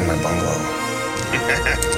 in 0.00 0.06
my 0.06 0.22
bungalow? 0.22 0.50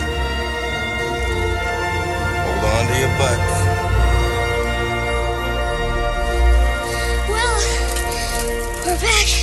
Hold 2.44 2.64
on 2.64 2.86
to 2.86 2.94
your 2.98 3.12
butts. 3.18 3.54
Well, 7.28 7.56
we're 8.86 9.00
back. 9.00 9.41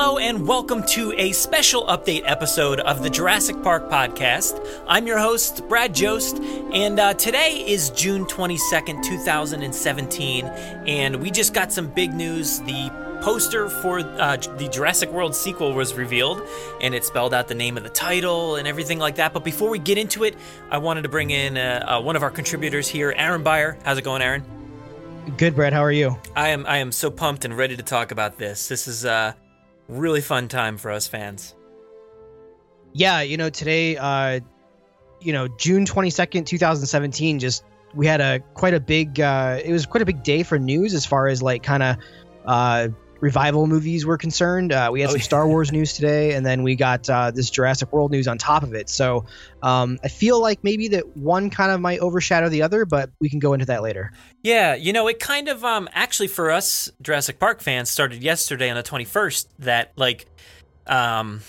Hello, 0.00 0.16
and 0.18 0.46
welcome 0.46 0.84
to 0.84 1.12
a 1.18 1.32
special 1.32 1.84
update 1.86 2.22
episode 2.24 2.78
of 2.78 3.02
the 3.02 3.10
Jurassic 3.10 3.60
Park 3.64 3.90
podcast. 3.90 4.64
I'm 4.86 5.08
your 5.08 5.18
host, 5.18 5.68
Brad 5.68 5.92
Jost, 5.92 6.36
and 6.72 7.00
uh, 7.00 7.14
today 7.14 7.64
is 7.66 7.90
June 7.90 8.24
22nd, 8.24 9.02
2017, 9.02 10.44
and 10.44 11.16
we 11.16 11.32
just 11.32 11.52
got 11.52 11.72
some 11.72 11.88
big 11.88 12.14
news. 12.14 12.60
The 12.60 13.18
poster 13.22 13.68
for 13.68 13.98
uh, 13.98 14.36
the 14.36 14.68
Jurassic 14.68 15.10
World 15.10 15.34
sequel 15.34 15.72
was 15.72 15.92
revealed, 15.94 16.46
and 16.80 16.94
it 16.94 17.04
spelled 17.04 17.34
out 17.34 17.48
the 17.48 17.56
name 17.56 17.76
of 17.76 17.82
the 17.82 17.90
title 17.90 18.54
and 18.54 18.68
everything 18.68 19.00
like 19.00 19.16
that. 19.16 19.32
But 19.32 19.42
before 19.42 19.68
we 19.68 19.80
get 19.80 19.98
into 19.98 20.22
it, 20.22 20.36
I 20.70 20.78
wanted 20.78 21.02
to 21.02 21.08
bring 21.08 21.30
in 21.30 21.58
uh, 21.58 21.84
uh, 21.84 22.00
one 22.00 22.14
of 22.14 22.22
our 22.22 22.30
contributors 22.30 22.86
here, 22.86 23.12
Aaron 23.16 23.42
Beyer. 23.42 23.76
How's 23.84 23.98
it 23.98 24.04
going, 24.04 24.22
Aaron? 24.22 24.44
Good, 25.36 25.56
Brad. 25.56 25.72
How 25.72 25.82
are 25.82 25.90
you? 25.90 26.16
I 26.36 26.50
am 26.50 26.66
I 26.66 26.76
am 26.76 26.92
so 26.92 27.10
pumped 27.10 27.44
and 27.44 27.56
ready 27.56 27.76
to 27.76 27.82
talk 27.82 28.12
about 28.12 28.38
this. 28.38 28.68
This 28.68 28.86
is 28.86 29.04
a 29.04 29.34
really 29.88 30.20
fun 30.20 30.48
time 30.48 30.76
for 30.76 30.90
us 30.90 31.08
fans. 31.08 31.54
Yeah, 32.92 33.22
you 33.22 33.36
know, 33.36 33.50
today, 33.50 33.96
uh, 33.96 34.40
you 35.20 35.32
know, 35.32 35.48
June 35.48 35.84
twenty 35.84 36.10
second, 36.10 36.46
two 36.46 36.58
thousand 36.58 36.86
seventeen. 36.86 37.38
Just 37.38 37.64
we 37.94 38.06
had 38.06 38.20
a 38.20 38.40
quite 38.54 38.74
a 38.74 38.80
big. 38.80 39.20
Uh, 39.20 39.58
it 39.62 39.72
was 39.72 39.86
quite 39.86 40.02
a 40.02 40.06
big 40.06 40.22
day 40.22 40.42
for 40.42 40.58
news 40.58 40.94
as 40.94 41.04
far 41.04 41.28
as 41.28 41.42
like 41.42 41.62
kind 41.62 41.82
of 41.82 41.96
uh, 42.44 42.88
revival 43.20 43.66
movies 43.66 44.06
were 44.06 44.16
concerned. 44.18 44.72
Uh, 44.72 44.90
we 44.92 45.00
had 45.00 45.08
Oh, 45.08 45.12
some 45.12 45.18
yeah. 45.18 45.24
Star 45.24 45.46
Wars 45.48 45.72
news 45.72 45.92
today, 45.94 46.34
and 46.34 46.44
then 46.46 46.62
we 46.62 46.76
got 46.76 47.08
uh, 47.10 47.30
this 47.30 47.50
Jurassic 47.50 47.92
World 47.92 48.10
news 48.10 48.28
on 48.28 48.38
top 48.38 48.62
of 48.62 48.74
it. 48.74 48.88
So 48.88 49.26
um, 49.62 49.98
I 50.04 50.08
feel 50.08 50.40
like 50.40 50.62
maybe 50.62 50.88
that 50.88 51.16
one 51.16 51.50
kind 51.50 51.72
of 51.72 51.80
might 51.80 52.00
overshadow 52.00 52.48
the 52.48 52.62
other, 52.62 52.84
but 52.84 53.10
we 53.20 53.28
can 53.28 53.38
go 53.38 53.52
into 53.52 53.66
that 53.66 53.82
later. 53.82 54.12
Yeah, 54.42 54.74
you 54.74 54.92
know, 54.92 55.08
it 55.08 55.18
kind 55.18 55.48
of 55.48 55.64
um 55.64 55.88
actually 55.92 56.28
for 56.28 56.50
us 56.50 56.90
Jurassic 57.02 57.38
Park 57.40 57.60
fans 57.60 57.90
started 57.90 58.22
yesterday 58.22 58.70
on 58.70 58.76
the 58.76 58.82
21st 58.82 59.46
that 59.60 59.92
like 59.96 60.26
um 60.86 61.40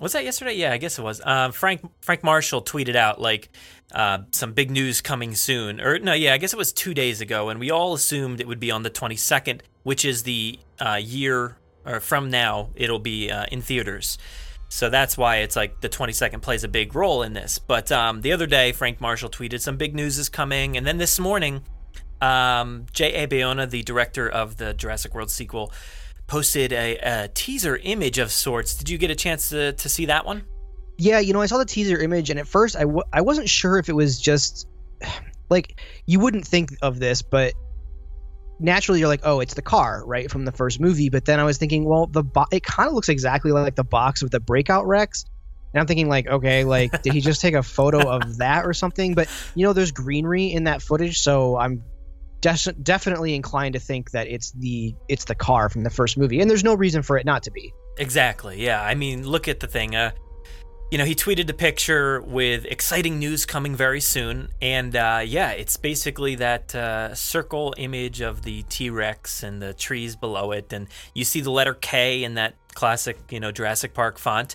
was 0.00 0.12
that 0.14 0.24
yesterday? 0.24 0.54
Yeah, 0.54 0.72
I 0.72 0.78
guess 0.78 0.98
it 0.98 1.02
was. 1.02 1.20
Um 1.24 1.52
Frank 1.52 1.88
Frank 2.00 2.24
Marshall 2.24 2.62
tweeted 2.62 2.96
out 2.96 3.20
like 3.20 3.50
uh, 3.94 4.18
some 4.30 4.54
big 4.54 4.70
news 4.70 5.02
coming 5.02 5.34
soon. 5.34 5.78
Or 5.80 5.98
no, 5.98 6.14
yeah, 6.14 6.32
I 6.32 6.38
guess 6.38 6.52
it 6.54 6.56
was 6.56 6.72
2 6.72 6.94
days 6.94 7.20
ago 7.20 7.50
and 7.50 7.60
we 7.60 7.70
all 7.70 7.92
assumed 7.92 8.40
it 8.40 8.48
would 8.48 8.58
be 8.60 8.70
on 8.70 8.82
the 8.82 8.90
22nd, 8.90 9.60
which 9.82 10.04
is 10.04 10.22
the 10.22 10.58
uh, 10.80 11.00
year 11.02 11.56
or 11.84 12.00
from 12.00 12.30
now 12.30 12.70
it'll 12.74 12.98
be 12.98 13.30
uh, 13.30 13.46
in 13.50 13.62
theaters. 13.62 14.18
So 14.68 14.88
that's 14.88 15.18
why 15.18 15.38
it's 15.38 15.54
like 15.54 15.80
the 15.80 15.88
22nd 15.88 16.40
plays 16.40 16.64
a 16.64 16.68
big 16.68 16.94
role 16.94 17.22
in 17.22 17.34
this. 17.34 17.58
But 17.58 17.92
um, 17.92 18.22
the 18.22 18.32
other 18.32 18.46
day, 18.46 18.72
Frank 18.72 19.00
Marshall 19.00 19.28
tweeted 19.28 19.60
some 19.60 19.76
big 19.76 19.94
news 19.94 20.16
is 20.16 20.30
coming. 20.30 20.78
And 20.78 20.86
then 20.86 20.96
this 20.96 21.18
morning, 21.18 21.62
um, 22.22 22.86
J.A. 22.92 23.26
Bayona, 23.26 23.68
the 23.68 23.82
director 23.82 24.28
of 24.28 24.56
the 24.56 24.72
Jurassic 24.72 25.14
World 25.14 25.30
sequel, 25.30 25.72
posted 26.26 26.72
a, 26.72 26.96
a 26.96 27.28
teaser 27.28 27.76
image 27.76 28.16
of 28.16 28.32
sorts. 28.32 28.74
Did 28.74 28.88
you 28.88 28.96
get 28.96 29.10
a 29.10 29.14
chance 29.14 29.50
to, 29.50 29.74
to 29.74 29.88
see 29.90 30.06
that 30.06 30.24
one? 30.24 30.44
Yeah, 30.96 31.18
you 31.18 31.34
know, 31.34 31.42
I 31.42 31.46
saw 31.46 31.58
the 31.58 31.66
teaser 31.66 31.98
image, 31.98 32.30
and 32.30 32.38
at 32.38 32.46
first 32.46 32.76
I 32.76 32.82
w- 32.82 33.02
I 33.12 33.22
wasn't 33.22 33.48
sure 33.48 33.78
if 33.78 33.88
it 33.88 33.94
was 33.94 34.20
just 34.20 34.68
like 35.50 35.80
you 36.06 36.20
wouldn't 36.20 36.46
think 36.46 36.70
of 36.80 36.98
this, 36.98 37.20
but 37.20 37.52
naturally 38.62 39.00
you're 39.00 39.08
like, 39.08 39.22
oh, 39.24 39.40
it's 39.40 39.54
the 39.54 39.62
car, 39.62 40.02
right, 40.06 40.30
from 40.30 40.44
the 40.44 40.52
first 40.52 40.80
movie. 40.80 41.08
But 41.08 41.24
then 41.24 41.40
I 41.40 41.44
was 41.44 41.58
thinking, 41.58 41.84
well, 41.84 42.06
the 42.06 42.22
bo- 42.22 42.46
it 42.50 42.62
kind 42.62 42.88
of 42.88 42.94
looks 42.94 43.08
exactly 43.08 43.52
like 43.52 43.74
the 43.74 43.84
box 43.84 44.22
with 44.22 44.32
the 44.32 44.40
breakout 44.40 44.86
Rex. 44.86 45.24
And 45.74 45.80
I'm 45.80 45.86
thinking, 45.86 46.08
like, 46.08 46.26
okay, 46.26 46.64
like, 46.64 47.02
did 47.02 47.14
he 47.14 47.20
just 47.20 47.40
take 47.40 47.54
a 47.54 47.62
photo 47.62 48.08
of 48.08 48.36
that 48.38 48.66
or 48.66 48.72
something? 48.72 49.14
But 49.14 49.28
you 49.54 49.66
know, 49.66 49.72
there's 49.72 49.92
greenery 49.92 50.52
in 50.52 50.64
that 50.64 50.82
footage, 50.82 51.20
so 51.20 51.56
I'm 51.56 51.82
des- 52.40 52.72
definitely 52.82 53.34
inclined 53.34 53.72
to 53.72 53.80
think 53.80 54.10
that 54.10 54.28
it's 54.28 54.52
the 54.52 54.94
it's 55.08 55.24
the 55.24 55.34
car 55.34 55.70
from 55.70 55.82
the 55.82 55.90
first 55.90 56.18
movie, 56.18 56.40
and 56.40 56.50
there's 56.50 56.64
no 56.64 56.74
reason 56.74 57.02
for 57.02 57.16
it 57.16 57.24
not 57.24 57.44
to 57.44 57.50
be. 57.50 57.72
Exactly. 57.98 58.62
Yeah. 58.62 58.82
I 58.82 58.94
mean, 58.94 59.26
look 59.26 59.48
at 59.48 59.60
the 59.60 59.66
thing. 59.66 59.94
Uh, 59.96 60.12
you 60.92 60.98
know, 60.98 61.06
he 61.06 61.14
tweeted 61.14 61.48
a 61.48 61.54
picture 61.54 62.20
with 62.20 62.66
exciting 62.66 63.18
news 63.18 63.46
coming 63.46 63.74
very 63.74 63.98
soon, 63.98 64.50
and 64.60 64.94
uh, 64.94 65.22
yeah, 65.24 65.52
it's 65.52 65.78
basically 65.78 66.34
that 66.34 66.74
uh, 66.74 67.14
circle 67.14 67.72
image 67.78 68.20
of 68.20 68.42
the 68.42 68.62
T 68.64 68.90
Rex 68.90 69.42
and 69.42 69.62
the 69.62 69.72
trees 69.72 70.16
below 70.16 70.52
it, 70.52 70.70
and 70.70 70.88
you 71.14 71.24
see 71.24 71.40
the 71.40 71.50
letter 71.50 71.72
K 71.72 72.22
in 72.24 72.34
that 72.34 72.56
classic, 72.74 73.18
you 73.30 73.40
know, 73.40 73.50
Jurassic 73.50 73.94
Park 73.94 74.18
font, 74.18 74.54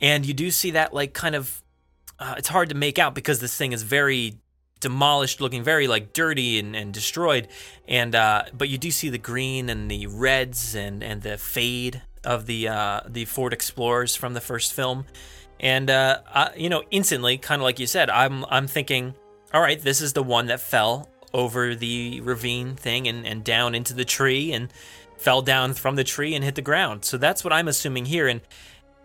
and 0.00 0.24
you 0.24 0.32
do 0.32 0.52
see 0.52 0.70
that 0.70 0.94
like 0.94 1.12
kind 1.12 1.34
of. 1.34 1.60
Uh, 2.20 2.36
it's 2.38 2.46
hard 2.46 2.68
to 2.68 2.76
make 2.76 3.00
out 3.00 3.12
because 3.12 3.40
this 3.40 3.56
thing 3.56 3.72
is 3.72 3.82
very 3.82 4.38
demolished 4.78 5.40
looking 5.40 5.64
very 5.64 5.88
like 5.88 6.12
dirty 6.12 6.60
and, 6.60 6.76
and 6.76 6.94
destroyed. 6.94 7.48
And 7.88 8.14
uh, 8.14 8.44
but 8.56 8.68
you 8.68 8.78
do 8.78 8.92
see 8.92 9.08
the 9.08 9.18
green 9.18 9.68
and 9.68 9.90
the 9.90 10.06
reds 10.06 10.76
and 10.76 11.02
and 11.02 11.22
the 11.22 11.36
fade 11.36 12.02
of 12.22 12.46
the 12.46 12.68
uh, 12.68 13.00
the 13.08 13.24
Ford 13.24 13.52
Explorers 13.52 14.14
from 14.14 14.34
the 14.34 14.40
first 14.40 14.72
film 14.72 15.06
and 15.60 15.90
uh, 15.90 16.20
I, 16.26 16.50
you 16.56 16.68
know 16.68 16.82
instantly 16.90 17.38
kind 17.38 17.60
of 17.60 17.64
like 17.64 17.78
you 17.78 17.86
said 17.86 18.10
I'm 18.10 18.44
I'm 18.46 18.66
thinking 18.66 19.14
all 19.52 19.60
right 19.60 19.80
this 19.80 20.00
is 20.00 20.12
the 20.12 20.22
one 20.22 20.46
that 20.46 20.60
fell 20.60 21.08
over 21.32 21.74
the 21.74 22.20
ravine 22.20 22.76
thing 22.76 23.08
and, 23.08 23.26
and 23.26 23.42
down 23.42 23.74
into 23.74 23.92
the 23.92 24.04
tree 24.04 24.52
and 24.52 24.72
fell 25.18 25.42
down 25.42 25.74
from 25.74 25.96
the 25.96 26.04
tree 26.04 26.34
and 26.34 26.44
hit 26.44 26.54
the 26.54 26.62
ground 26.62 27.04
so 27.04 27.16
that's 27.16 27.42
what 27.42 27.52
I'm 27.52 27.68
assuming 27.68 28.06
here 28.06 28.28
and 28.28 28.40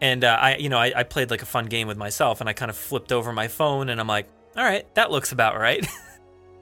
and 0.02 0.24
uh, 0.24 0.38
I, 0.40 0.56
you 0.58 0.70
know, 0.70 0.78
I, 0.78 0.94
I 0.96 1.04
played 1.04 1.30
like 1.30 1.42
a 1.42 1.46
fun 1.46 1.66
game 1.66 1.88
with 1.88 1.98
myself, 1.98 2.40
and 2.40 2.50
I 2.50 2.54
kind 2.54 2.70
of 2.70 2.78
flipped 2.78 3.12
over 3.12 3.34
my 3.34 3.48
phone, 3.48 3.90
and 3.90 4.00
I'm 4.00 4.08
like, 4.08 4.28
all 4.56 4.64
right, 4.64 4.94
that 4.96 5.12
looks 5.12 5.32
about 5.32 5.60
right, 5.60 5.86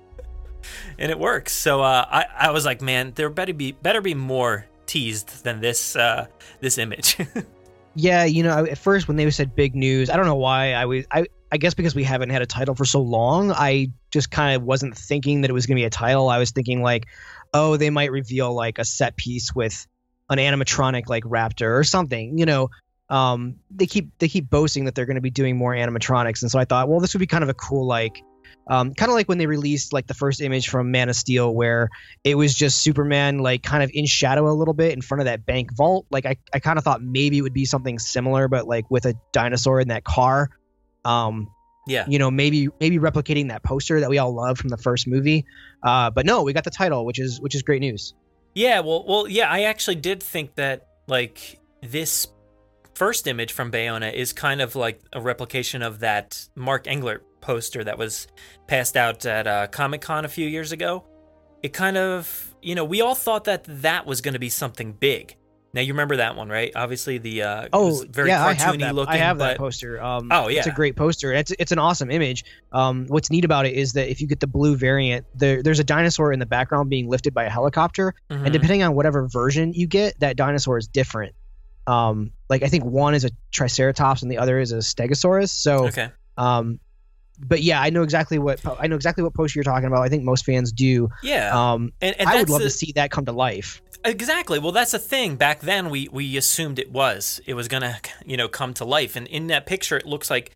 and 0.99 1.11
it 1.11 1.19
works. 1.19 1.53
So 1.53 1.81
uh, 1.81 2.05
I, 2.09 2.25
I 2.47 2.51
was 2.51 2.65
like, 2.65 2.81
man, 2.81 3.13
there 3.15 3.29
better 3.29 3.53
be 3.53 3.73
better 3.73 4.01
be 4.01 4.13
more 4.13 4.65
teased 4.85 5.43
than 5.43 5.61
this 5.61 5.95
uh, 5.95 6.27
this 6.59 6.77
image. 6.77 7.17
Yeah, 7.99 8.25
you 8.25 8.43
know, 8.43 8.63
at 8.63 8.77
first 8.77 9.07
when 9.07 9.17
they 9.17 9.27
said 9.31 9.55
big 9.55 9.75
news, 9.75 10.11
I 10.11 10.17
don't 10.17 10.27
know 10.27 10.35
why 10.35 10.73
I 10.73 10.85
was 10.85 11.05
I 11.11 11.25
I 11.51 11.57
guess 11.57 11.73
because 11.73 11.95
we 11.95 12.03
haven't 12.03 12.29
had 12.29 12.43
a 12.43 12.45
title 12.45 12.75
for 12.75 12.85
so 12.85 13.01
long, 13.01 13.51
I 13.51 13.87
just 14.11 14.29
kind 14.29 14.55
of 14.55 14.61
wasn't 14.61 14.95
thinking 14.95 15.41
that 15.41 15.49
it 15.49 15.53
was 15.53 15.65
going 15.65 15.77
to 15.77 15.81
be 15.81 15.85
a 15.85 15.89
title. 15.89 16.29
I 16.29 16.37
was 16.37 16.51
thinking 16.51 16.83
like, 16.83 17.07
oh, 17.55 17.75
they 17.75 17.89
might 17.89 18.11
reveal 18.11 18.53
like 18.53 18.77
a 18.77 18.85
set 18.85 19.17
piece 19.17 19.55
with 19.55 19.87
an 20.29 20.37
animatronic 20.37 21.09
like 21.09 21.23
raptor 21.23 21.75
or 21.75 21.83
something, 21.83 22.37
you 22.37 22.45
know. 22.45 22.69
Um 23.09 23.55
they 23.71 23.87
keep 23.87 24.09
they 24.19 24.27
keep 24.27 24.47
boasting 24.47 24.85
that 24.85 24.93
they're 24.93 25.05
going 25.05 25.15
to 25.15 25.21
be 25.21 25.31
doing 25.31 25.57
more 25.57 25.73
animatronics 25.73 26.43
and 26.43 26.51
so 26.51 26.59
I 26.59 26.65
thought, 26.65 26.89
well, 26.89 26.99
this 26.99 27.15
would 27.15 27.19
be 27.19 27.27
kind 27.27 27.43
of 27.43 27.49
a 27.49 27.55
cool 27.55 27.87
like 27.87 28.21
um, 28.69 28.93
kind 28.93 29.09
of 29.09 29.15
like 29.15 29.29
when 29.29 29.37
they 29.37 29.45
released 29.45 29.93
like 29.93 30.07
the 30.07 30.13
first 30.13 30.41
image 30.41 30.67
from 30.67 30.91
Man 30.91 31.09
of 31.09 31.15
Steel, 31.15 31.53
where 31.53 31.89
it 32.23 32.35
was 32.35 32.53
just 32.53 32.81
Superman 32.81 33.39
like 33.39 33.63
kind 33.63 33.83
of 33.83 33.89
in 33.93 34.05
shadow 34.05 34.49
a 34.49 34.53
little 34.53 34.73
bit 34.73 34.93
in 34.93 35.01
front 35.01 35.21
of 35.21 35.25
that 35.25 35.45
bank 35.45 35.73
vault. 35.75 36.05
Like 36.09 36.25
I, 36.25 36.35
I 36.53 36.59
kind 36.59 36.77
of 36.77 36.83
thought 36.83 37.01
maybe 37.01 37.37
it 37.37 37.41
would 37.41 37.53
be 37.53 37.65
something 37.65 37.97
similar, 37.97 38.47
but 38.47 38.67
like 38.67 38.89
with 38.91 39.05
a 39.05 39.13
dinosaur 39.31 39.79
in 39.79 39.87
that 39.87 40.03
car. 40.03 40.49
Um, 41.05 41.49
yeah, 41.87 42.05
you 42.09 42.19
know, 42.19 42.29
maybe 42.29 42.67
maybe 42.81 42.99
replicating 42.99 43.47
that 43.49 43.63
poster 43.63 44.01
that 44.01 44.09
we 44.09 44.17
all 44.17 44.33
love 44.35 44.57
from 44.57 44.69
the 44.69 44.77
first 44.77 45.07
movie. 45.07 45.45
Uh, 45.83 46.09
but 46.09 46.25
no, 46.25 46.43
we 46.43 46.51
got 46.51 46.65
the 46.65 46.69
title, 46.69 47.05
which 47.05 47.19
is 47.19 47.39
which 47.39 47.55
is 47.55 47.61
great 47.61 47.79
news. 47.79 48.13
yeah. 48.53 48.81
Well, 48.81 49.05
well, 49.07 49.27
yeah. 49.27 49.49
I 49.49 49.61
actually 49.63 49.95
did 49.95 50.21
think 50.21 50.55
that 50.55 50.87
like 51.07 51.61
this 51.81 52.27
first 52.93 53.27
image 53.27 53.53
from 53.53 53.71
Bayona 53.71 54.11
is 54.11 54.33
kind 54.33 54.59
of 54.59 54.75
like 54.75 54.99
a 55.13 55.21
replication 55.21 55.81
of 55.81 55.99
that 55.99 56.47
Mark 56.55 56.85
Englert 56.85 57.21
poster 57.41 57.83
that 57.83 57.97
was 57.97 58.27
passed 58.67 58.95
out 58.97 59.25
at 59.25 59.47
uh, 59.47 59.67
Comic 59.67 60.01
Con 60.01 60.25
a 60.25 60.29
few 60.29 60.47
years 60.47 60.71
ago. 60.71 61.03
It 61.63 61.73
kind 61.73 61.97
of, 61.97 62.55
you 62.61 62.75
know, 62.75 62.85
we 62.85 63.01
all 63.01 63.15
thought 63.15 63.45
that 63.45 63.63
that 63.81 64.05
was 64.05 64.21
going 64.21 64.33
to 64.33 64.39
be 64.39 64.49
something 64.49 64.93
big. 64.93 65.35
Now 65.73 65.81
you 65.81 65.93
remember 65.93 66.17
that 66.17 66.35
one, 66.35 66.49
right? 66.49 66.71
Obviously, 66.75 67.17
the 67.17 67.43
uh, 67.43 67.61
it 67.63 67.69
Oh, 67.73 67.87
was 67.87 68.03
very 68.03 68.29
yeah, 68.29 68.43
I 68.45 68.53
have 68.53 68.79
that. 68.79 68.95
looking. 68.95 69.13
I 69.13 69.17
have 69.17 69.37
but, 69.37 69.49
that 69.49 69.57
poster. 69.57 70.01
Um, 70.01 70.29
Oh, 70.31 70.47
it's 70.47 70.65
a 70.65 70.71
great 70.71 70.95
poster. 70.95 71.33
It's 71.33 71.51
it's 71.59 71.71
an 71.71 71.77
awesome 71.77 72.09
image. 72.09 72.45
Um, 72.71 73.05
what's 73.09 73.29
neat 73.29 73.43
about 73.45 73.65
it 73.65 73.73
is 73.73 73.93
that 73.93 74.09
if 74.09 74.21
you 74.21 74.27
get 74.27 74.39
the 74.39 74.47
blue 74.47 74.75
variant, 74.75 75.25
there, 75.35 75.61
there's 75.61 75.79
a 75.79 75.83
dinosaur 75.83 76.31
in 76.31 76.39
the 76.39 76.45
background 76.45 76.89
being 76.89 77.09
lifted 77.09 77.33
by 77.33 77.43
a 77.43 77.49
helicopter, 77.49 78.13
Mhm. 78.31 78.43
and 78.45 78.53
depending 78.53 78.81
on 78.81 78.95
whatever 78.95 79.27
version 79.27 79.73
you 79.73 79.87
get, 79.87 80.19
that 80.19 80.35
dinosaur 80.35 80.77
is 80.77 80.87
different. 80.87 81.35
Um, 81.85 82.31
like 82.49 82.63
I 82.63 82.67
think 82.69 82.83
one 82.85 83.13
is 83.13 83.23
a 83.25 83.29
Triceratops 83.51 84.21
and 84.21 84.31
the 84.31 84.37
other 84.39 84.59
is 84.59 84.71
a 84.71 84.77
Stegosaurus. 84.77 85.49
So, 85.49 85.87
okay, 85.87 86.09
um, 86.37 86.79
but 87.39 87.61
yeah, 87.61 87.81
I 87.81 87.89
know 87.89 88.03
exactly 88.03 88.39
what 88.39 88.61
po- 88.63 88.77
I 88.79 88.87
know 88.87 88.95
exactly 88.95 89.23
what 89.23 89.33
poster 89.33 89.59
you're 89.59 89.63
talking 89.63 89.87
about. 89.87 90.01
I 90.01 90.09
think 90.09 90.23
most 90.23 90.45
fans 90.45 90.71
do. 90.71 91.09
yeah, 91.23 91.51
Um, 91.53 91.93
and, 92.01 92.15
and 92.19 92.27
I 92.29 92.37
would 92.37 92.49
love 92.49 92.59
the- 92.61 92.65
to 92.65 92.71
see 92.71 92.91
that 92.93 93.11
come 93.11 93.25
to 93.25 93.31
life. 93.31 93.81
Exactly. 94.05 94.59
Well, 94.59 94.71
that's 94.71 94.91
the 94.91 94.99
thing. 94.99 95.35
Back 95.37 95.61
then, 95.61 95.89
we 95.89 96.07
we 96.11 96.37
assumed 96.37 96.77
it 96.79 96.91
was 96.91 97.41
it 97.45 97.55
was 97.55 97.67
gonna 97.67 97.99
you 98.25 98.37
know 98.37 98.47
come 98.47 98.73
to 98.75 98.85
life, 98.85 99.15
and 99.15 99.27
in 99.27 99.47
that 99.47 99.65
picture, 99.65 99.97
it 99.97 100.05
looks 100.05 100.29
like 100.29 100.51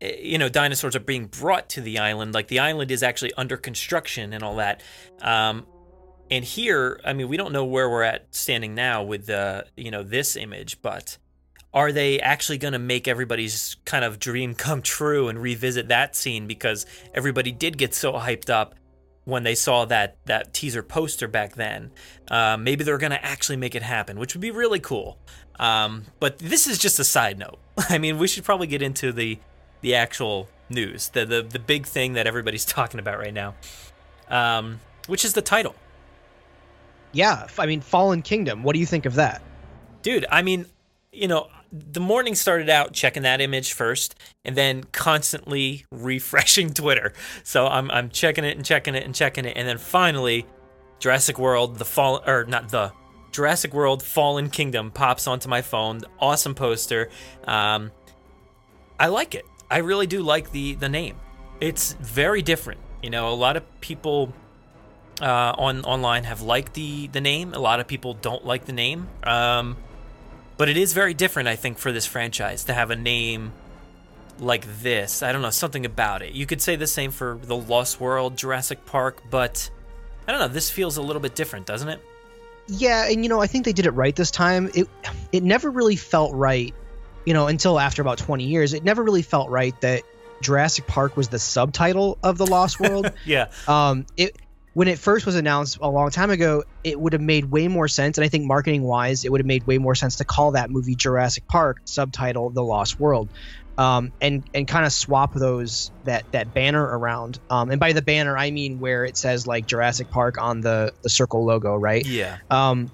eh, 0.00 0.16
you 0.20 0.38
know 0.38 0.48
dinosaurs 0.48 0.96
are 0.96 1.00
being 1.00 1.26
brought 1.26 1.68
to 1.70 1.80
the 1.80 1.98
island. 1.98 2.34
Like 2.34 2.48
the 2.48 2.58
island 2.58 2.90
is 2.90 3.02
actually 3.02 3.32
under 3.34 3.56
construction 3.56 4.32
and 4.32 4.42
all 4.42 4.56
that. 4.56 4.82
Um, 5.22 5.66
and 6.30 6.44
here, 6.44 7.00
I 7.04 7.12
mean, 7.14 7.28
we 7.28 7.36
don't 7.36 7.52
know 7.52 7.64
where 7.64 7.88
we're 7.88 8.02
at 8.02 8.26
standing 8.34 8.74
now 8.74 9.02
with 9.04 9.30
uh, 9.30 9.62
you 9.76 9.90
know 9.90 10.02
this 10.02 10.36
image, 10.36 10.82
but 10.82 11.16
are 11.74 11.92
they 11.92 12.18
actually 12.20 12.58
going 12.58 12.72
to 12.72 12.78
make 12.78 13.06
everybody's 13.06 13.76
kind 13.84 14.04
of 14.04 14.18
dream 14.18 14.54
come 14.54 14.82
true 14.82 15.28
and 15.28 15.40
revisit 15.40 15.88
that 15.88 16.16
scene 16.16 16.46
because 16.46 16.86
everybody 17.14 17.52
did 17.52 17.76
get 17.76 17.94
so 17.94 18.14
hyped 18.14 18.48
up 18.48 18.74
when 19.24 19.42
they 19.42 19.54
saw 19.54 19.84
that 19.84 20.16
that 20.24 20.54
teaser 20.54 20.82
poster 20.82 21.28
back 21.28 21.54
then. 21.54 21.90
Uh, 22.30 22.56
maybe 22.58 22.82
they're 22.82 22.98
going 22.98 23.12
to 23.12 23.24
actually 23.24 23.56
make 23.56 23.74
it 23.74 23.82
happen, 23.82 24.18
which 24.18 24.34
would 24.34 24.40
be 24.40 24.50
really 24.50 24.80
cool. 24.80 25.18
Um, 25.58 26.04
but 26.18 26.38
this 26.38 26.66
is 26.66 26.78
just 26.78 26.98
a 26.98 27.04
side 27.04 27.38
note. 27.38 27.58
I 27.90 27.98
mean, 27.98 28.18
we 28.18 28.26
should 28.26 28.44
probably 28.44 28.66
get 28.66 28.80
into 28.80 29.12
the 29.12 29.38
the 29.82 29.94
actual 29.94 30.48
news, 30.70 31.10
the 31.10 31.26
the, 31.26 31.42
the 31.42 31.58
big 31.58 31.86
thing 31.86 32.14
that 32.14 32.26
everybody's 32.26 32.64
talking 32.76 32.98
about 32.98 33.18
right 33.18 33.34
now, 33.34 33.54
um, 34.28 34.80
which 35.06 35.24
is 35.24 35.34
the 35.34 35.42
title. 35.42 35.74
Yeah, 37.12 37.46
I 37.58 37.66
mean, 37.66 37.82
Fallen 37.82 38.22
Kingdom. 38.22 38.62
What 38.62 38.74
do 38.74 38.80
you 38.80 38.86
think 38.86 39.04
of 39.04 39.14
that? 39.16 39.42
Dude, 40.02 40.24
I 40.30 40.42
mean, 40.42 40.66
you 41.12 41.28
know, 41.28 41.48
the 41.72 42.00
morning 42.00 42.34
started 42.34 42.70
out 42.70 42.92
checking 42.92 43.22
that 43.24 43.40
image 43.40 43.72
first 43.72 44.14
and 44.44 44.56
then 44.56 44.84
constantly 44.92 45.84
refreshing 45.92 46.72
Twitter. 46.72 47.12
So 47.44 47.66
I'm 47.66 47.90
I'm 47.90 48.10
checking 48.10 48.44
it 48.44 48.56
and 48.56 48.64
checking 48.64 48.94
it 48.94 49.04
and 49.04 49.14
checking 49.14 49.44
it 49.44 49.56
and 49.56 49.68
then 49.68 49.78
finally 49.78 50.46
Jurassic 50.98 51.38
World 51.38 51.78
the 51.78 51.84
fall 51.84 52.22
or 52.26 52.44
not 52.44 52.70
the 52.70 52.92
Jurassic 53.30 53.74
World 53.74 54.02
Fallen 54.02 54.48
Kingdom 54.48 54.90
pops 54.90 55.26
onto 55.26 55.48
my 55.48 55.62
phone. 55.62 56.00
Awesome 56.18 56.54
poster. 56.54 57.10
Um 57.44 57.90
I 58.98 59.08
like 59.08 59.34
it. 59.34 59.44
I 59.70 59.78
really 59.78 60.06
do 60.06 60.22
like 60.22 60.50
the 60.52 60.74
the 60.74 60.88
name. 60.88 61.16
It's 61.60 61.92
very 61.94 62.42
different. 62.42 62.80
You 63.02 63.10
know, 63.10 63.28
a 63.28 63.34
lot 63.34 63.56
of 63.56 63.80
people 63.80 64.32
uh, 65.20 65.54
on 65.56 65.84
online 65.84 66.24
have 66.24 66.42
liked 66.42 66.74
the 66.74 67.08
the 67.08 67.20
name. 67.20 67.54
A 67.54 67.58
lot 67.58 67.80
of 67.80 67.86
people 67.86 68.14
don't 68.14 68.44
like 68.44 68.64
the 68.64 68.72
name. 68.72 69.08
Um, 69.22 69.76
but 70.58 70.68
it 70.68 70.76
is 70.76 70.92
very 70.92 71.14
different, 71.14 71.48
I 71.48 71.56
think, 71.56 71.78
for 71.78 71.90
this 71.92 72.04
franchise 72.06 72.64
to 72.64 72.74
have 72.74 72.90
a 72.90 72.96
name 72.96 73.52
like 74.38 74.66
this. 74.82 75.22
I 75.22 75.32
don't 75.32 75.42
know, 75.42 75.50
something 75.50 75.86
about 75.86 76.20
it. 76.22 76.32
You 76.34 76.44
could 76.46 76.60
say 76.60 76.76
the 76.76 76.86
same 76.86 77.10
for 77.10 77.38
the 77.42 77.56
Lost 77.56 78.00
World, 78.00 78.36
Jurassic 78.36 78.84
Park, 78.86 79.22
but 79.30 79.70
I 80.26 80.32
don't 80.32 80.40
know. 80.40 80.48
This 80.48 80.70
feels 80.70 80.96
a 80.96 81.02
little 81.02 81.22
bit 81.22 81.34
different, 81.34 81.66
doesn't 81.66 81.88
it? 81.88 82.00
Yeah, 82.66 83.08
and 83.08 83.24
you 83.24 83.28
know, 83.30 83.40
I 83.40 83.46
think 83.46 83.64
they 83.64 83.72
did 83.72 83.86
it 83.86 83.92
right 83.92 84.14
this 84.14 84.30
time. 84.30 84.70
It 84.74 84.88
it 85.32 85.42
never 85.42 85.70
really 85.70 85.96
felt 85.96 86.34
right, 86.34 86.74
you 87.24 87.32
know, 87.32 87.46
until 87.46 87.80
after 87.80 88.02
about 88.02 88.18
20 88.18 88.44
years. 88.44 88.74
It 88.74 88.84
never 88.84 89.02
really 89.02 89.22
felt 89.22 89.48
right 89.48 89.78
that 89.80 90.02
Jurassic 90.42 90.86
Park 90.86 91.16
was 91.16 91.28
the 91.28 91.38
subtitle 91.38 92.18
of 92.22 92.36
the 92.36 92.46
Lost 92.46 92.78
World. 92.78 93.10
Yeah. 93.24 93.48
um 93.66 94.04
it 94.16 94.36
when 94.78 94.86
it 94.86 95.00
first 95.00 95.26
was 95.26 95.34
announced 95.34 95.76
a 95.80 95.90
long 95.90 96.08
time 96.08 96.30
ago, 96.30 96.62
it 96.84 97.00
would 97.00 97.12
have 97.12 97.20
made 97.20 97.44
way 97.46 97.66
more 97.66 97.88
sense 97.88 98.16
and 98.16 98.24
I 98.24 98.28
think 98.28 98.44
marketing 98.44 98.84
wise, 98.84 99.24
it 99.24 99.32
would 99.32 99.40
have 99.40 99.46
made 99.46 99.66
way 99.66 99.76
more 99.76 99.96
sense 99.96 100.14
to 100.16 100.24
call 100.24 100.52
that 100.52 100.70
movie 100.70 100.94
Jurassic 100.94 101.48
Park, 101.48 101.78
subtitle 101.84 102.50
The 102.50 102.62
Lost 102.62 103.00
World. 103.00 103.28
Um, 103.76 104.12
and 104.20 104.44
and 104.54 104.68
kind 104.68 104.86
of 104.86 104.92
swap 104.92 105.34
those 105.34 105.90
that 106.04 106.30
that 106.30 106.54
banner 106.54 106.84
around. 106.84 107.40
Um, 107.50 107.70
and 107.70 107.80
by 107.80 107.92
the 107.92 108.02
banner, 108.02 108.38
I 108.38 108.52
mean 108.52 108.78
where 108.78 109.04
it 109.04 109.16
says 109.16 109.48
like 109.48 109.66
Jurassic 109.66 110.10
Park 110.10 110.38
on 110.38 110.60
the 110.60 110.92
the 111.02 111.10
circle 111.10 111.44
logo, 111.44 111.74
right? 111.74 112.06
Yeah. 112.06 112.38
Um, 112.48 112.88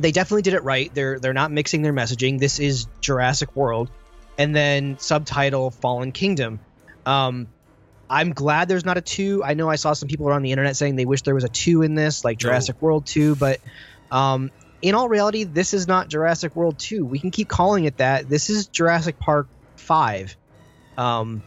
they 0.00 0.10
definitely 0.10 0.42
did 0.42 0.54
it 0.54 0.64
right. 0.64 0.92
They're 0.92 1.20
they're 1.20 1.32
not 1.32 1.52
mixing 1.52 1.82
their 1.82 1.92
messaging. 1.92 2.40
This 2.40 2.58
is 2.58 2.88
Jurassic 3.00 3.54
World, 3.54 3.88
and 4.36 4.54
then 4.54 4.98
subtitle 4.98 5.70
Fallen 5.70 6.10
Kingdom. 6.10 6.58
Um, 7.06 7.46
I'm 8.08 8.32
glad 8.32 8.68
there's 8.68 8.84
not 8.84 8.96
a 8.98 9.00
two. 9.00 9.42
I 9.44 9.54
know 9.54 9.68
I 9.70 9.76
saw 9.76 9.92
some 9.92 10.08
people 10.08 10.28
around 10.28 10.42
the 10.42 10.52
internet 10.52 10.76
saying 10.76 10.96
they 10.96 11.06
wish 11.06 11.22
there 11.22 11.34
was 11.34 11.44
a 11.44 11.48
two 11.48 11.82
in 11.82 11.94
this, 11.94 12.24
like 12.24 12.36
No. 12.40 12.48
Jurassic 12.48 12.80
World 12.82 13.06
two, 13.06 13.34
but 13.36 13.60
um, 14.10 14.50
in 14.82 14.94
all 14.94 15.08
reality, 15.08 15.44
this 15.44 15.72
is 15.74 15.88
not 15.88 16.08
Jurassic 16.08 16.54
World 16.54 16.78
two. 16.78 17.04
We 17.04 17.18
can 17.18 17.30
keep 17.30 17.48
calling 17.48 17.84
it 17.84 17.96
that. 17.98 18.28
This 18.28 18.50
is 18.50 18.66
Jurassic 18.68 19.18
Park 19.18 19.48
five. 19.76 20.36
Um, 20.98 21.42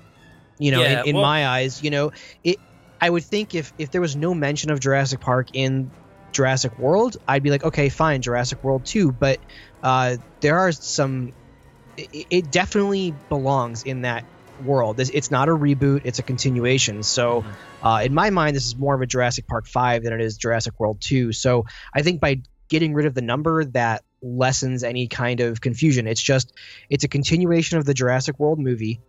you 0.59 0.71
know, 0.71 0.81
Yeah, 0.81 1.01
in, 1.03 1.09
in 1.09 1.15
well- 1.15 1.23
my 1.23 1.47
eyes, 1.47 1.83
you 1.83 1.91
know, 1.91 2.11
it. 2.43 2.57
I 2.99 3.09
would 3.09 3.23
think 3.23 3.53
if 3.53 3.71
if 3.77 3.91
there 3.91 4.01
was 4.01 4.15
no 4.15 4.33
mention 4.33 4.71
of 4.71 4.79
Jurassic 4.79 5.19
Park 5.19 5.49
in 5.53 5.91
Jurassic 6.31 6.77
World, 6.79 7.17
I'd 7.27 7.43
be 7.43 7.51
like, 7.51 7.63
okay, 7.63 7.89
fine, 7.89 8.23
Jurassic 8.23 8.63
World 8.63 8.85
2. 8.85 9.11
But 9.11 9.39
uh, 9.83 10.17
there 10.41 10.57
are 10.57 10.71
some. 10.71 11.31
It, 11.95 12.25
it 12.31 12.51
definitely 12.51 13.13
belongs 13.29 13.83
in 13.83 14.01
that 14.01 14.25
world. 14.63 14.99
It's, 14.99 15.09
it's 15.09 15.31
not 15.31 15.49
a 15.49 15.51
reboot; 15.51 16.01
it's 16.03 16.19
a 16.19 16.23
continuation. 16.23 17.03
So, 17.03 17.45
uh, 17.83 18.01
in 18.03 18.13
my 18.13 18.29
mind, 18.29 18.55
this 18.55 18.65
is 18.65 18.75
more 18.75 18.95
of 18.95 19.01
a 19.01 19.05
Jurassic 19.05 19.47
Park 19.47 19.67
5 19.67 20.03
than 20.03 20.13
it 20.13 20.21
is 20.21 20.37
Jurassic 20.37 20.79
World 20.79 21.01
2. 21.01 21.31
So, 21.33 21.65
I 21.93 22.01
think 22.01 22.21
by 22.21 22.41
getting 22.67 22.93
rid 22.93 23.05
of 23.05 23.13
the 23.13 23.21
number, 23.21 23.65
that 23.65 24.03
lessens 24.21 24.83
any 24.83 25.07
kind 25.07 25.39
of 25.39 25.61
confusion. 25.61 26.07
It's 26.07 26.21
just 26.21 26.53
it's 26.89 27.03
a 27.03 27.07
continuation 27.07 27.77
of 27.77 27.85
the 27.85 27.93
Jurassic 27.93 28.39
World 28.39 28.59
movie. 28.59 29.01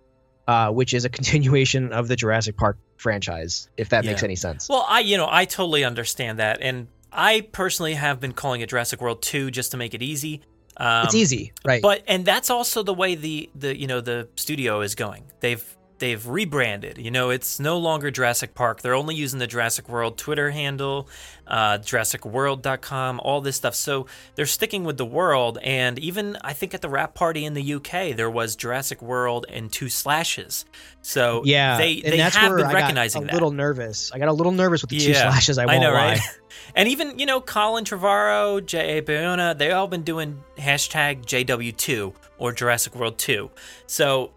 Uh, 0.47 0.71
which 0.71 0.95
is 0.95 1.05
a 1.05 1.09
continuation 1.11 1.93
of 1.93 2.09
the 2.09 2.17
Jurassic 2.17 2.57
Park 2.57 2.79
franchise, 2.97 3.69
if 3.77 3.91
that 3.91 4.07
makes 4.07 4.23
any 4.23 4.35
sense. 4.35 4.67
Well, 4.67 4.83
I 4.89 5.01
you 5.01 5.19
know 5.19 5.29
I 5.31 5.45
totally 5.45 5.85
understand 5.85 6.39
that, 6.39 6.63
and 6.63 6.89
I 7.13 7.43
personally 7.53 7.93
have 7.93 8.19
been 8.19 8.33
calling 8.33 8.63
it 8.63 8.71
Jurassic 8.71 9.03
World 9.03 9.21
Two 9.21 9.51
just 9.51 9.73
to 9.73 9.77
make 9.77 9.93
it 9.93 10.01
easy. 10.01 10.41
Um, 10.79 11.05
it's 11.07 11.15
easy, 11.15 11.53
right? 11.65 11.83
But 11.83 12.05
and 12.07 12.25
that's 12.25 12.51
also 12.51 12.83
the 12.83 12.95
way 12.95 13.15
the 13.15 13.51
the 13.55 13.79
you 13.79 13.87
know 13.87 14.01
the 14.01 14.29
studio 14.37 14.81
is 14.81 14.95
going. 14.95 15.25
They've 15.41 15.65
they've 15.99 16.27
rebranded. 16.27 16.99
You 16.99 17.11
know, 17.11 17.31
it's 17.31 17.59
no 17.61 17.79
longer 17.79 18.11
Jurassic 18.11 18.55
Park. 18.55 18.83
They're 18.83 18.95
only 18.95 19.15
using 19.15 19.39
the 19.39 19.47
Jurassic 19.47 19.89
World 19.89 20.17
Twitter 20.19 20.51
handle, 20.51 21.09
uh, 21.47 21.79
JurassicWorld.com, 21.79 23.21
all 23.21 23.41
this 23.41 23.57
stuff. 23.57 23.75
So 23.75 24.07
they're 24.35 24.47
sticking 24.47 24.85
with 24.85 24.97
the 24.97 25.07
world. 25.07 25.59
And 25.63 25.99
even 25.99 26.37
I 26.43 26.53
think 26.53 26.75
at 26.75 26.83
the 26.83 26.89
wrap 26.89 27.15
party 27.15 27.45
in 27.45 27.55
the 27.55 27.75
UK, 27.75 28.17
there 28.17 28.31
was 28.31 28.57
Jurassic 28.57 29.03
World 29.03 29.47
and 29.49 29.73
two 29.73 29.89
slashes. 29.89 30.65
So 31.03 31.43
Yeah, 31.45 31.79
they 31.79 31.95
and 32.03 32.13
they 32.13 32.17
that's 32.19 32.37
have 32.37 32.51
where 32.51 32.59
been 32.59 32.67
I 32.67 32.73
got 32.73 32.79
recognizing 32.83 33.23
a 33.23 33.27
that. 33.27 33.33
little 33.35 33.51
nervous. 33.51 34.13
I 34.13 34.19
got 34.19 34.29
a 34.29 34.33
little 34.33 34.53
nervous 34.53 34.83
with 34.83 34.91
the 34.91 34.99
two 34.99 35.15
slashes. 35.15 35.59
I 35.59 35.67
won't 35.67 35.81
know, 35.81 35.93
lie. 35.93 36.13
right? 36.13 36.21
and 36.75 36.89
even 36.89 37.19
you 37.19 37.27
know 37.27 37.41
Colin 37.41 37.85
Trevorrow, 37.85 38.65
J.A. 38.65 39.03
Bayona, 39.03 39.57
they 39.57 39.73
all 39.73 39.87
been 39.89 40.03
doing 40.03 40.43
hashtag 40.59 41.25
JW2 41.25 42.15
or 42.39 42.53
Jurassic 42.53 42.95
World 42.95 43.19
2. 43.19 43.51
So 43.87 44.33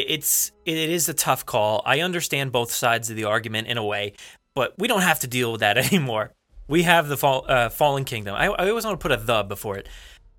it's 0.00 0.52
it 0.64 0.76
is 0.76 1.08
a 1.08 1.14
tough 1.14 1.46
call. 1.46 1.82
I 1.84 2.00
understand 2.00 2.52
both 2.52 2.72
sides 2.72 3.10
of 3.10 3.16
the 3.16 3.24
argument 3.24 3.68
in 3.68 3.78
a 3.78 3.84
way, 3.84 4.14
but 4.54 4.74
we 4.78 4.88
don't 4.88 5.02
have 5.02 5.20
to 5.20 5.26
deal 5.26 5.52
with 5.52 5.60
that 5.60 5.78
anymore. 5.92 6.32
We 6.68 6.84
have 6.84 7.08
the 7.08 7.16
fall, 7.16 7.44
uh, 7.48 7.68
Fallen 7.68 8.04
Kingdom. 8.04 8.34
I, 8.34 8.46
I 8.46 8.68
always 8.68 8.84
want 8.84 8.98
to 8.98 9.02
put 9.02 9.12
a 9.12 9.16
the 9.16 9.42
before 9.42 9.76
it. 9.76 9.88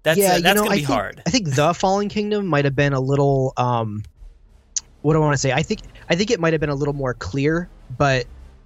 That's 0.03 0.17
yeah, 0.17 0.33
uh, 0.33 0.35
you 0.37 0.43
that's 0.43 0.55
know, 0.55 0.63
gonna 0.63 0.73
I 0.73 0.77
be 0.77 0.85
think, 0.85 0.87
hard. 0.87 1.23
I 1.25 1.29
think 1.29 1.53
the 1.53 1.73
Fallen 1.73 2.09
Kingdom 2.09 2.47
might 2.47 2.65
have 2.65 2.75
been 2.75 2.93
a 2.93 2.99
little. 2.99 3.53
Um, 3.57 4.03
what 5.01 5.13
do 5.13 5.19
I 5.19 5.21
want 5.21 5.33
to 5.33 5.37
say? 5.37 5.51
I 5.51 5.63
think 5.63 5.81
I 6.09 6.15
think 6.15 6.31
it 6.31 6.39
might 6.39 6.53
have 6.53 6.59
been 6.61 6.69
a 6.69 6.75
little 6.75 6.93
more 6.93 7.13
clear, 7.13 7.69
but 7.97 8.25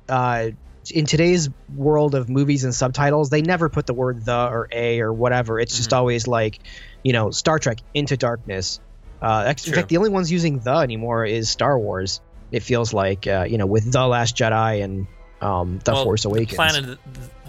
uh, 0.10 0.50
in 0.92 1.06
today's 1.06 1.50
world 1.76 2.16
of 2.16 2.30
movies 2.30 2.64
and 2.64 2.74
subtitles, 2.74 3.30
they 3.30 3.42
never 3.42 3.70
put 3.70 3.86
the 3.88 3.94
word 3.94 4.24
the 4.24 4.48
or 4.48 4.68
a 4.72 5.00
or 5.02 5.12
whatever. 5.12 5.60
It's 5.60 5.76
just 5.76 5.90
Mhm. 5.90 5.98
always 5.98 6.28
like, 6.28 6.60
you 7.04 7.12
know, 7.14 7.32
Star 7.32 7.60
Trek 7.60 7.80
Into 7.94 8.18
Darkness. 8.18 8.80
Uh, 9.22 9.46
in 9.48 9.56
True. 9.56 9.74
fact, 9.74 9.90
the 9.90 9.98
only 9.98 10.10
ones 10.10 10.32
using 10.32 10.60
the 10.60 10.76
anymore 10.76 11.26
is 11.26 11.50
Star 11.50 11.78
Wars. 11.78 12.22
It 12.52 12.62
feels 12.64 12.94
like, 12.94 13.28
uh, 13.28 13.46
you 13.50 13.58
know, 13.58 13.66
with 13.66 13.92
the 13.92 14.06
Last 14.08 14.36
Jedi 14.38 14.84
and 14.84 15.08
um, 15.42 15.80
the 15.84 15.94
Well, 15.94 16.04
Force 16.04 16.26
Awakens. 16.26 16.56
Planet, 16.56 17.00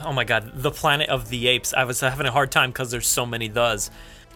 oh 0.04 0.12
my 0.12 0.24
god, 0.24 0.50
the 0.54 0.70
Planet 0.70 1.08
of 1.08 1.28
the 1.28 1.48
Apes. 1.48 1.72
I 1.74 1.84
was 1.84 2.00
having 2.00 2.26
a 2.26 2.32
hard 2.32 2.50
time 2.50 2.70
because 2.70 2.90
there's 2.90 3.06
so 3.06 3.24
many 3.26 3.48
thes, 3.48 3.90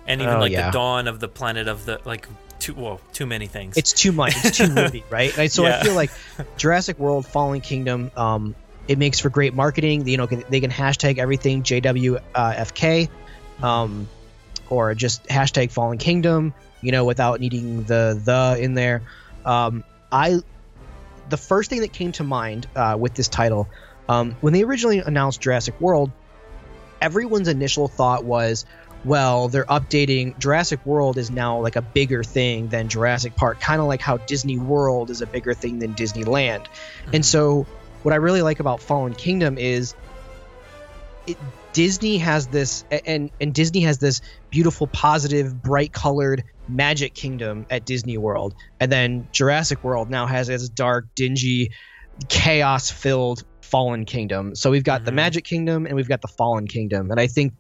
and 0.07 0.21
even 0.23 0.35
Oh, 0.35 0.41
like 0.41 0.53
yeah. 0.53 0.67
the 0.67 0.73
Dawn 0.73 1.09
of 1.09 1.21
the 1.21 1.29
Planet 1.29 1.69
of 1.69 1.85
the 1.85 2.01
like 2.05 2.29
too 2.59 2.75
whoa 2.75 3.01
too 3.13 3.27
many 3.27 3.47
things. 3.49 3.77
it's 3.77 3.93
too 3.93 4.13
much. 4.13 4.35
It's 4.45 4.57
too 4.59 4.69
movie, 4.69 5.03
right? 5.11 5.37
And 5.37 5.51
so 5.51 5.65
Yeah. 5.65 5.79
I 5.81 5.83
feel 5.83 5.95
like 5.95 6.11
Jurassic 6.57 6.99
World, 6.99 7.27
Fallen 7.27 7.61
Kingdom, 7.61 8.11
um, 8.17 8.55
it 8.89 8.99
makes 8.99 9.19
for 9.19 9.31
great 9.31 9.53
marketing. 9.55 10.07
You 10.07 10.17
know, 10.19 10.27
they 10.27 10.61
can 10.61 10.71
hashtag 10.71 11.19
everything 11.19 11.63
JWFK. 11.65 13.09
um, 13.63 14.09
or 14.71 14.95
just 14.95 15.25
hashtag 15.25 15.71
Fallen 15.71 15.99
Kingdom, 15.99 16.55
you 16.83 16.93
know, 16.93 17.05
without 17.05 17.41
needing 17.41 17.85
the 17.85 18.21
the 18.23 18.63
in 18.63 18.75
there. 18.75 19.03
Um, 19.45 19.85
I 20.11 20.41
the 21.31 21.37
first 21.37 21.71
thing 21.71 21.81
that 21.81 21.93
came 21.93 22.13
to 22.13 22.25
mind 22.25 22.67
uh, 22.77 22.97
with 22.99 23.15
this 23.15 23.29
title 23.29 23.69
um, 24.09 24.37
when 24.41 24.53
they 24.53 24.63
originally 24.63 24.99
announced 24.99 25.41
Jurassic 25.41 25.81
World, 25.81 26.11
everyone's 27.01 27.49
initial 27.49 27.89
thought 27.89 28.25
was, 28.25 28.65
well, 29.05 29.49
they're 29.49 29.65
updating 29.65 30.39
Jurassic 30.39 30.85
World 30.85 31.19
is 31.19 31.31
now 31.31 31.61
like 31.61 31.77
a 31.77 31.83
bigger 31.83 32.23
thing 32.23 32.69
than 32.69 32.89
Jurassic 32.89 33.37
Park, 33.37 33.61
kind 33.61 33.81
of 33.81 33.87
like 33.87 34.01
how 34.01 34.19
Disney 34.19 34.59
World 34.59 35.11
is 35.11 35.23
a 35.23 35.27
bigger 35.27 35.55
thing 35.55 35.79
than 35.79 35.95
Disneyland. 35.95 36.67
And 37.13 37.25
so, 37.25 37.67
what 38.03 38.13
I 38.13 38.17
really 38.17 38.43
like 38.43 38.61
about 38.61 38.81
Fallen 38.81 39.15
Kingdom 39.15 39.59
is 39.59 39.95
it, 41.27 41.37
Disney 41.73 42.19
has 42.19 42.49
this, 42.49 42.85
and 43.07 43.31
and 43.41 43.55
Disney 43.55 43.81
has 43.81 43.99
this 43.99 44.21
beautiful, 44.51 44.87
positive, 44.87 45.63
bright 45.63 45.93
colored 45.93 46.45
Magic 46.69 47.15
Kingdom 47.15 47.67
at 47.71 47.85
Disney 47.85 48.19
World, 48.19 48.55
and 48.81 48.91
then 48.91 49.27
Jurassic 49.33 49.83
World 49.85 50.11
now 50.11 50.27
has 50.27 50.47
this 50.47 50.69
dark, 50.69 51.07
dingy, 51.15 51.71
chaos 52.29 52.91
filled 52.91 53.45
Fallen 53.61 54.05
Kingdom. 54.05 54.55
So 54.55 54.71
we've 54.71 54.85
got 54.85 55.05
the 55.05 55.11
mm-hmm. 55.11 55.17
Magic 55.17 55.45
Kingdom 55.45 55.87
and 55.87 55.97
we've 55.97 56.09
got 56.09 56.21
the 56.21 56.29
Fallen 56.29 56.67
Kingdom, 56.67 57.11
and 57.11 57.21
I 57.21 57.27
think 57.27 57.55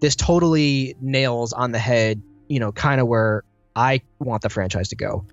this 0.00 0.16
totally 0.16 0.96
nails 1.00 1.52
on 1.52 1.72
the 1.72 1.78
head, 1.78 2.20
you 2.48 2.58
know, 2.60 2.72
kind 2.72 3.00
of 3.00 3.06
where 3.06 3.44
I 3.76 4.02
want 4.18 4.42
the 4.42 4.50
franchise 4.50 4.88
to 4.88 4.96
go. 4.96 5.24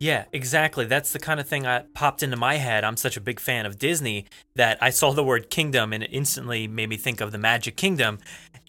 Yeah, 0.00 0.26
exactly. 0.32 0.84
That's 0.84 1.12
the 1.12 1.18
kind 1.18 1.40
of 1.40 1.48
thing 1.48 1.64
that 1.64 1.92
popped 1.92 2.22
into 2.22 2.36
my 2.36 2.54
head. 2.54 2.84
I'm 2.84 2.96
such 2.96 3.16
a 3.16 3.20
big 3.20 3.40
fan 3.40 3.66
of 3.66 3.78
Disney 3.78 4.26
that 4.54 4.78
I 4.80 4.90
saw 4.90 5.12
the 5.12 5.24
word 5.24 5.50
kingdom 5.50 5.92
and 5.92 6.04
it 6.04 6.10
instantly 6.12 6.68
made 6.68 6.88
me 6.88 6.96
think 6.96 7.20
of 7.20 7.32
the 7.32 7.38
Magic 7.38 7.76
Kingdom. 7.76 8.18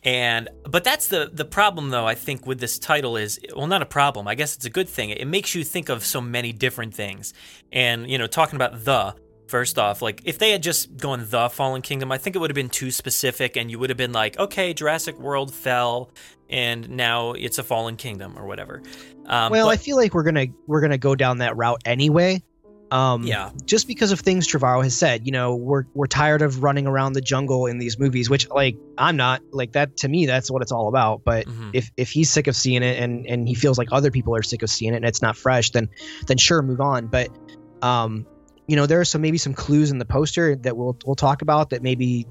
And 0.03 0.49
but 0.63 0.83
that's 0.83 1.07
the 1.07 1.29
the 1.31 1.45
problem 1.45 1.89
though 1.89 2.07
I 2.07 2.15
think 2.15 2.47
with 2.47 2.59
this 2.59 2.79
title 2.79 3.17
is 3.17 3.39
well 3.55 3.67
not 3.67 3.81
a 3.81 3.85
problem. 3.85 4.27
I 4.27 4.35
guess 4.35 4.55
it's 4.55 4.65
a 4.65 4.69
good 4.69 4.87
thing. 4.87 5.09
It 5.09 5.25
makes 5.25 5.55
you 5.55 5.63
think 5.63 5.89
of 5.89 6.05
so 6.05 6.21
many 6.21 6.53
different 6.53 6.93
things. 6.93 7.33
And 7.71 8.09
you 8.09 8.17
know, 8.17 8.27
talking 8.27 8.55
about 8.55 8.85
the 8.85 9.15
First 9.49 9.79
off, 9.79 10.03
like 10.03 10.21
if 10.25 10.37
they 10.37 10.51
had 10.51 10.61
just 10.61 10.95
gone 10.95 11.25
the 11.27 11.49
Fallen 11.49 11.81
Kingdom, 11.81 12.11
I 12.11 12.19
think 12.19 12.35
it 12.35 12.39
would 12.39 12.51
have 12.51 12.55
been 12.55 12.69
too 12.69 12.91
specific, 12.91 13.57
and 13.57 13.71
you 13.71 13.79
would 13.79 13.89
have 13.89 13.97
been 13.97 14.11
like, 14.11 14.37
okay, 14.37 14.75
Jurassic 14.75 15.17
World 15.17 15.51
fell, 15.51 16.11
and 16.51 16.87
now 16.87 17.31
it's 17.31 17.57
a 17.57 17.63
Fallen 17.63 17.95
Kingdom 17.95 18.37
or 18.37 18.45
whatever. 18.45 18.83
Um, 19.25 19.51
well, 19.51 19.65
but- 19.65 19.71
I 19.71 19.77
feel 19.77 19.97
like 19.97 20.13
we're 20.13 20.21
gonna 20.21 20.45
we're 20.67 20.81
gonna 20.81 20.99
go 20.99 21.15
down 21.15 21.39
that 21.39 21.57
route 21.57 21.81
anyway. 21.83 22.43
Um, 22.91 23.23
Yeah. 23.23 23.51
Just 23.65 23.87
because 23.87 24.11
of 24.11 24.19
things 24.19 24.47
Trevorrow 24.47 24.83
has 24.83 24.95
said, 24.95 25.25
you 25.25 25.31
know, 25.31 25.55
we're 25.55 25.83
we're 25.93 26.07
tired 26.07 26.41
of 26.41 26.63
running 26.63 26.87
around 26.87 27.13
the 27.13 27.21
jungle 27.21 27.67
in 27.67 27.77
these 27.77 27.99
movies, 27.99 28.29
which 28.29 28.49
like 28.49 28.77
I'm 28.97 29.15
not 29.15 29.41
like 29.51 29.73
that. 29.73 29.97
To 29.97 30.07
me, 30.07 30.25
that's 30.25 30.49
what 30.49 30.61
it's 30.61 30.71
all 30.71 30.87
about. 30.87 31.21
But 31.23 31.45
Mhm. 31.47 31.69
if 31.73 31.91
if 31.97 32.09
he's 32.09 32.29
sick 32.31 32.47
of 32.47 32.55
seeing 32.55 32.81
it 32.81 32.97
and 33.01 33.25
and 33.27 33.47
he 33.47 33.53
feels 33.53 33.77
like 33.77 33.89
other 33.91 34.09
people 34.09 34.35
are 34.35 34.41
sick 34.41 34.63
of 34.63 34.69
seeing 34.69 34.93
it 34.93 34.97
and 34.97 35.05
it's 35.05 35.21
not 35.21 35.37
fresh, 35.37 35.69
then 35.71 35.89
then 36.27 36.37
sure, 36.37 36.61
move 36.61 36.81
on. 36.81 37.07
But 37.07 37.29
um, 37.81 38.25
you 38.67 38.75
know, 38.75 38.85
there 38.85 38.99
are 38.99 39.05
some 39.05 39.21
maybe 39.21 39.37
some 39.37 39.53
clues 39.53 39.91
in 39.91 39.99
the 39.99 40.05
poster 40.05 40.55
that 40.55 40.75
we'll 40.75 40.97
we'll 41.05 41.15
talk 41.15 41.41
about 41.41 41.69
that 41.71 41.83
maybe 41.83 42.27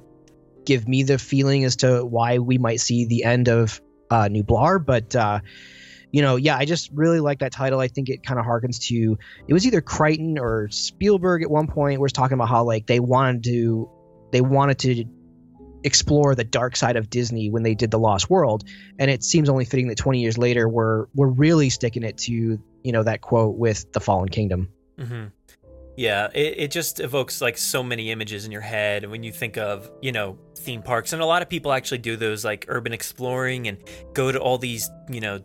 give 0.67 0.87
me 0.87 1.03
the 1.03 1.19
feeling 1.19 1.65
as 1.65 1.77
to 1.77 2.05
why 2.05 2.38
we 2.38 2.59
might 2.59 2.81
see 2.81 3.07
the 3.07 3.25
end 3.25 3.49
of 3.49 3.81
uh, 4.11 4.29
Nublar. 4.29 4.85
But 4.85 5.15
uh, 5.15 5.41
you 6.11 6.23
know, 6.23 6.37
yeah, 6.37 6.57
I 6.57 6.65
just 6.65 6.91
really 6.93 7.21
like 7.21 7.41
that 7.41 7.53
title. 7.53 7.81
I 7.81 7.88
think 7.88 8.09
it 8.09 8.23
kind 8.23 8.41
of 8.41 8.47
harkens 8.47 8.81
to 8.88 9.19
it 9.47 9.53
was 9.53 9.67
either 9.67 9.81
Crichton 9.81 10.38
or 10.38 10.69
Spielberg 10.71 11.43
at 11.43 11.50
one 11.50 11.67
point 11.67 12.00
was 12.00 12.12
talking 12.12 12.35
about 12.35 12.49
how 12.49 12.65
like 12.65 12.87
they 12.87 13.00
wanted 13.00 13.45
to 13.45 13.91
they 14.33 14.41
wanted 14.41 14.79
to 14.81 15.05
explore 15.85 16.35
the 16.35 16.45
dark 16.45 16.77
side 16.77 16.97
of 16.97 17.09
Disney 17.09 17.50
when 17.50 17.62
they 17.62 17.75
did 17.75 17.91
the 17.91 17.99
Lost 17.99 18.31
World, 18.31 18.65
and 18.99 19.11
it 19.11 19.23
seems 19.23 19.49
only 19.49 19.65
fitting 19.65 19.88
that 19.88 19.99
20 19.99 20.21
years 20.21 20.38
later 20.38 20.69
we're 20.69 21.07
we're 21.15 21.29
really 21.29 21.71
sticking 21.71 22.03
it 22.03 22.19
to 22.19 22.33
you 22.33 22.93
know 22.93 23.03
that 23.03 23.21
quote 23.21 23.57
with 23.57 23.91
the 23.93 24.00
Fallen 24.00 24.29
Kingdom. 24.29 24.69
Mm-hmm. 24.99 25.27
Yeah, 25.99 26.29
it, 26.33 26.55
it 26.59 26.71
just 26.71 27.00
evokes 27.00 27.41
like 27.41 27.59
so 27.59 27.83
many 27.83 28.12
images 28.12 28.47
in 28.47 28.53
your 28.53 28.61
head 28.61 29.11
when 29.11 29.25
you 29.25 29.33
think 29.33 29.59
of, 29.59 29.91
you 30.00 30.12
know, 30.12 30.38
theme 30.57 30.81
parks. 30.81 31.12
And 31.12 31.21
a 31.21 31.27
lot 31.27 31.43
of 31.43 31.49
people 31.49 31.73
actually 31.73 31.99
do 31.99 32.15
those 32.15 32.45
like 32.45 32.67
urban 32.69 32.93
exploring 32.93 33.67
and 33.67 33.79
go 34.15 34.31
to 34.31 34.38
all 34.38 34.59
these, 34.59 34.88
you 35.11 35.21
know, 35.21 35.41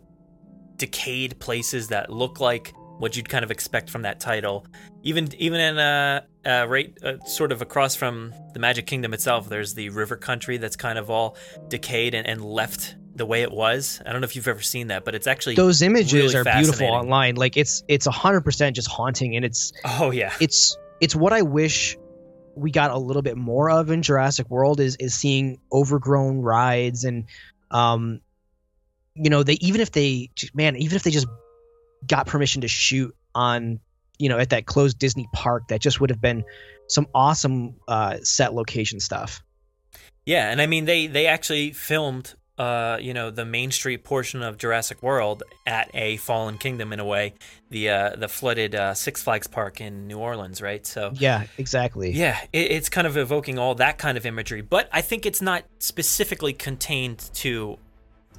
decayed 0.76 1.38
places 1.38 1.88
that 1.88 2.10
look 2.10 2.40
like 2.40 2.74
what 2.98 3.16
you'd 3.16 3.28
kind 3.28 3.44
of 3.44 3.50
expect 3.50 3.90
from 3.90 4.02
that 4.02 4.20
title. 4.20 4.66
Even 5.02 5.28
even 5.38 5.60
in 5.60 5.78
uh, 5.78 6.20
uh 6.46 6.66
right 6.68 6.96
uh, 7.02 7.18
sort 7.24 7.52
of 7.52 7.62
across 7.62 7.94
from 7.94 8.32
the 8.52 8.60
Magic 8.60 8.86
Kingdom 8.86 9.14
itself, 9.14 9.48
there's 9.48 9.74
the 9.74 9.88
river 9.90 10.16
country 10.16 10.56
that's 10.56 10.76
kind 10.76 10.98
of 10.98 11.10
all 11.10 11.36
decayed 11.68 12.14
and, 12.14 12.26
and 12.26 12.44
left 12.44 12.96
the 13.14 13.26
way 13.26 13.42
it 13.42 13.52
was. 13.52 14.00
I 14.04 14.12
don't 14.12 14.20
know 14.20 14.26
if 14.26 14.36
you've 14.36 14.48
ever 14.48 14.62
seen 14.62 14.88
that, 14.88 15.04
but 15.04 15.14
it's 15.14 15.26
actually 15.26 15.54
Those 15.54 15.82
images 15.82 16.34
really 16.34 16.36
are 16.36 16.44
beautiful 16.44 16.88
online. 16.88 17.36
Like 17.36 17.56
it's 17.56 17.84
it's 17.88 18.06
100% 18.06 18.72
just 18.72 18.88
haunting 18.88 19.36
and 19.36 19.44
it's 19.44 19.72
Oh 19.84 20.10
yeah. 20.10 20.32
it's 20.40 20.76
it's 21.00 21.14
what 21.14 21.32
I 21.32 21.42
wish 21.42 21.96
we 22.56 22.70
got 22.70 22.90
a 22.90 22.98
little 22.98 23.22
bit 23.22 23.36
more 23.36 23.70
of 23.70 23.90
in 23.90 24.02
Jurassic 24.02 24.48
World 24.50 24.80
is 24.80 24.96
is 24.96 25.14
seeing 25.14 25.58
overgrown 25.72 26.38
rides 26.38 27.04
and 27.04 27.24
um 27.70 28.20
you 29.14 29.30
know 29.30 29.42
they 29.42 29.54
even 29.54 29.80
if 29.80 29.92
they 29.92 30.30
man 30.54 30.76
even 30.76 30.96
if 30.96 31.02
they 31.02 31.10
just 31.10 31.26
got 32.06 32.26
permission 32.26 32.60
to 32.62 32.68
shoot 32.68 33.14
on 33.34 33.80
you 34.18 34.28
know 34.28 34.38
at 34.38 34.50
that 34.50 34.66
closed 34.66 34.98
Disney 34.98 35.28
park 35.32 35.68
that 35.68 35.80
just 35.80 36.00
would 36.00 36.10
have 36.10 36.20
been 36.20 36.44
some 36.88 37.06
awesome 37.14 37.76
uh 37.88 38.18
set 38.22 38.54
location 38.54 39.00
stuff. 39.00 39.42
Yeah, 40.26 40.50
and 40.50 40.60
I 40.60 40.66
mean 40.66 40.84
they 40.84 41.06
they 41.06 41.26
actually 41.26 41.72
filmed 41.72 42.34
uh 42.56 42.98
you 43.00 43.14
know 43.14 43.30
the 43.30 43.44
Main 43.44 43.70
Street 43.70 44.04
portion 44.04 44.42
of 44.42 44.58
Jurassic 44.58 45.02
World 45.02 45.42
at 45.66 45.90
a 45.94 46.16
fallen 46.18 46.58
kingdom 46.58 46.92
in 46.92 47.00
a 47.00 47.04
way, 47.04 47.34
the 47.70 47.90
uh 47.90 48.16
the 48.16 48.28
flooded 48.28 48.74
uh, 48.74 48.94
Six 48.94 49.22
Flags 49.22 49.46
park 49.46 49.80
in 49.80 50.06
New 50.06 50.18
Orleans, 50.18 50.60
right? 50.62 50.86
So 50.86 51.12
Yeah, 51.14 51.44
exactly. 51.58 52.12
yeah, 52.12 52.38
it, 52.52 52.70
it's 52.70 52.88
kind 52.88 53.06
of 53.06 53.16
evoking 53.16 53.58
all 53.58 53.74
that 53.76 53.98
kind 53.98 54.16
of 54.16 54.26
imagery, 54.26 54.60
but 54.60 54.88
I 54.92 55.02
think 55.02 55.26
it's 55.26 55.42
not 55.42 55.64
specifically 55.78 56.52
contained 56.52 57.30
to 57.34 57.78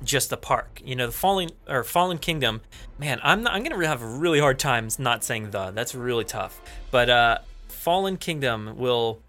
just 0.06 0.30
the 0.30 0.38
park. 0.38 0.82
You 0.84 0.96
know, 0.96 1.08
the 1.08 1.12
fallen 1.12 1.50
or 1.68 1.84
fallen 1.84 2.18
kingdom. 2.18 2.62
Man, 2.98 3.20
I'm 3.24 3.44
not, 3.44 3.54
I'm 3.54 3.64
gonna 3.64 3.88
have 3.88 4.02
a 4.02 4.08
really 4.08 4.40
hard 4.40 4.60
time 4.60 4.88
not 5.00 5.24
saying 5.24 5.52
the. 5.52 5.72
That's 5.72 5.96
really 5.96 6.24
tough. 6.24 6.60
But 6.92 7.10
uh, 7.10 7.38
fallen 7.68 8.18
kingdom 8.18 8.78
will 8.78 9.22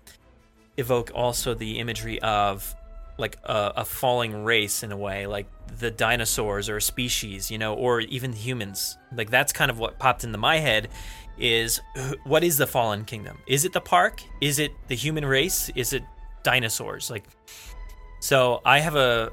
evoke 0.77 1.11
also 1.15 1.55
the 1.55 1.79
imagery 1.79 2.21
of 2.21 2.75
like 3.19 3.39
a, 3.45 3.73
a 3.77 3.85
falling 3.85 4.45
race 4.45 4.83
in 4.83 4.93
a 4.93 4.97
way, 4.97 5.27
like 5.27 5.47
the 5.79 5.91
dinosaurs 5.91 6.69
or 6.69 6.77
a 6.77 6.83
species, 6.83 7.51
you 7.51 7.59
know, 7.59 7.75
or 7.75 8.01
even 8.01 8.33
humans. 8.33 8.99
Like 9.15 9.31
that's 9.31 9.53
kind 9.53 9.71
of 9.71 9.79
what 9.79 9.99
popped 9.99 10.25
into 10.25 10.39
my 10.39 10.59
head. 10.59 10.89
Is 11.39 11.81
what 12.25 12.43
is 12.45 12.57
the 12.57 12.67
fallen 12.67 13.05
kingdom? 13.05 13.39
Is 13.47 13.67
it 13.67 13.75
the 13.75 13.81
park? 13.81 14.23
Is 14.41 14.59
it 14.59 14.73
the 14.89 14.95
human 14.95 15.25
race? 15.25 15.71
Is 15.75 15.93
it 15.93 16.03
dinosaurs? 16.43 17.11
Like, 17.11 17.25
so 18.21 18.63
I 18.65 18.79
have 18.79 18.97
a 18.97 19.33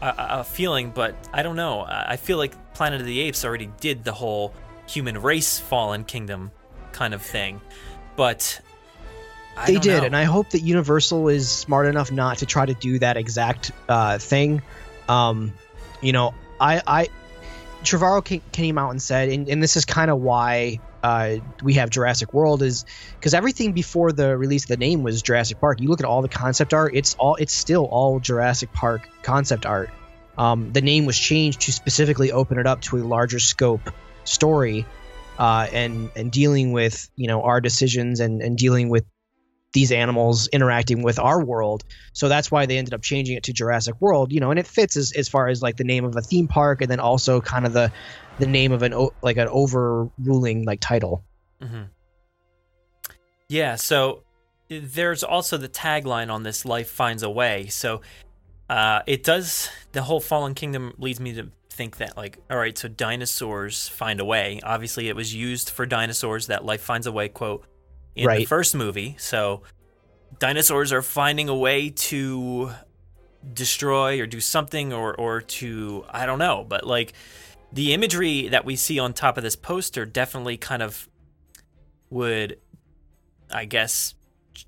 a, 0.00 0.14
a 0.18 0.44
feeling, 0.44 0.90
but 0.90 1.14
I 1.32 1.42
don't 1.42 1.56
know. 1.56 1.84
I 1.86 2.16
feel 2.16 2.38
like 2.38 2.74
Planet 2.74 3.00
of 3.00 3.06
the 3.06 3.20
Apes 3.20 3.44
already 3.44 3.70
did 3.80 4.04
the 4.04 4.12
whole 4.12 4.52
human 4.88 5.20
race 5.20 5.58
fallen 5.58 6.04
kingdom 6.04 6.50
kind 6.92 7.14
of 7.14 7.22
thing, 7.22 7.60
but 8.16 8.60
I 9.56 9.66
they 9.66 9.78
did, 9.78 10.00
know. 10.00 10.06
and 10.06 10.16
I 10.16 10.24
hope 10.24 10.50
that 10.50 10.60
Universal 10.60 11.28
is 11.28 11.48
smart 11.48 11.86
enough 11.86 12.10
not 12.10 12.38
to 12.38 12.46
try 12.46 12.66
to 12.66 12.74
do 12.74 12.98
that 12.98 13.16
exact 13.16 13.72
uh, 13.88 14.18
thing. 14.18 14.62
Um, 15.08 15.52
you 16.00 16.12
know, 16.12 16.34
I, 16.60 16.82
I 16.86 17.08
Trevorrow 17.82 18.26
ca- 18.26 18.42
came 18.52 18.78
out 18.78 18.90
and 18.90 19.00
said, 19.00 19.28
and, 19.28 19.48
and 19.48 19.62
this 19.62 19.76
is 19.76 19.84
kind 19.84 20.10
of 20.10 20.20
why 20.20 20.80
uh, 21.04 21.36
we 21.62 21.74
have 21.74 21.90
Jurassic 21.90 22.32
World 22.32 22.62
is 22.62 22.86
because 23.12 23.34
everything 23.34 23.72
before 23.72 24.10
the 24.10 24.38
release 24.38 24.64
of 24.64 24.68
the 24.68 24.78
name 24.78 25.02
was 25.02 25.20
Jurassic 25.20 25.60
Park. 25.60 25.78
You 25.82 25.88
look 25.88 26.00
at 26.00 26.06
all 26.06 26.22
the 26.22 26.30
concept 26.30 26.72
art; 26.72 26.92
it's 26.94 27.14
all 27.16 27.34
it's 27.34 27.52
still 27.52 27.84
all 27.84 28.20
Jurassic 28.20 28.72
Park 28.72 29.06
concept 29.22 29.66
art. 29.66 29.90
Um, 30.38 30.72
the 30.72 30.80
name 30.80 31.04
was 31.04 31.18
changed 31.18 31.60
to 31.62 31.72
specifically 31.72 32.32
open 32.32 32.58
it 32.58 32.66
up 32.66 32.80
to 32.82 32.96
a 32.96 33.04
larger 33.04 33.38
scope 33.38 33.90
story, 34.24 34.86
uh, 35.38 35.66
and 35.70 36.10
and 36.16 36.32
dealing 36.32 36.72
with 36.72 37.10
you 37.16 37.28
know 37.28 37.42
our 37.42 37.60
decisions 37.60 38.20
and 38.20 38.40
and 38.40 38.56
dealing 38.56 38.88
with 38.88 39.04
these 39.74 39.92
animals 39.92 40.46
interacting 40.46 41.02
with 41.02 41.18
our 41.18 41.44
world. 41.44 41.84
So 42.14 42.28
that's 42.28 42.50
why 42.50 42.64
they 42.64 42.78
ended 42.78 42.94
up 42.94 43.02
changing 43.02 43.36
it 43.36 43.42
to 43.44 43.52
Jurassic 43.52 44.00
World, 44.00 44.32
you 44.32 44.40
know, 44.40 44.50
and 44.50 44.58
it 44.58 44.66
fits 44.66 44.96
as, 44.96 45.12
as 45.12 45.28
far 45.28 45.48
as 45.48 45.60
like 45.60 45.76
the 45.76 45.84
name 45.84 46.04
of 46.04 46.16
a 46.16 46.22
theme 46.22 46.48
park 46.48 46.80
and 46.80 46.90
then 46.90 47.00
also 47.00 47.40
kind 47.40 47.66
of 47.66 47.72
the 47.72 47.92
the 48.38 48.46
name 48.46 48.72
of 48.72 48.82
an 48.82 48.92
o- 48.94 49.12
like 49.22 49.36
an 49.36 49.48
overruling 49.48 50.64
like 50.64 50.80
title. 50.80 51.24
Mhm. 51.60 51.88
Yeah, 53.48 53.76
so 53.76 54.22
there's 54.68 55.22
also 55.22 55.56
the 55.56 55.68
tagline 55.68 56.30
on 56.32 56.42
this 56.42 56.64
life 56.64 56.88
finds 56.88 57.22
a 57.22 57.30
way. 57.30 57.66
So 57.66 58.00
uh, 58.70 59.00
it 59.06 59.22
does 59.22 59.68
the 59.92 60.02
whole 60.02 60.20
fallen 60.20 60.54
kingdom 60.54 60.94
leads 60.98 61.20
me 61.20 61.34
to 61.34 61.50
think 61.70 61.98
that 61.98 62.16
like 62.16 62.38
all 62.50 62.56
right, 62.56 62.76
so 62.76 62.88
dinosaurs 62.88 63.88
find 63.88 64.20
a 64.20 64.24
way. 64.24 64.60
Obviously 64.62 65.08
it 65.08 65.16
was 65.16 65.34
used 65.34 65.70
for 65.70 65.86
dinosaurs 65.86 66.46
that 66.46 66.64
life 66.64 66.80
finds 66.80 67.06
a 67.06 67.12
way 67.12 67.28
quote 67.28 67.64
in 68.16 68.26
the 68.40 68.44
first 68.46 68.74
movie. 68.74 69.16
So 69.18 69.62
dinosaurs 70.38 70.92
are 70.92 71.02
finding 71.02 71.48
a 71.48 71.54
way 71.54 71.90
to 71.90 72.72
destroy 73.52 74.20
or 74.20 74.26
do 74.26 74.40
something 74.40 74.92
or 74.92 75.14
or 75.14 75.40
to 75.42 76.04
I 76.10 76.24
don't 76.26 76.38
know, 76.38 76.64
but 76.66 76.86
like 76.86 77.12
the 77.74 77.92
imagery 77.92 78.48
that 78.48 78.64
we 78.64 78.76
see 78.76 78.98
on 78.98 79.12
top 79.12 79.36
of 79.36 79.42
this 79.42 79.56
poster 79.56 80.06
definitely 80.06 80.56
kind 80.56 80.82
of 80.82 81.08
would 82.10 82.58
I 83.50 83.66
guess 83.66 84.14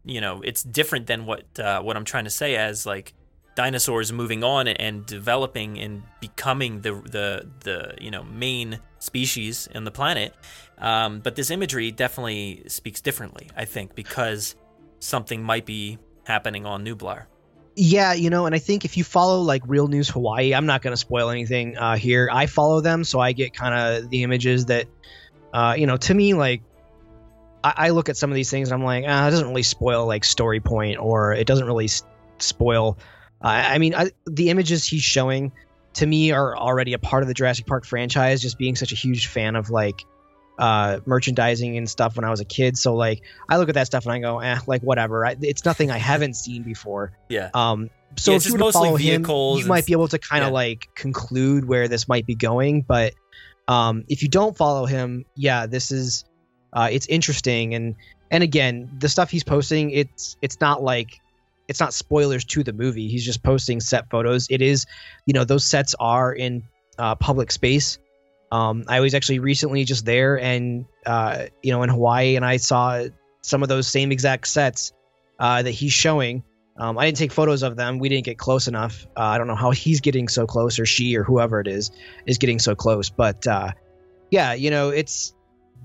you 0.05 0.21
know, 0.21 0.41
it's 0.43 0.63
different 0.63 1.07
than 1.07 1.27
what 1.27 1.45
uh, 1.59 1.81
what 1.83 1.97
I'm 1.97 2.05
trying 2.05 2.25
to 2.25 2.31
say 2.31 2.57
as 2.57 2.87
like 2.87 3.15
dinosaurs 3.55 4.13
moving 4.13 4.45
on 4.45 4.69
and 4.69 5.07
developing 5.07 5.79
and 5.79 6.03
becoming 6.21 6.81
the 6.83 6.95
the 6.95 7.49
the 7.61 7.95
you 8.01 8.11
know 8.11 8.25
main 8.25 8.81
species 8.99 9.69
in 9.75 9.85
the 9.85 9.91
planet. 9.91 10.35
Um, 10.79 11.21
but 11.21 11.37
this 11.37 11.51
imagery 11.51 11.91
definitely 11.91 12.63
speaks 12.67 13.01
differently, 13.01 13.49
I 13.57 13.65
think, 13.65 13.95
because 13.95 14.57
something 14.99 15.43
might 15.43 15.65
be 15.65 15.99
happening 16.25 16.67
on 16.67 16.85
Nublar. 16.85 17.25
Yeah, 17.79 18.15
you 18.15 18.31
know, 18.31 18.47
and 18.47 18.55
I 18.55 18.59
think 18.59 18.87
if 18.87 18.97
you 18.97 19.05
follow 19.05 19.43
like 19.43 19.63
Real 19.67 19.87
News 19.87 20.09
Hawaii, 20.09 20.55
I'm 20.55 20.65
not 20.65 20.81
going 20.81 20.93
to 20.93 20.97
spoil 20.97 21.29
anything 21.29 21.77
uh, 21.77 21.97
here. 21.97 22.29
I 22.33 22.47
follow 22.47 22.81
them, 22.81 23.05
so 23.05 23.21
I 23.21 23.33
get 23.33 23.53
kind 23.53 23.75
of 23.75 24.09
the 24.09 24.23
images 24.23 24.67
that, 24.67 24.87
uh, 25.53 25.75
you 25.77 25.87
know, 25.87 25.99
to 25.99 26.15
me, 26.15 26.33
like, 26.33 26.63
I, 27.63 27.75
I, 27.77 27.91
look 27.91 28.09
at 28.09 28.17
some 28.17 28.31
of 28.31 28.35
these 28.35 28.51
things 28.51 28.71
and 28.71 28.81
I'm 28.81 28.85
like, 28.85 29.05
ah, 29.07 29.29
it 29.29 29.31
doesn't 29.31 29.49
really 29.49 29.63
spoil 29.63 30.07
like 30.07 30.25
story 30.25 30.59
point 30.59 30.99
or 30.99 31.35
it 31.35 31.47
doesn't 31.47 31.67
really 31.67 31.85
s- 31.85 32.03
spoil. 32.39 32.97
Uh, 33.45 33.49
I 33.49 33.77
mean, 33.77 33.95
I, 33.95 34.11
the 34.27 34.49
images 34.49 34.87
he's 34.87 35.03
showing 35.03 35.53
to 35.95 36.07
me 36.07 36.33
are 36.33 36.57
already 36.57 36.95
a 36.95 36.99
part 36.99 37.23
of 37.23 37.29
the 37.29 37.35
Jurassic 37.35 37.67
Park 37.67 37.85
franchise, 37.85 38.41
just 38.41 38.57
being 38.57 38.77
such 38.77 38.93
a 38.93 38.97
huge 38.97 39.27
fan 39.27 39.55
of 39.55 39.69
like 39.69 40.03
uh, 40.59 41.01
merchandising 41.07 41.77
and 41.77 41.89
stuff 41.89 42.17
when 42.17 42.25
I 42.25 42.31
was 42.31 42.41
a 42.41 42.45
kid. 42.45 42.77
So 42.79 42.95
like 42.95 43.23
I 43.49 43.59
look 43.59 43.69
at 43.69 43.75
that 43.75 43.87
stuff 43.87 44.05
and 44.05 44.13
I 44.13 44.19
go, 44.19 44.41
eh, 44.41 44.59
like 44.67 44.83
whatever. 44.83 45.27
I, 45.27 45.37
it's 45.41 45.65
nothing 45.65 45.91
I 45.91 45.99
haven't 45.99 46.35
seen 46.35 46.63
before. 46.63 47.13
Yeah. 47.29 47.51
Um. 47.55 47.91
So 48.17 48.31
Yeah, 48.31 48.37
if 48.37 48.45
you 48.45 48.53
just 48.53 48.53
were 48.53 48.67
to 48.67 48.73
follow 48.73 48.91
mostly 48.93 49.07
him, 49.07 49.23
vehicles 49.23 49.59
you 49.59 49.65
and 49.65 49.69
might 49.69 49.87
be 49.87 49.93
able 49.93 50.09
to 50.09 50.19
kind 50.19 50.43
of 50.43 50.49
yeah. 50.49 50.55
like 50.55 50.89
conclude 50.95 51.67
where 51.67 51.89
this 51.89 52.09
might 52.09 52.27
be 52.27 52.35
going. 52.35 52.83
But 52.83 53.15
um, 53.69 54.05
if 54.09 54.23
you 54.23 54.29
don't 54.29 54.57
follow 54.57 54.87
him, 54.87 55.25
yeah, 55.35 55.67
this 55.67 55.91
is 55.91 56.25
uh, 56.73 56.89
it's 56.91 57.07
interesting 57.07 57.75
and 57.75 57.95
and 58.31 58.43
again, 58.43 58.91
the 58.99 59.09
stuff 59.09 59.31
he's 59.31 59.45
posting, 59.45 59.91
it's 59.91 60.37
it's 60.43 60.61
not 60.61 60.83
like 60.83 61.21
it's 61.69 61.81
not 61.81 61.95
spoilers 61.95 62.45
to 62.45 62.63
the 62.63 62.73
movie. 62.73 63.09
He's 63.09 63.25
just 63.25 63.43
posting 63.43 63.81
set 63.81 64.09
photos. 64.11 64.47
It 64.51 64.63
is, 64.63 64.87
you 65.27 65.35
know, 65.35 65.45
those 65.45 65.65
sets 65.65 65.95
are 65.99 66.33
in 66.33 66.63
uh, 66.99 67.15
public 67.17 67.51
space. 67.51 67.99
Um, 68.53 68.85
I 68.89 69.01
was 69.01 69.15
actually 69.15 69.41
recently 69.41 69.85
just 69.85 70.05
there 70.05 70.39
and, 70.39 70.87
uh, 71.05 71.47
you 71.63 71.73
know, 71.73 71.83
in 71.83 71.89
Hawaii, 71.89 72.37
and 72.37 72.45
I 72.45 72.59
saw 72.59 73.05
some 73.43 73.63
of 73.63 73.69
those 73.69 73.89
same 73.89 74.13
exact 74.13 74.47
sets 74.47 74.93
uh, 75.39 75.63
that 75.63 75.71
he's 75.71 75.93
showing. 75.93 76.45
Um, 76.79 76.99
I 76.99 77.07
didn't 77.07 77.17
take 77.17 77.33
photos 77.33 77.63
of 77.63 77.77
them. 77.77 77.99
We 77.99 78.09
didn't 78.09 78.25
get 78.25 78.39
close 78.39 78.69
enough. 78.69 79.07
Uh, 79.17 79.23
I 79.23 79.39
don't 79.39 79.47
know 79.47 79.55
how 79.55 79.71
he's 79.71 80.01
getting 80.01 80.29
so 80.29 80.47
close, 80.47 80.79
or 80.79 80.87
she, 80.87 81.17
or 81.17 81.25
whoever 81.25 81.61
it 81.61 81.69
is, 81.69 81.91
is 82.27 82.39
getting 82.39 82.59
so 82.59 82.75
close. 82.75 83.09
But 83.09 83.47
uh, 83.47 83.73
yeah, 84.31 84.53
you 84.53 84.71
know, 84.71 84.91
it's 84.91 85.35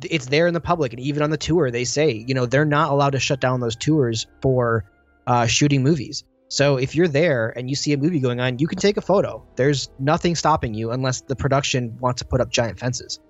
it's 0.03 0.25
there 0.25 0.47
in 0.47 0.53
the 0.53 0.61
public, 0.61 0.93
and 0.93 0.99
even 0.99 1.23
on 1.23 1.29
the 1.29 1.37
tour, 1.37 1.71
they 1.71 1.85
say, 1.85 2.11
you 2.11 2.33
know, 2.33 2.45
they're 2.45 2.65
not 2.65 2.91
allowed 2.91 3.11
to 3.11 3.19
shut 3.19 3.39
down 3.39 3.59
those 3.59 3.75
tours 3.75 4.27
for 4.41 4.85
uh, 5.27 5.45
shooting 5.45 5.83
movies. 5.83 6.23
So 6.51 6.75
if 6.75 6.95
you're 6.95 7.07
there 7.07 7.53
and 7.55 7.69
you 7.69 7.77
see 7.77 7.93
a 7.93 7.97
movie 7.97 8.19
going 8.19 8.41
on, 8.41 8.59
you 8.59 8.67
can 8.67 8.77
take 8.77 8.97
a 8.97 9.01
photo. 9.01 9.41
There's 9.55 9.89
nothing 9.99 10.35
stopping 10.35 10.73
you 10.73 10.91
unless 10.91 11.21
the 11.21 11.33
production 11.35 11.97
wants 11.99 12.21
to 12.21 12.27
put 12.27 12.41
up 12.41 12.49
giant 12.49 12.77
fences. 12.77 13.21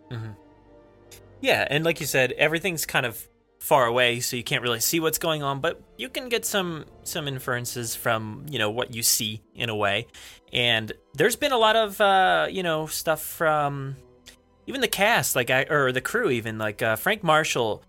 Yeah, 1.39 1.67
and 1.69 1.85
like 1.85 1.99
you 1.99 2.07
said, 2.07 2.31
everything's 2.31 2.87
kind 2.87 3.05
of 3.05 3.23
far 3.59 3.85
away, 3.85 4.21
so 4.21 4.35
you 4.35 4.43
can't 4.43 4.63
really 4.63 4.79
see 4.79 4.99
what's 4.99 5.19
going 5.19 5.43
on, 5.43 5.61
but 5.61 5.79
you 5.97 6.09
can 6.09 6.29
get 6.29 6.45
some 6.45 6.85
some 7.03 7.27
inferences 7.27 7.95
from 7.95 8.47
you 8.49 8.57
know 8.57 8.71
what 8.71 8.95
you 8.95 9.03
see 9.03 9.43
in 9.53 9.69
a 9.69 9.75
way. 9.75 10.07
And 10.51 10.91
there's 11.13 11.35
been 11.35 11.51
a 11.51 11.59
lot 11.59 11.75
of 11.75 12.01
uh, 12.01 12.47
you 12.49 12.63
know 12.63 12.87
stuff 12.87 13.21
from 13.21 13.97
even 14.65 14.81
the 14.81 14.87
cast, 14.87 15.35
like 15.35 15.51
I 15.51 15.67
or 15.69 15.91
the 15.91 16.01
crew, 16.01 16.31
even 16.31 16.57
like 16.57 16.81
uh, 16.81 16.95
Frank 16.95 17.23
Marshall. 17.23 17.83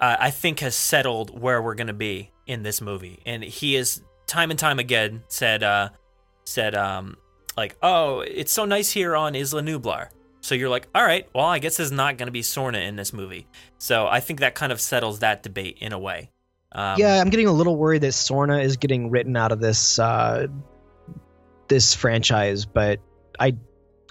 Uh, 0.00 0.16
I 0.18 0.30
think 0.30 0.58
has 0.58 0.74
settled 0.74 1.40
where 1.40 1.62
we're 1.62 1.76
gonna 1.76 1.92
be 1.92 2.32
in 2.48 2.64
this 2.64 2.80
movie, 2.80 3.20
and 3.24 3.44
he 3.44 3.74
has 3.74 4.02
time 4.26 4.50
and 4.50 4.58
time 4.58 4.78
again 4.78 5.22
said 5.28 5.62
uh, 5.62 5.90
said 6.44 6.74
um 6.74 7.16
like 7.56 7.76
oh 7.82 8.20
it's 8.20 8.52
so 8.52 8.64
nice 8.64 8.90
here 8.90 9.16
on 9.16 9.34
Isla 9.34 9.62
Nublar. 9.62 10.08
So 10.40 10.54
you're 10.54 10.68
like, 10.68 10.86
all 10.94 11.04
right, 11.04 11.28
well, 11.34 11.46
I 11.46 11.58
guess 11.58 11.76
there's 11.76 11.90
not 11.90 12.18
going 12.18 12.26
to 12.28 12.32
be 12.32 12.42
Sorna 12.42 12.86
in 12.86 12.94
this 12.94 13.12
movie. 13.12 13.48
So 13.78 14.06
I 14.06 14.20
think 14.20 14.38
that 14.40 14.54
kind 14.54 14.70
of 14.70 14.80
settles 14.80 15.18
that 15.18 15.42
debate 15.42 15.78
in 15.80 15.92
a 15.92 15.98
way. 15.98 16.30
Um, 16.70 16.94
yeah, 16.98 17.20
I'm 17.20 17.30
getting 17.30 17.48
a 17.48 17.52
little 17.52 17.76
worried 17.76 18.02
that 18.02 18.12
Sorna 18.12 18.62
is 18.62 18.76
getting 18.76 19.10
written 19.10 19.36
out 19.36 19.50
of 19.50 19.58
this 19.60 19.98
uh, 19.98 20.46
this 21.66 21.94
franchise, 21.94 22.64
but 22.64 23.00
I 23.40 23.56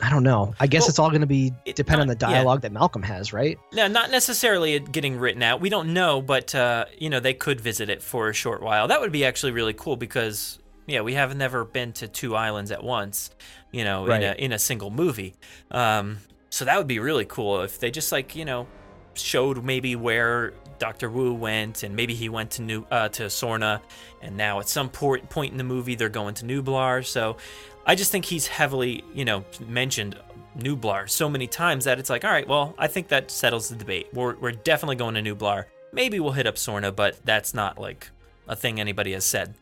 I 0.02 0.10
don't 0.10 0.24
know. 0.24 0.54
I 0.60 0.68
guess 0.68 0.82
Well, 0.84 0.90
it's 0.90 1.00
all 1.00 1.10
going 1.10 1.22
to 1.22 1.28
be 1.28 1.54
depend 1.74 2.02
on 2.02 2.08
the 2.08 2.16
not- 2.16 2.30
yeah. 2.30 2.36
dialogue 2.38 2.62
that 2.62 2.72
Malcolm 2.74 3.02
has, 3.04 3.32
right? 3.32 3.58
No, 3.74 3.88
not 3.88 4.12
necessarily 4.12 4.78
getting 4.80 5.18
written 5.18 5.42
out. 5.42 5.62
We 5.62 5.70
don't 5.70 5.94
know, 5.94 6.22
but 6.22 6.54
uh, 6.54 6.86
you 6.98 7.10
know 7.10 7.20
they 7.22 7.34
could 7.34 7.62
visit 7.62 7.90
it 7.90 8.04
for 8.04 8.30
a 8.30 8.34
short 8.34 8.62
while. 8.62 8.88
That 8.90 9.00
would 9.02 9.12
be 9.14 9.24
actually 9.24 9.54
really 9.54 9.74
cool 9.74 9.96
because 9.96 10.60
yeah, 10.88 11.02
we 11.02 11.14
have 11.14 11.36
never 11.36 11.64
been 11.66 11.94
to 11.94 12.08
two 12.08 12.36
islands 12.36 12.72
at 12.72 12.84
once. 12.84 13.30
You 13.72 13.84
know, 13.86 14.06
Right. 14.06 14.22
in 14.22 14.30
a 14.30 14.34
in 14.46 14.52
a 14.52 14.60
single 14.60 14.90
movie. 14.92 15.34
Um, 15.72 16.18
so 16.50 16.66
that 16.66 16.78
would 16.78 16.88
be 16.88 17.00
really 17.00 17.26
cool 17.26 17.62
if 17.62 17.80
they 17.80 17.90
just 17.92 18.12
like 18.12 18.36
you 18.36 18.46
know 18.46 18.68
showed 19.14 19.64
maybe 19.64 19.96
where 19.96 20.52
Doctor 20.78 21.10
Wu 21.10 21.34
went 21.34 21.84
and 21.84 21.96
maybe 21.96 22.14
he 22.14 22.28
went 22.28 22.52
to 22.52 22.62
New 22.62 22.86
uh, 22.92 23.08
to 23.10 23.24
Sorna, 23.24 23.80
and 24.22 24.36
now 24.36 24.60
at 24.60 24.68
some 24.68 24.90
point 24.90 25.30
point 25.30 25.54
in 25.54 25.58
the 25.58 25.64
movie 25.64 25.96
they're 25.96 26.10
going 26.10 26.34
to 26.36 26.46
Nublar. 26.46 27.06
So 27.06 27.38
I 27.86 27.96
just 27.96 28.12
think 28.12 28.26
he's 28.26 28.48
heavily 28.48 29.04
you 29.14 29.26
know 29.26 29.46
mentioned 29.68 30.18
Nublar 30.58 31.10
so 31.10 31.30
many 31.30 31.48
times 31.48 31.86
that 31.86 32.00
it's 32.00 32.10
like, 32.10 32.24
all 32.24 32.32
right, 32.32 32.48
well, 32.48 32.74
I 32.78 32.88
think 32.88 33.10
that 33.10 33.30
settles 33.32 33.70
the 33.70 33.76
debate. 33.76 34.08
We're, 34.14 34.36
we're 34.36 34.52
definitely 34.52 34.96
going 34.96 35.16
to 35.16 35.22
Nublar. 35.22 35.66
Maybe 35.92 36.20
we'll 36.20 36.34
hit 36.34 36.48
up 36.48 36.56
Sorna, 36.56 36.96
but 36.96 37.24
that's 37.26 37.54
not 37.54 37.80
like 37.80 38.10
a 38.48 38.56
thing 38.56 38.80
anybody 38.80 39.14
has 39.14 39.26
said. 39.26 39.54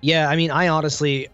Yeah, 0.00 0.28
I 0.28 0.36
mean, 0.36 0.50
I 0.50 0.68
honestly, 0.68 1.28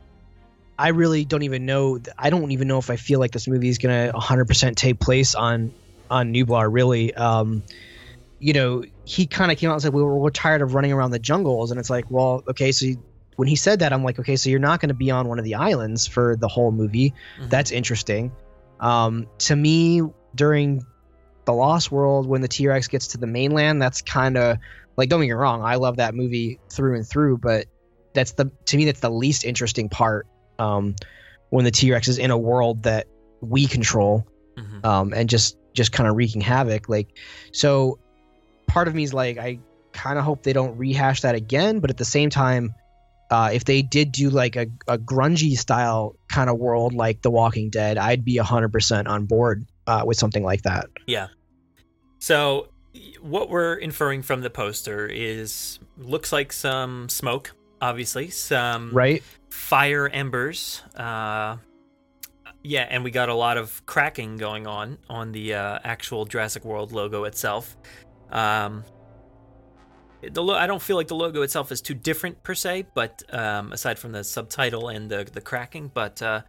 I 0.78 0.88
really 0.88 1.24
don't 1.24 1.42
even 1.42 1.66
know. 1.66 2.00
I 2.18 2.30
don't 2.30 2.50
even 2.52 2.68
know 2.68 2.78
if 2.78 2.90
I 2.90 2.96
feel 2.96 3.20
like 3.20 3.32
this 3.32 3.48
movie 3.48 3.68
is 3.68 3.78
gonna 3.78 4.12
100% 4.14 4.76
take 4.76 5.00
place 5.00 5.34
on 5.34 5.72
on 6.10 6.32
Nublar. 6.32 6.72
Really, 6.72 7.12
um, 7.14 7.62
you 8.38 8.52
know, 8.52 8.84
he 9.04 9.26
kind 9.26 9.50
of 9.50 9.58
came 9.58 9.70
out 9.70 9.74
and 9.74 9.82
said 9.82 9.92
we 9.92 10.02
were, 10.02 10.16
we're 10.16 10.30
tired 10.30 10.62
of 10.62 10.74
running 10.74 10.92
around 10.92 11.10
the 11.10 11.18
jungles, 11.18 11.70
and 11.70 11.78
it's 11.78 11.90
like, 11.90 12.10
well, 12.10 12.42
okay, 12.48 12.72
so. 12.72 12.86
You, 12.86 13.02
when 13.36 13.48
he 13.48 13.56
said 13.56 13.78
that, 13.80 13.92
I'm 13.92 14.04
like, 14.04 14.18
okay, 14.18 14.36
so 14.36 14.50
you're 14.50 14.58
not 14.60 14.80
going 14.80 14.88
to 14.88 14.94
be 14.94 15.10
on 15.10 15.28
one 15.28 15.38
of 15.38 15.44
the 15.44 15.54
islands 15.54 16.06
for 16.06 16.36
the 16.36 16.48
whole 16.48 16.70
movie. 16.70 17.14
Mhm. 17.40 17.50
That's 17.50 17.70
interesting. 17.70 18.32
Um, 18.80 19.26
to 19.38 19.56
me, 19.56 20.02
during 20.34 20.84
the 21.44 21.52
Lost 21.52 21.90
World, 21.90 22.26
when 22.26 22.40
the 22.40 22.48
T 22.48 22.66
Rex 22.68 22.88
gets 22.88 23.08
to 23.08 23.18
the 23.18 23.26
mainland, 23.26 23.80
that's 23.80 24.02
kind 24.02 24.36
of 24.36 24.58
like, 24.96 25.08
don't 25.08 25.20
get 25.20 25.26
me 25.26 25.32
wrong, 25.32 25.62
I 25.62 25.76
love 25.76 25.96
that 25.96 26.14
movie 26.14 26.58
through 26.70 26.96
and 26.96 27.06
through, 27.08 27.38
but 27.38 27.66
that's 28.14 28.32
the 28.32 28.50
to 28.66 28.76
me 28.76 28.84
that's 28.84 29.00
the 29.00 29.10
least 29.10 29.44
interesting 29.44 29.88
part. 29.88 30.26
Um, 30.58 30.94
when 31.50 31.64
the 31.64 31.70
T 31.70 31.90
Rex 31.92 32.08
is 32.08 32.18
in 32.18 32.30
a 32.30 32.38
world 32.38 32.82
that 32.84 33.06
we 33.40 33.66
control, 33.66 34.26
Mhm. 34.58 34.84
um, 34.84 35.12
and 35.14 35.28
just 35.28 35.56
just 35.72 35.90
kind 35.92 36.08
of 36.08 36.16
wreaking 36.16 36.42
havoc. 36.42 36.88
Like, 36.88 37.08
so 37.52 37.98
part 38.66 38.88
of 38.88 38.94
me 38.94 39.02
is 39.04 39.14
like, 39.14 39.38
I 39.38 39.58
kind 39.92 40.18
of 40.18 40.24
hope 40.24 40.42
they 40.42 40.52
don't 40.52 40.76
rehash 40.76 41.22
that 41.22 41.34
again, 41.34 41.80
but 41.80 41.88
at 41.90 41.96
the 41.96 42.04
same 42.04 42.28
time. 42.30 42.74
Uh, 43.32 43.48
if 43.50 43.64
they 43.64 43.80
did 43.80 44.12
do 44.12 44.28
like 44.28 44.56
a, 44.56 44.66
a 44.86 44.98
grungy 44.98 45.56
style 45.56 46.14
kind 46.28 46.50
of 46.50 46.58
world 46.58 46.92
like 46.92 47.22
The 47.22 47.30
Walking 47.30 47.70
Dead, 47.70 47.96
I'd 47.96 48.26
be 48.26 48.36
100% 48.36 49.08
on 49.08 49.24
board 49.24 49.64
uh, 49.86 50.02
with 50.04 50.18
something 50.18 50.44
like 50.44 50.62
that. 50.62 50.90
Yeah. 51.06 51.28
So 52.18 52.68
what 53.22 53.48
we're 53.48 53.76
inferring 53.76 54.20
from 54.20 54.42
the 54.42 54.50
poster 54.50 55.06
is 55.06 55.78
looks 55.96 56.30
like 56.30 56.52
some 56.52 57.08
smoke, 57.08 57.52
obviously, 57.80 58.28
some 58.28 58.90
Right? 58.92 59.22
fire 59.48 60.08
embers. 60.08 60.82
Uh, 60.94 61.56
yeah, 62.62 62.86
and 62.90 63.02
we 63.02 63.10
got 63.10 63.30
a 63.30 63.34
lot 63.34 63.56
of 63.56 63.80
cracking 63.86 64.36
going 64.36 64.66
on 64.66 64.98
on 65.08 65.32
the 65.32 65.54
uh, 65.54 65.78
actual 65.84 66.26
Jurassic 66.26 66.66
World 66.66 66.92
logo 66.92 67.24
itself. 67.24 67.78
Um, 68.30 68.84
the 70.30 70.42
lo- 70.42 70.54
I 70.54 70.66
don't 70.66 70.82
feel 70.82 70.96
like 70.96 71.08
the 71.08 71.14
logo 71.16 71.42
itself 71.42 71.72
is 71.72 71.80
too 71.80 71.94
different 71.94 72.42
per 72.42 72.54
se, 72.54 72.86
but 72.94 73.22
um, 73.34 73.72
aside 73.72 73.98
from 73.98 74.12
the 74.12 74.22
subtitle 74.24 74.88
and 74.88 75.10
the 75.10 75.24
the 75.32 75.40
cracking, 75.40 75.90
but 75.92 76.20
uh, 76.22 76.42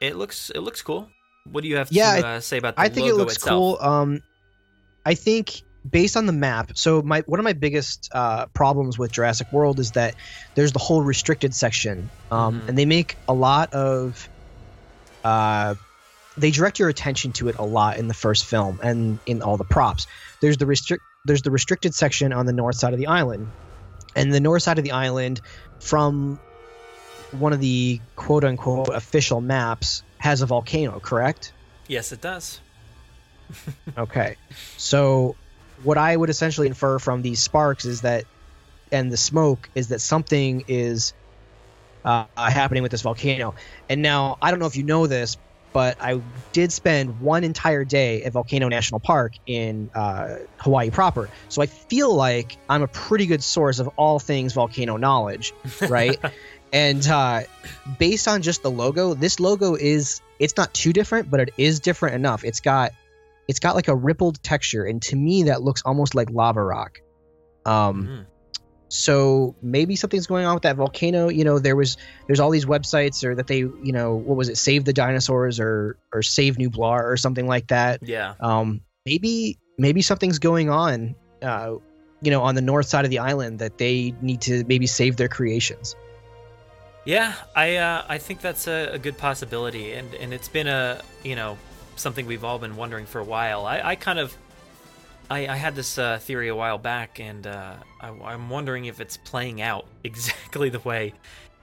it 0.00 0.16
looks 0.16 0.50
it 0.50 0.60
looks 0.60 0.82
cool. 0.82 1.08
What 1.50 1.62
do 1.62 1.68
you 1.68 1.76
have 1.76 1.90
Yeah, 1.90 2.20
to 2.20 2.26
uh, 2.26 2.40
say 2.40 2.58
about 2.58 2.76
the 2.76 2.82
logo? 2.82 2.90
I 2.90 2.94
think 2.94 3.08
it 3.08 3.14
looks 3.14 3.36
itself? 3.36 3.78
cool. 3.80 3.88
Um, 3.88 4.20
I 5.04 5.14
think 5.14 5.62
based 5.88 6.16
on 6.16 6.26
the 6.26 6.32
map. 6.32 6.72
So 6.74 7.00
my 7.02 7.20
one 7.22 7.40
of 7.40 7.44
my 7.44 7.52
biggest 7.54 8.10
uh, 8.12 8.46
problems 8.46 8.98
with 8.98 9.12
Jurassic 9.12 9.50
World 9.52 9.78
is 9.80 9.92
that 9.92 10.14
there's 10.54 10.72
the 10.72 10.78
whole 10.78 11.02
restricted 11.02 11.54
section, 11.54 12.10
um, 12.30 12.60
Mhm. 12.60 12.68
and 12.68 12.78
they 12.78 12.84
make 12.86 13.16
a 13.28 13.34
lot 13.34 13.72
of. 13.72 14.28
Uh, 15.24 15.74
they 16.36 16.52
direct 16.52 16.78
your 16.78 16.88
attention 16.88 17.32
to 17.32 17.48
it 17.48 17.56
a 17.58 17.64
lot 17.64 17.96
in 17.98 18.06
the 18.06 18.14
first 18.14 18.44
film 18.44 18.78
and 18.82 19.18
in 19.26 19.42
all 19.42 19.56
the 19.56 19.64
props. 19.64 20.06
There's 20.40 20.56
the 20.56 20.66
restrict. 20.66 21.02
There's 21.24 21.42
the 21.42 21.50
restricted 21.50 21.94
section 21.94 22.32
on 22.32 22.46
the 22.46 22.52
north 22.52 22.76
side 22.76 22.92
of 22.92 22.98
the 22.98 23.06
island, 23.06 23.48
and 24.16 24.32
the 24.32 24.40
north 24.40 24.62
side 24.62 24.78
of 24.78 24.84
the 24.84 24.92
island, 24.92 25.40
from 25.80 26.40
one 27.30 27.52
of 27.52 27.60
the 27.60 28.00
quote 28.16 28.44
unquote 28.44 28.88
official 28.88 29.40
maps 29.40 30.02
has 30.18 30.42
a 30.42 30.46
volcano, 30.46 31.00
correct? 31.00 31.52
Yes, 31.86 32.12
it 32.12 32.20
does. 32.20 32.60
Okay. 33.96 34.36
So 34.76 35.34
what 35.82 35.96
I 35.96 36.14
would 36.14 36.28
essentially 36.28 36.66
infer 36.66 36.98
from 36.98 37.22
these 37.22 37.40
sparks 37.40 37.86
is 37.86 38.02
that 38.02 38.24
and 38.92 39.10
the 39.10 39.16
smoke 39.16 39.68
is 39.74 39.88
that 39.88 40.00
something 40.00 40.64
is 40.68 41.14
uh, 42.04 42.26
happening 42.36 42.82
with 42.82 42.92
this 42.92 43.02
volcano. 43.02 43.54
And 43.88 44.02
now 44.02 44.38
I 44.40 44.50
don't 44.50 44.60
know 44.60 44.66
if 44.66 44.76
you 44.76 44.82
know 44.82 45.06
this, 45.06 45.36
but 45.78 45.96
I 46.00 46.20
did 46.50 46.72
spend 46.72 47.20
one 47.20 47.44
entire 47.44 47.84
day 47.84 48.24
at 48.24 48.32
Volcano 48.32 48.68
National 48.68 48.98
Park 48.98 49.34
in 49.46 49.92
uh, 49.94 50.38
Hawaii 50.56 50.90
proper. 50.90 51.30
So 51.48 51.62
I 51.62 51.66
feel 51.66 52.12
like 52.12 52.56
I'm 52.68 52.82
a 52.82 52.88
pretty 52.88 53.26
good 53.26 53.44
source 53.44 53.78
of 53.78 53.86
all 53.94 54.18
things 54.18 54.54
volcano 54.54 54.96
knowledge, 54.96 55.54
right? 55.88 56.18
and 56.72 57.06
uh, 57.06 57.42
based 57.96 58.26
on 58.26 58.42
just 58.42 58.64
the 58.64 58.72
logo, 58.72 59.14
this 59.14 59.38
logo 59.38 59.76
is 59.76 60.20
it's 60.40 60.56
not 60.56 60.74
too 60.74 60.92
different, 60.92 61.30
but 61.30 61.38
it 61.38 61.50
is 61.56 61.78
different 61.78 62.16
enough. 62.16 62.42
It's 62.42 62.58
got 62.58 62.90
it's 63.46 63.60
got 63.60 63.76
like 63.76 63.86
a 63.86 63.94
rippled 63.94 64.42
texture, 64.42 64.84
and 64.84 65.00
to 65.02 65.14
me 65.14 65.44
that 65.44 65.62
looks 65.62 65.82
almost 65.84 66.16
like 66.16 66.28
lava 66.32 66.60
rock. 66.60 66.98
Um, 67.64 68.02
Mhm. 68.02 68.26
So 68.88 69.54
maybe 69.60 69.96
something's 69.96 70.26
going 70.26 70.46
on 70.46 70.54
with 70.54 70.62
that 70.62 70.76
volcano 70.76 71.28
you 71.28 71.44
know 71.44 71.58
there 71.58 71.76
was 71.76 71.96
there's 72.26 72.40
all 72.40 72.50
these 72.50 72.64
websites 72.64 73.22
or 73.22 73.34
that 73.34 73.46
they 73.46 73.58
you 73.58 73.92
know 73.92 74.14
what 74.14 74.36
was 74.36 74.48
it 74.48 74.56
save 74.56 74.84
the 74.84 74.92
dinosaurs 74.92 75.60
or 75.60 75.98
or 76.12 76.22
save 76.22 76.56
Nublar 76.56 77.04
or 77.04 77.16
something 77.16 77.46
like 77.46 77.68
that 77.68 78.00
Yeah. 78.02 78.34
um 78.40 78.80
maybe 79.04 79.58
maybe 79.76 80.00
something's 80.02 80.38
going 80.38 80.70
on 80.70 81.14
uh 81.42 81.74
you 82.22 82.30
know 82.30 82.42
on 82.42 82.54
the 82.54 82.62
north 82.62 82.86
side 82.86 83.04
of 83.04 83.10
the 83.10 83.18
island 83.18 83.58
that 83.58 83.78
they 83.78 84.14
need 84.22 84.40
to 84.42 84.64
maybe 84.64 84.86
save 84.86 85.16
their 85.16 85.28
creations 85.28 85.94
Yeah, 87.04 87.32
I 87.56 87.76
uh, 87.76 88.04
I 88.08 88.18
think 88.18 88.40
that's 88.40 88.66
a, 88.66 88.90
a 88.92 88.98
good 88.98 89.16
possibility, 89.16 89.92
and 89.94 90.12
and 90.14 90.34
it's 90.34 90.48
been 90.48 90.66
a 90.66 91.00
you 91.24 91.36
know 91.36 91.56
something 91.96 92.26
we've 92.26 92.44
all 92.44 92.58
been 92.58 92.76
wondering 92.76 93.06
for 93.06 93.20
a 93.20 93.24
while. 93.24 93.66
I, 93.66 93.80
I 93.80 93.96
kind 93.96 94.18
of 94.18 94.36
I, 95.30 95.46
I 95.46 95.56
had 95.56 95.74
this 95.74 95.98
uh, 95.98 96.18
theory 96.18 96.48
a 96.48 96.54
while 96.54 96.78
back, 96.78 97.20
and 97.20 97.46
uh, 97.46 97.74
I, 98.00 98.08
I'm 98.08 98.50
wondering 98.50 98.86
if 98.86 99.00
it's 99.00 99.16
playing 99.16 99.60
out 99.60 99.86
exactly 100.04 100.68
the 100.70 100.80
way 100.80 101.14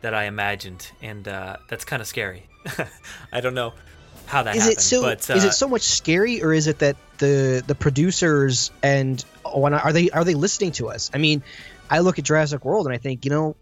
that 0.02 0.14
I 0.14 0.26
imagined, 0.26 0.92
and 1.02 1.28
uh, 1.28 1.58
that's 1.70 1.86
kind 1.86 2.02
of 2.02 2.08
scary. 2.08 2.44
I 3.34 3.42
don't 3.42 3.56
know 3.56 3.74
how 4.26 4.44
that 4.44 4.56
is 4.56 4.64
happened, 4.64 4.78
it 4.78 4.82
so 4.82 5.02
but 5.02 5.30
is 5.30 5.44
uh, 5.44 5.48
it 5.48 5.54
so 5.54 5.68
much 5.68 5.84
scary 5.84 6.42
or 6.42 6.52
is 6.52 6.68
it 6.68 6.80
that 6.80 6.96
the 7.20 7.64
the 7.66 7.76
producers 7.76 8.72
and 8.82 9.24
when 9.54 9.74
are 9.74 9.94
they 9.94 10.10
are 10.10 10.24
they 10.24 10.34
listening 10.34 10.72
to 10.72 10.90
us 10.90 11.12
i 11.14 11.20
mean 11.20 11.44
i 11.92 12.00
look 12.00 12.18
at 12.18 12.26
jurassic 12.26 12.66
world 12.66 12.88
and 12.88 12.96
i 12.96 12.98
think 12.98 13.24
you 13.24 13.30
know 13.30 13.56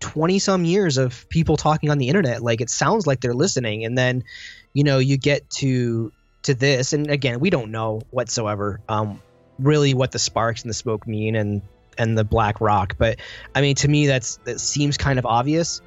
20 0.00 0.40
some 0.40 0.64
years 0.64 0.98
of 0.98 1.28
people 1.28 1.56
talking 1.56 1.90
on 1.90 1.98
the 1.98 2.08
internet 2.08 2.42
like 2.42 2.60
it 2.60 2.70
sounds 2.70 3.06
like 3.06 3.20
they're 3.20 3.34
listening 3.34 3.84
and 3.84 3.96
then 3.96 4.24
you 4.72 4.82
know 4.82 4.98
you 4.98 5.16
get 5.16 5.48
to 5.48 6.12
to 6.42 6.54
this 6.54 6.92
and 6.92 7.08
again 7.08 7.38
we 7.38 7.50
don't 7.50 7.70
know 7.70 8.00
whatsoever 8.10 8.80
um 8.88 9.22
really 9.60 9.94
what 9.94 10.12
the 10.12 10.18
sparks 10.18 10.62
and 10.62 10.70
the 10.70 10.74
smoke 10.74 11.06
mean 11.06 11.36
and 11.36 11.62
and 11.98 12.16
the 12.16 12.24
black 12.24 12.60
rock. 12.60 12.96
But 12.98 13.18
i 13.54 13.60
mean 13.60 13.74
to 13.76 13.88
me 13.88 14.06
that's 14.06 14.36
that 14.44 14.60
seems 14.60 14.96
kind 14.96 15.18
of 15.18 15.26
obvious. 15.26 15.80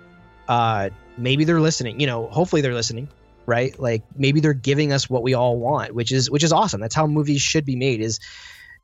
Uh 0.48 0.90
maybe 1.18 1.44
they're 1.44 1.62
listening 1.62 2.00
you 2.00 2.08
know 2.08 2.28
hopefully 2.28 2.62
they're 2.62 2.74
listening 2.74 3.08
right? 3.46 3.78
Like 3.78 4.04
maybe 4.16 4.40
they're 4.40 4.54
giving 4.54 4.94
us 4.94 5.10
what 5.10 5.22
we 5.22 5.34
all 5.34 5.58
want 5.58 5.94
which 5.94 6.12
is 6.12 6.32
which 6.32 6.44
is 6.44 6.54
awesome. 6.54 6.80
That's 6.82 6.96
how 6.96 7.08
movies 7.08 7.42
should 7.42 7.66
be 7.66 7.76
made 7.76 8.02
is 8.02 8.20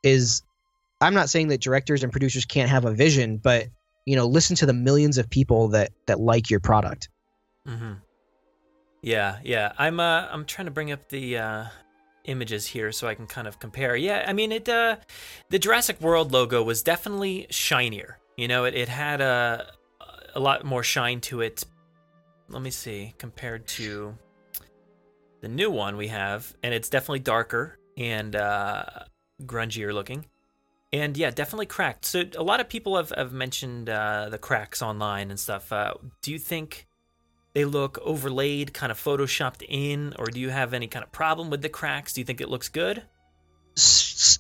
is 0.04 0.44
i'm 1.02 1.14
not 1.14 1.30
saying 1.30 1.50
that 1.50 1.62
directors 1.62 2.04
and 2.04 2.12
producers 2.12 2.46
can't 2.46 2.70
have 2.70 2.86
a 2.86 2.92
vision 2.92 3.38
but 3.38 3.68
you 4.06 4.16
know 4.16 4.26
listen 4.26 4.56
to 4.56 4.66
the 4.66 4.74
millions 4.74 5.18
of 5.18 5.30
people 5.30 5.70
that 5.70 5.92
that 6.08 6.20
like 6.20 6.50
your 6.50 6.60
product. 6.60 7.10
Mm-hmm. 7.68 7.94
Yeah, 9.02 9.38
yeah. 9.44 9.74
I'm 9.78 10.00
uh 10.00 10.28
I'm 10.32 10.46
trying 10.46 10.66
to 10.66 10.72
bring 10.72 10.92
up 10.92 11.10
the 11.10 11.38
uh 11.38 11.66
images 12.30 12.66
here 12.66 12.92
so 12.92 13.08
I 13.08 13.16
can 13.16 13.28
kind 13.28 13.48
of 13.48 13.60
compare. 13.60 13.96
Yeah, 13.96 14.24
I 14.28 14.34
mean 14.34 14.52
it 14.52 14.70
uh 14.70 14.98
the 15.50 15.60
Jurassic 15.60 16.00
World 16.00 16.32
logo 16.32 16.64
was 16.64 16.82
definitely 16.84 17.48
shinier. 17.50 18.20
You 18.38 18.48
know, 18.48 18.66
it, 18.66 18.76
it 18.76 18.90
had 18.90 19.22
a 19.22 19.74
a 20.36 20.40
lot 20.40 20.64
more 20.64 20.84
shine 20.84 21.20
to 21.22 21.42
it. 21.42 21.64
Let 22.48 22.62
me 22.62 22.72
see, 22.72 23.14
compared 23.18 23.68
to 23.68 24.16
the 25.42 25.48
new 25.48 25.72
one 25.72 25.98
we 25.98 26.08
have, 26.08 26.54
and 26.64 26.74
it's 26.74 26.90
definitely 26.90 27.20
darker 27.20 27.78
and 27.98 28.36
uh 28.36 28.84
grungier 29.44 29.94
looking. 29.94 30.26
And 30.92 31.16
yeah, 31.16 31.30
definitely 31.30 31.68
cracked. 31.68 32.06
So 32.06 32.24
a 32.36 32.42
lot 32.44 32.60
of 32.60 32.68
people 32.68 32.98
have, 32.98 33.12
have 33.16 33.32
mentioned 33.32 33.90
uh, 33.90 34.30
the 34.30 34.40
cracks 34.40 34.82
online 34.82 35.30
and 35.30 35.40
stuff. 35.40 35.72
Uh, 35.72 35.94
do 36.24 36.32
you 36.32 36.40
think 36.40 36.88
they 37.54 37.66
look 37.66 37.98
overlaid, 38.04 38.74
kind 38.74 38.92
of 38.92 39.02
photoshopped 39.02 39.64
in, 39.68 40.14
or 40.20 40.26
do 40.28 40.40
you 40.40 40.50
have 40.50 40.74
any 40.74 40.88
kind 40.88 41.04
of 41.04 41.12
problem 41.12 41.50
with 41.50 41.62
the 41.62 41.70
cracks? 41.70 42.14
Do 42.14 42.22
you 42.22 42.26
think 42.26 42.42
it 42.42 42.50
looks 42.50 42.70
good? 42.70 43.04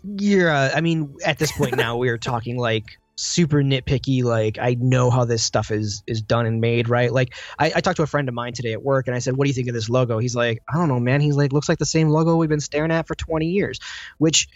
You're 0.04 0.50
uh, 0.50 0.72
i 0.76 0.82
mean 0.82 1.16
at 1.26 1.40
this 1.40 1.52
point 1.52 1.78
now 1.78 1.98
we 1.98 2.10
are 2.10 2.18
talking 2.32 2.58
like 2.58 2.98
super 3.16 3.58
nitpicky 3.58 4.24
like 4.24 4.58
i 4.60 4.76
know 4.80 5.10
how 5.10 5.26
this 5.26 5.44
stuff 5.44 5.72
is 5.72 6.04
is 6.08 6.22
done 6.22 6.46
and 6.46 6.62
made 6.62 6.88
right? 6.90 7.12
Like 7.12 7.34
I, 7.58 7.74
I 7.76 7.82
talked 7.82 7.98
to 7.98 8.04
a 8.04 8.08
friend 8.08 8.28
of 8.30 8.36
mine 8.36 8.54
today 8.54 8.74
at 8.74 8.82
work 8.82 9.08
and 9.08 9.16
i 9.16 9.20
said 9.20 9.36
what 9.36 9.46
do 9.46 9.50
you 9.50 9.54
think 9.54 9.68
of 9.68 9.74
this 9.74 9.90
logo? 9.90 10.20
He's 10.20 10.36
like 10.36 10.62
i 10.72 10.78
don't 10.78 10.88
know 10.88 11.00
man. 11.00 11.22
He's 11.22 11.36
like 11.36 11.54
looks 11.54 11.70
like 11.70 11.80
the 11.80 11.86
same 11.86 12.10
logo 12.10 12.36
we've 12.36 12.50
been 12.50 12.60
staring 12.60 12.92
at 12.92 13.08
for 13.08 13.16
20 13.16 13.48
years. 13.48 13.80
Which 14.18 14.48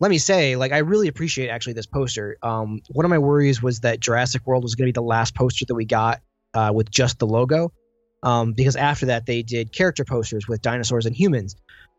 let 0.00 0.10
me 0.10 0.18
say 0.18 0.56
like 0.56 0.72
i 0.72 0.78
really 0.78 1.08
appreciate 1.08 1.48
actually 1.48 1.74
this 1.74 1.86
poster. 1.86 2.36
Um 2.42 2.82
one 2.88 3.04
of 3.04 3.10
my 3.10 3.18
worries 3.18 3.62
was 3.62 3.80
that 3.80 4.00
jurassic 4.00 4.46
world 4.46 4.62
was 4.62 4.74
going 4.74 4.86
to 4.86 4.92
be 4.92 5.00
the 5.00 5.02
last 5.02 5.34
poster 5.34 5.64
that 5.66 5.74
we 5.74 5.84
got 5.84 6.20
uh, 6.54 6.70
with 6.72 6.90
just 6.90 7.18
the 7.18 7.26
logo 7.26 7.72
um, 8.24 8.52
because 8.52 8.74
after 8.74 9.06
that 9.06 9.26
they 9.26 9.42
did 9.42 9.72
character 9.72 10.04
posters 10.04 10.48
with 10.48 10.60
dinosaurs 10.60 11.06
and 11.06 11.14
humans 11.14 11.54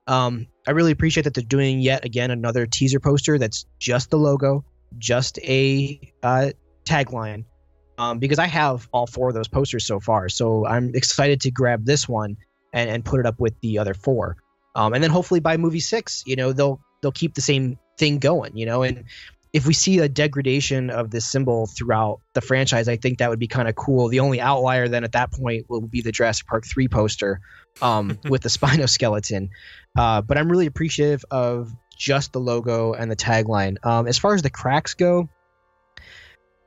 um, 0.08 0.48
I 0.68 0.72
really 0.72 0.92
appreciate 0.92 1.24
that 1.24 1.34
they're 1.34 1.44
doing 1.44 1.80
yet 1.80 2.06
again 2.06 2.32
another 2.32 2.66
teaser 2.66 3.00
poster 3.00 3.38
that's 3.38 3.66
just 3.80 4.12
the 4.12 4.18
logo, 4.18 4.64
just 4.98 5.40
a 5.40 6.00
uh, 6.22 6.50
tagline, 6.86 7.46
um, 7.98 8.20
because 8.20 8.40
I 8.40 8.48
have 8.48 8.88
all 8.92 9.08
four 9.08 9.30
of 9.30 9.36
those 9.36 9.48
posters 9.48 9.86
so 9.86 10.00
far. 10.00 10.30
So 10.30 10.66
I'm 10.66 10.94
excited 10.94 11.42
to 11.42 11.52
grab 11.52 11.86
this 11.86 12.08
one 12.08 12.38
and, 12.74 12.90
and 12.90 13.06
put 13.06 13.20
it 13.20 13.26
up 13.26 13.40
with 13.40 13.60
the 13.62 13.80
other 13.80 13.94
four, 13.94 14.38
um, 14.76 14.94
and 14.94 15.04
then 15.04 15.12
hopefully 15.12 15.40
by 15.40 15.58
movie 15.58 15.80
six, 15.80 16.24
you 16.26 16.36
know, 16.36 16.54
they'll 16.54 16.80
they'll 17.02 17.12
keep 17.12 17.34
the 17.34 17.42
same 17.42 17.80
thing 17.98 18.20
going, 18.20 18.56
you 18.56 18.66
know, 18.66 18.84
and 18.84 19.06
if 19.56 19.66
we 19.66 19.74
see 19.74 20.00
a 20.00 20.10
degradation 20.10 20.90
of 20.90 21.12
this 21.12 21.26
symbol 21.26 21.66
throughout 21.66 22.20
the 22.34 22.42
franchise, 22.42 22.90
I 22.90 22.98
think 22.98 23.20
that 23.20 23.30
would 23.30 23.40
be 23.40 23.48
kind 23.48 23.70
of 23.70 23.76
cool. 23.76 24.10
The 24.10 24.20
only 24.20 24.42
outlier 24.42 24.90
then 24.90 25.06
at 25.06 25.14
that 25.14 25.32
point 25.32 25.70
will 25.70 25.80
be 25.80 26.02
the 26.02 26.12
Jurassic 26.12 26.46
Park 26.46 26.66
3 26.66 26.90
poster 26.90 27.40
um, 27.82 28.20
with 28.30 28.42
the 28.42 28.50
Spinoskeleton. 28.50 29.48
Uh, 29.98 30.22
but 30.22 30.38
I'm 30.38 30.52
really 30.52 30.66
appreciative 30.66 31.24
of 31.32 31.72
just 31.98 32.34
the 32.34 32.42
logo 32.42 32.92
and 32.92 33.10
the 33.10 33.16
tagline. 33.16 33.78
Um, 33.86 34.08
as 34.08 34.18
far 34.18 34.34
as 34.34 34.42
the 34.42 34.50
cracks 34.50 34.94
go, 34.94 35.30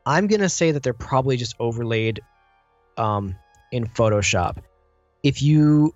I'm 0.06 0.26
going 0.26 0.40
to 0.40 0.48
say 0.48 0.70
that 0.70 0.82
they're 0.82 0.94
probably 0.94 1.36
just 1.36 1.56
overlaid 1.60 2.22
um, 2.96 3.36
in 3.70 3.84
Photoshop. 3.84 4.62
If 5.22 5.42
you 5.42 5.94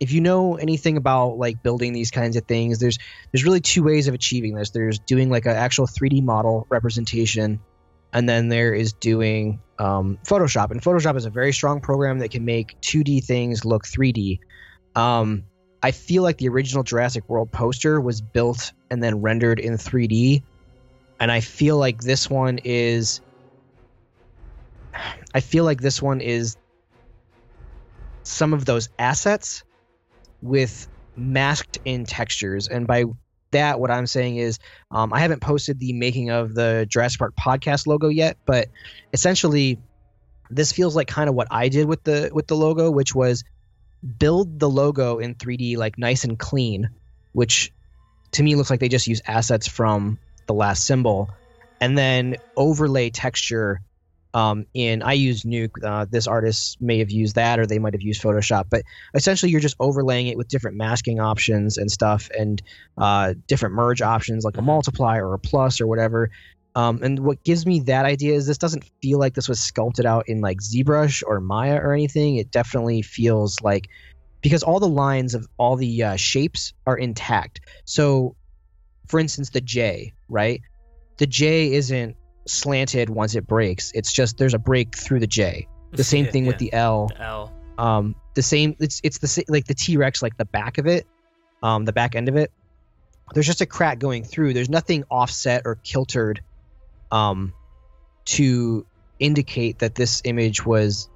if 0.00 0.12
you 0.12 0.20
know 0.20 0.56
anything 0.56 0.96
about 0.96 1.38
like 1.38 1.62
building 1.62 1.92
these 1.92 2.10
kinds 2.10 2.36
of 2.36 2.44
things, 2.44 2.78
there's 2.78 2.98
there's 3.32 3.44
really 3.44 3.60
two 3.60 3.82
ways 3.82 4.08
of 4.08 4.14
achieving 4.14 4.54
this. 4.54 4.70
There's 4.70 4.98
doing 4.98 5.30
like 5.30 5.46
an 5.46 5.56
actual 5.56 5.86
3D 5.86 6.22
model 6.22 6.66
representation, 6.68 7.60
and 8.12 8.28
then 8.28 8.48
there 8.48 8.74
is 8.74 8.92
doing 8.92 9.60
um, 9.78 10.18
Photoshop. 10.24 10.70
And 10.70 10.82
Photoshop 10.82 11.16
is 11.16 11.26
a 11.26 11.30
very 11.30 11.52
strong 11.52 11.80
program 11.80 12.18
that 12.18 12.30
can 12.30 12.44
make 12.44 12.80
2D 12.80 13.24
things 13.24 13.64
look 13.64 13.84
3D. 13.84 14.40
Um, 14.96 15.44
I 15.82 15.90
feel 15.90 16.22
like 16.22 16.38
the 16.38 16.48
original 16.48 16.82
Jurassic 16.82 17.28
World 17.28 17.52
poster 17.52 18.00
was 18.00 18.20
built 18.20 18.72
and 18.90 19.02
then 19.02 19.22
rendered 19.22 19.60
in 19.60 19.74
3D, 19.74 20.42
and 21.20 21.30
I 21.30 21.40
feel 21.40 21.78
like 21.78 22.00
this 22.00 22.28
one 22.28 22.58
is. 22.64 23.20
I 25.34 25.40
feel 25.40 25.64
like 25.64 25.80
this 25.80 26.00
one 26.00 26.20
is 26.20 26.56
some 28.22 28.52
of 28.52 28.64
those 28.64 28.88
assets 28.98 29.64
with 30.44 30.86
masked 31.16 31.78
in 31.84 32.04
textures. 32.04 32.68
And 32.68 32.86
by 32.86 33.04
that, 33.50 33.80
what 33.80 33.90
I'm 33.90 34.06
saying 34.06 34.36
is, 34.36 34.58
um, 34.90 35.12
I 35.12 35.20
haven't 35.20 35.40
posted 35.40 35.80
the 35.80 35.92
making 35.94 36.30
of 36.30 36.54
the 36.54 36.86
Jurassic 36.88 37.18
Park 37.18 37.34
podcast 37.34 37.86
logo 37.86 38.08
yet, 38.08 38.36
but 38.44 38.68
essentially, 39.12 39.78
this 40.50 40.72
feels 40.72 40.94
like 40.94 41.08
kind 41.08 41.28
of 41.28 41.34
what 41.34 41.48
I 41.50 41.68
did 41.68 41.86
with 41.86 42.04
the 42.04 42.30
with 42.32 42.46
the 42.46 42.56
logo, 42.56 42.90
which 42.90 43.14
was 43.14 43.44
build 44.18 44.60
the 44.60 44.68
logo 44.68 45.18
in 45.18 45.34
3D 45.34 45.78
like 45.78 45.98
nice 45.98 46.24
and 46.24 46.38
clean, 46.38 46.90
which 47.32 47.72
to 48.32 48.42
me 48.42 48.54
looks 48.54 48.68
like 48.68 48.80
they 48.80 48.88
just 48.88 49.06
use 49.06 49.22
assets 49.26 49.66
from 49.66 50.18
the 50.46 50.54
last 50.54 50.84
symbol, 50.84 51.30
and 51.80 51.96
then 51.96 52.36
overlay 52.56 53.08
texture 53.08 53.80
um, 54.34 54.66
in 54.74 55.02
I 55.02 55.12
use 55.12 55.44
Nuke. 55.44 55.82
Uh, 55.82 56.06
this 56.10 56.26
artist 56.26 56.82
may 56.82 56.98
have 56.98 57.10
used 57.10 57.36
that, 57.36 57.60
or 57.60 57.66
they 57.66 57.78
might 57.78 57.94
have 57.94 58.02
used 58.02 58.20
Photoshop. 58.20 58.64
But 58.68 58.82
essentially, 59.14 59.52
you're 59.52 59.60
just 59.60 59.76
overlaying 59.78 60.26
it 60.26 60.36
with 60.36 60.48
different 60.48 60.76
masking 60.76 61.20
options 61.20 61.78
and 61.78 61.90
stuff, 61.90 62.28
and 62.36 62.60
uh, 62.98 63.34
different 63.46 63.76
merge 63.76 64.02
options 64.02 64.44
like 64.44 64.58
a 64.58 64.62
multiply 64.62 65.18
or 65.18 65.32
a 65.34 65.38
plus 65.38 65.80
or 65.80 65.86
whatever. 65.86 66.30
Um, 66.74 67.00
and 67.04 67.20
what 67.20 67.44
gives 67.44 67.64
me 67.64 67.80
that 67.80 68.04
idea 68.04 68.34
is 68.34 68.48
this 68.48 68.58
doesn't 68.58 68.84
feel 69.00 69.20
like 69.20 69.34
this 69.34 69.48
was 69.48 69.60
sculpted 69.60 70.06
out 70.06 70.28
in 70.28 70.40
like 70.40 70.58
ZBrush 70.58 71.22
or 71.24 71.40
Maya 71.40 71.76
or 71.76 71.92
anything. 71.92 72.36
It 72.36 72.50
definitely 72.50 73.02
feels 73.02 73.60
like 73.62 73.88
because 74.40 74.64
all 74.64 74.80
the 74.80 74.88
lines 74.88 75.34
of 75.34 75.46
all 75.56 75.76
the 75.76 76.02
uh, 76.02 76.16
shapes 76.16 76.72
are 76.86 76.96
intact. 76.96 77.60
So, 77.84 78.34
for 79.06 79.20
instance, 79.20 79.50
the 79.50 79.60
J, 79.60 80.12
right? 80.28 80.60
The 81.18 81.26
J 81.26 81.72
isn't 81.74 82.16
slanted 82.46 83.10
once 83.10 83.34
it 83.34 83.46
breaks. 83.46 83.92
It's 83.94 84.12
just 84.12 84.38
there's 84.38 84.54
a 84.54 84.58
break 84.58 84.96
through 84.96 85.20
the 85.20 85.26
J. 85.26 85.68
The 85.92 86.04
same 86.04 86.24
Yeah, 86.24 86.30
thing 86.30 86.46
with 86.46 86.58
the 86.58 86.72
L. 86.72 87.08
The 87.08 87.22
L. 87.22 87.52
Um, 87.78 88.14
the 88.34 88.42
same. 88.42 88.76
It's 88.80 89.00
it's 89.04 89.18
the 89.18 89.44
like 89.48 89.66
the 89.66 89.74
T 89.74 89.96
Rex, 89.96 90.22
like 90.22 90.36
the 90.36 90.44
back 90.44 90.78
of 90.78 90.86
it, 90.86 91.06
um, 91.62 91.84
the 91.84 91.92
back 91.92 92.14
end 92.14 92.28
of 92.28 92.36
it. 92.36 92.50
There's 93.32 93.46
just 93.46 93.60
a 93.60 93.66
crack 93.66 93.98
going 93.98 94.24
through. 94.24 94.52
There's 94.52 94.68
nothing 94.68 95.04
offset 95.10 95.62
or 95.64 95.76
kiltered, 95.76 96.42
um, 97.10 97.52
to 98.26 98.86
indicate 99.18 99.78
that 99.78 99.94
this 99.94 100.20
image 100.24 100.64
was 100.64 101.08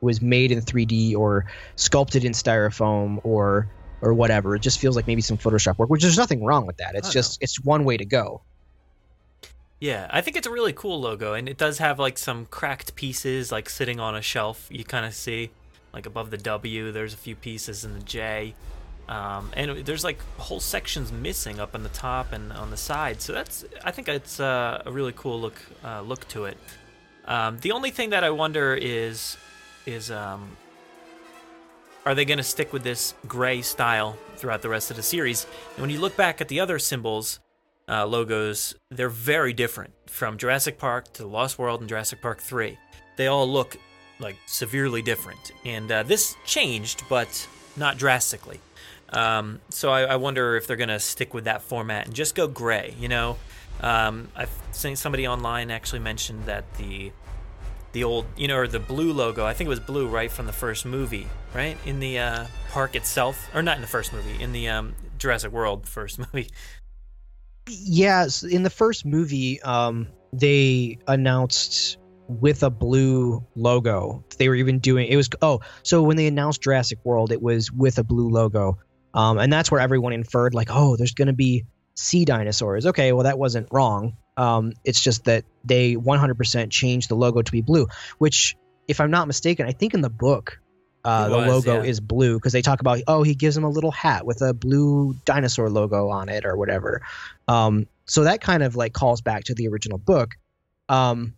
was 0.00 0.22
made 0.22 0.50
in 0.50 0.62
3D 0.62 1.14
or 1.14 1.46
sculpted 1.76 2.24
in 2.24 2.32
styrofoam 2.32 3.20
or 3.22 3.68
or 4.02 4.14
whatever. 4.14 4.56
It 4.56 4.62
just 4.62 4.80
feels 4.80 4.96
like 4.96 5.06
maybe 5.06 5.20
some 5.20 5.36
Photoshop 5.36 5.78
work, 5.78 5.90
which 5.90 6.02
there's 6.02 6.16
nothing 6.16 6.42
wrong 6.42 6.66
with 6.66 6.78
that. 6.78 6.94
It's 6.94 7.12
just 7.12 7.42
it's 7.42 7.62
one 7.62 7.84
way 7.84 7.96
to 7.96 8.04
go. 8.04 8.42
Yeah, 9.80 10.08
I 10.10 10.20
think 10.20 10.36
it's 10.36 10.46
a 10.46 10.50
really 10.50 10.74
cool 10.74 11.00
logo, 11.00 11.32
and 11.32 11.48
it 11.48 11.56
does 11.56 11.78
have 11.78 11.98
like 11.98 12.18
some 12.18 12.44
cracked 12.44 12.94
pieces 12.96 13.50
like 13.50 13.70
sitting 13.70 13.98
on 13.98 14.14
a 14.14 14.20
shelf. 14.20 14.68
You 14.70 14.84
kind 14.84 15.06
of 15.06 15.14
see, 15.14 15.50
like 15.94 16.04
above 16.04 16.30
the 16.30 16.36
W, 16.36 16.92
there's 16.92 17.14
a 17.14 17.16
few 17.16 17.34
pieces 17.34 17.82
in 17.82 17.94
the 17.94 18.04
J, 18.04 18.54
um, 19.08 19.50
and 19.54 19.78
there's 19.86 20.04
like 20.04 20.18
whole 20.36 20.60
sections 20.60 21.10
missing 21.10 21.58
up 21.58 21.74
on 21.74 21.82
the 21.82 21.88
top 21.88 22.32
and 22.32 22.52
on 22.52 22.70
the 22.70 22.76
side. 22.76 23.22
So 23.22 23.32
that's 23.32 23.64
I 23.82 23.90
think 23.90 24.08
it's 24.10 24.38
uh, 24.38 24.82
a 24.84 24.92
really 24.92 25.14
cool 25.16 25.40
look 25.40 25.60
uh, 25.82 26.02
look 26.02 26.28
to 26.28 26.44
it. 26.44 26.58
Um, 27.24 27.58
the 27.60 27.72
only 27.72 27.90
thing 27.90 28.10
that 28.10 28.22
I 28.22 28.28
wonder 28.28 28.74
is 28.74 29.38
is 29.86 30.10
um, 30.10 30.58
are 32.04 32.14
they 32.14 32.26
going 32.26 32.36
to 32.36 32.44
stick 32.44 32.70
with 32.74 32.82
this 32.82 33.14
gray 33.26 33.62
style 33.62 34.18
throughout 34.36 34.60
the 34.60 34.68
rest 34.68 34.90
of 34.90 34.96
the 34.98 35.02
series? 35.02 35.46
And 35.72 35.80
when 35.80 35.88
you 35.88 36.00
look 36.00 36.18
back 36.18 36.42
at 36.42 36.48
the 36.48 36.60
other 36.60 36.78
symbols 36.78 37.40
uh, 37.90 38.06
logos, 38.06 38.74
they're 38.90 39.08
very 39.08 39.52
different 39.52 39.92
from 40.06 40.38
Jurassic 40.38 40.78
Park 40.78 41.12
to 41.14 41.26
Lost 41.26 41.58
World 41.58 41.80
and 41.80 41.88
Jurassic 41.88 42.22
Park 42.22 42.40
3. 42.40 42.78
They 43.16 43.26
all 43.26 43.50
look 43.50 43.76
like 44.20 44.36
severely 44.46 45.02
different. 45.02 45.52
And 45.64 45.90
uh, 45.90 46.02
this 46.04 46.36
changed, 46.44 47.02
but 47.08 47.48
not 47.76 47.98
drastically. 47.98 48.60
Um, 49.10 49.60
so 49.70 49.90
I, 49.90 50.02
I 50.02 50.16
wonder 50.16 50.56
if 50.56 50.66
they're 50.66 50.76
going 50.76 50.88
to 50.88 51.00
stick 51.00 51.34
with 51.34 51.44
that 51.44 51.62
format 51.62 52.06
and 52.06 52.14
just 52.14 52.34
go 52.34 52.46
gray, 52.46 52.94
you 52.98 53.08
know? 53.08 53.36
Um, 53.80 54.28
I've 54.36 54.50
seen 54.72 54.94
somebody 54.94 55.26
online 55.26 55.70
actually 55.70 56.00
mentioned 56.00 56.44
that 56.44 56.72
the 56.74 57.12
the 57.92 58.04
old, 58.04 58.24
you 58.36 58.46
know, 58.46 58.56
or 58.56 58.68
the 58.68 58.78
blue 58.78 59.12
logo. 59.12 59.44
I 59.44 59.52
think 59.52 59.66
it 59.66 59.70
was 59.70 59.80
blue 59.80 60.06
right 60.06 60.30
from 60.30 60.46
the 60.46 60.52
first 60.52 60.86
movie, 60.86 61.26
right 61.54 61.76
in 61.84 61.98
the 61.98 62.20
uh, 62.20 62.46
park 62.70 62.94
itself, 62.94 63.50
or 63.52 63.62
not 63.62 63.74
in 63.74 63.82
the 63.82 63.88
first 63.88 64.12
movie, 64.12 64.40
in 64.40 64.52
the 64.52 64.68
um, 64.68 64.94
Jurassic 65.18 65.50
World 65.50 65.88
first 65.88 66.18
movie. 66.32 66.50
Yeah, 67.70 68.22
s- 68.24 68.42
in 68.42 68.62
the 68.62 68.70
first 68.70 69.04
movie, 69.06 69.60
um, 69.62 70.08
they 70.32 70.98
announced 71.06 71.98
with 72.28 72.62
a 72.62 72.70
blue 72.70 73.44
logo. 73.56 74.24
They 74.38 74.48
were 74.48 74.54
even 74.54 74.78
doing 74.78 75.08
it 75.08 75.16
was 75.16 75.28
oh, 75.42 75.60
so 75.82 76.02
when 76.02 76.16
they 76.16 76.26
announced 76.26 76.62
Jurassic 76.62 76.98
World, 77.04 77.32
it 77.32 77.42
was 77.42 77.70
with 77.72 77.98
a 77.98 78.04
blue 78.04 78.28
logo, 78.28 78.78
um, 79.14 79.38
and 79.38 79.52
that's 79.52 79.70
where 79.70 79.80
everyone 79.80 80.12
inferred 80.12 80.54
like, 80.54 80.68
oh, 80.70 80.96
there's 80.96 81.14
going 81.14 81.26
to 81.28 81.34
be 81.34 81.64
sea 81.94 82.24
dinosaurs. 82.24 82.86
Okay, 82.86 83.12
well 83.12 83.24
that 83.24 83.38
wasn't 83.38 83.68
wrong. 83.72 84.16
Um, 84.36 84.72
it's 84.84 85.00
just 85.02 85.24
that 85.24 85.44
they 85.64 85.96
100% 85.96 86.70
changed 86.70 87.10
the 87.10 87.14
logo 87.16 87.42
to 87.42 87.52
be 87.52 87.60
blue, 87.60 87.88
which, 88.18 88.56
if 88.88 89.00
I'm 89.00 89.10
not 89.10 89.26
mistaken, 89.26 89.66
I 89.66 89.72
think 89.72 89.92
in 89.94 90.00
the 90.00 90.08
book. 90.10 90.60
Uh, 91.04 91.26
It 91.26 91.30
the 91.30 91.38
logo 91.38 91.82
yeah. 91.82 91.88
is 91.88 92.00
blue 92.00 92.36
because 92.36 92.52
they 92.52 92.62
talk 92.62 92.80
about 92.80 93.00
oh 93.06 93.22
he 93.22 93.34
gives 93.34 93.56
him 93.56 93.64
a 93.64 93.70
little 93.70 93.90
hat 93.90 94.26
with 94.26 94.42
a 94.42 94.52
blue 94.52 95.16
dinosaur 95.24 95.70
logo 95.70 96.08
on 96.10 96.28
it 96.28 96.44
or 96.44 96.56
whatever 96.56 97.00
um, 97.48 97.86
so 98.10 98.24
that 98.24 98.40
kind 98.40 98.62
of 98.62 98.74
like 98.74 98.92
calls 98.92 99.20
back 99.20 99.44
to 99.44 99.54
the 99.54 99.68
original 99.68 99.96
book. 99.96 100.34
Um, 100.88 101.34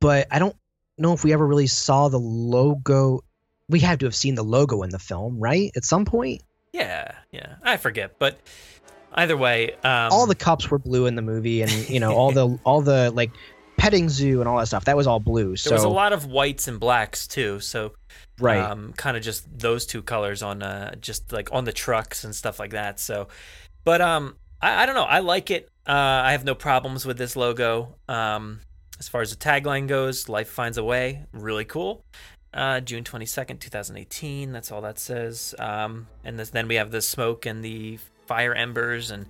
but 0.00 0.28
I 0.30 0.38
don't 0.38 0.54
know 0.96 1.12
if 1.12 1.24
we 1.24 1.32
ever 1.32 1.44
really 1.44 1.66
saw 1.66 2.08
the 2.08 2.20
logo. 2.20 3.24
We 3.68 3.80
had 3.80 4.00
to 4.00 4.06
have 4.06 4.14
seen 4.14 4.36
the 4.36 4.44
logo 4.44 4.82
in 4.82 4.90
the 4.90 4.98
film, 4.98 5.40
right? 5.40 5.72
At 5.74 5.84
some 5.84 6.04
point, 6.04 6.42
Yeah, 6.72 7.12
yeah, 7.32 7.56
I 7.62 7.78
forget, 7.78 8.18
but 8.18 8.38
either 9.14 9.36
way, 9.36 9.72
um, 9.82 10.12
all 10.12 10.26
the 10.26 10.34
cups 10.36 10.70
were 10.70 10.78
blue 10.78 11.06
in 11.06 11.16
the 11.16 11.22
movie, 11.22 11.62
and 11.62 11.88
you 11.88 11.98
know 11.98 12.12
all 12.12 12.30
the 12.30 12.58
all 12.64 12.80
the 12.80 13.10
like 13.10 13.30
petting 13.76 14.08
zoo 14.08 14.40
and 14.40 14.48
all 14.48 14.58
that 14.58 14.66
stuff. 14.66 14.84
That 14.86 14.96
was 14.96 15.06
all 15.06 15.20
blue. 15.20 15.48
there 15.48 15.56
so 15.56 15.72
was 15.72 15.84
a 15.84 15.88
lot 15.88 16.12
of 16.12 16.26
whites 16.26 16.68
and 16.68 16.80
blacks 16.80 17.26
too. 17.26 17.60
So 17.60 17.92
right. 18.40 18.58
um, 18.58 18.92
kind 18.96 19.16
of 19.16 19.22
just 19.22 19.46
those 19.58 19.86
two 19.86 20.02
colors 20.02 20.42
on 20.42 20.62
uh, 20.62 20.94
just 20.96 21.32
like 21.32 21.50
on 21.52 21.64
the 21.64 21.72
trucks 21.72 22.24
and 22.24 22.34
stuff 22.34 22.58
like 22.58 22.70
that. 22.70 23.00
So, 23.00 23.28
but 23.84 24.00
um, 24.00 24.36
I, 24.60 24.82
I 24.82 24.86
don't 24.86 24.94
know. 24.94 25.04
I 25.04 25.20
like 25.20 25.50
it. 25.50 25.68
Uh, 25.86 25.92
I 25.92 26.32
have 26.32 26.44
no 26.44 26.54
problems 26.54 27.04
with 27.04 27.18
this 27.18 27.36
logo. 27.36 27.96
Um, 28.08 28.60
as 28.98 29.08
far 29.08 29.20
as 29.20 29.30
the 29.30 29.36
tagline 29.36 29.88
goes, 29.88 30.28
life 30.28 30.48
finds 30.48 30.78
a 30.78 30.84
way. 30.84 31.26
Really 31.32 31.64
cool. 31.64 32.04
Uh, 32.52 32.80
June 32.80 33.02
twenty 33.02 33.26
second, 33.26 33.58
two 33.58 33.70
thousand 33.70 33.96
eighteen. 33.96 34.52
That's 34.52 34.70
all 34.70 34.80
that 34.82 34.98
says. 34.98 35.54
Um, 35.58 36.06
and 36.24 36.38
this, 36.38 36.50
then 36.50 36.68
we 36.68 36.76
have 36.76 36.90
the 36.90 37.02
smoke 37.02 37.46
and 37.46 37.64
the 37.64 37.98
fire 38.26 38.54
embers, 38.54 39.10
and 39.10 39.26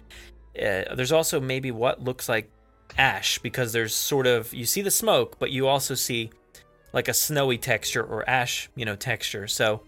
uh, 0.56 0.94
there's 0.94 1.12
also 1.12 1.40
maybe 1.40 1.70
what 1.70 2.04
looks 2.04 2.28
like 2.28 2.50
ash 2.96 3.38
because 3.38 3.72
there's 3.72 3.94
sort 3.94 4.26
of 4.26 4.52
you 4.54 4.66
see 4.66 4.82
the 4.82 4.90
smoke, 4.90 5.38
but 5.38 5.50
you 5.50 5.66
also 5.66 5.94
see 5.94 6.30
like 6.92 7.08
a 7.08 7.14
snowy 7.14 7.58
texture 7.58 8.02
or 8.02 8.28
ash, 8.28 8.70
you 8.76 8.84
know, 8.84 8.96
texture. 8.96 9.48
So 9.48 9.80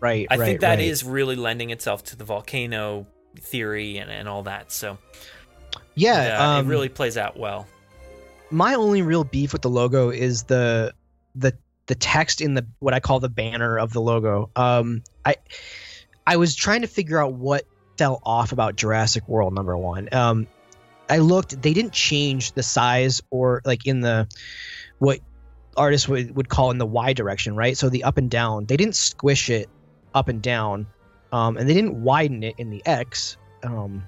right. 0.00 0.26
I 0.30 0.36
right, 0.36 0.44
think 0.44 0.60
that 0.60 0.76
right. 0.76 0.80
is 0.80 1.04
really 1.04 1.36
lending 1.36 1.70
itself 1.70 2.04
to 2.04 2.16
the 2.16 2.24
volcano 2.24 3.06
theory 3.38 3.98
and, 3.98 4.10
and 4.10 4.28
all 4.28 4.44
that. 4.44 4.72
So 4.72 4.96
yeah. 5.94 6.38
uh, 6.40 6.58
um, 6.58 6.66
it 6.66 6.68
really 6.68 6.88
plays 6.88 7.18
out 7.18 7.38
well. 7.38 7.66
my 8.50 8.74
only 8.74 9.02
real 9.02 9.24
beef 9.24 9.52
with 9.52 9.62
the 9.62 9.70
logo 9.70 10.10
is 10.10 10.44
the 10.44 10.94
the 11.34 11.56
the 11.86 11.94
text 11.94 12.40
in 12.40 12.54
the 12.54 12.66
what 12.78 12.94
I 12.94 13.00
call 13.00 13.20
the 13.20 13.28
banner 13.28 13.78
of 13.78 13.92
the 13.92 14.00
logo. 14.00 14.50
Um, 14.56 15.02
I 15.24 15.36
I 16.26 16.36
was 16.36 16.54
trying 16.54 16.82
to 16.82 16.88
figure 16.88 17.22
out 17.22 17.34
what 17.34 17.64
fell 17.98 18.20
off 18.24 18.52
about 18.52 18.76
Jurassic 18.76 19.28
World 19.28 19.54
number 19.54 19.76
one. 19.76 20.08
Um, 20.12 20.46
I 21.08 21.18
looked; 21.18 21.60
they 21.60 21.72
didn't 21.72 21.92
change 21.92 22.52
the 22.52 22.62
size 22.62 23.22
or 23.30 23.62
like 23.64 23.86
in 23.86 24.00
the 24.00 24.28
what 24.98 25.20
artists 25.76 26.08
would, 26.08 26.34
would 26.36 26.48
call 26.48 26.70
in 26.70 26.78
the 26.78 26.86
Y 26.86 27.12
direction, 27.12 27.54
right? 27.54 27.76
So 27.76 27.88
the 27.88 28.04
up 28.04 28.16
and 28.18 28.30
down, 28.30 28.64
they 28.66 28.76
didn't 28.76 28.96
squish 28.96 29.50
it 29.50 29.68
up 30.14 30.28
and 30.28 30.40
down, 30.42 30.86
um, 31.32 31.56
and 31.56 31.68
they 31.68 31.74
didn't 31.74 32.02
widen 32.02 32.42
it 32.42 32.54
in 32.58 32.70
the 32.70 32.82
X. 32.86 33.36
Um, 33.62 34.04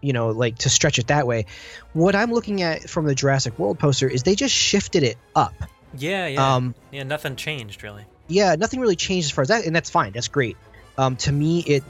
you 0.00 0.12
know, 0.12 0.28
like 0.30 0.58
to 0.58 0.70
stretch 0.70 0.98
it 0.98 1.08
that 1.08 1.26
way. 1.26 1.46
What 1.92 2.14
I'm 2.14 2.30
looking 2.32 2.62
at 2.62 2.88
from 2.88 3.04
the 3.06 3.14
Jurassic 3.14 3.58
World 3.58 3.78
poster 3.78 4.08
is 4.08 4.22
they 4.22 4.34
just 4.36 4.54
shifted 4.54 5.02
it 5.02 5.16
up. 5.34 5.54
Yeah, 5.96 6.26
yeah, 6.26 6.54
Um, 6.56 6.74
yeah. 6.92 7.02
Nothing 7.02 7.34
changed 7.36 7.82
really. 7.82 8.04
yeah, 8.28 8.54
nothing 8.56 8.78
really 8.78 8.94
changed 8.96 9.26
as 9.26 9.30
far 9.32 9.42
as 9.42 9.48
that, 9.48 9.64
and 9.64 9.74
that's 9.74 9.90
fine. 9.90 10.12
That's 10.12 10.28
great. 10.28 10.56
Um, 10.98 11.16
to 11.16 11.32
me, 11.32 11.60
it 11.60 11.82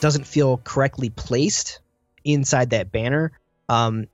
doesn't 0.00 0.26
feel 0.26 0.58
correctly 0.58 1.10
placed 1.10 1.80
inside 2.24 2.70
that 2.70 2.92
banner. 2.92 3.32
Um, 3.68 4.06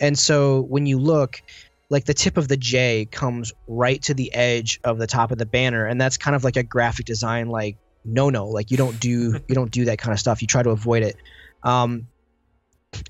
and 0.00 0.18
so 0.18 0.60
when 0.62 0.86
you 0.86 0.98
look, 0.98 1.42
like 1.90 2.04
the 2.04 2.14
tip 2.14 2.36
of 2.36 2.48
the 2.48 2.56
J 2.56 3.06
comes 3.10 3.52
right 3.66 4.00
to 4.02 4.14
the 4.14 4.32
edge 4.32 4.80
of 4.84 4.98
the 4.98 5.06
top 5.06 5.30
of 5.32 5.38
the 5.38 5.46
banner, 5.46 5.86
and 5.86 6.00
that's 6.00 6.16
kind 6.16 6.36
of 6.36 6.44
like 6.44 6.56
a 6.56 6.62
graphic 6.62 7.06
design, 7.06 7.48
like 7.48 7.76
no, 8.04 8.30
no, 8.30 8.46
like 8.46 8.70
you 8.70 8.76
don't 8.76 8.98
do 9.00 9.40
you 9.48 9.54
don't 9.54 9.70
do 9.70 9.86
that 9.86 9.98
kind 9.98 10.12
of 10.12 10.20
stuff. 10.20 10.42
You 10.42 10.48
try 10.48 10.62
to 10.62 10.70
avoid 10.70 11.02
it. 11.02 11.16
Um, 11.62 12.08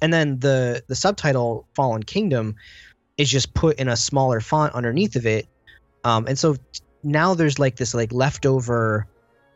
and 0.00 0.12
then 0.12 0.38
the 0.38 0.82
the 0.86 0.94
subtitle 0.94 1.66
Fallen 1.74 2.02
Kingdom 2.02 2.56
is 3.16 3.28
just 3.28 3.52
put 3.52 3.78
in 3.78 3.88
a 3.88 3.96
smaller 3.96 4.40
font 4.40 4.74
underneath 4.74 5.16
of 5.16 5.26
it. 5.26 5.46
Um, 6.04 6.26
and 6.26 6.38
so 6.38 6.56
now 7.02 7.34
there's 7.34 7.58
like 7.58 7.76
this 7.76 7.94
like 7.94 8.12
leftover 8.12 9.06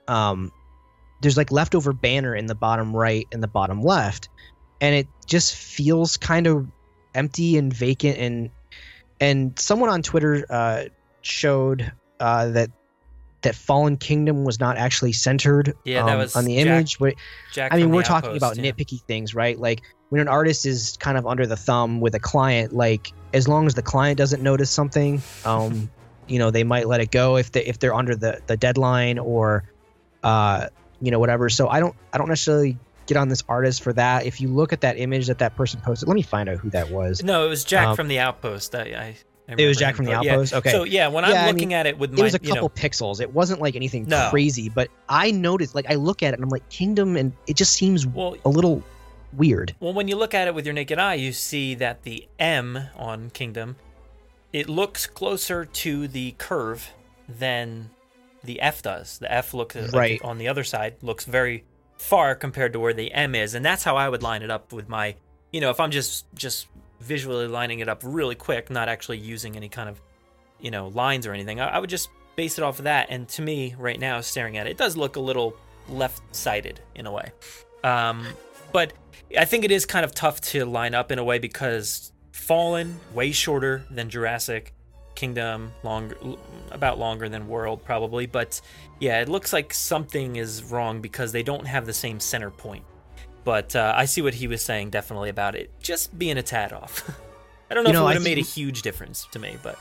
um 0.08 0.52
there's 1.20 1.36
like 1.36 1.52
leftover 1.52 1.92
banner 1.92 2.34
in 2.34 2.46
the 2.46 2.54
bottom 2.54 2.94
right 2.94 3.26
and 3.32 3.42
the 3.42 3.48
bottom 3.48 3.82
left 3.82 4.28
and 4.82 4.94
it 4.94 5.06
just 5.26 5.54
feels 5.54 6.18
kind 6.18 6.46
of 6.46 6.66
empty 7.14 7.56
and 7.56 7.72
vacant 7.72 8.18
and 8.18 8.50
and 9.20 9.58
someone 9.58 9.88
on 9.88 10.02
twitter 10.02 10.44
uh 10.50 10.84
showed 11.22 11.90
uh 12.20 12.48
that 12.48 12.68
that 13.42 13.54
fallen 13.54 13.96
kingdom 13.96 14.44
was 14.44 14.60
not 14.60 14.76
actually 14.76 15.12
centered 15.12 15.74
Yeah, 15.84 16.04
that 16.04 16.12
um, 16.12 16.18
was 16.18 16.36
on 16.36 16.44
the 16.44 16.56
Jack- 16.56 16.66
image 16.66 16.98
but 16.98 17.14
I 17.58 17.76
mean, 17.76 17.90
we're 17.90 18.02
talking 18.02 18.30
Outpost, 18.30 18.58
about 18.58 18.64
yeah. 18.64 18.70
nitpicky 18.70 19.02
things, 19.02 19.34
right? 19.34 19.58
Like 19.58 19.82
when 20.10 20.20
an 20.20 20.28
artist 20.28 20.64
is 20.64 20.96
kind 21.00 21.18
of 21.18 21.26
under 21.26 21.44
the 21.46 21.56
thumb 21.56 22.00
with 22.00 22.14
a 22.14 22.20
client, 22.20 22.72
like 22.72 23.12
as 23.32 23.48
long 23.48 23.66
as 23.66 23.74
the 23.74 23.82
client 23.82 24.16
doesn't 24.16 24.42
notice 24.42 24.70
something, 24.70 25.20
um, 25.44 25.90
you 26.28 26.38
know, 26.38 26.50
they 26.52 26.62
might 26.64 26.86
let 26.86 27.00
it 27.00 27.10
go 27.10 27.36
if 27.36 27.50
they 27.50 27.64
if 27.64 27.78
they're 27.80 27.94
under 27.94 28.14
the 28.14 28.40
the 28.46 28.56
deadline 28.56 29.18
or, 29.18 29.64
uh, 30.22 30.68
you 31.00 31.10
know, 31.10 31.18
whatever. 31.18 31.48
So 31.48 31.68
I 31.68 31.80
don't 31.80 31.96
I 32.12 32.18
don't 32.18 32.28
necessarily 32.28 32.78
get 33.06 33.16
on 33.16 33.28
this 33.28 33.42
artist 33.48 33.82
for 33.82 33.92
that. 33.94 34.26
If 34.26 34.40
you 34.40 34.48
look 34.48 34.72
at 34.72 34.80
that 34.82 34.98
image 34.98 35.26
that 35.26 35.38
that 35.38 35.56
person 35.56 35.80
posted, 35.80 36.08
let 36.08 36.14
me 36.14 36.22
find 36.22 36.48
out 36.48 36.58
who 36.58 36.70
that 36.70 36.90
was. 36.90 37.22
No, 37.22 37.46
it 37.46 37.48
was 37.48 37.64
Jack 37.64 37.88
Um, 37.88 37.96
from 37.96 38.08
the 38.08 38.18
Outpost. 38.18 38.74
I, 38.74 38.80
I, 38.80 39.16
I 39.48 39.54
It 39.58 39.66
was 39.66 39.76
Jack 39.76 39.96
from 39.96 40.04
the 40.06 40.12
but 40.12 40.24
yeah. 40.24 40.32
Outpost? 40.32 40.54
Okay. 40.54 40.70
So 40.70 40.84
yeah, 40.84 41.08
when 41.08 41.24
Yeah, 41.24 41.42
I'm 41.46 41.46
looking 41.54 41.68
mean, 41.68 41.76
at 41.78 41.86
it 41.86 41.98
with 41.98 42.18
It 42.18 42.22
was 42.22 42.34
a 42.34 42.40
you 42.42 42.48
couple 42.52 42.68
know, 42.68 42.74
pixels. 42.74 43.20
It 43.20 43.32
wasn't 43.32 43.60
like 43.60 43.76
anything 43.76 44.06
No. 44.08 44.28
crazy, 44.30 44.68
but 44.68 44.88
I 45.08 45.30
noticed, 45.30 45.74
like, 45.74 45.86
I 45.90 45.94
look 45.96 46.22
at 46.22 46.32
it 46.32 46.36
and 46.36 46.44
I'm 46.44 46.50
like, 46.50 46.68
Kingdom, 46.70 47.16
and 47.16 47.32
it 47.46 47.56
just 47.56 47.72
seems 47.72 48.06
well, 48.06 48.36
a 48.44 48.48
little 48.48 48.82
weird. 49.32 49.74
Well, 49.80 49.92
when 49.92 50.08
you 50.08 50.16
look 50.16 50.34
at 50.34 50.46
it 50.48 50.54
with 50.54 50.64
your 50.66 50.74
naked 50.74 50.98
eye, 50.98 51.14
you 51.14 51.32
see 51.32 51.74
that 51.76 52.02
the 52.04 52.28
M 52.38 52.88
on 52.96 53.30
Kingdom, 53.30 53.76
it 54.52 54.68
looks 54.68 55.06
closer 55.06 55.64
to 55.64 56.06
the 56.08 56.32
curve 56.38 56.90
than 57.28 57.90
the 58.44 58.60
F 58.60 58.82
does. 58.82 59.18
The 59.18 59.32
F 59.32 59.54
looks 59.54 59.74
like, 59.76 59.92
Right. 59.92 60.20
on 60.22 60.38
the 60.38 60.48
other 60.48 60.64
side 60.64 60.96
looks 61.00 61.24
very 61.24 61.64
far 62.02 62.34
compared 62.34 62.72
to 62.72 62.80
where 62.80 62.92
the 62.92 63.12
M 63.12 63.34
is, 63.34 63.54
and 63.54 63.64
that's 63.64 63.84
how 63.84 63.96
I 63.96 64.08
would 64.08 64.22
line 64.22 64.42
it 64.42 64.50
up 64.50 64.72
with 64.72 64.88
my, 64.88 65.14
you 65.52 65.60
know, 65.60 65.70
if 65.70 65.78
I'm 65.78 65.90
just 65.90 66.26
just 66.34 66.66
visually 67.00 67.46
lining 67.46 67.78
it 67.78 67.88
up 67.88 68.02
really 68.04 68.34
quick, 68.34 68.70
not 68.70 68.88
actually 68.88 69.18
using 69.18 69.56
any 69.56 69.68
kind 69.68 69.88
of, 69.88 70.00
you 70.60 70.70
know, 70.70 70.88
lines 70.88 71.26
or 71.26 71.32
anything. 71.32 71.60
I, 71.60 71.76
I 71.76 71.78
would 71.78 71.90
just 71.90 72.10
base 72.36 72.58
it 72.58 72.64
off 72.64 72.78
of 72.78 72.84
that. 72.84 73.06
And 73.10 73.28
to 73.30 73.42
me, 73.42 73.74
right 73.78 73.98
now, 73.98 74.20
staring 74.20 74.56
at 74.56 74.66
it, 74.66 74.70
it 74.70 74.76
does 74.76 74.96
look 74.96 75.16
a 75.16 75.20
little 75.20 75.56
left-sided 75.88 76.80
in 76.94 77.06
a 77.06 77.12
way. 77.12 77.32
Um, 77.84 78.26
but 78.72 78.92
I 79.38 79.44
think 79.44 79.64
it 79.64 79.70
is 79.70 79.86
kind 79.86 80.04
of 80.04 80.14
tough 80.14 80.40
to 80.52 80.64
line 80.64 80.94
up 80.94 81.12
in 81.12 81.18
a 81.18 81.24
way 81.24 81.38
because 81.38 82.12
Fallen 82.32 82.98
way 83.14 83.30
shorter 83.30 83.84
than 83.90 84.10
Jurassic 84.10 84.74
Kingdom, 85.14 85.72
longer 85.82 86.16
about 86.70 86.98
longer 86.98 87.28
than 87.28 87.48
World 87.48 87.84
probably, 87.84 88.26
but 88.26 88.60
yeah, 89.00 89.20
it 89.20 89.28
looks 89.28 89.52
like 89.52 89.74
something 89.74 90.36
is 90.36 90.64
wrong 90.64 91.00
because 91.00 91.32
they 91.32 91.42
don't 91.42 91.66
have 91.66 91.86
the 91.86 91.92
same 91.92 92.20
center 92.20 92.50
point. 92.50 92.84
But 93.44 93.74
uh, 93.74 93.92
I 93.96 94.04
see 94.04 94.22
what 94.22 94.34
he 94.34 94.46
was 94.46 94.62
saying 94.62 94.90
definitely 94.90 95.28
about 95.28 95.54
it 95.54 95.70
just 95.80 96.16
being 96.18 96.38
a 96.38 96.42
tad 96.42 96.72
off. 96.72 97.08
I 97.70 97.74
don't 97.74 97.84
know 97.84 97.90
You 97.90 97.94
if 97.94 98.00
know, 98.00 98.02
it 98.02 98.10
would 98.10 98.14
have 98.16 98.24
made 98.24 98.38
a 98.38 98.42
huge 98.42 98.82
difference 98.82 99.26
to 99.32 99.38
me, 99.38 99.56
but 99.62 99.78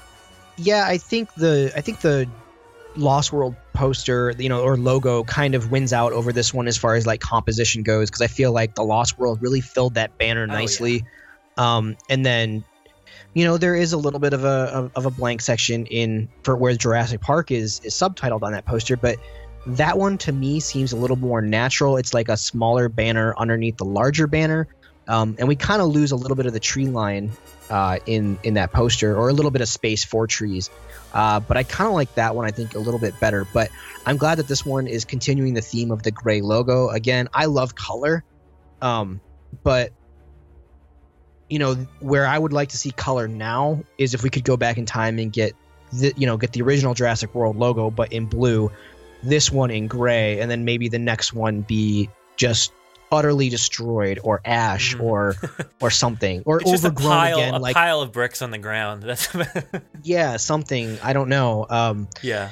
Yeah, 0.58 0.86
I 0.88 0.98
think 0.98 1.34
the 1.36 1.72
I 1.76 1.82
think 1.82 2.02
the 2.02 2.28
Lost 2.96 3.32
World 3.32 3.56
poster, 3.74 4.34
you 4.38 4.50
know, 4.50 4.62
or 4.62 4.78
logo 4.78 5.24
kind 5.24 5.56
of 5.56 5.72
wins 5.72 5.94
out 5.94 6.12
over 6.14 6.34
this 6.34 6.54
one 6.54 6.68
as 6.68 6.78
far 6.78 6.96
as 6.96 7.06
like 7.06 7.22
composition 7.22 7.84
goes 7.84 8.10
because 8.10 8.22
I 8.22 8.28
feel 8.28 8.52
like 8.52 8.76
the 8.76 8.84
Lost 8.84 9.18
World 9.18 9.42
really 9.42 9.62
filled 9.62 9.94
that 9.96 10.18
banner 10.18 10.46
yeah. 10.46 10.54
nicely. 10.54 11.06
Um, 11.58 11.98
and 12.10 12.26
then, 12.26 12.64
you 13.34 13.46
know, 13.46 13.58
there 13.58 13.76
is 13.76 13.94
a 13.94 13.98
little 13.98 14.20
bit 14.20 14.34
of 14.34 14.44
a 14.44 14.92
of, 14.96 15.06
a 15.06 15.10
blank 15.10 15.42
section 15.42 15.86
in 15.86 16.28
for 16.44 16.56
where 16.56 16.76
Jurassic 16.76 17.22
Park 17.22 17.52
is 17.52 17.80
is 17.84 17.94
subtitled 17.94 18.44
on 18.44 18.52
that 18.52 18.66
poster, 18.66 18.98
but 18.98 19.18
that 19.66 19.98
one 19.98 20.18
to 20.20 20.32
me 20.32 20.60
seems 20.60 20.92
a 20.92 20.98
little 20.98 21.16
more 21.16 21.42
natural. 21.42 21.98
It's 21.98 22.14
like 22.14 22.30
a 22.30 22.38
smaller 22.38 22.90
banner 22.90 23.34
underneath 23.38 23.78
the 23.78 23.86
larger 23.86 24.28
banner, 24.28 24.68
um, 25.08 25.36
and 25.40 25.48
we 25.48 25.56
kind 25.56 25.82
of 25.82 25.90
lose 25.90 26.12
a 26.12 26.16
little 26.16 26.36
bit 26.36 26.46
of 26.46 26.54
the 26.54 26.60
tree 26.60 26.88
line 26.88 27.32
uh, 27.70 28.00
in 28.06 28.38
in 28.44 28.56
that 28.56 28.74
poster, 28.74 29.16
or 29.16 29.30
a 29.30 29.34
little 29.34 29.52
bit 29.52 29.62
of 29.62 29.70
space 29.70 30.04
for 30.04 30.28
trees. 30.28 30.70
Uh, 31.14 31.40
but 31.40 31.58
I 31.58 31.64
kind 31.64 31.88
of 31.88 31.94
like 31.94 32.14
that 32.16 32.36
one. 32.36 32.46
I 32.46 32.52
think 32.52 32.76
a 32.76 32.80
little 32.80 33.00
bit 33.00 33.18
better. 33.20 33.46
But 33.54 33.70
I'm 34.06 34.18
glad 34.18 34.40
that 34.40 34.48
this 34.48 34.66
one 34.66 34.88
is 34.88 35.06
continuing 35.06 35.54
the 35.54 35.62
theme 35.62 35.92
of 35.92 36.04
the 36.04 36.12
gray 36.12 36.42
logo. 36.42 36.90
Again, 36.90 37.30
I 37.34 37.46
love 37.46 37.76
color, 37.76 38.26
um, 38.82 39.22
but 39.64 39.92
you 41.52 41.60
know 41.60 41.76
where 42.00 42.26
I 42.26 42.40
would 42.40 42.54
like 42.54 42.70
to 42.70 42.78
see 42.78 42.92
color 42.92 43.28
now 43.28 43.84
is 43.98 44.14
if 44.14 44.24
we 44.24 44.30
could 44.30 44.46
go 44.46 44.56
back 44.58 44.78
in 44.78 44.86
time 44.86 45.20
and 45.20 45.32
get 45.32 45.54
the 45.94 46.14
you 46.16 46.26
know 46.26 46.38
get 46.38 46.54
the 46.54 46.62
original 46.62 46.94
Jurassic 46.94 47.36
World 47.36 47.58
logo, 47.58 47.92
but 47.92 48.12
in 48.14 48.26
blue. 48.26 48.72
This 49.24 49.52
one 49.52 49.70
in 49.70 49.86
gray, 49.88 50.40
and 50.40 50.50
then 50.50 50.66
maybe 50.66 50.88
the 50.90 50.98
next 50.98 51.32
one 51.32 51.62
be 51.62 52.10
just 52.38 52.72
utterly 53.12 53.50
destroyed 53.50 54.20
or 54.24 54.42
ash 54.46 54.96
Mhm. 54.96 55.04
or 55.04 55.36
or 55.82 55.92
something 55.92 56.42
or 56.46 56.62
it's 56.62 56.72
just 56.72 56.86
a 56.86 56.88
overgrown 56.88 57.12
pile, 57.12 57.38
again 57.38 57.54
a 57.54 57.60
like 57.60 57.76
pile 57.76 58.02
of 58.02 58.12
bricks 58.14 58.42
on 58.42 58.50
the 58.52 58.58
ground. 58.58 59.04
That's 59.08 59.28
yeah 60.02 60.38
something 60.38 60.98
i 61.04 61.12
don't 61.14 61.28
know 61.30 61.66
um 61.70 62.08
Yeah. 62.24 62.50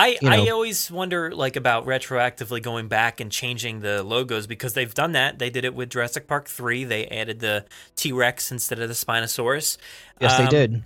I, 0.00 0.18
You 0.20 0.28
I 0.30 0.48
always 0.48 0.90
wonder 0.90 1.34
like 1.34 1.56
about 1.56 1.86
retroactively 1.86 2.62
going 2.62 2.88
back 2.88 3.20
and 3.20 3.30
changing 3.30 3.80
the 3.80 4.02
logos 4.02 4.46
because 4.46 4.74
they've 4.74 4.92
done 4.94 5.12
that. 5.12 5.38
They 5.38 5.50
did 5.50 5.64
it 5.64 5.74
with 5.74 5.90
Jurassic 5.90 6.26
Park 6.26 6.48
3. 6.48 6.84
They 6.84 7.06
added 7.06 7.40
the 7.40 7.64
T-Rex 7.96 8.50
instead 8.50 8.78
of 8.80 8.88
the 8.88 8.94
Spinosaurus. 8.94 9.76
yes 10.20 10.36
they 10.38 10.44
Um, 10.44 10.48
did 10.50 10.72
And, 10.72 10.84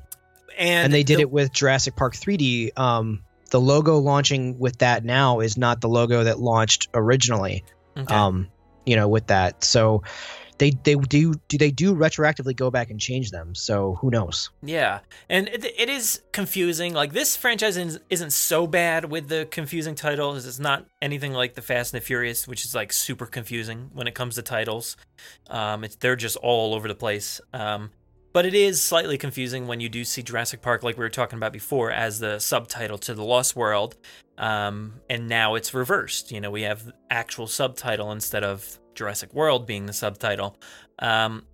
and 0.58 0.92
they 0.92 1.02
did 1.02 1.18
the- 1.18 1.22
it 1.22 1.30
with 1.30 1.52
jurassic 1.52 1.96
park 1.96 2.14
3d 2.14 2.70
um 2.78 3.22
the 3.50 3.60
logo 3.60 3.98
launching 3.98 4.58
with 4.58 4.78
that 4.78 5.04
now 5.04 5.40
is 5.40 5.56
not 5.56 5.80
the 5.80 5.88
logo 5.88 6.24
that 6.24 6.38
launched 6.40 6.88
originally 6.94 7.64
Okay. 7.96 8.12
um 8.14 8.48
you 8.86 8.96
know 8.96 9.08
with 9.08 9.26
that 9.28 9.62
so 9.64 10.02
they 10.58 10.70
they 10.84 10.94
do 10.94 11.34
do 11.48 11.58
they 11.58 11.70
do 11.70 11.94
retroactively 11.94 12.54
go 12.54 12.70
back 12.70 12.90
and 12.90 13.00
change 13.00 13.30
them 13.30 13.54
so 13.54 13.94
who 14.00 14.10
knows 14.10 14.50
Yeah, 14.62 15.00
and 15.28 15.48
it, 15.48 15.64
it 15.64 15.88
is 15.88 16.22
confusing. 16.32 16.94
Like 16.94 17.12
this 17.12 17.36
franchise 17.36 17.76
isn't, 17.76 18.32
so 18.32 18.66
bad 18.66 19.10
with 19.10 19.28
the 19.28 19.46
confusing 19.50 19.94
titles. 19.94 20.46
It's 20.46 20.58
not 20.58 20.86
anything 21.00 21.32
like 21.32 21.54
the 21.54 21.62
Fast 21.62 21.94
and 21.94 22.00
the 22.00 22.04
Furious, 22.04 22.48
which 22.48 22.64
is 22.64 22.74
like 22.74 22.92
super 22.92 23.26
confusing 23.26 23.90
when 23.92 24.06
it 24.06 24.14
comes 24.14 24.34
to 24.34 24.42
titles. 24.42 24.96
Um, 25.48 25.84
it's 25.84 25.96
they're 25.96 26.16
just 26.16 26.36
all 26.36 26.74
over 26.74 26.88
the 26.88 26.94
place. 26.94 27.40
Um, 27.52 27.90
but 28.32 28.44
it 28.44 28.54
is 28.54 28.82
slightly 28.82 29.16
confusing 29.16 29.68
when 29.68 29.78
you 29.78 29.88
do 29.88 30.04
see 30.04 30.22
Jurassic 30.22 30.60
Park, 30.60 30.82
like 30.82 30.96
we 30.98 31.04
were 31.04 31.08
talking 31.08 31.36
about 31.36 31.52
before, 31.52 31.92
as 31.92 32.18
the 32.18 32.40
subtitle 32.40 32.98
to 32.98 33.14
the 33.14 33.22
Lost 33.22 33.54
World. 33.54 33.96
Um, 34.36 34.94
and 35.08 35.28
now 35.28 35.54
it's 35.54 35.72
reversed. 35.72 36.32
You 36.32 36.40
know, 36.40 36.50
we 36.50 36.62
have 36.62 36.92
actual 37.10 37.46
subtitle 37.46 38.10
instead 38.10 38.42
of 38.42 38.80
Jurassic 38.94 39.32
World 39.34 39.66
being 39.66 39.86
the 39.86 39.92
subtitle. 39.92 40.58
Um, 40.98 41.44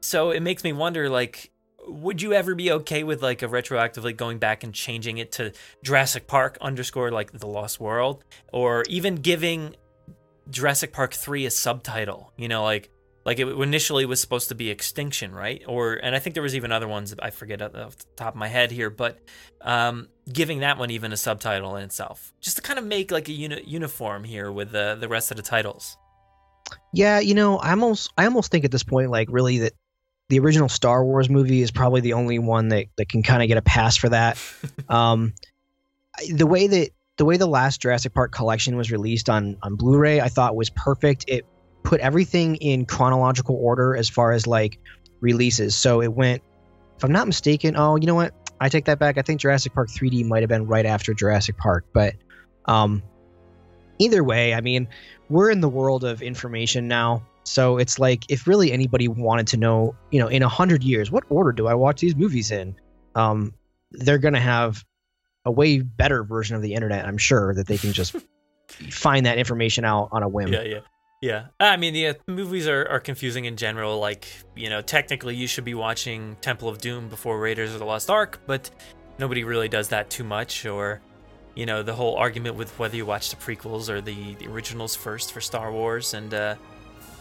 so 0.00 0.30
it 0.30 0.40
makes 0.40 0.64
me 0.64 0.72
wonder, 0.72 1.08
like, 1.08 1.50
would 1.86 2.22
you 2.22 2.32
ever 2.32 2.54
be 2.54 2.70
okay 2.70 3.02
with 3.02 3.22
like 3.22 3.42
a 3.42 3.48
retroactively 3.48 4.16
going 4.16 4.38
back 4.38 4.62
and 4.62 4.72
changing 4.72 5.18
it 5.18 5.32
to 5.32 5.52
Jurassic 5.82 6.26
Park 6.26 6.56
underscore 6.60 7.10
like 7.10 7.32
the 7.32 7.46
Lost 7.46 7.80
World, 7.80 8.24
or 8.52 8.84
even 8.88 9.16
giving 9.16 9.74
Jurassic 10.50 10.92
Park 10.92 11.12
three 11.12 11.44
a 11.46 11.50
subtitle? 11.50 12.32
You 12.36 12.48
know, 12.48 12.62
like 12.62 12.90
like 13.24 13.38
it 13.38 13.48
initially 13.48 14.04
was 14.04 14.20
supposed 14.20 14.48
to 14.48 14.54
be 14.54 14.70
Extinction, 14.70 15.32
right? 15.32 15.62
Or 15.66 15.94
and 15.94 16.14
I 16.14 16.18
think 16.18 16.34
there 16.34 16.42
was 16.42 16.54
even 16.54 16.72
other 16.72 16.88
ones 16.88 17.14
I 17.20 17.30
forget 17.30 17.62
off 17.62 17.96
the 17.96 18.04
top 18.16 18.34
of 18.34 18.38
my 18.38 18.48
head 18.48 18.70
here, 18.70 18.90
but 18.90 19.18
um, 19.60 20.08
giving 20.32 20.60
that 20.60 20.78
one 20.78 20.90
even 20.90 21.12
a 21.12 21.16
subtitle 21.16 21.76
in 21.76 21.84
itself, 21.84 22.32
just 22.40 22.56
to 22.56 22.62
kind 22.62 22.78
of 22.78 22.84
make 22.84 23.10
like 23.10 23.28
a 23.28 23.32
uni- 23.32 23.64
uniform 23.66 24.24
here 24.24 24.50
with 24.52 24.72
the 24.72 24.96
the 24.98 25.08
rest 25.08 25.30
of 25.30 25.36
the 25.36 25.42
titles. 25.42 25.96
Yeah 26.92 27.18
you 27.20 27.34
know 27.34 27.58
i 27.58 27.70
almost 27.70 28.12
i 28.16 28.24
almost 28.24 28.50
think 28.50 28.64
at 28.64 28.70
this 28.70 28.82
point 28.82 29.10
like 29.10 29.28
really 29.30 29.58
that 29.58 29.72
the 30.28 30.38
original 30.38 30.68
star 30.68 31.04
wars 31.04 31.28
movie 31.28 31.62
is 31.62 31.70
probably 31.70 32.00
the 32.00 32.14
only 32.14 32.38
one 32.38 32.68
that, 32.68 32.86
that 32.96 33.08
can 33.08 33.22
kind 33.22 33.42
of 33.42 33.48
get 33.48 33.58
a 33.58 33.62
pass 33.62 33.96
for 33.96 34.08
that 34.08 34.38
um 34.88 35.32
the 36.34 36.46
way 36.46 36.66
that 36.66 36.90
the 37.16 37.24
way 37.24 37.36
the 37.36 37.46
last 37.46 37.80
Jurassic 37.80 38.14
Park 38.14 38.32
collection 38.32 38.76
was 38.76 38.90
released 38.90 39.28
on 39.28 39.56
on 39.62 39.76
Blu-ray, 39.76 40.20
I 40.20 40.28
thought 40.28 40.56
was 40.56 40.70
perfect. 40.70 41.24
It 41.28 41.46
put 41.82 42.00
everything 42.00 42.56
in 42.56 42.86
chronological 42.86 43.56
order 43.56 43.96
as 43.96 44.08
far 44.08 44.32
as 44.32 44.46
like 44.46 44.78
releases. 45.20 45.74
So 45.74 46.00
it 46.00 46.12
went, 46.12 46.42
if 46.96 47.04
I'm 47.04 47.12
not 47.12 47.26
mistaken, 47.26 47.76
oh, 47.76 47.96
you 47.96 48.06
know 48.06 48.14
what? 48.14 48.34
I 48.60 48.68
take 48.68 48.84
that 48.84 48.98
back. 48.98 49.18
I 49.18 49.22
think 49.22 49.40
Jurassic 49.40 49.74
Park 49.74 49.88
3D 49.88 50.24
might 50.24 50.42
have 50.42 50.48
been 50.48 50.66
right 50.66 50.86
after 50.86 51.12
Jurassic 51.12 51.56
Park, 51.58 51.84
but 51.92 52.14
um, 52.66 53.02
either 53.98 54.24
way, 54.24 54.54
I 54.54 54.60
mean, 54.60 54.88
we're 55.28 55.50
in 55.50 55.60
the 55.60 55.68
world 55.68 56.04
of 56.04 56.22
information 56.22 56.88
now. 56.88 57.22
So 57.44 57.78
it's 57.78 57.98
like 57.98 58.24
if 58.28 58.46
really 58.46 58.72
anybody 58.72 59.08
wanted 59.08 59.46
to 59.48 59.56
know, 59.56 59.94
you 60.10 60.20
know, 60.20 60.28
in 60.28 60.42
a 60.42 60.48
hundred 60.48 60.82
years, 60.84 61.10
what 61.10 61.24
order 61.28 61.52
do 61.52 61.66
I 61.66 61.74
watch 61.74 62.00
these 62.00 62.14
movies 62.14 62.50
in? 62.50 62.74
Um, 63.14 63.54
they're 63.90 64.18
gonna 64.18 64.40
have 64.40 64.84
a 65.44 65.50
way 65.50 65.80
better 65.80 66.22
version 66.22 66.56
of 66.56 66.62
the 66.62 66.74
internet, 66.74 67.04
I'm 67.06 67.18
sure, 67.18 67.54
that 67.54 67.66
they 67.66 67.78
can 67.78 67.92
just 67.92 68.14
find 68.90 69.26
that 69.26 69.38
information 69.38 69.84
out 69.84 70.08
on 70.12 70.22
a 70.22 70.28
whim. 70.28 70.52
Yeah, 70.52 70.62
yeah. 70.62 70.80
Yeah. 71.22 71.46
I 71.60 71.76
mean, 71.76 71.94
the 71.94 72.08
uh, 72.08 72.14
movies 72.26 72.66
are, 72.66 72.84
are 72.88 72.98
confusing 72.98 73.44
in 73.44 73.56
general. 73.56 74.00
Like, 74.00 74.26
you 74.56 74.68
know, 74.68 74.82
technically 74.82 75.36
you 75.36 75.46
should 75.46 75.64
be 75.64 75.72
watching 75.72 76.36
Temple 76.40 76.68
of 76.68 76.78
Doom 76.78 77.08
before 77.08 77.38
Raiders 77.38 77.72
of 77.72 77.78
the 77.78 77.84
Lost 77.84 78.10
Ark, 78.10 78.40
but 78.44 78.68
nobody 79.20 79.44
really 79.44 79.68
does 79.68 79.88
that 79.88 80.10
too 80.10 80.24
much. 80.24 80.66
Or, 80.66 81.00
you 81.54 81.66
know, 81.66 81.82
the 81.82 81.94
whole 81.94 82.16
argument 82.16 82.56
with 82.56 82.78
whether 82.78 82.96
you 82.96 83.06
watch 83.06 83.30
the 83.30 83.36
prequels 83.36 83.88
or 83.88 84.00
the, 84.00 84.34
the 84.36 84.46
originals 84.48 84.96
first 84.96 85.32
for 85.32 85.40
Star 85.40 85.72
Wars. 85.72 86.14
And, 86.14 86.32
uh, 86.32 86.56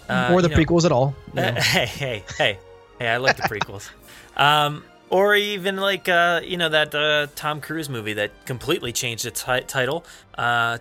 uh, 0.10 0.30
or 0.32 0.42
the 0.42 0.50
you 0.50 0.56
know- 0.56 0.62
prequels 0.62 0.86
at 0.86 0.92
all. 0.92 1.16
know. 1.34 1.54
hey, 1.54 1.86
hey, 1.86 2.24
hey, 2.38 2.60
hey! 3.00 3.08
I 3.08 3.18
like 3.18 3.38
the 3.38 3.44
prequels. 3.44 3.90
um, 4.38 4.84
or 5.10 5.36
even 5.36 5.78
like 5.78 6.08
uh, 6.10 6.42
you 6.44 6.58
know 6.58 6.70
that 6.70 6.96
uh, 6.96 7.28
Tom 7.36 7.62
Cruise 7.62 7.90
movie 7.90 8.14
that 8.14 8.46
completely 8.46 8.92
changed 8.92 9.26
its 9.26 9.44
ti- 9.44 9.62
title. 9.62 10.06
Uh, 10.36 10.80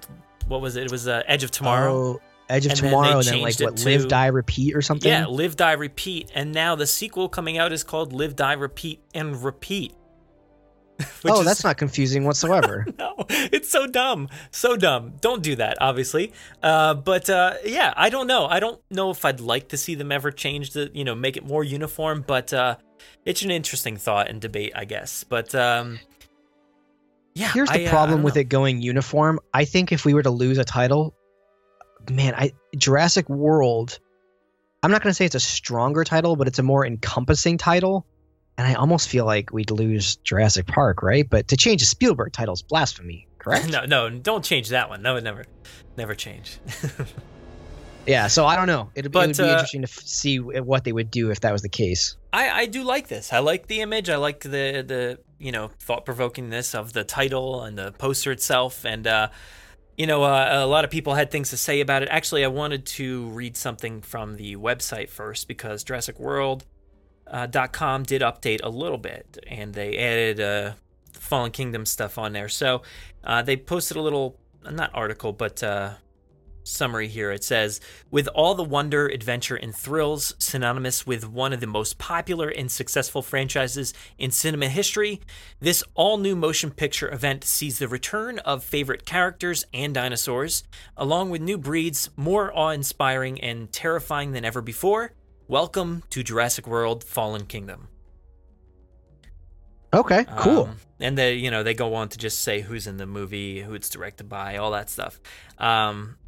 what 0.49 0.61
was 0.61 0.77
it? 0.77 0.85
It 0.85 0.91
was 0.91 1.07
uh, 1.07 1.23
Edge 1.27 1.45
of 1.45 1.51
Tomorrow. 1.51 1.93
Oh, 1.93 2.21
Edge 2.49 2.67
of 2.67 2.73
And 2.73 2.81
Tomorrow, 2.81 3.19
and 3.19 3.27
then, 3.27 3.41
like 3.43 3.59
what, 3.61 3.85
Live, 3.85 4.09
Die, 4.09 4.27
Repeat, 4.27 4.75
or 4.75 4.83
something. 4.83 5.09
Yeah, 5.11 5.27
Live, 5.27 5.57
Die, 5.57 5.73
Repeat, 5.73 6.33
and 6.35 6.53
now 6.53 6.75
the 6.75 6.87
sequel 6.87 7.29
coming 7.29 7.59
out 7.59 7.73
is 7.73 7.85
called 7.85 8.13
Live, 8.13 8.35
Die, 8.35 8.53
Repeat, 8.55 9.01
and 9.15 9.43
Repeat. 9.43 9.95
Oh, 11.25 11.41
is- 11.41 11.47
that's 11.47 11.65
not 11.65 11.77
confusing 11.77 12.25
whatsoever. 12.25 12.87
no, 12.99 13.15
it's 13.29 13.71
so 13.71 13.87
dumb, 13.87 14.29
so 14.51 14.77
dumb. 14.77 15.15
Don't 15.21 15.43
do 15.43 15.57
that, 15.57 15.79
obviously. 15.81 16.33
Uh, 16.63 16.95
but 16.95 17.29
uh, 17.29 17.55
yeah, 17.65 17.93
I 17.97 18.09
don't 18.11 18.27
know. 18.27 18.47
I 18.47 18.61
don't 18.61 18.81
know 18.91 19.11
if 19.11 19.25
I'd 19.25 19.41
like 19.41 19.69
to 19.69 19.77
see 19.77 19.95
them 19.95 20.11
ever 20.13 20.31
change 20.31 20.71
the, 20.71 20.91
you 20.95 21.05
know, 21.05 21.15
make 21.15 21.37
it 21.37 21.45
more 21.45 21.63
uniform. 21.65 22.25
But 22.27 22.53
uh, 22.53 22.77
it's 23.25 23.43
an 23.43 23.51
interesting 23.51 23.97
thought 23.97 24.29
and 24.29 24.41
debate, 24.41 24.73
I 24.75 24.85
guess. 24.85 25.25
But 25.25 25.55
um, 25.55 26.01
yeah, 27.35 27.53
Here's 27.53 27.71
the 27.71 27.85
I, 27.85 27.87
uh, 27.87 27.91
problem 27.91 28.23
with 28.23 28.35
know. 28.35 28.43
it 28.43 28.49
going 28.49 28.83
uniform. 28.83 29.41
I 29.55 29.65
think 29.65 29.93
if 29.93 30.05
we 30.05 30.15
were 30.15 30.23
to 30.23 30.31
lose 30.31 30.59
a 30.59 30.65
title, 30.65 31.15
man, 32.11 32.35
I 32.35 32.53
Jurassic 32.77 33.29
World. 33.29 33.99
I'm 34.83 34.91
not 34.91 35.03
going 35.03 35.11
to 35.11 35.15
say 35.15 35.27
it's 35.27 35.35
a 35.35 35.41
stronger 35.41 36.05
title, 36.05 36.37
but 36.37 36.49
it's 36.49 36.59
a 36.59 36.63
more 36.63 36.87
encompassing 36.87 37.59
title. 37.59 38.07
And 38.59 38.67
I 38.67 38.75
almost 38.75 39.09
feel 39.09 39.25
like 39.25 39.53
we'd 39.53 39.71
lose 39.71 40.17
Jurassic 40.17 40.67
Park, 40.67 41.03
right? 41.03 41.29
But 41.29 41.49
to 41.49 41.57
change 41.57 41.83
a 41.83 41.87
Spielberg 41.87 42.33
title 42.33 42.55
is 42.55 42.63
blasphemy, 42.63 43.27
correct? 43.39 43.69
No, 43.71 43.87
no, 43.87 44.11
don't 44.11 44.45
change 44.45 44.69
that 44.69 44.89
one. 44.89 45.03
That 45.03 45.13
would 45.13 45.25
never, 45.25 45.45
never 45.97 46.15
change. 46.15 46.59
Yeah, 48.07 48.27
so 48.29 48.47
I 48.47 48.57
don't 48.57 48.67
know. 48.67 48.91
It'd, 48.95 49.13
But, 49.13 49.25
it 49.25 49.27
would 49.29 49.37
be 49.37 49.51
uh, 49.51 49.53
interesting 49.53 49.83
to 49.83 49.89
f- 49.89 50.01
see 50.01 50.39
what 50.39 50.85
they 50.85 50.93
would 50.93 51.11
do 51.11 51.31
if 51.31 51.41
that 51.41 51.53
was 51.53 51.63
the 51.63 51.69
case. 51.69 52.17
I, 52.33 52.51
I 52.51 52.67
do 52.67 52.83
like 52.83 53.09
this. 53.09 53.33
I 53.33 53.39
like 53.41 53.67
the 53.67 53.81
image. 53.81 54.09
I 54.09 54.17
like 54.17 54.41
the 54.41 54.83
the 54.87 55.19
you 55.39 55.53
know 55.53 55.69
thought 55.79 56.07
provokingness 56.07 56.75
of 56.75 56.93
the 56.93 57.05
title 57.05 57.63
and 57.63 57.77
the 57.77 57.93
poster 57.93 58.33
itself. 58.33 58.85
And 58.85 59.07
uh, 59.07 59.29
you 59.97 60.07
know 60.07 60.23
uh, 60.23 60.49
a 60.53 60.67
lot 60.67 60.85
of 60.85 60.91
people 60.91 61.15
had 61.15 61.31
things 61.31 61.51
to 61.51 61.57
say 61.57 61.81
about 61.81 62.03
it. 62.03 62.09
Actually, 62.11 62.45
I 62.45 62.49
wanted 62.49 62.87
to 62.87 63.29
read 63.29 63.57
something 63.57 64.01
from 64.01 64.37
the 64.37 64.57
website 64.57 65.09
first 65.09 65.47
because 65.47 65.85
Jurassic 65.85 66.19
World 66.19 66.65
uh, 67.31 67.67
com 67.69 68.03
did 68.03 68.23
update 68.23 68.61
a 68.63 68.69
little 68.69 68.99
bit 68.99 69.39
and 69.47 69.75
they 69.75 69.97
added 69.97 70.41
uh, 70.41 70.73
Fallen 71.13 71.51
Kingdom 71.51 71.87
stuff 71.87 72.19
on 72.19 72.33
there. 72.33 72.49
So 72.49 72.83
uh, 73.25 73.43
they 73.43 73.57
posted 73.57 73.97
a 73.97 74.03
little 74.03 74.39
not 74.71 74.91
article 74.95 75.33
but. 75.33 75.63
Uh, 75.63 75.95
summary 76.63 77.09
here. 77.09 77.31
It 77.31 77.45
says, 77.45 77.81
with 78.11 78.29
all 78.29 78.55
the 78.55 78.65
wonder, 78.65 79.07
adventure, 79.07 79.57
and 79.57 79.75
thrills 79.75 80.35
synonymous 80.39 81.07
with 81.07 81.29
one 81.29 81.53
of 81.53 81.61
the 81.61 81.67
most 81.67 81.99
popular 81.99 82.49
and 82.49 82.71
successful 82.71 83.23
franchises 83.23 83.93
in 84.19 84.31
cinema 84.31 84.69
history, 84.69 85.21
this 85.61 85.83
all 85.95 86.19
new 86.19 86.37
motion 86.37 86.71
picture 86.71 87.13
event 87.13 87.45
sees 87.45 87.79
the 87.79 87.89
return 87.89 88.39
of 88.41 88.65
favorite 88.65 89.05
characters 89.05 89.65
and 89.73 89.95
dinosaurs, 89.95 90.65
along 90.97 91.31
with 91.31 91.41
new 91.41 91.59
breeds 91.59 92.11
more 92.17 92.57
awe 92.57 92.71
inspiring 92.71 93.41
and 93.41 93.73
terrifying 93.73 94.33
than 94.33 94.45
ever 94.45 94.63
before. 94.63 95.13
Welcome 95.51 96.05
to 96.11 96.23
Jurassic 96.23 96.69
World 96.69 97.03
Fallen 97.03 97.45
Kingdom. 97.45 97.89
Okay, 99.93 100.25
cool. 100.37 100.67
Um, 100.67 100.77
and 101.01 101.19
they, 101.19 101.35
you 101.35 101.51
know, 101.51 101.65
they 101.65 101.75
go 101.75 101.97
on 101.97 102.09
to 102.11 102.19
just 102.19 102.39
say 102.39 102.61
who's 102.61 102.87
in 102.87 102.99
the 102.99 103.07
movie, 103.07 103.61
who 103.61 103.75
it's 103.75 103.91
directed 103.91 104.29
by, 104.29 104.59
all 104.59 104.71
that 104.71 104.89
stuff. 104.89 105.21
Um, 105.59 106.19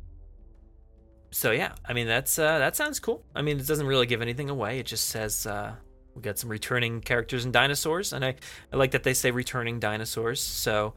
so 1.30 1.52
yeah, 1.52 1.76
I 1.84 1.92
mean 1.92 2.08
that's 2.08 2.36
uh, 2.36 2.58
that 2.58 2.74
sounds 2.74 2.98
cool. 2.98 3.24
I 3.32 3.42
mean 3.42 3.60
it 3.60 3.66
doesn't 3.68 3.86
really 3.86 4.06
give 4.06 4.22
anything 4.22 4.50
away. 4.50 4.80
It 4.80 4.86
just 4.86 5.08
says 5.08 5.46
uh, 5.46 5.76
we 6.16 6.22
got 6.22 6.36
some 6.36 6.50
returning 6.50 7.00
characters 7.00 7.44
and 7.44 7.52
dinosaurs, 7.52 8.12
and 8.12 8.24
I, 8.24 8.34
I 8.72 8.76
like 8.76 8.90
that 8.90 9.04
they 9.04 9.14
say 9.14 9.30
returning 9.30 9.78
dinosaurs. 9.78 10.40
So 10.40 10.94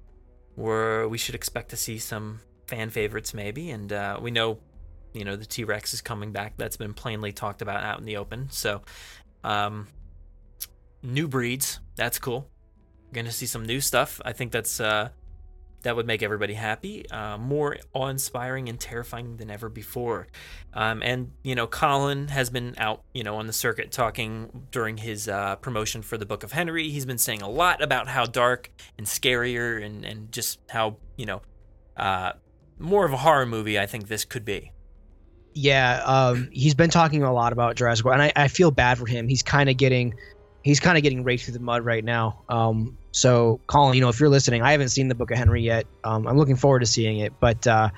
we're 0.56 1.08
we 1.08 1.20
should 1.20 1.36
expect 1.36 1.70
to 1.70 1.78
see 1.78 2.00
some 2.00 2.40
fan 2.66 2.90
favorites 2.90 3.36
maybe, 3.36 3.70
and 3.70 3.94
uh, 3.94 4.18
we 4.20 4.32
know 4.32 4.58
you 5.16 5.26
know 5.26 5.36
the 5.36 5.46
T 5.46 5.64
Rex 5.64 5.94
is 5.94 6.02
coming 6.02 6.32
back. 6.32 6.54
That's 6.58 6.78
been 6.78 6.94
plainly 6.94 7.32
talked 7.32 7.62
about 7.62 7.84
out 7.84 8.00
in 8.00 8.06
the 8.06 8.18
open. 8.18 8.50
So 8.50 8.82
um, 9.44 9.88
new 11.02 11.28
breeds, 11.28 11.80
that's 11.96 12.20
cool. 12.20 12.50
Gonna 13.14 13.32
see 13.32 13.46
some 13.46 13.66
new 13.66 13.80
stuff. 13.80 14.20
I 14.26 14.34
think 14.34 14.52
that's 14.52 14.80
uh, 14.80 15.10
that 15.86 15.96
would 15.96 16.08
make 16.08 16.24
everybody 16.24 16.56
happy. 16.56 17.10
Uh, 17.10 17.38
more 17.38 17.78
awe-inspiring 17.94 18.70
and 18.70 18.80
terrifying 18.80 19.38
than 19.38 19.50
ever 19.52 19.70
before. 19.70 20.28
Um, 20.74 21.02
and 21.04 21.32
you 21.44 21.56
know, 21.56 21.68
Colin 21.68 22.28
has 22.28 22.50
been 22.50 22.74
out, 22.78 23.04
you 23.14 23.24
know, 23.24 23.38
on 23.38 23.48
the 23.48 23.54
circuit 23.54 23.92
talking 23.92 24.66
during 24.72 24.98
his 24.98 25.30
uh, 25.30 25.56
promotion 25.58 26.02
for 26.02 26.18
the 26.18 26.26
Book 26.26 26.44
of 26.44 26.52
Henry. 26.52 26.90
He's 26.90 27.06
been 27.06 27.20
saying 27.20 27.42
a 27.42 27.50
lot 27.50 27.82
about 27.82 28.08
how 28.08 28.26
dark 28.26 28.72
and 28.98 29.08
scarier 29.08 29.84
and 29.84 30.04
and 30.04 30.32
just 30.32 30.60
how 30.70 30.98
you 31.16 31.26
know, 31.26 31.42
uh, 31.96 32.34
more 32.80 33.06
of 33.06 33.14
a 33.14 33.18
horror 33.18 33.46
movie. 33.46 33.80
I 33.80 33.86
think 33.86 34.08
this 34.08 34.26
could 34.26 34.44
be. 34.44 34.72
Yeah, 35.56 36.02
um, 36.04 36.50
he's 36.52 36.76
been 36.76 36.90
talking 36.90 37.24
a 37.24 37.34
lot 37.34 37.54
about 37.54 37.76
Jurassic 37.76 38.06
World, 38.06 38.20
and 38.20 38.32
I, 38.36 38.44
I 38.44 38.48
feel 38.50 38.72
bad 38.72 38.98
for 38.98 39.06
him. 39.06 39.30
He's 39.30 39.42
kind 39.42 39.70
of 39.70 39.78
getting, 39.78 40.16
he's 40.64 40.82
kind 40.82 40.98
of 40.98 41.04
getting 41.04 41.24
raked 41.24 41.46
through 41.46 41.54
the 41.54 41.62
mud 41.62 41.86
right 41.86 42.04
now. 42.04 42.42
Um, 42.50 42.98
so, 43.12 43.62
Colin, 43.66 43.96
you 43.96 44.02
know, 44.02 44.10
if 44.10 44.20
you're 44.20 44.30
listening, 44.30 44.62
I 44.62 44.74
haven't 44.74 44.90
seen 44.90 45.08
the 45.08 45.16
Book 45.16 45.32
of 45.32 45.38
Henry 45.38 45.64
yet. 45.64 45.86
Um, 46.04 46.28
I'm 46.28 46.38
looking 46.38 46.58
forward 46.58 46.82
to 46.82 46.86
seeing 46.86 47.20
it, 47.20 47.32
but 47.40 47.66
uh, 47.66 47.90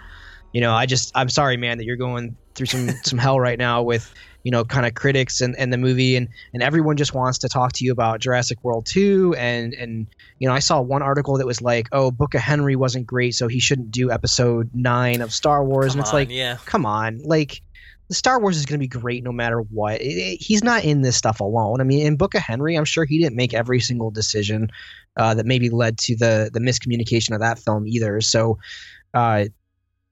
you 0.54 0.62
know, 0.62 0.72
I 0.74 0.86
just, 0.86 1.12
I'm 1.16 1.30
sorry, 1.30 1.58
man, 1.58 1.80
that 1.80 1.86
you're 1.86 1.98
going 1.98 2.38
through 2.54 2.68
some 2.68 2.90
some 3.04 3.18
hell 3.18 3.40
right 3.40 3.58
now 3.58 3.82
with, 3.82 4.14
you 4.44 4.52
know, 4.52 4.64
kind 4.64 4.86
of 4.86 4.94
critics 4.94 5.42
and, 5.42 5.56
and 5.58 5.72
the 5.74 5.78
movie, 5.78 6.16
and 6.16 6.28
and 6.54 6.64
everyone 6.64 6.96
just 6.98 7.14
wants 7.14 7.40
to 7.40 7.50
talk 7.50 7.74
to 7.74 7.86
you 7.86 7.92
about 7.92 8.20
Jurassic 8.20 8.64
World 8.64 8.86
2, 8.86 9.36
and 9.38 9.74
and 9.74 10.08
you 10.40 10.48
know, 10.48 10.54
I 10.54 10.60
saw 10.60 10.80
one 10.82 11.02
article 11.02 11.38
that 11.38 11.46
was 11.48 11.62
like, 11.62 11.88
oh, 11.92 12.12
Book 12.12 12.34
of 12.34 12.42
Henry 12.42 12.76
wasn't 12.76 13.06
great, 13.08 13.36
so 13.36 13.48
he 13.48 13.60
shouldn't 13.60 13.92
do 13.92 14.12
Episode 14.12 14.70
nine 14.74 15.22
of 15.22 15.34
Star 15.34 15.64
Wars, 15.66 15.88
Come 15.94 16.00
and 16.00 16.02
it's 16.02 16.10
on, 16.10 16.16
like, 16.16 16.30
yeah, 16.30 16.58
come 16.66 16.86
on 16.86 17.20
like 17.24 17.62
the 18.10 18.16
star 18.16 18.40
wars 18.40 18.56
is 18.56 18.66
going 18.66 18.80
to 18.80 18.82
be 18.82 18.88
great 18.88 19.22
no 19.22 19.34
matter 19.34 19.60
what. 19.60 20.00
It- 20.00 20.06
it- 20.06 20.42
he's 20.42 20.64
not 20.64 20.86
in 20.86 21.02
this 21.02 21.18
stuff 21.18 21.42
alone. 21.42 21.82
I 21.82 21.84
mean 21.84 22.06
in 22.08 22.16
book 22.16 22.36
of 22.36 22.42
henry 22.42 22.76
i'm 22.76 22.86
sure 22.86 23.04
he 23.04 23.20
didn't 23.20 23.36
make 23.36 23.54
every 23.54 23.82
single 23.82 24.12
decision 24.12 24.70
uh, 25.18 25.34
that 25.34 25.46
maybe 25.46 25.70
led 25.70 25.98
to 25.98 26.16
the 26.16 26.50
the 26.54 26.62
miscommunication 26.62 27.34
of 27.34 27.42
that 27.42 27.60
film 27.60 27.86
either. 27.86 28.22
So 28.22 28.60
uh, 29.14 29.46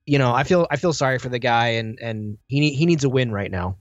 you 0.06 0.18
know 0.20 0.34
i 0.34 0.44
feel 0.44 0.68
i 0.70 0.76
feel 0.76 0.92
sorry 0.92 1.20
for 1.20 1.30
the 1.30 1.40
guy 1.40 1.68
and 1.70 1.98
and 2.02 2.38
he 2.48 2.72
he 2.74 2.86
needs 2.86 3.06
a 3.06 3.10
win 3.10 3.32
right 3.32 3.50
now 3.50 3.78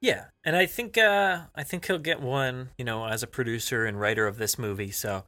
yeah. 0.00 0.26
And 0.44 0.54
I 0.56 0.66
think 0.66 0.96
uh, 0.98 1.40
I 1.54 1.62
think 1.62 1.86
he'll 1.86 1.98
get 1.98 2.20
one, 2.20 2.70
you 2.78 2.84
know, 2.84 3.06
as 3.06 3.22
a 3.22 3.26
producer 3.26 3.84
and 3.84 4.00
writer 4.00 4.26
of 4.26 4.36
this 4.38 4.58
movie. 4.58 4.90
So. 4.90 5.24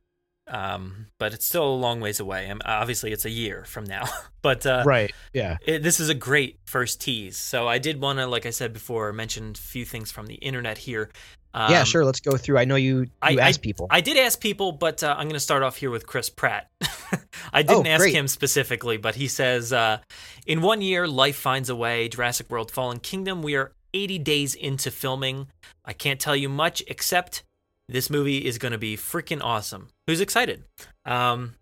Um, 0.51 1.09
but 1.19 1.35
it's 1.35 1.45
still 1.45 1.69
a 1.69 1.77
long 1.77 2.01
ways 2.01 2.21
away. 2.21 2.49
Um, 2.49 2.63
obviously, 2.65 3.13
it's 3.13 3.27
a 3.27 3.31
year 3.31 3.65
from 3.67 3.85
now. 3.85 4.05
but 4.41 4.65
uh, 4.65 4.83
right 4.87 5.13
yeah 5.35 5.59
it, 5.67 5.83
this 5.83 6.01
is 6.01 6.09
a 6.09 6.15
great 6.15 6.59
first 6.65 7.03
tease. 7.03 7.37
So 7.37 7.69
I 7.69 7.77
did 7.77 8.01
want 8.01 8.19
to, 8.19 8.27
like 8.27 8.47
I 8.47 8.51
said 8.51 8.73
before, 8.73 9.13
mention 9.13 9.51
a 9.55 9.59
few 9.59 9.85
things 9.85 10.11
from 10.11 10.25
the 10.27 10.37
internet 10.37 10.79
here. 10.79 11.11
Um, 11.53 11.71
yeah 11.71 11.85
sure 11.85 12.03
let's 12.05 12.21
go 12.21 12.37
through 12.37 12.59
i 12.59 12.67
know 12.67 12.77
you 12.77 13.01
you 13.01 13.09
I- 13.23 13.37
asked 13.37 13.63
people 13.63 13.87
I 13.91 14.01
did 14.03 14.17
ask 14.19 14.39
people, 14.41 14.73
but 14.73 15.03
uh, 15.03 15.09
I'm 15.19 15.25
going 15.29 15.33
to 15.35 15.41
start 15.41 15.63
off 15.63 15.77
here 15.77 15.91
with 15.91 16.07
Chris 16.07 16.29
Pratt. 16.31 16.69
I 17.53 17.63
didn't 17.63 17.87
Oh, 17.87 17.91
ask 17.91 18.07
him 18.09 18.29
specifically, 18.29 18.97
but 18.99 19.15
he 19.17 19.29
says, 19.29 19.73
uh, 19.73 19.99
"In 20.47 20.61
one 20.63 20.83
year, 20.83 21.07
life 21.09 21.37
finds 21.37 21.71
a 21.71 21.77
way. 21.77 22.09
Jurassic 22.09 22.51
World: 22.51 22.71
Fallen 22.71 23.01
Kingdom. 23.01 23.41
We 23.43 23.55
are 23.57 23.73
80 23.95 24.19
days 24.19 24.55
into 24.55 24.91
filming. 24.91 25.49
I 25.85 25.93
can't 25.93 26.21
tell 26.21 26.37
you 26.37 26.49
much 26.49 26.83
except 26.89 27.43
this 27.89 28.11
movie 28.11 28.45
is 28.45 28.59
going 28.59 28.73
to 28.73 28.79
be 28.79 28.97
freaking 28.97 29.41
awesome. 29.43 29.89
Who's 30.07 30.21
excited? 30.21 30.65
Um, 31.05 31.55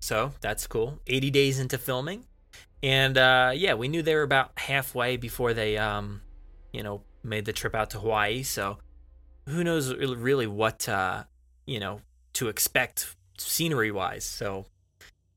so 0.00 0.32
that's 0.40 0.66
cool. 0.66 0.98
80 1.06 1.30
days 1.30 1.60
into 1.60 1.78
filming, 1.78 2.24
and 2.82 3.16
uh, 3.16 3.52
yeah, 3.54 3.74
we 3.74 3.88
knew 3.88 4.02
they 4.02 4.14
were 4.14 4.22
about 4.22 4.52
halfway 4.58 5.16
before 5.16 5.54
they, 5.54 5.78
um, 5.78 6.22
you 6.72 6.82
know, 6.82 7.02
made 7.22 7.44
the 7.44 7.52
trip 7.52 7.74
out 7.74 7.90
to 7.90 8.00
Hawaii. 8.00 8.42
So 8.42 8.78
who 9.48 9.62
knows 9.62 9.94
really 9.94 10.46
what 10.46 10.88
uh, 10.88 11.24
you 11.66 11.78
know 11.78 12.00
to 12.34 12.48
expect 12.48 13.14
scenery 13.38 13.92
wise. 13.92 14.24
So 14.24 14.66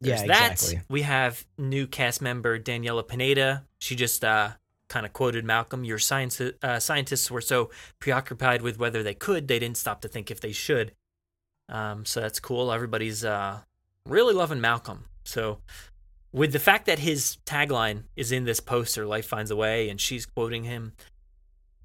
there's 0.01 0.21
Yeah, 0.21 0.27
that. 0.27 0.51
exactly. 0.53 0.81
We 0.89 1.03
have 1.03 1.45
new 1.57 1.85
cast 1.85 2.21
member 2.21 2.57
Daniela 2.59 3.07
Pineda. 3.07 3.65
She 3.79 3.95
just 3.95 4.23
uh, 4.25 4.51
kind 4.89 5.05
of 5.05 5.13
quoted 5.13 5.45
Malcolm. 5.45 5.83
Your 5.83 5.99
science 5.99 6.39
uh, 6.39 6.79
scientists 6.79 7.31
were 7.31 7.41
so 7.41 7.69
preoccupied 7.99 8.61
with 8.61 8.79
whether 8.79 9.03
they 9.03 9.13
could, 9.13 9.47
they 9.47 9.59
didn't 9.59 9.77
stop 9.77 10.01
to 10.01 10.07
think 10.07 10.29
if 10.29 10.39
they 10.39 10.51
should. 10.51 10.93
Um, 11.69 12.05
so 12.05 12.21
that's 12.21 12.39
cool. 12.39 12.71
Everybody's 12.71 13.25
uh, 13.25 13.61
really 14.07 14.33
loving 14.33 14.61
Malcolm. 14.61 15.05
So 15.23 15.59
with 16.31 16.51
the 16.51 16.59
fact 16.59 16.85
that 16.85 16.99
his 16.99 17.37
tagline 17.45 18.03
is 18.15 18.31
in 18.31 18.45
this 18.45 18.59
poster, 18.59 19.05
"Life 19.05 19.25
finds 19.25 19.51
a 19.51 19.55
way," 19.55 19.89
and 19.89 19.99
she's 19.99 20.25
quoting 20.25 20.65
him, 20.65 20.93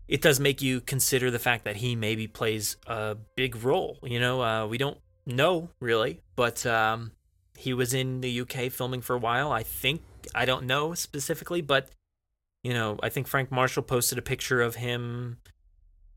it 0.08 0.20
does 0.20 0.40
make 0.40 0.60
you 0.60 0.80
consider 0.80 1.30
the 1.30 1.38
fact 1.38 1.64
that 1.64 1.76
he 1.76 1.94
maybe 1.94 2.26
plays 2.26 2.76
a 2.86 3.16
big 3.36 3.62
role. 3.62 3.98
You 4.02 4.20
know, 4.20 4.42
uh, 4.42 4.66
we 4.66 4.76
don't 4.76 4.98
know 5.24 5.70
really, 5.80 6.20
but 6.36 6.66
um, 6.66 7.12
he 7.56 7.72
was 7.72 7.94
in 7.94 8.20
the 8.20 8.40
UK 8.40 8.72
filming 8.72 9.02
for 9.02 9.14
a 9.14 9.18
while. 9.18 9.52
I 9.52 9.62
think 9.62 10.02
I 10.34 10.44
don't 10.44 10.66
know 10.66 10.94
specifically, 10.94 11.60
but 11.60 11.90
you 12.62 12.74
know, 12.74 12.98
I 13.02 13.08
think 13.08 13.26
Frank 13.26 13.50
Marshall 13.50 13.82
posted 13.82 14.18
a 14.18 14.22
picture 14.22 14.60
of 14.60 14.76
him 14.76 15.38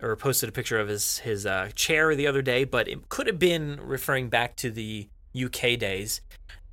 or 0.02 0.16
posted 0.16 0.50
a 0.50 0.52
picture 0.52 0.80
of 0.80 0.88
his 0.88 1.20
his 1.20 1.46
uh, 1.46 1.70
chair 1.76 2.16
the 2.16 2.28
other 2.28 2.42
day, 2.42 2.64
but 2.66 2.88
it 2.88 3.10
could 3.10 3.28
have 3.28 3.40
been 3.40 3.80
referring 3.82 4.30
back 4.30 4.56
to 4.58 4.70
the 4.72 5.08
UK 5.36 5.80
days. 5.80 6.22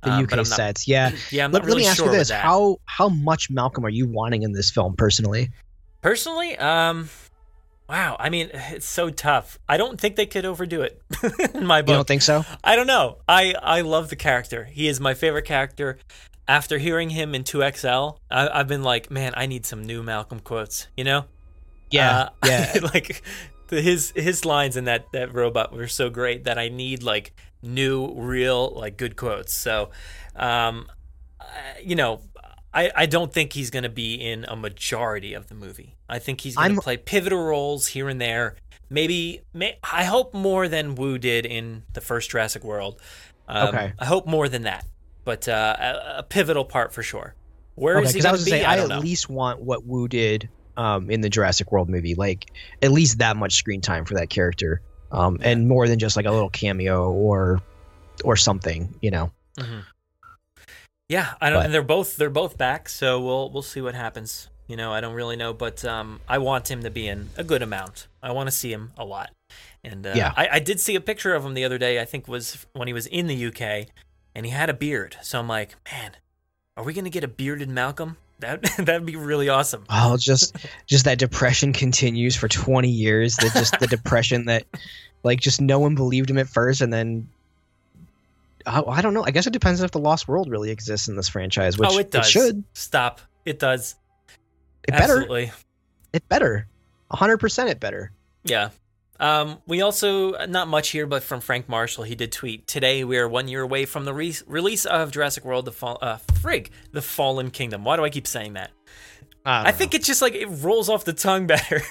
the 0.03 0.11
Um, 0.11 0.23
uk 0.23 0.31
not- 0.35 0.47
sets 0.47 0.87
yeah 0.87 1.11
Yeah, 1.31 1.45
I'm 1.45 1.51
let, 1.51 1.63
really 1.63 1.75
let 1.75 1.81
me 1.81 1.87
ask 1.87 1.97
sure 1.97 2.11
you 2.11 2.17
this 2.17 2.29
how 2.31 2.77
how 2.85 3.07
much 3.09 3.49
malcolm 3.51 3.85
are 3.85 3.89
you 3.89 4.07
wanting 4.07 4.41
in 4.43 4.51
this 4.51 4.71
film 4.71 4.95
personally 4.95 5.51
Personally, 6.01 6.57
um, 6.57 7.09
Wow, 7.87 8.15
I 8.19 8.29
mean, 8.29 8.49
it's 8.53 8.87
so 8.87 9.09
tough. 9.09 9.59
I 9.69 9.77
don't 9.77 9.99
think 9.99 10.15
they 10.15 10.25
could 10.25 10.45
overdo 10.45 10.81
it 10.81 11.01
in 11.53 11.65
my 11.65 11.81
book. 11.81 11.89
You 11.89 11.95
don't 11.97 12.07
think 12.07 12.21
so? 12.21 12.43
I 12.63 12.75
don't 12.75 12.87
know. 12.87 13.17
I 13.27 13.53
I 13.61 13.81
love 13.81 14.09
the 14.09 14.15
character. 14.15 14.63
He 14.65 14.87
is 14.87 14.99
my 14.99 15.13
favorite 15.13 15.45
character. 15.45 15.97
After 16.51 16.77
hearing 16.77 17.09
him 17.11 17.33
in 17.33 17.43
2XL, 17.43 18.17
I, 18.29 18.49
I've 18.59 18.67
been 18.67 18.83
like, 18.83 19.09
man, 19.09 19.31
I 19.37 19.45
need 19.45 19.65
some 19.65 19.83
new 19.83 20.03
Malcolm 20.03 20.41
quotes. 20.41 20.87
You 20.97 21.05
know? 21.05 21.25
Yeah, 21.89 22.11
Uh, 22.11 22.29
yeah. 22.45 22.73
like 22.93 23.21
the, 23.69 23.81
his 23.81 24.11
his 24.15 24.43
lines 24.43 24.75
in 24.75 24.83
that 24.85 25.05
that 25.13 25.33
robot 25.33 25.71
were 25.71 25.87
so 25.87 26.09
great 26.09 26.43
that 26.43 26.57
I 26.57 26.67
need 26.67 27.03
like 27.03 27.33
new, 27.61 28.13
real, 28.15 28.69
like 28.75 28.97
good 28.97 29.15
quotes. 29.15 29.53
So, 29.53 29.91
um, 30.35 30.87
you 31.81 31.95
know, 31.95 32.19
I 32.73 32.91
I 32.95 33.05
don't 33.05 33.31
think 33.31 33.53
he's 33.53 33.69
gonna 33.69 33.89
be 33.89 34.15
in 34.15 34.45
a 34.49 34.55
majority 34.55 35.33
of 35.33 35.47
the 35.47 35.55
movie. 35.55 35.95
I 36.09 36.19
think 36.19 36.41
he's 36.41 36.55
gonna 36.55 36.81
play 36.81 36.97
pivotal 36.97 37.39
roles 37.43 37.87
here 37.87 38.09
and 38.09 38.19
there. 38.19 38.55
Maybe, 38.89 39.39
may, 39.53 39.77
I 39.89 40.03
hope 40.03 40.33
more 40.33 40.67
than 40.67 40.95
Wu 40.95 41.17
did 41.17 41.45
in 41.45 41.83
the 41.93 42.01
first 42.01 42.29
Jurassic 42.31 42.61
World. 42.65 42.99
Um, 43.47 43.69
Okay. 43.69 43.93
I 43.97 44.05
hope 44.05 44.27
more 44.27 44.49
than 44.49 44.63
that, 44.63 44.85
but 45.23 45.47
uh, 45.47 45.75
a, 45.79 46.19
a 46.19 46.23
pivotal 46.23 46.65
part 46.65 46.93
for 46.93 47.03
sure. 47.03 47.35
Where 47.75 47.99
is 48.01 48.09
okay, 48.09 48.19
he 48.19 48.25
I 48.25 48.29
going 48.29 48.39
to 48.39 48.45
be? 48.45 48.51
say 48.51 48.63
I 48.63 48.73
I, 48.73 48.75
don't 48.75 48.91
at 48.91 48.95
know. 48.95 49.01
least 49.01 49.29
want 49.29 49.61
what 49.61 49.85
Wu 49.85 50.07
did 50.07 50.49
um, 50.77 51.09
in 51.09 51.21
the 51.21 51.29
Jurassic 51.29 51.71
World 51.71 51.89
movie, 51.89 52.15
like 52.15 52.51
at 52.81 52.91
least 52.91 53.19
that 53.19 53.37
much 53.37 53.53
screen 53.53 53.81
time 53.81 54.05
for 54.05 54.13
that 54.15 54.29
character, 54.29 54.81
um, 55.11 55.37
and 55.41 55.67
more 55.67 55.87
than 55.87 55.99
just 55.99 56.15
like 56.15 56.25
a 56.25 56.31
little 56.31 56.49
cameo 56.49 57.11
or 57.11 57.61
or 58.23 58.35
something, 58.35 58.93
you 59.01 59.09
know. 59.11 59.31
Mhm. 59.57 59.83
Yeah, 61.09 61.33
I 61.41 61.49
don't. 61.49 61.59
But- 61.59 61.65
and 61.65 61.73
they're 61.73 61.81
both 61.81 62.15
they're 62.17 62.29
both 62.29 62.57
back, 62.57 62.87
so 62.89 63.19
we'll 63.21 63.49
we'll 63.51 63.63
see 63.63 63.81
what 63.81 63.95
happens. 63.95 64.49
You 64.67 64.77
know, 64.77 64.93
I 64.93 65.01
don't 65.01 65.13
really 65.15 65.35
know, 65.35 65.51
but 65.53 65.83
um, 65.83 66.21
I 66.29 66.37
want 66.37 66.71
him 66.71 66.83
to 66.83 66.89
be 66.89 67.05
in 67.07 67.29
a 67.35 67.43
good 67.43 67.61
amount. 67.61 68.07
I 68.23 68.31
want 68.31 68.47
to 68.47 68.51
see 68.51 68.71
him 68.71 68.91
a 68.97 69.03
lot. 69.03 69.31
And 69.83 70.07
uh, 70.07 70.13
Yeah. 70.15 70.31
I, 70.37 70.47
I 70.53 70.59
did 70.59 70.79
see 70.79 70.95
a 70.95 71.01
picture 71.01 71.33
of 71.35 71.43
him 71.43 71.55
the 71.55 71.65
other 71.65 71.77
day. 71.77 71.99
I 71.99 72.05
think 72.05 72.29
was 72.29 72.65
when 72.71 72.87
he 72.87 72.93
was 72.93 73.05
in 73.07 73.27
the 73.27 73.47
UK, 73.47 73.87
and 74.35 74.45
he 74.45 74.51
had 74.51 74.69
a 74.69 74.73
beard. 74.73 75.17
So 75.21 75.39
I'm 75.39 75.47
like, 75.47 75.75
man, 75.91 76.11
are 76.77 76.83
we 76.83 76.93
gonna 76.93 77.09
get 77.09 77.23
a 77.23 77.27
bearded 77.27 77.69
Malcolm? 77.69 78.17
That 78.39 78.61
that'd 78.77 79.05
be 79.05 79.15
really 79.15 79.49
awesome. 79.49 79.85
Oh, 79.89 80.17
just 80.17 80.55
just 80.87 81.05
that 81.05 81.19
depression 81.19 81.73
continues 81.73 82.35
for 82.35 82.47
20 82.47 82.89
years. 82.89 83.35
That 83.37 83.53
just 83.53 83.79
the 83.79 83.87
depression 83.89 84.45
that 84.45 84.65
like 85.23 85.39
just 85.39 85.61
no 85.61 85.79
one 85.79 85.95
believed 85.95 86.29
him 86.29 86.37
at 86.37 86.47
first, 86.47 86.81
and 86.81 86.91
then 86.91 87.29
I, 88.65 88.81
I 88.81 89.01
don't 89.01 89.13
know. 89.13 89.23
I 89.23 89.31
guess 89.31 89.47
it 89.47 89.53
depends 89.53 89.81
if 89.81 89.91
the 89.91 89.99
Lost 89.99 90.27
World 90.27 90.49
really 90.49 90.71
exists 90.71 91.07
in 91.07 91.15
this 91.15 91.29
franchise, 91.29 91.77
which 91.77 91.89
oh, 91.91 91.97
it 91.99 92.11
does. 92.11 92.27
It 92.27 92.29
should. 92.29 92.63
stop. 92.73 93.21
It 93.45 93.59
does. 93.59 93.95
It 94.87 94.91
better. 94.91 95.13
Absolutely. 95.13 95.51
It 96.13 96.27
better. 96.27 96.67
100 97.07 97.37
percent. 97.37 97.69
It 97.69 97.79
better. 97.79 98.11
Yeah. 98.43 98.69
Um, 99.21 99.59
we 99.67 99.81
also, 99.81 100.31
not 100.47 100.67
much 100.67 100.89
here, 100.89 101.05
but 101.05 101.21
from 101.21 101.41
Frank 101.41 101.69
Marshall, 101.69 102.03
he 102.03 102.15
did 102.15 102.31
tweet 102.31 102.65
Today 102.67 103.03
we 103.03 103.17
are 103.19 103.29
one 103.29 103.47
year 103.47 103.61
away 103.61 103.85
from 103.85 104.03
the 104.05 104.13
re- 104.13 104.35
release 104.47 104.85
of 104.85 105.11
Jurassic 105.11 105.45
World, 105.45 105.65
the 105.65 105.71
fall, 105.71 105.99
uh, 106.01 106.17
frig, 106.33 106.69
the 106.91 107.03
Fallen 107.03 107.51
Kingdom. 107.51 107.83
Why 107.83 107.97
do 107.97 108.03
I 108.03 108.09
keep 108.09 108.25
saying 108.25 108.53
that? 108.53 108.71
I, 109.45 109.69
I 109.69 109.71
think 109.71 109.93
know. 109.93 109.97
it 109.97 110.03
just 110.03 110.21
like 110.23 110.33
it 110.33 110.47
rolls 110.47 110.89
off 110.89 111.05
the 111.05 111.13
tongue 111.13 111.45
better. 111.47 111.81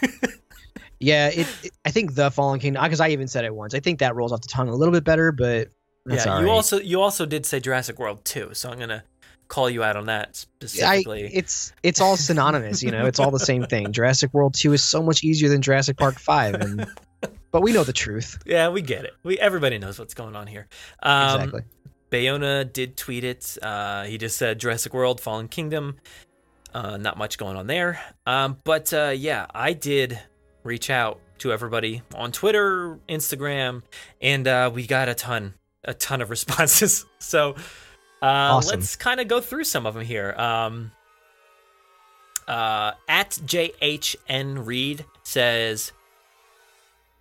yeah. 0.98 1.28
It, 1.28 1.46
it- 1.62 1.72
I 1.84 1.92
think 1.92 2.14
the 2.16 2.30
Fallen 2.32 2.58
Kingdom 2.58 2.82
because 2.82 3.00
I 3.00 3.10
even 3.10 3.28
said 3.28 3.44
it 3.44 3.54
once. 3.54 3.74
I 3.74 3.80
think 3.80 4.00
that 4.00 4.16
rolls 4.16 4.32
off 4.32 4.40
the 4.40 4.48
tongue 4.48 4.68
a 4.68 4.74
little 4.74 4.92
bit 4.92 5.04
better, 5.04 5.30
but 5.30 5.68
that's 6.06 6.26
yeah, 6.26 6.40
you 6.40 6.50
also 6.50 6.80
you 6.80 7.00
also 7.00 7.26
did 7.26 7.46
say 7.46 7.60
Jurassic 7.60 7.98
World 7.98 8.24
too, 8.24 8.50
so 8.54 8.70
I'm 8.70 8.78
gonna 8.78 9.04
call 9.48 9.68
you 9.68 9.82
out 9.82 9.96
on 9.96 10.06
that 10.06 10.28
I, 10.28 10.66
specifically. 10.66 11.30
it's 11.32 11.72
it's 11.82 12.00
all 12.00 12.16
synonymous, 12.16 12.82
you 12.82 12.90
know. 12.90 13.06
It's 13.06 13.20
all 13.20 13.30
the 13.30 13.38
same 13.38 13.64
thing. 13.66 13.92
Jurassic 13.92 14.32
World 14.32 14.54
Two 14.54 14.72
is 14.72 14.82
so 14.82 15.02
much 15.02 15.22
easier 15.22 15.48
than 15.48 15.60
Jurassic 15.62 15.96
Park 15.96 16.18
Five, 16.18 16.54
and 16.54 16.86
but 17.50 17.62
we 17.62 17.72
know 17.72 17.84
the 17.84 17.92
truth. 17.92 18.38
yeah, 18.46 18.68
we 18.68 18.82
get 18.82 19.04
it. 19.04 19.12
We 19.22 19.38
everybody 19.38 19.78
knows 19.78 19.98
what's 19.98 20.14
going 20.14 20.36
on 20.36 20.46
here. 20.46 20.68
Um, 21.02 21.40
exactly. 21.40 21.62
Bayona 22.10 22.70
did 22.72 22.96
tweet 22.96 23.24
it. 23.24 23.56
Uh, 23.62 24.04
he 24.04 24.18
just 24.18 24.36
said 24.36 24.58
Jurassic 24.58 24.92
World, 24.92 25.20
Fallen 25.20 25.48
Kingdom. 25.48 25.96
Uh, 26.74 26.96
not 26.96 27.16
much 27.18 27.38
going 27.38 27.56
on 27.56 27.66
there. 27.66 28.00
Um, 28.26 28.56
but 28.64 28.92
uh, 28.92 29.12
yeah, 29.16 29.46
I 29.54 29.72
did 29.72 30.18
reach 30.62 30.90
out 30.90 31.20
to 31.38 31.52
everybody 31.52 32.02
on 32.14 32.32
Twitter, 32.32 32.98
Instagram, 33.08 33.82
and 34.20 34.46
uh, 34.46 34.70
we 34.72 34.86
got 34.86 35.08
a 35.08 35.14
ton, 35.14 35.54
a 35.84 35.94
ton 35.94 36.20
of 36.20 36.30
responses. 36.30 37.04
So 37.22 37.50
uh, 38.22 38.26
Awesome. 38.56 38.80
let's 38.80 38.96
kind 38.96 39.20
of 39.20 39.28
go 39.28 39.40
through 39.40 39.64
some 39.64 39.86
of 39.86 39.94
them 39.94 40.04
here. 40.04 40.32
Um, 40.32 40.90
uh, 42.48 42.92
at 43.08 43.30
JHN 43.30 44.66
Reed 44.66 45.04
says, 45.22 45.92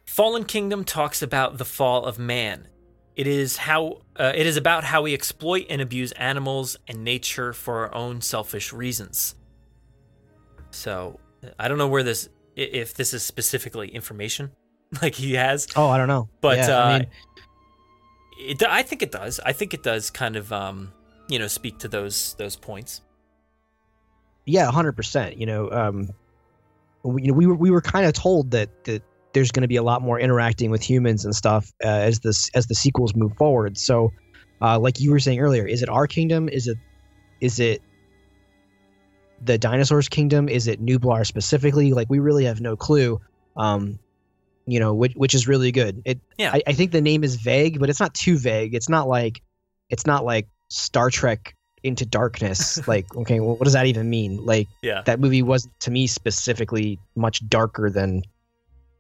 Fallen 0.10 0.44
Kingdom 0.44 0.84
talks 0.84 1.22
about 1.22 1.60
the 1.60 1.66
fall 1.66 2.04
of 2.04 2.18
man. 2.18 2.68
It 3.16 3.28
is 3.28 3.58
how 3.58 4.02
uh, 4.20 4.34
it 4.36 4.48
is 4.48 4.58
about 4.58 4.84
how 4.84 5.04
we 5.04 5.14
exploit 5.14 5.68
and 5.70 5.82
abuse 5.82 6.12
animals 6.14 6.78
and 6.88 7.04
nature 7.04 7.54
for 7.54 7.86
our 7.86 7.94
own 7.94 8.20
selfish 8.20 8.74
reasons. 8.74 9.36
So 10.72 11.20
I 11.60 11.68
don't 11.68 11.78
know 11.78 11.88
where 11.88 12.02
this 12.02 12.28
if 12.56 12.96
this 12.96 13.14
is 13.14 13.22
specifically 13.22 13.90
information 13.90 14.52
like 15.02 15.14
he 15.14 15.36
has, 15.36 15.68
Oh, 15.76 15.90
I 15.90 15.98
don't 16.00 16.08
know, 16.08 16.28
but 16.42 16.58
Yeah, 16.58 16.78
uh, 16.80 16.84
I 16.84 17.00
mean, 17.00 17.08
it, 18.40 18.64
I 18.64 18.82
think 18.82 19.04
it 19.04 19.12
does. 19.12 19.40
I 19.46 19.54
think 19.54 19.76
it 19.76 19.84
does 19.84 20.10
kind 20.10 20.36
of 20.36 20.52
um, 20.52 20.92
you 21.28 21.38
know 21.38 21.48
speak 21.48 21.78
to 21.80 21.88
those 21.88 22.34
those 22.40 22.56
points. 22.56 23.02
yeah, 24.46 24.72
hundred 24.72 24.94
percent. 24.94 25.38
You 25.38 25.46
know, 25.46 25.72
um, 25.72 26.10
we, 27.04 27.22
you 27.22 27.28
know, 27.28 27.36
we 27.36 27.46
were 27.46 27.56
we 27.56 27.70
were 27.70 27.82
kind 27.82 28.08
of 28.08 28.14
told 28.14 28.52
that 28.52 28.86
that 28.86 29.04
there's 29.34 29.52
going 29.52 29.62
to 29.62 29.68
be 29.68 29.76
a 29.76 29.84
lot 29.84 30.02
more 30.02 30.20
interacting 30.20 30.72
with 30.72 30.82
humans 30.82 31.26
and 31.26 31.36
stuff 31.36 31.72
uh, 31.84 31.88
as 31.88 32.20
this 32.20 32.50
as 32.56 32.68
the 32.68 32.76
sequels 32.76 33.16
move 33.16 33.36
forward. 33.38 33.78
So, 33.78 34.12
uh, 34.62 34.80
like 34.80 35.00
you 35.00 35.12
were 35.12 35.20
saying 35.20 35.40
earlier, 35.40 35.66
is 35.66 35.84
it 35.84 35.90
our 35.90 36.08
kingdom? 36.08 36.50
Is 36.50 36.68
it 36.68 36.78
is 37.42 37.60
it 37.60 37.82
the 39.46 39.58
dinosaurs' 39.58 40.10
kingdom? 40.10 40.50
Is 40.50 40.68
it 40.68 40.84
Nublar 40.84 41.26
specifically? 41.26 41.94
Like 41.94 42.10
we 42.10 42.20
really 42.20 42.46
have 42.46 42.60
no 42.62 42.76
clue. 42.76 43.20
Um, 43.56 44.00
you 44.66 44.80
know, 44.80 44.94
which 44.94 45.14
which 45.16 45.34
is 45.34 45.48
really 45.48 45.72
good. 45.72 46.02
It 46.06 46.20
Yeah. 46.38 46.52
I, 46.54 46.62
I 46.68 46.74
think 46.74 46.92
the 46.92 47.02
name 47.02 47.24
is 47.24 47.36
vague, 47.36 47.80
but 47.80 47.90
it's 47.90 48.00
not 48.00 48.14
too 48.14 48.38
vague. 48.38 48.74
It's 48.76 48.90
not 48.90 49.08
like 49.08 49.42
it's 49.90 50.06
not 50.06 50.26
like 50.26 50.48
Star 50.70 51.10
Trek 51.10 51.56
into 51.84 52.06
darkness. 52.06 52.86
like, 52.88 53.06
okay, 53.16 53.40
well, 53.40 53.56
what 53.56 53.64
does 53.64 53.74
that 53.74 53.86
even 53.86 54.10
mean? 54.10 54.46
Like 54.46 54.68
Yeah. 54.82 55.02
that 55.06 55.20
movie 55.20 55.42
wasn't 55.42 55.80
to 55.82 55.92
me 55.92 56.08
specifically 56.08 57.00
much 57.16 57.48
darker 57.48 57.90
than 57.90 58.24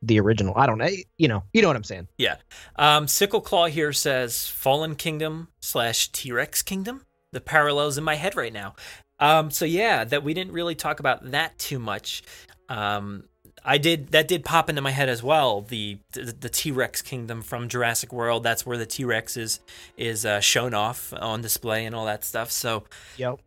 the 0.01 0.19
original. 0.19 0.53
I 0.55 0.65
don't 0.65 0.77
know. 0.77 0.89
You 1.17 1.27
know, 1.27 1.43
you 1.53 1.61
know 1.61 1.67
what 1.67 1.77
I'm 1.77 1.83
saying. 1.83 2.07
Yeah. 2.17 2.35
Um, 2.75 3.07
Sickle 3.07 3.41
Claw 3.41 3.65
here 3.67 3.93
says 3.93 4.47
Fallen 4.47 4.95
Kingdom 4.95 5.49
slash 5.59 6.09
T 6.11 6.31
Rex 6.31 6.61
Kingdom. 6.61 7.05
The 7.31 7.41
parallels 7.41 7.97
in 7.97 8.03
my 8.03 8.15
head 8.15 8.35
right 8.35 8.53
now. 8.53 8.75
Um, 9.19 9.51
so 9.51 9.65
yeah, 9.65 10.03
that 10.05 10.23
we 10.23 10.33
didn't 10.33 10.53
really 10.53 10.75
talk 10.75 10.99
about 10.99 11.31
that 11.31 11.59
too 11.59 11.77
much. 11.79 12.23
Um, 12.69 13.25
I 13.65 13.77
did 13.77 14.09
that 14.13 14.27
did 14.29 14.45
pop 14.45 14.69
into 14.69 14.81
my 14.81 14.91
head 14.91 15.09
as 15.09 15.21
well. 15.21 15.61
The 15.61 15.99
the 16.13 16.49
T 16.49 16.71
Rex 16.71 17.01
Kingdom 17.01 17.41
from 17.41 17.67
Jurassic 17.67 18.13
World. 18.13 18.43
That's 18.43 18.65
where 18.65 18.77
the 18.77 18.85
T 18.85 19.03
Rex 19.03 19.35
is 19.35 19.59
is 19.97 20.25
uh, 20.25 20.39
shown 20.39 20.73
off 20.73 21.13
on 21.19 21.41
display 21.41 21.85
and 21.85 21.93
all 21.93 22.05
that 22.05 22.23
stuff. 22.23 22.51
So 22.51 22.85
Yep. 23.17 23.39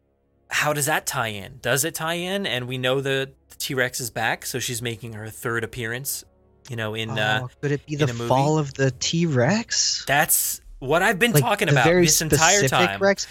how 0.49 0.75
does 0.75 0.85
that 0.87 1.07
tie 1.07 1.29
in? 1.29 1.59
Does 1.63 1.85
it 1.85 1.95
tie 1.95 2.15
in? 2.15 2.47
And 2.47 2.69
we 2.69 2.77
know 2.77 3.01
the 3.01 3.31
T 3.59 3.73
Rex 3.75 4.01
is 4.01 4.11
back, 4.11 4.45
so 4.45 4.59
she's 4.59 4.83
making 4.83 5.15
her 5.15 5.29
third 5.31 5.65
appearance. 5.65 6.25
You 6.69 6.77
know, 6.77 6.95
in 6.95 7.11
uh, 7.11 7.41
oh, 7.45 7.51
could 7.61 7.73
it 7.73 7.87
be 7.87 7.97
the 7.97 8.07
fall 8.09 8.59
of 8.59 8.73
the 8.75 8.91
T 8.93 9.27
Rex? 9.27 10.05
that's 10.07 10.61
what 10.79 11.03
I've 11.03 11.19
been 11.19 11.33
Like 11.33 11.43
talking 11.43 11.69
about 11.69 11.85
this 11.85 12.21
entire 12.21 12.69
time. 12.69 13.01
Rex? 13.01 13.27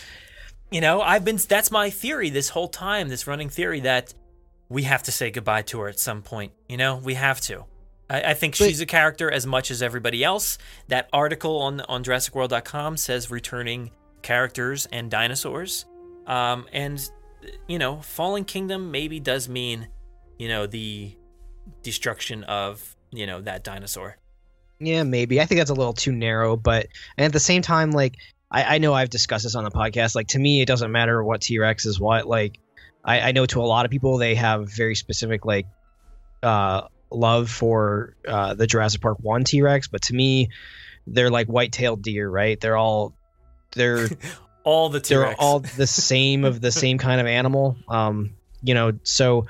You 0.72 0.82
know, 0.82 1.02
I've 1.02 1.26
been 1.26 1.38
that's 1.38 1.72
my 1.72 1.90
theory 1.90 2.30
this 2.30 2.50
whole 2.50 2.68
time, 2.68 3.10
this 3.10 3.28
running 3.28 3.50
theory 3.50 3.82
that 3.82 4.14
we 4.70 4.84
have 4.84 5.04
to 5.04 5.12
say 5.12 5.32
goodbye 5.32 5.64
to 5.64 5.80
her 5.82 5.90
at 5.90 6.00
some 6.00 6.22
point. 6.22 6.54
You 6.70 6.78
know, 6.78 6.98
we 6.98 7.16
have 7.16 7.42
to. 7.42 7.66
I, 8.10 8.22
I 8.22 8.34
think 8.34 8.58
But- 8.58 8.68
she's 8.68 8.82
a 8.82 8.86
character 8.86 9.30
as 9.32 9.46
much 9.46 9.72
as 9.72 9.82
everybody 9.82 10.24
else. 10.24 10.58
That 10.88 11.10
article 11.12 11.60
on 11.60 11.82
on 11.82 12.04
JurassicWorld.com 12.04 12.98
says 12.98 13.30
returning 13.32 13.92
characters 14.22 14.86
and 14.92 15.10
dinosaurs. 15.12 15.86
Um, 16.28 16.68
and 16.72 17.02
you 17.68 17.80
know, 17.80 17.98
Fallen 18.02 18.46
Kingdom 18.46 18.92
maybe 18.92 19.20
does 19.20 19.50
mean, 19.50 19.88
you 20.38 20.48
know, 20.48 20.68
the 20.68 21.18
destruction 21.84 22.44
of 22.46 22.96
you 23.12 23.26
know 23.26 23.42
that 23.42 23.64
dinosaur. 23.64 24.18
Yeah, 24.80 25.04
maybe. 25.04 25.40
I 25.40 25.46
think 25.46 25.60
that's 25.60 25.70
a 25.70 25.76
little 25.76 25.94
too 25.94 26.12
narrow, 26.12 26.56
but 26.56 26.88
and 27.18 27.26
at 27.26 27.34
the 27.34 27.40
same 27.40 27.62
time, 27.62 27.92
like 27.92 28.16
I, 28.50 28.76
I 28.76 28.78
know 28.80 28.94
I've 28.94 29.10
discussed 29.10 29.44
this 29.44 29.56
on 29.56 29.64
the 29.64 29.72
podcast. 29.72 30.16
Like 30.16 30.30
to 30.30 30.40
me, 30.40 30.62
it 30.62 30.66
doesn't 30.66 30.92
matter 30.92 31.24
what 31.24 31.42
T 31.42 31.60
Rex 31.60 31.86
is 31.86 32.00
what. 32.00 32.28
Like 32.28 32.60
I, 33.04 33.20
I 33.20 33.32
know 33.32 33.46
to 33.46 33.62
a 33.62 33.64
lot 33.64 33.86
of 33.86 33.92
people 33.92 34.18
they 34.18 34.36
have 34.36 34.72
very 34.72 34.96
specific 34.96 35.46
like 35.46 35.68
uh 36.42 36.88
love 37.12 37.50
for 37.50 38.16
uh 38.28 38.56
the 38.56 38.66
Jurassic 38.66 39.02
Park 39.02 39.18
one 39.22 39.44
T 39.44 39.62
Rex, 39.62 39.88
but 39.88 40.04
to 40.04 40.16
me, 40.16 40.50
they're 41.06 41.30
like 41.30 41.48
white 41.48 41.72
tailed 41.72 42.02
deer, 42.02 42.30
right? 42.30 42.60
They're 42.60 42.78
all 42.78 43.14
they're 43.74 44.08
All 44.64 44.90
the 44.90 45.00
they're 45.00 45.34
all 45.42 45.62
the 45.62 45.88
same 45.88 46.44
of 46.46 46.62
the 46.62 46.72
same 46.72 47.00
kind 47.00 47.20
of 47.20 47.26
animal 47.26 47.78
um 47.88 48.36
you 48.62 48.76
know 48.76 48.92
so 49.02 49.48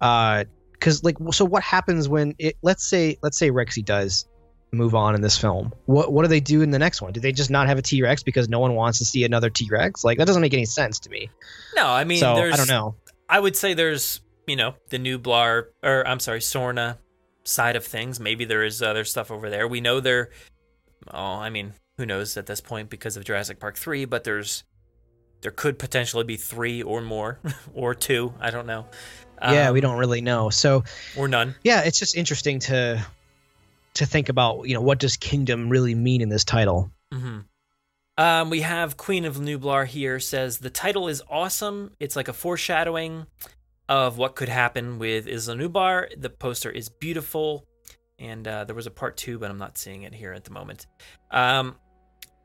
uh 0.00 0.44
because 0.84 1.02
like 1.02 1.16
so 1.32 1.46
what 1.46 1.62
happens 1.62 2.10
when 2.10 2.34
it 2.38 2.58
let's 2.60 2.86
say 2.86 3.16
let's 3.22 3.38
say 3.38 3.50
Rexy 3.50 3.82
does 3.82 4.28
move 4.70 4.94
on 4.94 5.14
in 5.14 5.22
this 5.22 5.38
film. 5.38 5.72
What 5.86 6.12
what 6.12 6.22
do 6.22 6.28
they 6.28 6.40
do 6.40 6.60
in 6.60 6.70
the 6.70 6.78
next 6.78 7.00
one? 7.00 7.12
Do 7.12 7.20
they 7.20 7.32
just 7.32 7.50
not 7.50 7.68
have 7.68 7.78
a 7.78 7.82
T 7.82 8.02
Rex 8.02 8.22
because 8.22 8.50
no 8.50 8.58
one 8.58 8.74
wants 8.74 8.98
to 8.98 9.06
see 9.06 9.24
another 9.24 9.48
T 9.48 9.66
Rex? 9.70 10.04
Like 10.04 10.18
that 10.18 10.26
doesn't 10.26 10.42
make 10.42 10.52
any 10.52 10.66
sense 10.66 10.98
to 11.00 11.10
me. 11.10 11.30
No, 11.74 11.86
I 11.86 12.04
mean, 12.04 12.18
so 12.18 12.34
there's, 12.34 12.52
I 12.52 12.56
don't 12.58 12.68
know. 12.68 12.96
I 13.30 13.40
would 13.40 13.56
say 13.56 13.72
there's, 13.72 14.20
you 14.46 14.56
know, 14.56 14.74
the 14.90 14.98
Nublar, 14.98 15.68
or 15.82 16.06
I'm 16.06 16.20
sorry, 16.20 16.40
Sorna 16.40 16.98
side 17.44 17.76
of 17.76 17.84
things. 17.86 18.20
Maybe 18.20 18.44
there 18.44 18.62
is 18.62 18.82
other 18.82 19.04
stuff 19.04 19.30
over 19.30 19.48
there. 19.48 19.66
We 19.66 19.80
know 19.80 20.00
there, 20.00 20.30
oh, 21.10 21.18
I 21.18 21.48
mean, 21.48 21.72
who 21.96 22.04
knows 22.04 22.36
at 22.36 22.44
this 22.44 22.60
point 22.60 22.90
because 22.90 23.16
of 23.16 23.24
Jurassic 23.24 23.58
Park 23.58 23.78
3, 23.78 24.04
but 24.04 24.24
there's, 24.24 24.64
there 25.44 25.52
could 25.52 25.78
potentially 25.78 26.24
be 26.24 26.36
three 26.36 26.82
or 26.82 27.00
more, 27.00 27.38
or 27.74 27.94
two. 27.94 28.34
I 28.40 28.50
don't 28.50 28.66
know. 28.66 28.86
yeah, 29.40 29.70
we 29.70 29.78
Um, 29.78 29.82
don't 29.82 29.98
really 29.98 30.20
know. 30.22 30.50
So 30.50 30.82
Or 31.16 31.28
none. 31.28 31.54
yeah, 31.62 31.82
it's 31.84 31.98
just 32.00 32.16
interesting 32.16 32.58
to 32.60 33.06
to 33.94 34.06
think 34.06 34.28
about, 34.28 34.66
you 34.66 34.74
know, 34.74 34.80
what 34.80 34.98
does 34.98 35.16
kingdom 35.16 35.68
really 35.68 35.94
mean 35.94 36.20
in 36.20 36.28
this 36.28 36.42
title? 36.44 36.90
Mm-hmm. 37.12 37.40
Um, 38.18 38.50
we 38.50 38.62
have 38.62 38.96
Queen 38.96 39.24
of 39.24 39.36
Nublar 39.36 39.86
here 39.86 40.18
says 40.18 40.58
the 40.58 40.70
title 40.70 41.06
is 41.08 41.22
awesome. 41.30 41.92
It's 42.00 42.16
like 42.16 42.26
a 42.28 42.32
foreshadowing 42.32 43.26
of 43.88 44.18
what 44.18 44.34
could 44.34 44.48
happen 44.48 44.98
with 44.98 45.28
Isla 45.28 45.54
Nublar. 45.56 46.08
The 46.20 46.30
poster 46.30 46.70
is 46.70 46.88
beautiful, 46.88 47.66
and 48.18 48.48
uh, 48.48 48.64
there 48.64 48.74
was 48.74 48.86
a 48.86 48.90
part 48.90 49.16
two, 49.16 49.38
but 49.38 49.50
I'm 49.50 49.58
not 49.58 49.78
seeing 49.78 50.02
it 50.02 50.14
here 50.14 50.32
at 50.32 50.42
the 50.44 50.50
moment. 50.50 50.86
Um, 51.30 51.76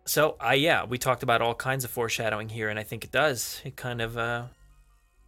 so 0.09 0.35
uh, 0.43 0.51
yeah, 0.51 0.85
we 0.85 0.97
talked 0.97 1.21
about 1.21 1.41
all 1.41 1.53
kinds 1.53 1.83
of 1.83 1.91
foreshadowing 1.91 2.49
here, 2.49 2.69
and 2.69 2.79
I 2.79 2.83
think 2.83 3.03
it 3.03 3.11
does. 3.11 3.61
It 3.63 3.75
kind 3.75 4.01
of 4.01 4.17
uh, 4.17 4.45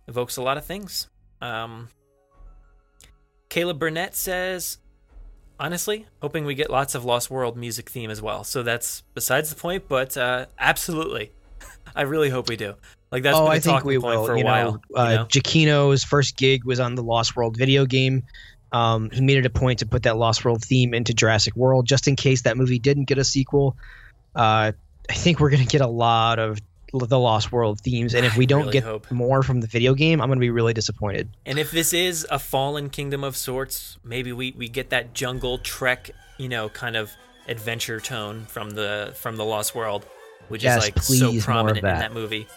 evokes 0.07 0.37
a 0.37 0.41
lot 0.41 0.57
of 0.57 0.65
things. 0.65 1.07
Um, 1.39 1.89
Caleb 3.49 3.77
Burnett 3.77 4.15
says 4.15 4.79
honestly, 5.59 6.07
hoping 6.21 6.45
we 6.45 6.55
get 6.55 6.71
lots 6.71 6.95
of 6.95 7.05
Lost 7.05 7.29
World 7.29 7.55
music 7.55 7.89
theme 7.89 8.09
as 8.09 8.21
well. 8.21 8.43
So 8.43 8.63
that's 8.63 9.01
besides 9.13 9.51
the 9.51 9.55
point, 9.55 9.87
but 9.87 10.17
uh, 10.17 10.47
absolutely, 10.57 11.31
I 11.95 12.01
really 12.01 12.29
hope 12.29 12.49
we 12.49 12.55
do. 12.55 12.73
Like 13.11 13.21
that's 13.21 13.37
oh, 13.37 13.43
been 13.43 13.51
a 13.51 13.55
I 13.55 13.59
think 13.59 13.75
talking 13.75 13.87
we 13.87 13.99
point 13.99 14.19
will. 14.19 14.25
for 14.25 14.33
a 14.33 14.39
you 14.39 14.45
while. 14.45 14.81
know, 14.89 14.99
uh, 14.99 15.09
you 15.09 15.15
know? 15.17 15.25
Giacchino's 15.25 16.03
first 16.03 16.37
gig 16.37 16.65
was 16.65 16.79
on 16.79 16.95
the 16.95 17.03
Lost 17.03 17.35
World 17.35 17.55
video 17.55 17.85
game. 17.85 18.23
Um, 18.71 19.11
he 19.11 19.21
made 19.21 19.37
it 19.37 19.45
a 19.45 19.49
point 19.49 19.79
to 19.79 19.85
put 19.85 20.03
that 20.03 20.17
Lost 20.17 20.43
World 20.43 20.63
theme 20.63 20.93
into 20.95 21.13
Jurassic 21.13 21.55
World, 21.55 21.85
just 21.85 22.07
in 22.07 22.15
case 22.15 22.41
that 22.43 22.57
movie 22.57 22.79
didn't 22.79 23.05
get 23.05 23.19
a 23.19 23.23
sequel. 23.23 23.77
Uh, 24.35 24.71
I 25.09 25.13
think 25.13 25.39
we're 25.39 25.49
gonna 25.49 25.65
get 25.65 25.81
a 25.81 25.87
lot 25.87 26.39
of 26.39 26.59
the 26.93 27.19
Lost 27.19 27.51
World 27.51 27.79
themes, 27.79 28.13
and 28.13 28.25
if 28.25 28.35
we 28.35 28.45
don't 28.45 28.61
really 28.61 28.73
get 28.73 28.83
hope. 28.83 29.09
more 29.11 29.43
from 29.43 29.61
the 29.61 29.67
video 29.67 29.93
game, 29.93 30.21
I'm 30.21 30.29
gonna 30.29 30.39
be 30.41 30.49
really 30.49 30.73
disappointed. 30.73 31.29
And 31.45 31.57
if 31.57 31.71
this 31.71 31.93
is 31.93 32.27
a 32.29 32.37
fallen 32.39 32.89
kingdom 32.89 33.23
of 33.23 33.37
sorts, 33.37 33.97
maybe 34.03 34.33
we, 34.33 34.51
we 34.51 34.67
get 34.67 34.89
that 34.89 35.13
jungle 35.13 35.57
trek, 35.57 36.11
you 36.37 36.49
know, 36.49 36.69
kind 36.69 36.95
of 36.95 37.11
adventure 37.47 37.99
tone 37.99 38.45
from 38.45 38.71
the 38.71 39.13
from 39.15 39.37
the 39.37 39.45
Lost 39.45 39.73
World, 39.73 40.05
which 40.49 40.63
Yes, 40.63 40.77
is 40.77 40.83
like 40.83 40.95
please, 40.95 41.19
so 41.43 41.45
prominent 41.45 41.79
in 41.79 41.85
that. 41.85 41.99
that 41.99 42.13
movie. 42.13 42.47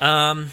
Um, 0.00 0.50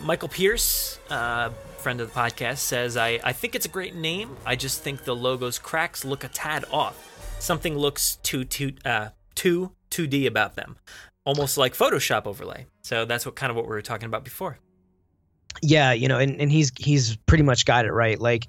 Michael 0.00 0.28
Pierce, 0.28 0.98
uh, 1.10 1.50
friend 1.78 2.00
of 2.00 2.12
the 2.12 2.18
podcast, 2.18 2.58
says 2.58 2.96
I 2.96 3.20
I 3.24 3.32
think 3.32 3.54
it's 3.54 3.66
a 3.66 3.70
great 3.70 3.94
name. 3.94 4.36
I 4.46 4.56
just 4.56 4.82
think 4.82 5.04
the 5.04 5.16
logo's 5.16 5.58
cracks 5.58 6.04
look 6.04 6.22
a 6.24 6.28
tad 6.28 6.64
off. 6.72 6.96
Something 7.40 7.76
looks 7.76 8.16
too 8.22 8.44
too 8.44 8.72
uh 8.84 9.08
too 9.40 9.72
2D 9.90 10.26
about 10.26 10.54
them, 10.56 10.76
almost 11.24 11.56
like 11.56 11.74
Photoshop 11.74 12.26
overlay. 12.26 12.66
So 12.82 13.04
that's 13.04 13.24
what 13.26 13.34
kind 13.36 13.50
of 13.50 13.56
what 13.56 13.64
we 13.66 13.70
were 13.70 13.82
talking 13.82 14.06
about 14.06 14.24
before. 14.24 14.58
yeah 15.62 15.92
you 15.92 16.06
know 16.08 16.18
and, 16.18 16.40
and 16.40 16.50
he's 16.56 16.70
he's 16.78 17.16
pretty 17.26 17.42
much 17.42 17.64
got 17.64 17.84
it 17.84 17.92
right 17.92 18.20
like 18.20 18.46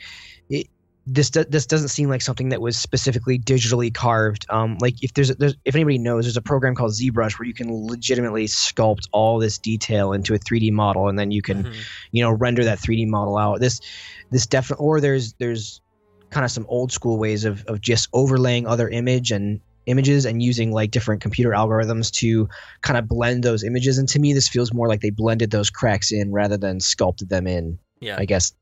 it, 0.50 0.68
this 1.08 1.32
do, 1.32 1.44
this 1.44 1.66
doesn't 1.66 1.88
seem 1.90 2.10
like 2.10 2.22
something 2.22 2.50
that 2.50 2.62
was 2.62 2.78
specifically 2.78 3.40
digitally 3.40 3.92
carved 3.92 4.46
um 4.52 4.78
like 4.82 5.04
if 5.04 5.12
there's, 5.16 5.30
there's 5.38 5.56
if 5.66 5.74
anybody 5.74 5.98
knows 5.98 6.26
there's 6.26 6.38
a 6.38 6.42
program 6.44 6.76
called 6.76 6.92
ZBrush 6.92 7.40
where 7.40 7.48
you 7.48 7.56
can 7.56 7.70
legitimately 7.88 8.46
sculpt 8.46 9.08
all 9.12 9.40
this 9.40 9.58
detail 9.58 10.14
into 10.14 10.36
a 10.36 10.40
3D 10.40 10.72
model 10.72 11.10
and 11.10 11.18
then 11.18 11.32
you 11.32 11.42
can 11.42 11.64
Mhm. 11.64 11.76
you 12.12 12.22
know 12.24 12.32
render 12.32 12.64
that 12.66 12.78
3D 12.80 13.08
model 13.08 13.36
out 13.36 13.60
this 13.60 13.82
this 14.30 14.46
definitely 14.46 14.86
or 14.86 15.02
there's 15.02 15.34
there's 15.40 15.82
kind 16.30 16.46
of 16.46 16.52
some 16.52 16.68
old 16.70 16.92
school 16.92 17.18
ways 17.18 17.46
of 17.46 17.66
of 17.66 17.82
just 17.82 18.08
overlaying 18.14 18.68
other 18.68 18.88
image 18.88 19.32
and 19.32 19.60
images 19.86 20.26
and 20.26 20.42
using 20.44 20.72
like 20.72 20.92
different 20.92 21.22
computer 21.22 21.52
algorithms 21.52 22.12
to 22.12 22.48
kind 22.82 22.98
of 22.98 23.08
blend 23.08 23.44
those 23.44 23.64
images 23.64 23.98
and 23.98 24.08
to 24.10 24.20
me 24.20 24.34
this 24.34 24.48
feels 24.48 24.74
more 24.74 24.88
like 24.88 25.02
they 25.02 25.10
blended 25.10 25.50
those 25.52 25.70
cracks 25.70 26.12
in 26.12 26.32
rather 26.32 26.58
than 26.58 26.80
sculpted 26.80 27.30
them 27.30 27.48
in 27.48 27.80
Yeah. 28.00 28.16
i 28.20 28.26
guess 28.26 28.54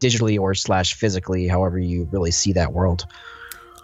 digitally 0.00 0.38
or 0.40 0.54
slash 0.54 0.94
physically 0.94 1.46
however 1.48 1.78
you 1.78 2.08
really 2.10 2.30
see 2.30 2.52
that 2.54 2.72
world 2.72 3.04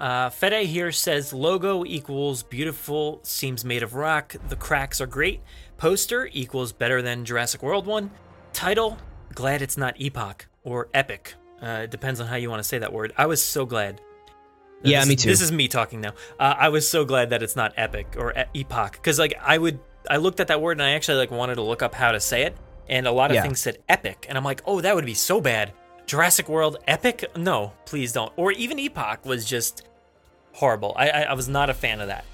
Uh, 0.00 0.30
Fede 0.30 0.66
here 0.68 0.92
says 0.92 1.32
logo 1.32 1.84
equals 1.84 2.44
beautiful, 2.44 3.18
seems 3.24 3.64
made 3.64 3.82
of 3.82 3.94
rock. 3.94 4.36
The 4.48 4.54
cracks 4.54 5.00
are 5.00 5.08
great. 5.08 5.40
Poster 5.76 6.28
equals 6.32 6.72
better 6.72 7.02
than 7.02 7.24
Jurassic 7.24 7.64
World 7.64 7.84
one. 7.84 8.12
Title, 8.52 8.96
glad 9.34 9.60
it's 9.60 9.76
not 9.76 10.00
epoch 10.00 10.46
or 10.62 10.86
epic. 10.94 11.34
Uh, 11.60 11.80
it 11.82 11.90
depends 11.90 12.20
on 12.20 12.28
how 12.28 12.36
you 12.36 12.48
want 12.48 12.60
to 12.62 12.68
say 12.68 12.78
that 12.78 12.92
word. 12.92 13.12
I 13.16 13.26
was 13.26 13.42
so 13.42 13.66
glad. 13.66 14.00
Yeah, 14.82 15.00
This 15.00 15.08
me 15.08 15.16
too. 15.16 15.28
This 15.30 15.40
is 15.40 15.50
me 15.52 15.68
talking 15.68 16.00
now. 16.00 16.12
Uh, 16.38 16.54
I 16.58 16.68
was 16.68 16.88
so 16.88 17.04
glad 17.04 17.30
that 17.30 17.42
it's 17.42 17.56
not 17.56 17.72
epic 17.76 18.14
or 18.16 18.32
e- 18.32 18.60
epoch 18.60 18.92
because 18.92 19.18
like 19.18 19.34
I 19.42 19.58
would, 19.58 19.80
I 20.08 20.16
looked 20.18 20.40
at 20.40 20.46
that 20.48 20.60
word 20.62 20.72
and 20.72 20.82
I 20.82 20.90
actually 20.90 21.18
like 21.18 21.30
wanted 21.30 21.56
to 21.56 21.62
look 21.62 21.82
up 21.82 21.94
how 21.94 22.12
to 22.12 22.20
say 22.20 22.42
it, 22.42 22.56
and 22.88 23.06
a 23.06 23.12
lot 23.12 23.30
of 23.30 23.34
Yeah. 23.36 23.42
things 23.42 23.60
said 23.60 23.78
epic, 23.88 24.26
and 24.28 24.38
I'm 24.38 24.44
like, 24.44 24.62
oh, 24.66 24.80
that 24.80 24.94
would 24.94 25.04
be 25.06 25.14
so 25.14 25.40
bad. 25.40 25.72
Jurassic 26.06 26.48
World 26.48 26.76
epic? 26.86 27.24
No, 27.36 27.72
please 27.84 28.12
don't. 28.12 28.32
Or 28.36 28.52
even 28.52 28.78
epoch 28.78 29.26
was 29.26 29.44
just 29.44 29.82
horrible. 30.52 30.94
I, 30.96 31.08
I 31.10 31.20
I 31.22 31.32
was 31.34 31.48
not 31.48 31.70
a 31.70 31.74
fan 31.74 32.00
of 32.00 32.06
that. 32.08 32.24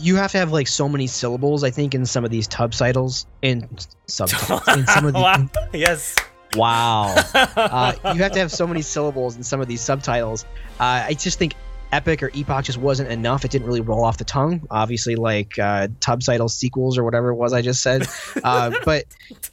you 0.00 0.16
have 0.16 0.30
to 0.32 0.38
have 0.38 0.50
like 0.52 0.66
so 0.66 0.88
many 0.88 1.06
syllables 1.06 1.62
i 1.62 1.70
think 1.70 1.94
in 1.94 2.06
some 2.06 2.24
of 2.24 2.30
these 2.30 2.48
subtitles 2.50 3.26
in 3.42 3.68
subtitles 4.06 4.66
in 4.78 4.86
some 4.86 5.04
of 5.04 5.12
the 5.12 5.20
Wow. 5.20 5.46
yes. 5.74 6.16
wow 6.56 7.12
uh, 7.34 7.92
you 8.14 8.22
have 8.22 8.32
to 8.32 8.38
have 8.38 8.50
so 8.50 8.66
many 8.66 8.80
syllables 8.80 9.36
in 9.36 9.42
some 9.42 9.60
of 9.60 9.68
these 9.68 9.82
subtitles. 9.82 10.46
Uh, 10.80 11.04
I 11.10 11.12
just 11.12 11.38
think 11.38 11.52
epic 11.94 12.22
or 12.22 12.30
epoch 12.34 12.64
just 12.64 12.78
wasn't 12.78 13.10
enough. 13.10 13.44
It 13.44 13.50
didn't 13.50 13.66
really 13.66 13.80
roll 13.80 14.04
off 14.04 14.18
the 14.18 14.24
tongue. 14.24 14.66
Obviously, 14.70 15.16
like 15.16 15.58
uh, 15.58 15.88
subtitle 16.02 16.48
sequels 16.48 16.98
or 16.98 17.04
whatever 17.04 17.30
it 17.30 17.36
was 17.36 17.52
I 17.52 17.62
just 17.62 17.82
said. 17.82 18.06
Uh, 18.42 18.72
but 18.84 19.04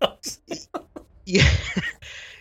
yeah, 1.26 1.48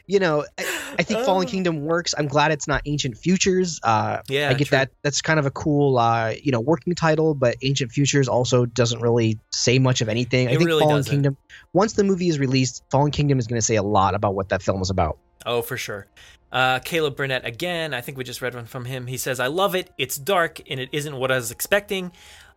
you 0.06 0.18
know, 0.18 0.44
I, 0.58 0.94
I 0.98 1.02
think 1.02 1.24
Fallen 1.24 1.46
Kingdom 1.46 1.84
works. 1.84 2.14
I'm 2.16 2.26
glad 2.26 2.50
it's 2.50 2.66
not 2.66 2.82
Ancient 2.86 3.16
Futures. 3.16 3.78
Uh, 3.82 4.18
Yeah, 4.28 4.48
I 4.50 4.54
get 4.54 4.68
true. 4.68 4.78
that. 4.78 4.90
That's 5.02 5.20
kind 5.22 5.38
of 5.38 5.46
a 5.46 5.50
cool, 5.50 5.98
uh, 5.98 6.30
you 6.42 6.50
know, 6.50 6.60
working 6.60 6.94
title. 6.94 7.34
But 7.34 7.56
Ancient 7.62 7.92
Futures 7.92 8.26
also 8.26 8.66
doesn't 8.66 9.00
really 9.00 9.38
say 9.52 9.78
much 9.78 10.00
of 10.00 10.08
anything. 10.08 10.48
I 10.48 10.52
It 10.52 10.56
think 10.58 10.66
really 10.68 10.80
Fallen 10.82 10.96
doesn't. 10.96 11.12
Kingdom. 11.12 11.36
Once 11.72 11.92
the 11.92 12.04
movie 12.04 12.28
is 12.28 12.38
released, 12.38 12.82
Fallen 12.90 13.10
Kingdom 13.12 13.38
is 13.38 13.46
going 13.46 13.60
to 13.60 13.64
say 13.64 13.76
a 13.76 13.82
lot 13.82 14.14
about 14.14 14.34
what 14.34 14.48
that 14.48 14.62
film 14.62 14.80
is 14.82 14.90
about. 14.90 15.18
Oh, 15.46 15.62
for 15.62 15.76
sure. 15.76 16.06
Uh, 16.52 16.78
Caleb 16.80 17.16
Burnett 17.16 17.44
again. 17.46 17.94
I 17.94 18.00
think 18.00 18.18
we 18.18 18.24
just 18.24 18.42
read 18.42 18.54
one 18.54 18.66
from 18.66 18.84
him. 18.84 19.06
He 19.06 19.16
says, 19.16 19.38
"I 19.40 19.46
love 19.46 19.74
it. 19.74 19.90
It's 19.98 20.16
dark 20.16 20.60
and 20.68 20.80
it 20.80 20.88
isn't 20.92 21.14
what 21.16 21.30
I 21.30 21.36
was 21.36 21.50
expecting. 21.50 22.12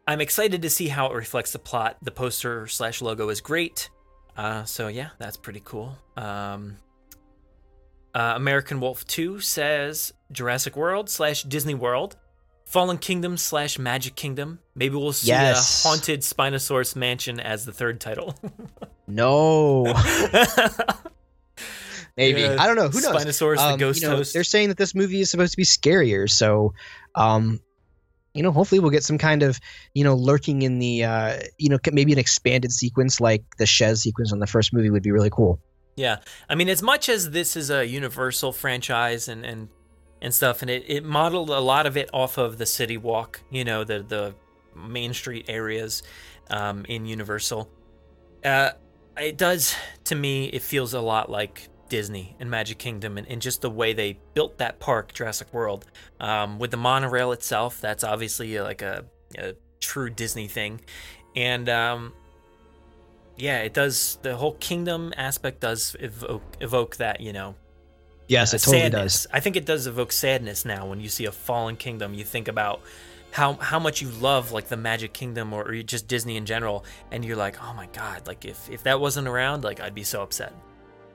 I'm 0.08 0.20
excited 0.20 0.62
to 0.64 0.70
see 0.70 0.88
how 0.88 1.08
it 1.08 1.14
reflects 1.16 1.52
the 1.52 1.60
plot. 1.60 1.98
The 2.02 2.12
poster 2.12 2.68
slash 2.68 3.02
logo 3.02 3.30
is 3.30 3.40
great. 3.42 3.90
Uh, 4.36 4.64
so 4.64 4.88
yeah, 4.88 5.10
that's 5.20 5.38
pretty 5.38 5.62
cool." 5.64 5.96
Um, 6.18 6.78
uh, 8.16 8.34
American 8.36 8.80
Wolf 8.80 9.06
Two 9.06 9.40
says, 9.40 10.14
"Jurassic 10.32 10.76
World 10.76 11.10
slash 11.10 11.44
Disney 11.44 11.76
World." 11.76 12.16
Fallen 12.66 12.98
Kingdom 12.98 13.38
slash 13.38 13.78
Magic 13.78 14.16
Kingdom. 14.16 14.58
Maybe 14.74 14.96
we'll 14.96 15.14
see 15.14 15.28
Yes. 15.28 15.86
a 15.86 15.88
haunted 15.90 16.22
Spinosaurus 16.22 16.96
mansion 16.96 17.40
as 17.40 17.66
the 17.66 17.72
third 17.72 18.00
title. 18.02 18.34
No. 19.06 19.84
Maybe 22.16 22.42
Yeah, 22.42 22.58
I 22.60 22.68
don't 22.68 22.76
know. 22.76 22.90
Who 22.90 23.02
knows? 23.02 23.24
Spinosaurus, 23.24 23.56
the 23.58 23.64
Um, 23.64 23.80
ghost 23.80 24.02
you 24.02 24.08
know, 24.08 24.18
host. 24.18 24.34
They're 24.34 24.44
saying 24.44 24.70
that 24.70 24.78
this 24.78 24.94
movie 24.94 25.22
is 25.22 25.32
supposed 25.32 25.52
to 25.52 25.58
be 25.58 25.64
scarier, 25.64 26.30
so 26.30 26.74
um, 27.16 27.60
you 28.34 28.42
know, 28.42 28.52
hopefully 28.52 28.80
we'll 28.80 28.92
get 28.92 29.04
some 29.04 29.18
kind 29.18 29.44
of 29.44 29.60
you 29.94 30.04
know 30.04 30.16
lurking 30.16 30.62
in 30.62 30.80
the 30.80 31.04
uh, 31.04 31.40
you 31.58 31.70
know 31.70 31.78
maybe 31.92 32.14
an 32.14 32.20
expanded 32.20 32.72
sequence 32.72 33.20
like 33.20 33.44
the 33.58 33.66
Shez 33.66 33.98
sequence 33.98 34.32
on 34.32 34.40
the 34.40 34.48
first 34.48 34.74
movie 34.74 34.90
would 34.90 35.04
be 35.04 35.12
really 35.12 35.30
cool. 35.30 35.60
Yeah, 35.96 36.18
I 36.50 36.56
mean, 36.56 36.70
as 36.70 36.82
much 36.82 37.10
as 37.10 37.32
this 37.32 37.56
is 37.56 37.70
a 37.70 37.86
Universal 37.86 38.54
franchise 38.54 39.28
and 39.28 39.46
and 39.46 39.70
and 40.22 40.34
stuff, 40.34 40.62
and 40.62 40.72
it, 40.72 40.86
it 40.88 41.04
modeled 41.04 41.50
a 41.50 41.60
lot 41.60 41.86
of 41.86 41.98
it 41.98 42.10
off 42.14 42.38
of 42.38 42.58
the 42.58 42.66
City 42.66 42.98
Walk, 42.98 43.42
you 43.52 43.64
know, 43.64 43.84
the 43.84 44.00
the 44.02 44.36
Main 44.76 45.14
Street 45.14 45.46
areas 45.48 46.02
um, 46.50 46.86
in 46.90 47.06
Universal. 47.06 47.70
Uh, 48.44 48.72
it 49.18 49.38
does 49.38 49.76
to 50.06 50.16
me. 50.16 50.46
It 50.46 50.64
feels 50.64 50.94
a 50.94 51.02
lot 51.02 51.30
like 51.30 51.70
Disney 51.94 52.36
and 52.40 52.50
Magic 52.50 52.80
Kingdom, 52.80 53.20
and, 53.20 53.28
and 53.28 53.40
just 53.40 53.62
the 53.62 53.70
way 53.70 53.94
they 53.94 54.18
built 54.34 54.58
that 54.58 54.80
park, 54.80 55.14
Jurassic 55.14 55.54
World, 55.54 55.86
um, 56.20 56.58
with 56.58 56.72
the 56.72 56.78
monorail 56.78 57.32
itself. 57.34 57.80
That's 57.80 58.04
obviously 58.04 58.58
uh, 58.58 58.64
like 58.64 58.82
a, 58.82 59.06
a 59.38 59.54
true 59.80 60.10
Disney 60.10 60.48
thing, 60.48 60.82
and 61.36 61.70
um, 61.70 62.14
yeah, 63.38 63.60
it 63.60 63.76
does. 63.76 64.18
The 64.24 64.36
whole 64.36 64.54
kingdom 64.54 65.14
aspect 65.18 65.60
does 65.60 65.96
evoke, 66.00 66.42
evoke 66.60 66.96
that, 66.96 67.22
you 67.22 67.32
know, 67.32 67.54
Yes, 68.28 68.54
uh, 68.54 68.56
it 68.56 68.60
totally 68.62 68.82
sadness. 68.82 69.24
does. 69.26 69.28
I 69.32 69.40
think 69.40 69.56
it 69.56 69.66
does 69.68 69.86
evoke 69.86 70.12
sadness 70.12 70.66
now 70.66 70.88
when 70.88 71.00
you 71.00 71.10
see 71.10 71.26
a 71.26 71.32
fallen 71.32 71.76
kingdom. 71.76 72.16
You 72.16 72.24
think 72.24 72.48
about 72.48 72.82
how 73.30 73.54
how 73.54 73.78
much 73.78 74.02
you 74.02 74.10
love 74.10 74.52
like 74.52 74.68
the 74.68 74.78
Magic 74.78 75.14
Kingdom 75.14 75.54
or, 75.54 75.62
or 75.64 75.84
just 75.84 76.08
Disney 76.08 76.38
in 76.38 76.48
general, 76.48 76.86
and 77.12 77.24
you're 77.24 77.38
like, 77.38 77.64
oh 77.64 77.74
my 77.76 77.86
god, 77.94 78.26
like 78.26 78.46
if 78.46 78.68
if 78.72 78.82
that 78.82 79.00
wasn't 79.00 79.28
around, 79.28 79.64
like 79.64 79.80
I'd 79.80 79.94
be 79.94 80.04
so 80.04 80.24
upset. 80.24 80.54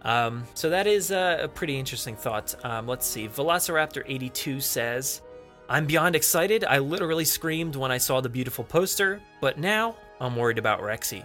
Um, 0.02 0.44
so 0.54 0.70
that 0.70 0.86
is 0.86 1.10
uh, 1.10 1.38
a 1.42 1.48
pretty 1.48 1.78
interesting 1.78 2.16
thought. 2.16 2.54
Um, 2.64 2.86
let's 2.86 3.06
see. 3.06 3.28
Velociraptor82 3.28 4.62
says, 4.62 5.22
I'm 5.68 5.86
beyond 5.86 6.16
excited. 6.16 6.64
I 6.64 6.78
literally 6.78 7.24
screamed 7.24 7.76
when 7.76 7.92
I 7.92 7.98
saw 7.98 8.20
the 8.20 8.28
beautiful 8.28 8.64
poster, 8.64 9.20
but 9.40 9.58
now 9.58 9.96
I'm 10.20 10.36
worried 10.36 10.58
about 10.58 10.80
Rexy. 10.80 11.24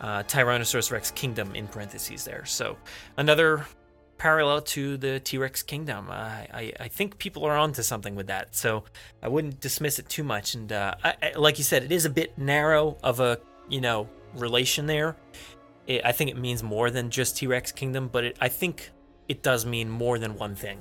Uh, 0.00 0.22
Tyrannosaurus 0.22 0.92
Rex 0.92 1.10
Kingdom 1.10 1.54
in 1.54 1.66
parentheses 1.66 2.24
there. 2.24 2.44
So 2.44 2.76
another 3.16 3.66
parallel 4.16 4.60
to 4.60 4.96
the 4.96 5.20
T 5.20 5.38
Rex 5.38 5.62
Kingdom. 5.62 6.08
Uh, 6.10 6.14
I, 6.14 6.72
I 6.78 6.88
think 6.88 7.18
people 7.18 7.44
are 7.44 7.56
onto 7.56 7.82
something 7.82 8.14
with 8.14 8.26
that. 8.28 8.54
So 8.54 8.84
I 9.22 9.28
wouldn't 9.28 9.60
dismiss 9.60 9.98
it 9.98 10.08
too 10.08 10.24
much. 10.24 10.54
And 10.54 10.72
uh, 10.72 10.94
I, 11.02 11.14
I, 11.22 11.32
like 11.36 11.58
you 11.58 11.64
said, 11.64 11.84
it 11.84 11.92
is 11.92 12.04
a 12.04 12.10
bit 12.10 12.36
narrow 12.38 12.96
of 13.02 13.20
a, 13.20 13.38
you 13.68 13.80
know, 13.80 14.08
relation 14.34 14.86
there. 14.86 15.16
It, 15.88 16.04
I 16.04 16.12
think 16.12 16.30
it 16.30 16.36
means 16.36 16.62
more 16.62 16.90
than 16.90 17.10
just 17.10 17.36
T 17.36 17.48
Rex 17.48 17.72
Kingdom, 17.72 18.08
but 18.08 18.22
it, 18.22 18.36
I 18.40 18.48
think 18.48 18.92
it 19.26 19.42
does 19.42 19.66
mean 19.66 19.90
more 19.90 20.18
than 20.18 20.36
one 20.36 20.54
thing. 20.54 20.80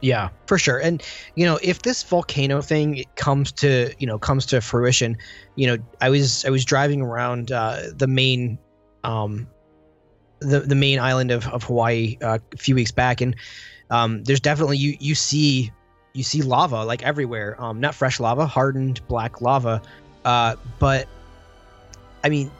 Yeah, 0.00 0.28
for 0.46 0.56
sure. 0.58 0.78
And 0.78 1.02
you 1.34 1.44
know, 1.44 1.58
if 1.62 1.82
this 1.82 2.02
volcano 2.04 2.62
thing 2.62 3.04
comes 3.16 3.50
to 3.52 3.92
you 3.98 4.06
know 4.06 4.18
comes 4.18 4.46
to 4.46 4.60
fruition, 4.60 5.16
you 5.56 5.66
know, 5.66 5.82
I 6.00 6.08
was 6.10 6.44
I 6.44 6.50
was 6.50 6.64
driving 6.64 7.02
around 7.02 7.50
uh, 7.50 7.82
the 7.92 8.06
main, 8.06 8.58
um, 9.02 9.48
the 10.38 10.60
the 10.60 10.76
main 10.76 11.00
island 11.00 11.32
of 11.32 11.48
of 11.48 11.64
Hawaii 11.64 12.16
uh, 12.22 12.38
a 12.52 12.56
few 12.56 12.76
weeks 12.76 12.92
back, 12.92 13.20
and 13.20 13.34
um, 13.90 14.22
there's 14.22 14.40
definitely 14.40 14.78
you 14.78 14.96
you 15.00 15.16
see 15.16 15.72
you 16.12 16.22
see 16.22 16.42
lava 16.42 16.84
like 16.84 17.02
everywhere. 17.02 17.60
Um, 17.60 17.80
not 17.80 17.96
fresh 17.96 18.20
lava, 18.20 18.46
hardened 18.46 19.04
black 19.08 19.40
lava, 19.40 19.82
uh, 20.24 20.54
but 20.78 21.08
I 22.22 22.28
mean, 22.28 22.52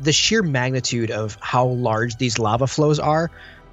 the 0.00 0.12
sheer 0.12 0.42
magnitude 0.42 1.10
of 1.10 1.36
how 1.40 1.66
large 1.66 2.16
these 2.16 2.38
lava 2.38 2.66
flows 2.66 2.98
are. 2.98 3.30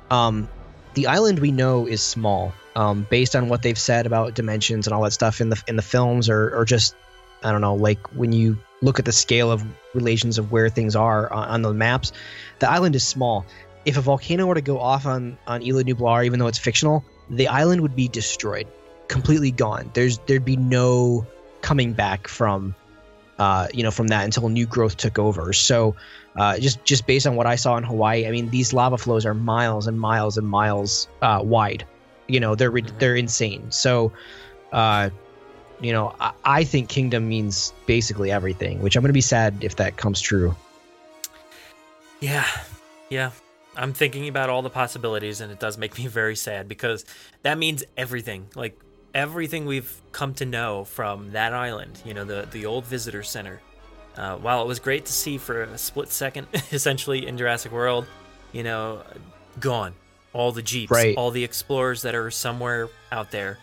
Um, 0.09 0.47
the 0.93 1.07
island 1.07 1.39
we 1.39 1.51
know 1.51 1.87
is 1.87 2.01
small, 2.01 2.53
um, 2.75 3.07
based 3.09 3.35
on 3.35 3.49
what 3.49 3.61
they've 3.61 3.77
said 3.77 4.05
about 4.05 4.35
dimensions 4.35 4.87
and 4.87 4.93
all 4.93 5.01
that 5.03 5.13
stuff 5.13 5.41
in 5.41 5.49
the 5.49 5.61
in 5.67 5.75
the 5.75 5.81
films, 5.81 6.29
or 6.29 6.55
or 6.55 6.65
just 6.65 6.95
I 7.43 7.51
don't 7.51 7.61
know, 7.61 7.75
like 7.75 8.13
when 8.13 8.31
you 8.31 8.57
look 8.81 8.99
at 8.99 9.05
the 9.05 9.11
scale 9.11 9.51
of 9.51 9.63
relations 9.93 10.37
of 10.37 10.51
where 10.51 10.69
things 10.69 10.95
are 10.95 11.31
on, 11.31 11.47
on 11.47 11.61
the 11.61 11.73
maps, 11.73 12.11
the 12.59 12.69
island 12.69 12.95
is 12.95 13.05
small. 13.05 13.45
If 13.85 13.97
a 13.97 14.01
volcano 14.01 14.45
were 14.45 14.55
to 14.55 14.61
go 14.61 14.79
off 14.79 15.05
on 15.05 15.37
on 15.47 15.61
Isla 15.61 15.83
Nublar, 15.83 16.25
even 16.25 16.39
though 16.39 16.47
it's 16.47 16.59
fictional, 16.59 17.03
the 17.29 17.47
island 17.47 17.81
would 17.81 17.95
be 17.95 18.07
destroyed, 18.07 18.67
completely 19.07 19.51
gone. 19.51 19.89
There's 19.93 20.19
there'd 20.19 20.45
be 20.45 20.57
no 20.57 21.25
coming 21.61 21.93
back 21.93 22.27
from, 22.27 22.75
uh, 23.39 23.67
you 23.73 23.83
know, 23.83 23.91
from 23.91 24.07
that 24.07 24.25
until 24.25 24.49
new 24.49 24.65
growth 24.65 24.97
took 24.97 25.17
over. 25.19 25.53
So 25.53 25.95
uh, 26.35 26.59
just 26.59 26.83
just 26.85 27.05
based 27.07 27.27
on 27.27 27.35
what 27.35 27.47
I 27.47 27.55
saw 27.55 27.77
in 27.77 27.83
Hawaii, 27.83 28.27
I 28.27 28.31
mean, 28.31 28.49
these 28.49 28.73
lava 28.73 28.97
flows 28.97 29.25
are 29.25 29.33
miles 29.33 29.87
and 29.87 29.99
miles 29.99 30.37
and 30.37 30.47
miles 30.47 31.07
uh, 31.21 31.41
wide. 31.43 31.85
You 32.27 32.39
know, 32.39 32.55
they're 32.55 32.71
Mhm. 32.71 32.99
they're 32.99 33.15
insane. 33.15 33.71
So, 33.71 34.11
uh, 34.71 35.09
you 35.81 35.91
know, 35.91 36.15
I, 36.19 36.31
I 36.43 36.63
think 36.63 36.89
kingdom 36.89 37.27
means 37.27 37.73
basically 37.85 38.31
everything, 38.31 38.81
which 38.81 38.95
I'm 38.95 39.01
going 39.01 39.09
to 39.09 39.13
be 39.13 39.21
sad 39.21 39.63
if 39.63 39.75
that 39.77 39.97
comes 39.97 40.21
true. 40.21 40.55
Yeah, 42.19 42.47
yeah. 43.09 43.31
I'm 43.75 43.91
thinking 43.91 44.27
about 44.27 44.49
all 44.49 44.61
the 44.61 44.69
possibilities, 44.69 45.41
and 45.41 45.51
it 45.51 45.59
does 45.59 45.77
make 45.77 45.97
me 45.97 46.07
very 46.21 46.35
sad 46.35 46.67
because 46.67 47.05
that 47.41 47.57
means 47.57 47.83
everything. 47.97 48.47
Like 48.55 48.79
everything 49.13 49.65
we've 49.65 50.01
come 50.11 50.33
to 50.35 50.45
know 50.45 50.83
from 50.85 51.31
that 51.31 51.53
island. 51.53 52.01
You 52.05 52.13
know, 52.13 52.25
the 52.25 52.47
the 52.51 52.65
old 52.65 52.85
visitor 52.85 53.23
center. 53.23 53.61
Uh, 54.15 54.35
while 54.37 54.61
it 54.61 54.67
was 54.67 54.79
great 54.79 55.05
to 55.05 55.11
see 55.11 55.39
for 55.39 55.63
a 55.63 55.77
split 55.77 56.09
second, 56.09 56.47
essentially 56.71 57.25
in 57.25 57.35
Jurassic 57.37 57.71
World, 57.71 58.05
you 58.51 58.63
know, 58.63 59.01
gone. 59.59 59.93
All 60.33 60.51
the 60.51 60.61
jeeps, 60.61 60.91
Right. 60.91 61.15
all 61.17 61.29
the 61.31 61.43
explorers 61.43 62.01
that 62.03 62.15
are 62.15 62.29
somewhere 62.31 62.89
out 63.11 63.29
there, 63.31 63.59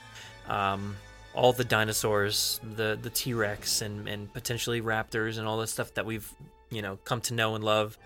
um, 0.48 0.96
all 1.34 1.52
the 1.52 1.64
dinosaurs, 1.64 2.60
the 2.76 2.98
the 3.00 3.10
T 3.10 3.34
Rex, 3.34 3.80
and 3.82 4.08
and 4.08 4.32
potentially 4.32 4.80
raptors, 4.80 5.38
and 5.38 5.46
all 5.48 5.58
the 5.58 5.66
stuff 5.66 5.94
that 5.94 6.06
we've 6.06 6.28
you 6.70 6.80
know 6.82 6.96
come 7.04 7.20
to 7.22 7.34
know 7.34 7.54
and 7.56 7.64
love 7.64 7.98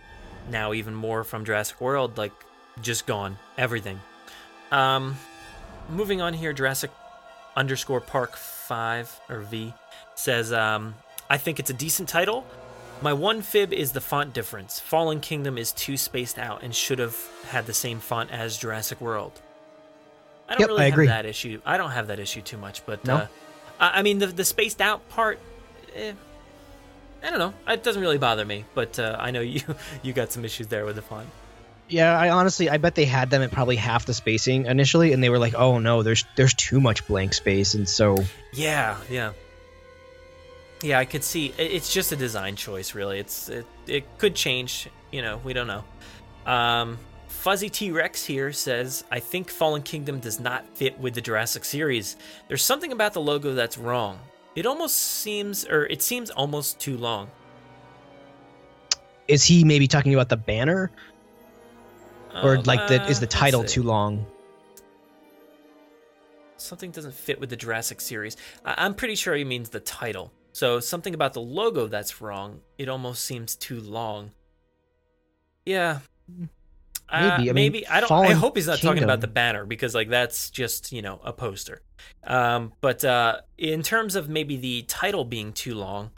now 0.50 0.72
even 0.74 0.94
more 0.94 1.24
from 1.24 1.44
Jurassic 1.44 1.80
World, 1.80 2.16
like 2.18 2.32
just 2.82 3.06
gone, 3.06 3.38
everything. 3.58 4.00
Um, 4.70 5.16
moving 5.90 6.20
on 6.22 6.32
here, 6.34 6.52
Jurassic 6.52 6.90
underscore 7.56 8.00
Park 8.00 8.36
five 8.36 9.20
or 9.28 9.40
V 9.40 9.72
says, 10.14 10.52
um, 10.52 10.94
I 11.30 11.38
think 11.38 11.58
it's 11.58 11.70
a 11.70 11.74
decent 11.74 12.08
title. 12.08 12.44
My 13.02 13.12
one 13.12 13.42
fib 13.42 13.72
is 13.72 13.92
the 13.92 14.00
font 14.00 14.32
difference. 14.32 14.80
Fallen 14.80 15.20
Kingdom 15.20 15.58
is 15.58 15.72
too 15.72 15.96
spaced 15.96 16.38
out 16.38 16.62
and 16.62 16.74
should 16.74 16.98
have 16.98 17.16
had 17.48 17.66
the 17.66 17.74
same 17.74 17.98
font 18.00 18.30
as 18.30 18.56
Jurassic 18.56 19.00
World. 19.00 19.40
I 20.48 20.52
don't 20.52 20.60
Yep, 20.60 20.68
really 20.68 20.80
I 20.82 20.84
have 20.84 20.92
agree. 20.94 21.06
that 21.08 21.26
issue. 21.26 21.60
I 21.66 21.76
don't 21.76 21.90
have 21.90 22.06
that 22.08 22.18
issue 22.20 22.40
too 22.42 22.56
much, 22.56 22.84
but 22.86 23.04
No? 23.04 23.16
uh, 23.16 23.26
I, 23.80 24.02
mean 24.02 24.18
the 24.18 24.26
the 24.28 24.44
spaced 24.44 24.80
out 24.80 25.06
part. 25.08 25.38
Eh, 25.94 26.12
I 27.22 27.30
don't 27.30 27.38
know. 27.38 27.54
It 27.66 27.82
doesn't 27.82 28.00
really 28.02 28.18
bother 28.18 28.44
me, 28.44 28.64
but 28.74 28.98
uh, 28.98 29.16
I 29.18 29.30
know 29.30 29.40
you 29.54 29.60
you 30.02 30.12
got 30.12 30.30
some 30.32 30.44
issues 30.44 30.68
there 30.68 30.84
with 30.84 30.96
the 30.96 31.02
font. 31.02 31.28
Yeah, 31.88 32.18
I 32.18 32.30
honestly, 32.30 32.70
I 32.70 32.78
bet 32.78 32.94
they 32.94 33.04
had 33.04 33.28
them 33.30 33.42
at 33.42 33.50
probably 33.50 33.76
half 33.76 34.06
the 34.06 34.14
spacing 34.14 34.66
initially, 34.66 35.12
and 35.12 35.22
they 35.22 35.28
were 35.28 35.38
like, 35.38 35.54
"Oh 35.54 35.78
no, 35.78 36.02
there's 36.02 36.24
there's 36.36 36.54
too 36.54 36.80
much 36.80 37.06
blank 37.06 37.34
space," 37.34 37.74
and 37.74 37.88
so 37.88 38.16
Yeah, 38.52 38.96
yeah, 39.10 39.32
yeah. 40.82 40.98
I 40.98 41.04
could 41.04 41.22
see. 41.22 41.52
It's 41.58 41.92
just 41.92 42.10
a 42.12 42.16
design 42.16 42.56
choice, 42.56 42.94
really. 42.94 43.18
It's 43.18 43.48
it, 43.50 43.66
it 43.86 44.18
could 44.18 44.34
change. 44.34 44.88
You 45.10 45.22
know, 45.22 45.40
we 45.44 45.52
don't 45.52 45.66
know. 45.66 45.84
Um, 46.50 46.98
Fuzzy 47.28 47.68
T 47.68 47.90
Rex 47.90 48.24
here 48.24 48.50
says, 48.52 49.04
"I 49.10 49.20
think 49.20 49.50
Fallen 49.50 49.82
Kingdom 49.82 50.20
does 50.20 50.40
not 50.40 50.66
fit 50.76 50.98
with 50.98 51.14
the 51.14 51.20
Jurassic 51.20 51.66
series. 51.66 52.16
There's 52.48 52.62
something 52.62 52.92
about 52.92 53.12
the 53.12 53.20
logo 53.20 53.52
that's 53.54 53.76
wrong. 53.76 54.18
It 54.56 54.64
almost 54.66 54.96
seems, 54.96 55.66
or 55.66 55.84
it 55.84 56.00
seems 56.00 56.30
almost 56.30 56.78
too 56.80 56.96
long. 56.96 57.30
is 59.26 59.44
he 59.44 59.64
maybe 59.64 59.86
talking 59.88 60.12
about 60.14 60.28
the 60.28 60.36
banner, 60.36 60.90
or 62.42 62.56
Um, 62.56 62.62
like 62.64 62.88
the 62.88 63.06
is 63.08 63.18
uh, 63.18 63.20
the 63.20 63.26
title 63.26 63.64
too 63.64 63.82
long? 63.82 64.26
something 66.56 66.90
doesn't 66.90 67.12
fit 67.14 67.38
with 67.38 67.50
the 67.50 67.56
Jurassic 67.56 68.00
series. 68.00 68.36
I- 68.64 68.74
I'm 68.86 68.94
pretty 68.94 69.16
sure 69.16 69.34
he 69.34 69.44
means 69.44 69.68
the 69.68 69.80
title. 69.80 70.32
So 70.52 70.80
something 70.80 71.12
about 71.12 71.34
the 71.34 71.40
logo 71.42 71.88
that's 71.88 72.20
wrong. 72.22 72.60
It 72.78 72.88
almost 72.88 73.24
seems 73.24 73.54
too 73.56 73.80
long. 73.80 74.30
Yeah. 75.66 75.98
Uh, 77.08 77.36
Maybe. 77.36 77.50
I 77.50 77.52
mean, 77.52 77.54
maybe 77.54 77.86
I 77.86 78.00
don't. 78.00 78.10
I 78.10 78.32
hope 78.32 78.56
he's 78.56 78.66
not 78.66 78.78
talking 78.80 79.02
about 79.02 79.20
the 79.20 79.26
banner 79.26 79.66
because 79.66 79.94
like 79.94 80.08
that's 80.08 80.48
just 80.50 80.90
you 80.90 81.02
know 81.02 81.20
a 81.22 81.32
poster. 81.34 81.82
Um, 82.26 82.72
but 82.80 83.04
uh, 83.04 83.40
in 83.58 83.82
terms 83.82 84.16
of 84.16 84.28
maybe 84.30 84.56
the 84.56 84.82
title 84.82 85.24
being 85.24 85.52
too 85.52 85.74
long, 85.74 86.12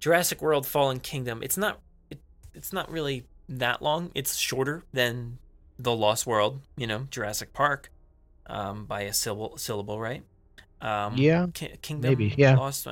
Jurassic 0.00 0.40
World: 0.40 0.66
Fallen 0.66 1.00
Kingdom. 1.00 1.42
It's 1.42 1.58
not. 1.58 1.80
It, 2.10 2.18
it's 2.54 2.72
not 2.72 2.90
really 2.90 3.26
that 3.48 3.82
long. 3.82 4.10
It's 4.14 4.36
shorter 4.36 4.84
than 4.92 5.38
the 5.78 5.94
Lost 5.94 6.26
World. 6.26 6.60
You 6.76 6.86
know, 6.86 7.06
Jurassic 7.10 7.52
Park 7.52 7.90
um, 8.46 8.86
by 8.86 9.02
a 9.02 9.12
syllable, 9.12 9.56
syllable, 9.58 10.00
right? 10.00 10.22
Um, 10.80 11.14
Yeah, 11.16 11.46
Ki- 11.54 11.76
Kingdom, 11.82 12.10
maybe, 12.10 12.34
yeah. 12.36 12.56
Lost. 12.56 12.86
Uh, 12.86 12.90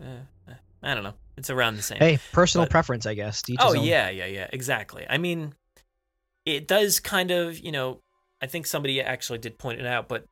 uh, 0.00 0.04
uh, 0.48 0.54
I 0.82 0.94
don't 0.94 1.04
know. 1.04 1.14
It's 1.36 1.50
around 1.50 1.76
the 1.76 1.82
same. 1.82 1.98
Hey, 1.98 2.18
personal 2.32 2.66
But- 2.66 2.70
preference, 2.70 3.06
I 3.06 3.14
guess. 3.14 3.42
oh 3.60 3.72
yeah, 3.74 4.10
yeah, 4.10 4.26
yeah. 4.26 4.48
Exactly. 4.52 5.06
I 5.08 5.16
mean, 5.18 5.54
it 6.44 6.66
does 6.68 7.00
kind 7.00 7.30
of, 7.30 7.58
you 7.58 7.72
know. 7.72 8.00
I 8.42 8.46
think 8.46 8.66
somebody 8.66 9.00
actually 9.02 9.38
did 9.38 9.58
point 9.58 9.80
it 9.80 9.86
out, 9.86 10.08
but 10.08 10.24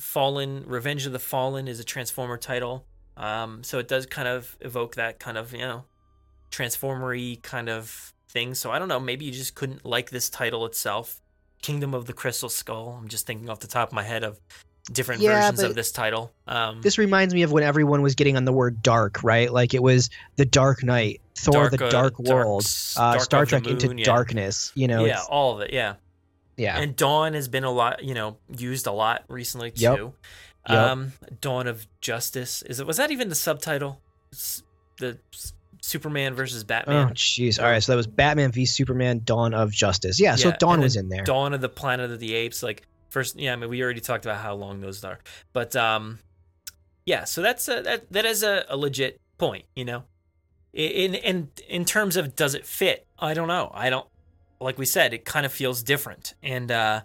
Fallen, 0.00 0.64
Revenge 0.66 1.04
of 1.04 1.12
the 1.12 1.18
Fallen 1.18 1.68
is 1.68 1.78
a 1.78 1.84
Transformer 1.84 2.38
title. 2.38 2.86
Um, 3.18 3.62
so 3.62 3.78
it 3.78 3.88
does 3.88 4.06
kind 4.06 4.26
of 4.26 4.56
evoke 4.60 4.94
that 4.96 5.18
kind 5.18 5.36
of, 5.38 5.52
you 5.52 5.58
know, 5.60 5.84
transformery 6.50 7.42
kind 7.42 7.68
of 7.68 8.14
thing. 8.36 8.54
So 8.54 8.70
I 8.70 8.78
don't 8.78 8.88
know. 8.88 9.00
Maybe 9.00 9.24
you 9.24 9.32
just 9.32 9.54
couldn't 9.54 9.86
like 9.86 10.10
this 10.10 10.28
title 10.28 10.66
itself. 10.66 11.20
Kingdom 11.62 11.94
of 11.94 12.06
the 12.06 12.12
Crystal 12.12 12.50
Skull. 12.50 12.98
I'm 13.00 13.08
just 13.08 13.26
thinking 13.26 13.48
off 13.48 13.60
the 13.60 13.66
top 13.66 13.88
of 13.88 13.94
my 13.94 14.02
head 14.02 14.24
of 14.24 14.38
different 14.92 15.22
Yeah, 15.22 15.40
versions 15.40 15.62
of 15.62 15.74
this 15.74 15.90
title. 15.90 16.32
Um, 16.46 16.82
This 16.82 16.98
reminds 16.98 17.32
me 17.32 17.42
of 17.42 17.50
when 17.50 17.64
everyone 17.64 18.02
was 18.02 18.14
getting 18.14 18.36
on 18.36 18.44
the 18.44 18.52
word 18.52 18.82
dark, 18.82 19.22
right? 19.22 19.50
Like 19.50 19.72
it 19.72 19.82
was 19.82 20.10
the 20.36 20.44
Dark 20.44 20.84
Knight, 20.84 21.22
Thor, 21.34 21.70
the 21.70 21.82
uh, 21.86 21.90
Dark 21.90 22.18
World, 22.18 22.62
s- 22.62 22.94
uh, 22.98 23.12
Dark 23.12 23.22
Star 23.22 23.44
the 23.46 23.50
Trek 23.50 23.66
into 23.66 23.96
yeah. 23.96 24.04
Darkness. 24.04 24.70
You 24.74 24.86
know, 24.86 25.06
yeah, 25.06 25.22
all 25.30 25.54
of 25.54 25.62
it. 25.62 25.72
Yeah. 25.72 25.94
yeah. 26.58 26.78
And 26.78 26.94
Dawn 26.94 27.32
has 27.32 27.48
been 27.48 27.64
a 27.64 27.70
lot, 27.72 28.04
you 28.04 28.12
know, 28.14 28.36
used 28.54 28.86
a 28.86 28.92
lot 28.92 29.24
recently 29.28 29.70
too. 29.70 29.82
Yep. 29.82 30.14
Yep. 30.68 30.78
Um, 30.78 31.12
Dawn 31.40 31.66
of 31.66 31.86
Justice 32.02 32.60
is 32.62 32.80
it? 32.80 32.86
Was 32.86 32.98
that 32.98 33.10
even 33.10 33.30
the 33.30 33.34
subtitle? 33.34 34.02
The 34.98 35.18
Superman 35.86 36.34
versus 36.34 36.64
Batman. 36.64 37.08
Oh, 37.08 37.12
jeez. 37.12 37.62
All 37.62 37.70
right, 37.70 37.80
so 37.80 37.92
that 37.92 37.96
was 37.96 38.08
Batman 38.08 38.50
v 38.50 38.66
Superman: 38.66 39.20
Dawn 39.24 39.54
of 39.54 39.70
Justice. 39.70 40.18
Yeah, 40.18 40.34
so 40.34 40.50
Dawn 40.58 40.80
was 40.80 40.96
in 40.96 41.08
there. 41.08 41.22
Dawn 41.22 41.54
of 41.54 41.60
the 41.60 41.68
Planet 41.68 42.10
of 42.10 42.18
the 42.18 42.34
Apes, 42.34 42.60
like 42.62 42.82
first. 43.08 43.38
Yeah, 43.38 43.52
I 43.52 43.56
mean, 43.56 43.70
we 43.70 43.82
already 43.82 44.00
talked 44.00 44.26
about 44.26 44.38
how 44.38 44.54
long 44.54 44.80
those 44.80 45.04
are, 45.04 45.20
but 45.52 45.76
um, 45.76 46.18
yeah. 47.04 47.22
So 47.22 47.40
that's 47.40 47.68
a, 47.68 47.82
that 47.82 48.12
that 48.12 48.24
is 48.24 48.42
a, 48.42 48.64
a 48.68 48.76
legit 48.76 49.20
point, 49.38 49.64
you 49.76 49.84
know. 49.84 50.02
In 50.72 51.14
in 51.14 51.50
in 51.68 51.84
terms 51.84 52.16
of 52.16 52.34
does 52.34 52.54
it 52.54 52.66
fit? 52.66 53.06
I 53.18 53.32
don't 53.32 53.48
know. 53.48 53.70
I 53.72 53.88
don't. 53.88 54.06
Like 54.60 54.78
we 54.78 54.86
said, 54.86 55.14
it 55.14 55.24
kind 55.24 55.46
of 55.46 55.52
feels 55.52 55.84
different, 55.84 56.34
and 56.42 56.72
uh, 56.72 57.02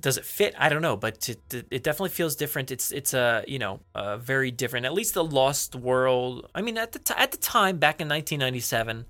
does 0.00 0.16
it 0.16 0.24
fit? 0.24 0.54
I 0.58 0.68
don't 0.68 0.82
know, 0.82 0.96
but 0.96 1.28
it, 1.28 1.66
it 1.70 1.82
definitely 1.82 2.10
feels 2.10 2.36
different. 2.36 2.70
It's 2.70 2.90
it's 2.90 3.14
a 3.14 3.44
you 3.46 3.58
know 3.58 3.80
a 3.94 4.18
very 4.18 4.50
different. 4.50 4.86
At 4.86 4.92
least 4.92 5.14
the 5.14 5.24
Lost 5.24 5.74
World. 5.74 6.48
I 6.54 6.62
mean, 6.62 6.78
at 6.78 6.92
the 6.92 6.98
t- 6.98 7.14
at 7.16 7.30
the 7.30 7.36
time 7.36 7.78
back 7.78 8.00
in 8.00 8.08
1997, 8.08 9.06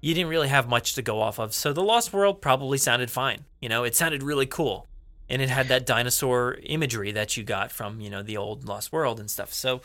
you 0.00 0.14
didn't 0.14 0.28
really 0.28 0.48
have 0.48 0.68
much 0.68 0.94
to 0.94 1.02
go 1.02 1.20
off 1.20 1.38
of. 1.38 1.54
So 1.54 1.72
the 1.72 1.82
Lost 1.82 2.12
World 2.12 2.40
probably 2.42 2.78
sounded 2.78 3.10
fine. 3.10 3.44
You 3.60 3.68
know, 3.68 3.84
it 3.84 3.94
sounded 3.94 4.22
really 4.22 4.46
cool, 4.46 4.88
and 5.28 5.40
it 5.40 5.48
had 5.48 5.68
that 5.68 5.86
dinosaur 5.86 6.58
imagery 6.62 7.12
that 7.12 7.36
you 7.36 7.44
got 7.44 7.72
from 7.72 8.00
you 8.00 8.10
know 8.10 8.22
the 8.22 8.36
old 8.36 8.66
Lost 8.66 8.92
World 8.92 9.20
and 9.20 9.30
stuff. 9.30 9.52
So 9.52 9.82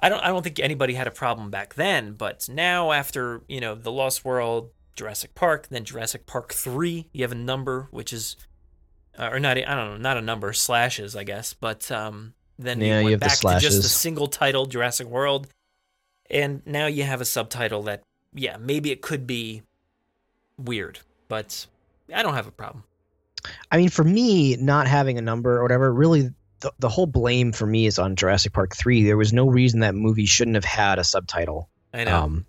I 0.00 0.08
don't 0.08 0.20
I 0.20 0.28
don't 0.28 0.42
think 0.42 0.60
anybody 0.60 0.94
had 0.94 1.06
a 1.06 1.12
problem 1.12 1.50
back 1.50 1.74
then, 1.74 2.12
but 2.12 2.48
now 2.48 2.92
after 2.92 3.42
you 3.48 3.60
know 3.60 3.74
the 3.74 3.92
Lost 3.92 4.24
World, 4.24 4.70
Jurassic 4.96 5.34
Park, 5.34 5.68
then 5.68 5.84
Jurassic 5.84 6.26
Park 6.26 6.52
three, 6.52 7.08
you 7.12 7.22
have 7.22 7.32
a 7.32 7.36
number 7.36 7.88
which 7.90 8.12
is 8.12 8.36
uh, 9.18 9.30
or 9.32 9.40
not 9.40 9.56
I 9.56 9.62
don't 9.62 9.90
know 9.90 9.96
not 9.96 10.16
a 10.16 10.22
number 10.22 10.52
slashes 10.52 11.16
I 11.16 11.24
guess, 11.24 11.54
but 11.54 11.90
um 11.90 12.34
then 12.58 12.80
Yeah, 12.80 13.00
you 13.00 13.04
went 13.06 13.20
back 13.20 13.38
to 13.38 13.58
just 13.58 13.84
a 13.84 13.88
single 13.88 14.28
title 14.28 14.66
Jurassic 14.66 15.06
World, 15.06 15.48
and 16.30 16.62
now 16.66 16.86
you 16.86 17.02
have 17.02 17.20
a 17.20 17.24
subtitle 17.24 17.82
that 17.84 18.02
yeah 18.32 18.56
maybe 18.58 18.90
it 18.90 19.02
could 19.02 19.26
be 19.26 19.62
weird, 20.58 21.00
but 21.28 21.66
I 22.14 22.22
don't 22.22 22.34
have 22.34 22.46
a 22.46 22.52
problem. 22.52 22.84
I 23.70 23.76
mean, 23.76 23.90
for 23.90 24.04
me, 24.04 24.56
not 24.56 24.86
having 24.86 25.18
a 25.18 25.22
number 25.22 25.58
or 25.58 25.62
whatever, 25.62 25.92
really, 25.92 26.30
the, 26.60 26.72
the 26.78 26.88
whole 26.88 27.06
blame 27.06 27.52
for 27.52 27.66
me 27.66 27.86
is 27.86 27.98
on 27.98 28.16
Jurassic 28.16 28.52
Park 28.52 28.74
three. 28.74 29.04
There 29.04 29.16
was 29.16 29.32
no 29.32 29.46
reason 29.46 29.80
that 29.80 29.94
movie 29.94 30.26
shouldn't 30.26 30.54
have 30.54 30.64
had 30.64 30.98
a 30.98 31.04
subtitle. 31.04 31.68
I 31.92 32.04
know. 32.04 32.22
Um, 32.22 32.46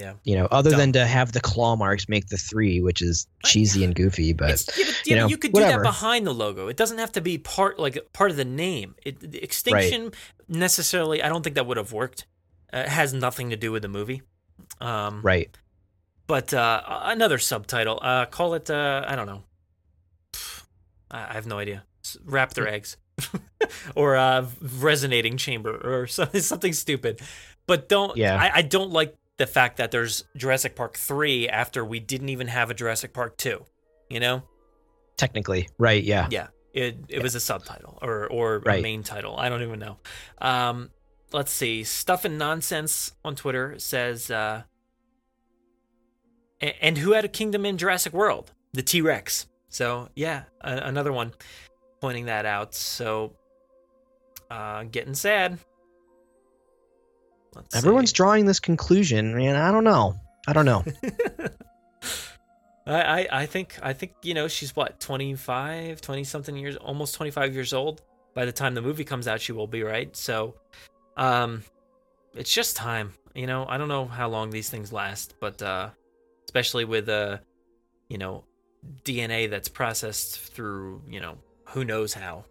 yeah. 0.00 0.14
you 0.24 0.36
know, 0.36 0.46
other 0.50 0.70
Dumb. 0.70 0.78
than 0.78 0.92
to 0.94 1.06
have 1.06 1.32
the 1.32 1.40
claw 1.40 1.76
marks 1.76 2.08
make 2.08 2.26
the 2.28 2.36
three, 2.36 2.80
which 2.80 3.02
is 3.02 3.26
cheesy 3.44 3.84
and 3.84 3.94
goofy, 3.94 4.32
but 4.32 4.48
yeah, 4.48 4.56
but, 4.66 4.76
you 4.78 4.94
you, 5.04 5.16
know, 5.16 5.26
you 5.28 5.36
could 5.36 5.52
do 5.52 5.60
that 5.60 5.82
behind 5.82 6.26
the 6.26 6.34
logo. 6.34 6.68
It 6.68 6.76
doesn't 6.76 6.98
have 6.98 7.12
to 7.12 7.20
be 7.20 7.38
part 7.38 7.78
like 7.78 7.98
part 8.12 8.30
of 8.30 8.36
the 8.36 8.44
name. 8.44 8.94
It, 9.04 9.20
the 9.20 9.42
extinction 9.42 10.12
necessarily. 10.48 11.22
I 11.22 11.28
don't 11.28 11.42
think 11.42 11.56
that 11.56 11.66
would 11.66 11.76
have 11.76 11.92
worked. 11.92 12.26
Uh, 12.72 12.78
it 12.78 12.88
has 12.88 13.12
nothing 13.12 13.50
to 13.50 13.56
do 13.56 13.72
with 13.72 13.82
the 13.82 13.88
movie. 13.88 14.22
Um, 14.80 15.22
right. 15.22 15.56
But 16.26 16.54
uh, 16.54 16.82
another 16.86 17.38
subtitle. 17.38 17.98
Uh, 18.00 18.26
call 18.26 18.54
it. 18.54 18.70
Uh, 18.70 19.04
I 19.06 19.16
don't 19.16 19.26
know. 19.26 19.42
I 21.10 21.32
have 21.34 21.46
no 21.46 21.58
idea. 21.58 21.84
S- 22.04 22.16
Raptor 22.24 22.68
eggs, 22.68 22.96
or 23.96 24.16
uh, 24.16 24.46
resonating 24.78 25.36
chamber, 25.36 25.76
or 25.76 26.06
something 26.06 26.40
something 26.40 26.72
stupid. 26.72 27.20
But 27.66 27.88
don't. 27.88 28.16
Yeah. 28.16 28.36
I, 28.36 28.58
I 28.58 28.62
don't 28.62 28.90
like 28.90 29.16
the 29.40 29.46
fact 29.46 29.78
that 29.78 29.90
there's 29.90 30.24
Jurassic 30.36 30.76
Park 30.76 30.96
three 30.98 31.48
after 31.48 31.82
we 31.82 31.98
didn't 31.98 32.28
even 32.28 32.46
have 32.48 32.70
a 32.70 32.74
Jurassic 32.74 33.14
Park 33.14 33.36
two. 33.38 33.64
You 34.10 34.20
know. 34.20 34.42
Technically, 35.16 35.68
right? 35.78 36.02
Yeah. 36.04 36.28
Yeah, 36.30 36.48
it 36.74 36.96
it 37.08 37.22
was 37.22 37.34
a 37.34 37.40
subtitle 37.40 37.98
or 38.02 38.26
or 38.28 38.58
Right. 38.60 38.82
main 38.82 39.02
title. 39.02 39.36
I 39.38 39.48
don't 39.48 39.62
even 39.62 39.78
know. 39.78 39.96
Um, 40.38 40.90
let's 41.32 41.52
see. 41.52 41.84
Stuff 41.84 42.24
and 42.26 42.38
nonsense 42.38 43.12
on 43.24 43.34
Twitter 43.34 43.78
says, 43.78 44.30
uh, 44.30 44.62
and 46.60 46.98
who 46.98 47.12
had 47.12 47.24
a 47.24 47.28
kingdom 47.28 47.64
in 47.64 47.78
Jurassic 47.78 48.12
World? 48.12 48.52
The 48.74 48.82
T 48.82 49.00
Rex. 49.00 49.46
So 49.68 50.08
yeah, 50.14 50.44
a- 50.60 50.82
another 50.86 51.12
one 51.12 51.32
pointing 52.00 52.26
that 52.26 52.44
out. 52.46 52.74
So, 52.74 53.36
uh, 54.50 54.84
getting 54.84 55.14
sad. 55.14 55.58
Let's 57.54 57.74
Everyone's 57.74 58.10
see. 58.10 58.14
drawing 58.14 58.46
this 58.46 58.60
conclusion, 58.60 59.38
and 59.38 59.56
I 59.56 59.72
don't 59.72 59.84
know. 59.84 60.18
I 60.46 60.52
don't 60.52 60.64
know. 60.64 60.84
I, 62.86 63.20
I 63.20 63.28
I 63.32 63.46
think 63.46 63.78
I 63.82 63.92
think 63.92 64.12
you 64.22 64.34
know 64.34 64.48
she's 64.48 64.74
what 64.74 65.00
25 65.00 66.00
20 66.00 66.24
something 66.24 66.56
years 66.56 66.76
almost 66.76 67.14
25 67.14 67.54
years 67.54 67.72
old 67.72 68.02
by 68.34 68.44
the 68.44 68.52
time 68.52 68.74
the 68.74 68.82
movie 68.82 69.04
comes 69.04 69.28
out 69.28 69.40
she 69.40 69.52
will 69.52 69.66
be 69.66 69.82
right 69.82 70.16
so 70.16 70.54
um 71.16 71.62
it's 72.34 72.52
just 72.52 72.76
time 72.76 73.12
you 73.34 73.46
know 73.46 73.66
I 73.68 73.76
don't 73.76 73.88
know 73.88 74.06
how 74.06 74.28
long 74.28 74.50
these 74.50 74.70
things 74.70 74.92
last 74.92 75.34
but 75.40 75.60
uh 75.62 75.90
especially 76.46 76.84
with 76.84 77.08
uh 77.08 77.38
you 78.08 78.18
know 78.18 78.44
DNA 79.04 79.48
that's 79.50 79.68
processed 79.68 80.38
through 80.38 81.02
you 81.08 81.20
know 81.20 81.36
who 81.66 81.84
knows 81.84 82.14
how 82.14 82.44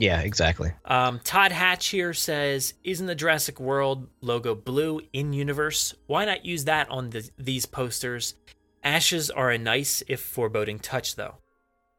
yeah, 0.00 0.20
exactly. 0.20 0.72
um, 0.84 1.20
Todd 1.24 1.52
Hatch 1.52 1.88
here 1.88 2.14
says, 2.14 2.74
"Isn't 2.84 3.06
the 3.06 3.14
Jurassic 3.14 3.60
World 3.60 4.08
logo 4.20 4.54
blue 4.54 5.00
in 5.12 5.32
universe? 5.32 5.94
Why 6.06 6.24
not 6.24 6.44
use 6.44 6.64
that 6.64 6.88
on 6.90 7.10
the, 7.10 7.28
these 7.38 7.66
posters? 7.66 8.34
Ashes 8.82 9.30
are 9.30 9.50
a 9.50 9.58
nice 9.58 10.02
if 10.08 10.20
foreboding 10.20 10.78
touch, 10.78 11.16
though." 11.16 11.36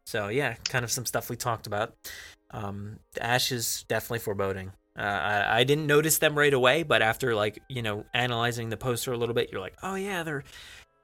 So 0.06 0.30
yeah, 0.30 0.56
kind 0.66 0.84
of 0.84 0.92
some 0.92 1.06
stuff 1.06 1.30
we 1.30 1.36
talked 1.36 1.68
about. 1.68 1.96
Um, 2.52 3.00
ashes 3.22 3.86
definitely 3.88 4.20
foreboding. 4.20 4.72
Uh, 4.98 5.02
I, 5.04 5.60
I 5.60 5.64
didn't 5.64 5.86
notice 5.88 6.18
them 6.18 6.38
right 6.38 6.54
away, 6.54 6.84
but 6.84 7.02
after 7.02 7.36
like 7.36 7.60
you 7.70 7.82
know 7.82 8.06
analyzing 8.14 8.70
the 8.70 8.78
poster 8.78 9.14
a 9.14 9.18
little 9.18 9.36
bit, 9.36 9.52
you're 9.52 9.62
like, 9.62 9.76
"Oh 9.84 9.96
yeah, 9.96 10.24
there, 10.24 10.44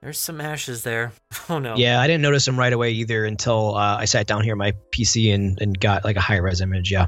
there's 0.05 0.19
some 0.19 0.39
ashes 0.39 0.83
there." 0.83 1.11
Oh 1.47 1.59
no. 1.59 1.75
Yeah, 1.75 2.01
I 2.01 2.07
didn't 2.07 2.23
notice 2.23 2.45
them 2.45 2.57
right 2.57 2.73
away 2.73 2.91
either 2.91 3.23
until 3.23 3.75
uh, 3.75 3.97
I 3.97 4.05
sat 4.05 4.25
down 4.25 4.43
here 4.43 4.53
on 4.53 4.57
my 4.57 4.73
PC 4.91 5.31
and, 5.31 5.61
and 5.61 5.79
got 5.79 6.03
like 6.03 6.15
a 6.15 6.21
high 6.21 6.37
res 6.37 6.59
image. 6.59 6.91
Yeah. 6.91 7.07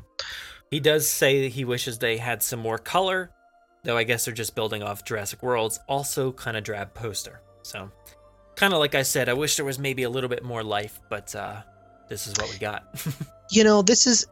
He 0.70 0.80
does 0.80 1.10
say 1.10 1.42
that 1.42 1.54
he 1.54 1.66
wishes 1.66 1.98
they 1.98 2.18
had 2.18 2.44
some 2.44 2.60
more 2.60 2.78
color, 2.78 3.32
though 3.84 3.98
I 3.98 4.04
guess 4.04 4.26
they're 4.26 4.34
just 4.36 4.54
building 4.54 4.84
off 4.84 5.04
Jurassic 5.04 5.42
World's 5.42 5.80
also 5.88 6.32
kind 6.32 6.56
of 6.56 6.64
drab 6.64 6.94
poster. 6.94 7.42
So, 7.64 7.90
kind 8.56 8.74
of 8.74 8.80
like 8.80 8.94
I 8.94 9.02
said, 9.02 9.28
I 9.28 9.34
wish 9.34 9.56
there 9.56 9.66
was 9.66 9.80
maybe 9.80 10.04
a 10.04 10.10
little 10.10 10.30
bit 10.30 10.44
more 10.44 10.64
life, 10.64 11.00
but 11.10 11.34
uh, 11.34 11.62
this 12.10 12.28
is 12.28 12.36
what 12.38 12.52
we 12.52 12.60
got. 12.60 12.86
you 13.50 13.64
know 13.64 13.82
this 13.82 14.06
is 14.06 14.28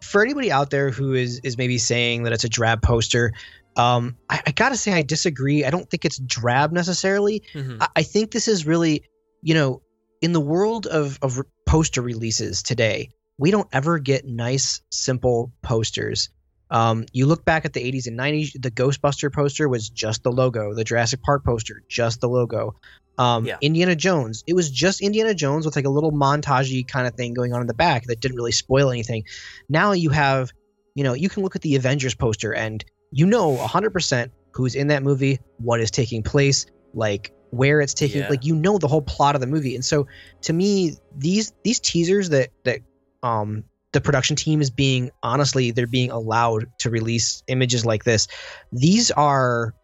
for 0.00 0.22
anybody 0.22 0.50
out 0.50 0.70
there 0.70 0.90
who 0.90 1.12
is 1.12 1.40
is 1.40 1.58
maybe 1.58 1.76
saying 1.78 2.22
that 2.22 2.32
it's 2.32 2.44
a 2.44 2.48
drab 2.48 2.80
poster 2.80 3.32
um 3.76 4.16
i, 4.30 4.40
I 4.46 4.50
gotta 4.52 4.76
say 4.76 4.92
i 4.92 5.02
disagree. 5.02 5.64
I 5.64 5.70
don't 5.70 5.88
think 5.88 6.04
it's 6.04 6.18
drab 6.18 6.72
necessarily. 6.72 7.42
Mhm. 7.54 7.78
I, 7.80 7.88
I 7.96 8.02
think 8.02 8.30
this 8.30 8.48
is 8.48 8.66
really 8.66 9.04
you 9.42 9.54
know 9.54 9.82
in 10.22 10.32
the 10.32 10.40
world 10.40 10.86
of 10.86 11.18
of 11.22 11.38
poster 11.66 12.02
releases 12.02 12.62
today 12.62 13.10
we 13.38 13.50
don't 13.50 13.68
ever 13.72 13.98
get 13.98 14.24
nice 14.24 14.80
simple 14.90 15.52
posters. 15.62 16.30
Um, 16.70 17.04
you 17.12 17.26
look 17.26 17.44
back 17.44 17.64
at 17.64 17.74
the 17.74 17.80
80s 17.92 18.06
and 18.08 18.18
90s 18.18 18.52
the 18.60 18.70
ghostbuster 18.70 19.32
poster 19.32 19.68
was 19.68 19.88
just 19.90 20.22
the 20.24 20.32
logo 20.32 20.74
the 20.74 20.82
jurassic 20.84 21.22
park 21.22 21.44
poster 21.44 21.82
just 21.88 22.20
the 22.20 22.28
logo. 22.28 22.74
Um, 23.18 23.46
Yeah. 23.46 23.56
indiana 23.62 23.94
jones 23.94 24.42
it 24.46 24.54
was 24.54 24.70
just 24.70 25.00
indiana 25.00 25.32
jones 25.32 25.64
with 25.64 25.76
like 25.76 25.84
a 25.86 25.90
little 25.90 26.12
montagey 26.12 26.86
kind 26.86 27.06
of 27.06 27.14
thing 27.14 27.34
going 27.34 27.52
on 27.54 27.60
in 27.60 27.66
the 27.66 27.74
back 27.74 28.04
that 28.06 28.20
didn't 28.20 28.36
really 28.36 28.52
spoil 28.52 28.90
anything. 28.90 29.24
Now 29.68 29.92
you 29.92 30.10
have 30.10 30.50
you 30.94 31.04
know 31.04 31.12
you 31.14 31.28
can 31.28 31.42
look 31.42 31.56
at 31.56 31.62
the 31.62 31.76
avengers 31.76 32.14
poster 32.14 32.52
and 32.52 32.84
you 33.10 33.26
know 33.26 33.56
100% 33.56 34.30
who's 34.52 34.74
in 34.74 34.88
that 34.88 35.02
movie 35.02 35.38
what 35.58 35.80
is 35.80 35.90
taking 35.90 36.22
place 36.22 36.66
like 36.94 37.32
where 37.50 37.80
it's 37.80 37.94
taking 37.94 38.22
Yeah. 38.22 38.28
like 38.28 38.44
you 38.44 38.54
know 38.56 38.78
the 38.78 38.88
whole 38.88 39.02
plot 39.02 39.34
of 39.34 39.40
the 39.40 39.46
movie 39.46 39.74
and 39.74 39.84
so 39.84 40.06
to 40.42 40.52
me 40.52 40.96
these 41.16 41.52
these 41.62 41.78
teasers 41.80 42.30
that 42.30 42.50
that 42.64 42.80
um 43.22 43.64
the 43.92 44.00
production 44.00 44.36
team 44.36 44.60
is 44.60 44.70
being 44.70 45.10
honestly 45.22 45.70
they're 45.70 45.86
being 45.86 46.10
allowed 46.10 46.66
to 46.78 46.90
release 46.90 47.42
images 47.48 47.86
like 47.86 48.04
this 48.04 48.28
these 48.72 49.10
are 49.12 49.74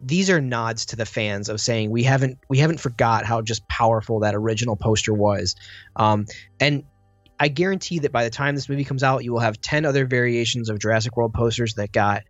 these 0.00 0.30
are 0.30 0.40
nods 0.40 0.86
to 0.86 0.96
the 0.96 1.04
fans 1.04 1.48
of 1.48 1.60
saying 1.60 1.90
we 1.90 2.04
haven't 2.04 2.38
we 2.48 2.58
haven't 2.58 2.78
forgot 2.78 3.24
how 3.24 3.42
just 3.42 3.66
powerful 3.68 4.20
that 4.20 4.34
original 4.34 4.76
poster 4.76 5.12
was 5.12 5.56
um 5.96 6.24
and 6.60 6.84
i 7.40 7.48
guarantee 7.48 7.98
that 7.98 8.12
by 8.12 8.24
the 8.24 8.30
time 8.30 8.54
this 8.54 8.68
movie 8.68 8.84
comes 8.84 9.02
out 9.02 9.24
you 9.24 9.32
will 9.32 9.40
have 9.40 9.60
10 9.60 9.84
other 9.84 10.06
variations 10.06 10.68
of 10.68 10.78
jurassic 10.78 11.16
world 11.16 11.32
posters 11.34 11.74
that 11.74 11.92
got 11.92 12.22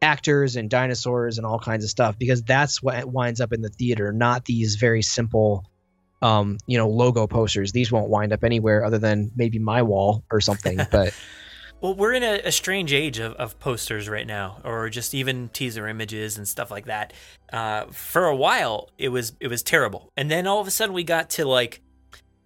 actors 0.00 0.56
and 0.56 0.70
dinosaurs 0.70 1.38
and 1.38 1.46
all 1.46 1.58
kinds 1.58 1.82
of 1.82 1.90
stuff 1.90 2.16
because 2.18 2.42
that's 2.42 2.82
what 2.82 3.04
winds 3.06 3.40
up 3.40 3.52
in 3.52 3.62
the 3.62 3.68
theater 3.68 4.12
not 4.12 4.44
these 4.44 4.76
very 4.76 5.02
simple 5.02 5.64
um 6.22 6.58
you 6.66 6.78
know 6.78 6.88
logo 6.88 7.26
posters 7.26 7.72
these 7.72 7.90
won't 7.90 8.08
wind 8.08 8.32
up 8.32 8.44
anywhere 8.44 8.84
other 8.84 8.98
than 8.98 9.30
maybe 9.36 9.58
my 9.58 9.82
wall 9.82 10.22
or 10.30 10.40
something 10.40 10.78
but 10.90 11.12
well, 11.80 11.94
we're 11.94 12.12
in 12.12 12.24
a, 12.24 12.40
a 12.44 12.50
strange 12.50 12.92
age 12.92 13.20
of, 13.20 13.34
of 13.34 13.58
posters 13.60 14.08
right 14.08 14.26
now, 14.26 14.60
or 14.64 14.88
just 14.88 15.14
even 15.14 15.48
teaser 15.50 15.86
images 15.86 16.36
and 16.36 16.48
stuff 16.48 16.72
like 16.72 16.86
that. 16.86 17.12
Uh, 17.52 17.84
for 17.86 18.24
a 18.24 18.34
while, 18.34 18.90
it 18.98 19.10
was 19.10 19.34
it 19.38 19.46
was 19.46 19.62
terrible, 19.62 20.10
and 20.16 20.30
then 20.30 20.46
all 20.46 20.60
of 20.60 20.66
a 20.66 20.72
sudden 20.72 20.92
we 20.92 21.04
got 21.04 21.30
to 21.30 21.44
like 21.46 21.80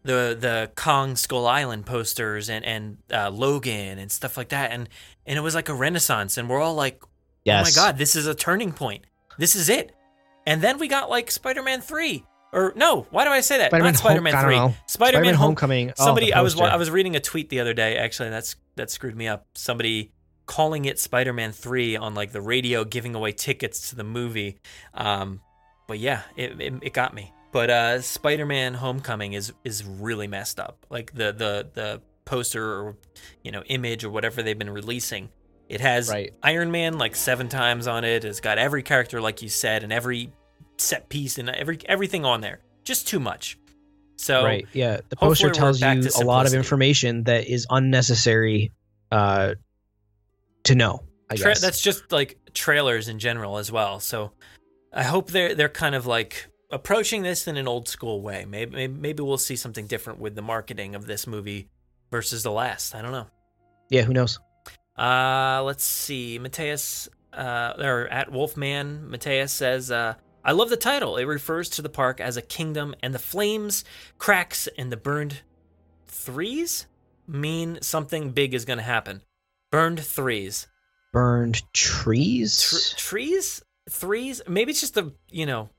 the 0.04 0.36
the 0.38 0.70
Kong 0.74 1.16
Skull 1.16 1.46
Island 1.46 1.86
posters 1.86 2.48
and 2.50 2.64
and 2.64 2.98
uh, 3.12 3.30
Logan 3.30 3.98
and 3.98 4.10
stuff 4.10 4.36
like 4.36 4.48
that, 4.50 4.70
and 4.72 4.88
and 5.26 5.38
it 5.38 5.42
was 5.42 5.54
like 5.54 5.68
a 5.68 5.74
renaissance, 5.74 6.36
and 6.36 6.48
we're 6.48 6.60
all 6.60 6.74
like, 6.74 7.02
Yes. 7.44 7.76
Oh 7.76 7.80
my 7.80 7.86
god, 7.86 7.98
this 7.98 8.14
is 8.16 8.26
a 8.26 8.34
turning 8.34 8.72
point. 8.72 9.04
This 9.38 9.56
is 9.56 9.68
it. 9.68 9.94
And 10.46 10.60
then 10.60 10.78
we 10.78 10.88
got 10.88 11.08
like 11.10 11.30
Spider-Man 11.30 11.80
3. 11.80 12.24
Or 12.52 12.72
no, 12.76 13.06
why 13.10 13.24
do 13.24 13.30
I 13.30 13.40
say 13.40 13.58
that? 13.58 13.70
Spider-Man 13.70 13.92
Not 13.94 13.98
Spider-Man 13.98 14.32
Home- 14.34 14.38
I 14.38 14.42
don't 14.42 14.50
3. 14.50 14.56
know. 14.56 14.66
Spider-Man, 14.68 14.86
Spider-Man 14.86 15.34
Home- 15.34 15.46
Homecoming. 15.46 15.90
Oh, 15.98 16.04
Somebody 16.04 16.26
the 16.26 16.34
I 16.34 16.40
was. 16.42 16.60
I 16.60 16.76
was 16.76 16.90
reading 16.90 17.16
a 17.16 17.20
tweet 17.20 17.48
the 17.48 17.60
other 17.60 17.72
day 17.74 17.96
actually 17.96 18.30
that's 18.30 18.56
that 18.76 18.90
screwed 18.90 19.16
me 19.16 19.26
up. 19.28 19.46
Somebody 19.54 20.12
calling 20.46 20.84
it 20.84 20.98
Spider-Man 20.98 21.52
3 21.52 21.96
on 21.96 22.14
like 22.14 22.32
the 22.32 22.40
radio 22.40 22.84
giving 22.84 23.14
away 23.14 23.32
tickets 23.32 23.90
to 23.90 23.96
the 23.96 24.04
movie. 24.04 24.58
Um 24.94 25.40
but 25.88 25.98
yeah, 25.98 26.22
it 26.36 26.60
it, 26.60 26.74
it 26.82 26.92
got 26.92 27.14
me. 27.14 27.32
But 27.52 27.70
uh 27.70 28.00
Spider-Man 28.00 28.74
Homecoming 28.74 29.34
is 29.34 29.52
is 29.64 29.84
really 29.84 30.26
messed 30.26 30.58
up. 30.58 30.86
Like 30.90 31.12
the 31.12 31.32
the 31.32 31.68
the 31.72 32.02
poster 32.24 32.64
or 32.64 32.96
you 33.42 33.52
know 33.52 33.62
image 33.64 34.04
or 34.04 34.10
whatever 34.10 34.42
they've 34.42 34.58
been 34.58 34.70
releasing. 34.70 35.28
It 35.68 35.80
has 35.80 36.08
Right. 36.08 36.32
Iron 36.42 36.70
Man 36.70 36.98
like 36.98 37.14
7 37.16 37.48
times 37.48 37.86
on 37.86 38.04
it. 38.04 38.24
It's 38.24 38.40
got 38.40 38.58
every 38.58 38.82
character 38.82 39.20
like 39.20 39.42
you 39.42 39.48
said 39.48 39.82
and 39.84 39.92
every 39.92 40.32
set 40.78 41.08
piece 41.08 41.38
and 41.38 41.48
every 41.48 41.78
everything 41.86 42.24
on 42.24 42.40
there. 42.40 42.60
Just 42.84 43.06
too 43.06 43.20
much. 43.20 43.58
So 44.16 44.44
right. 44.44 44.66
Yeah. 44.72 45.00
The 45.08 45.16
poster 45.16 45.50
tells 45.50 45.80
you 45.80 45.88
a 46.20 46.24
lot 46.24 46.46
of 46.46 46.54
information 46.54 47.24
that 47.24 47.46
is 47.46 47.66
unnecessary 47.70 48.72
uh, 49.10 49.54
to 50.64 50.74
know. 50.74 51.02
I 51.30 51.36
Tra- 51.36 51.50
guess. 51.50 51.60
that's 51.60 51.80
just 51.80 52.12
like 52.12 52.38
trailers 52.54 53.08
in 53.08 53.18
general 53.18 53.58
as 53.58 53.72
well. 53.72 54.00
So 54.00 54.32
I 54.92 55.02
hope 55.02 55.30
they're 55.30 55.54
they're 55.54 55.68
kind 55.68 55.94
of 55.94 56.06
like 56.06 56.46
approaching 56.72 57.22
this 57.22 57.46
in 57.46 57.56
an 57.56 57.68
old 57.68 57.86
school 57.86 58.20
way. 58.22 58.44
Maybe 58.44 58.74
maybe, 58.74 58.92
maybe 58.92 59.22
we'll 59.22 59.38
see 59.38 59.56
something 59.56 59.86
different 59.86 60.18
with 60.18 60.34
the 60.34 60.42
marketing 60.42 60.94
of 60.94 61.06
this 61.06 61.26
movie 61.26 61.68
versus 62.10 62.42
the 62.42 62.50
last. 62.50 62.94
I 62.94 63.02
don't 63.02 63.12
know. 63.12 63.26
yeah. 63.90 64.02
Who 64.02 64.12
knows? 64.12 64.40
Uh, 64.98 65.62
let's 65.64 65.84
see. 65.84 66.38
Mateus, 66.38 67.08
uh, 67.32 67.74
or 67.78 68.08
at 68.08 68.30
Wolfman, 68.32 69.08
Mateus 69.10 69.52
says, 69.52 69.90
uh, 69.90 70.14
I 70.44 70.52
love 70.52 70.68
the 70.70 70.76
title. 70.76 71.16
It 71.16 71.24
refers 71.24 71.68
to 71.70 71.82
the 71.82 71.88
park 71.88 72.20
as 72.20 72.36
a 72.36 72.42
kingdom, 72.42 72.94
and 73.02 73.14
the 73.14 73.18
flames, 73.18 73.84
cracks, 74.18 74.68
and 74.76 74.90
the 74.90 74.96
burned 74.96 75.40
threes 76.06 76.86
mean 77.26 77.78
something 77.80 78.30
big 78.32 78.52
is 78.54 78.64
going 78.64 78.78
to 78.78 78.82
happen. 78.82 79.22
Burned 79.70 80.00
threes. 80.00 80.66
Burned 81.12 81.62
trees. 81.72 82.60
Tr- 82.60 82.96
trees? 82.98 83.62
Threes? 83.88 84.42
Maybe 84.48 84.72
it's 84.72 84.80
just 84.80 84.96
a, 84.96 85.12
you 85.30 85.46
know, 85.46 85.70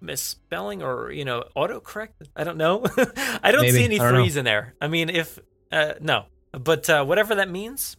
misspelling 0.00 0.82
or, 0.82 1.10
you 1.10 1.24
know, 1.24 1.44
autocorrect. 1.56 2.08
I 2.36 2.44
don't 2.44 2.56
know. 2.56 2.84
I 3.42 3.50
don't 3.52 3.62
Maybe. 3.62 3.72
see 3.72 3.84
any 3.84 3.98
don't 3.98 4.12
know. 4.12 4.20
threes 4.20 4.36
in 4.36 4.44
there. 4.44 4.74
I 4.80 4.88
mean, 4.88 5.10
if, 5.10 5.38
uh, 5.72 5.94
no. 6.00 6.26
But 6.52 6.88
uh, 6.88 7.04
whatever 7.04 7.34
that 7.36 7.50
means, 7.50 7.96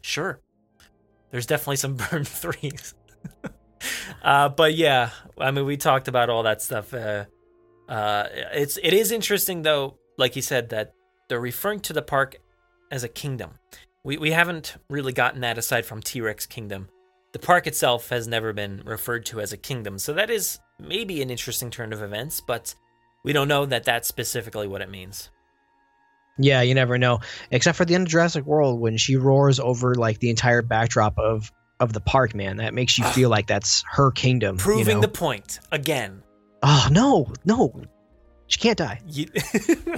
sure. 0.00 0.40
There's 1.30 1.46
definitely 1.46 1.76
some 1.76 1.96
burned 2.10 2.28
threes. 2.28 2.94
uh, 4.22 4.48
but 4.50 4.74
yeah, 4.74 5.10
I 5.38 5.50
mean, 5.50 5.64
we 5.64 5.76
talked 5.76 6.08
about 6.08 6.30
all 6.30 6.44
that 6.44 6.62
stuff. 6.62 6.94
Uh, 6.94 7.24
uh, 7.88 8.24
it's 8.52 8.78
it 8.82 8.92
is 8.92 9.10
interesting 9.10 9.62
though, 9.62 9.98
like 10.18 10.36
you 10.36 10.42
said, 10.42 10.68
that 10.70 10.94
they're 11.28 11.40
referring 11.40 11.80
to 11.80 11.92
the 11.92 12.02
park 12.02 12.36
as 12.90 13.02
a 13.02 13.08
kingdom. 13.08 13.52
We 14.04 14.18
we 14.18 14.30
haven't 14.30 14.76
really 14.88 15.12
gotten 15.12 15.40
that 15.40 15.58
aside 15.58 15.86
from 15.86 16.00
T 16.02 16.20
Rex 16.20 16.46
Kingdom. 16.46 16.88
The 17.32 17.38
park 17.38 17.66
itself 17.66 18.10
has 18.10 18.28
never 18.28 18.52
been 18.52 18.82
referred 18.84 19.24
to 19.26 19.40
as 19.40 19.52
a 19.52 19.56
kingdom, 19.56 19.98
so 19.98 20.12
that 20.12 20.30
is 20.30 20.58
maybe 20.86 21.22
an 21.22 21.30
interesting 21.30 21.70
turn 21.70 21.92
of 21.92 22.02
events, 22.02 22.40
but 22.40 22.74
we 23.24 23.32
don't 23.32 23.48
know 23.48 23.66
that 23.66 23.84
that's 23.84 24.08
specifically 24.08 24.66
what 24.66 24.80
it 24.80 24.90
means. 24.90 25.30
Yeah, 26.38 26.62
you 26.62 26.74
never 26.74 26.98
know. 26.98 27.20
Except 27.50 27.76
for 27.76 27.84
the 27.84 27.94
end 27.94 28.06
of 28.06 28.10
Jurassic 28.10 28.44
World 28.46 28.80
when 28.80 28.96
she 28.96 29.16
roars 29.16 29.60
over 29.60 29.94
like 29.94 30.18
the 30.18 30.30
entire 30.30 30.62
backdrop 30.62 31.18
of 31.18 31.52
of 31.80 31.92
the 31.92 32.00
park, 32.00 32.34
man. 32.34 32.56
That 32.58 32.74
makes 32.74 32.96
you 32.96 33.04
feel 33.04 33.28
like 33.28 33.46
that's 33.46 33.84
her 33.90 34.10
kingdom. 34.12 34.56
you 34.56 34.60
Proving 34.62 34.96
know? 34.96 35.02
the 35.02 35.08
point 35.08 35.60
again. 35.72 36.22
Oh 36.62 36.88
no, 36.90 37.32
no. 37.44 37.82
She 38.46 38.58
can't 38.58 38.78
die. 38.78 39.00
You- 39.06 39.28